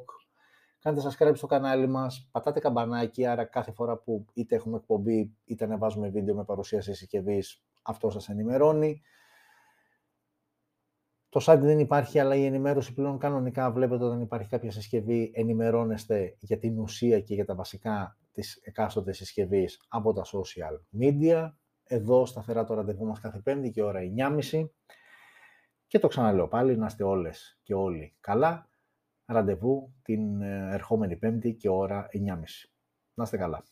Κάντε 0.80 1.00
subscribe 1.05 1.36
στο 1.36 1.46
κανάλι 1.46 1.86
μας, 1.86 2.28
πατάτε 2.32 2.60
καμπανάκι, 2.60 3.26
άρα 3.26 3.44
κάθε 3.44 3.72
φορά 3.72 3.96
που 3.96 4.26
είτε 4.34 4.55
έχουμε 4.55 4.76
εκπομπή, 4.76 5.36
είτε 5.44 5.64
ανεβάζουμε 5.64 6.09
βίντεο 6.09 6.34
με 6.34 6.44
παρουσίαση 6.44 6.94
συσκευή, 6.94 7.42
αυτό 7.82 8.10
σας 8.10 8.28
ενημερώνει. 8.28 9.02
Το 11.28 11.40
site 11.46 11.59
δεν 11.60 11.78
υπάρχει, 11.78 12.18
αλλά 12.18 12.34
η 12.34 12.44
ενημέρωση 12.44 12.94
πλέον 12.94 13.18
κανονικά 13.18 13.70
βλέπετε 13.70 14.05
όταν 14.05 14.20
υπάρχει 14.20 14.48
κάποια 14.48 14.70
συσκευή, 14.70 15.32
ενημερώνεστε 15.34 16.36
για 16.38 16.59
την 16.59 16.78
ουσία 16.78 17.20
και 17.20 17.34
για 17.34 17.44
τα 17.44 17.55
βασικά 17.55 18.18
της 18.32 18.60
εκάστοτε 18.62 19.12
συσκευής 19.12 19.80
από 19.88 20.12
τα 20.12 20.24
social 20.24 21.00
media. 21.00 21.52
Εδώ 21.84 22.26
σταθερά 22.26 22.64
το 22.64 22.74
ραντεβού 22.74 23.06
μας 23.06 23.20
κάθε 23.20 23.38
πέμπτη 23.38 23.70
και 23.70 23.82
ώρα 23.82 24.00
9.30. 24.16 24.68
Και 25.86 25.98
το 25.98 26.09
ξαναλέω 26.09 26.48
πάλι, 26.48 26.76
να 26.76 26.86
είστε 26.86 27.05
όλες 27.05 27.59
και 27.62 27.74
όλοι 27.74 28.16
καλά. 28.20 28.68
Ραντεβού 29.30 29.94
την 30.02 30.42
ε, 30.42 30.68
ερχόμενη 30.72 31.16
Πέμπτη 31.16 31.55
και 31.55 31.68
ώρα 31.68 32.09
9.30. 32.12 32.38
Να 33.14 33.24
είστε 33.24 33.36
καλά. 33.36 33.64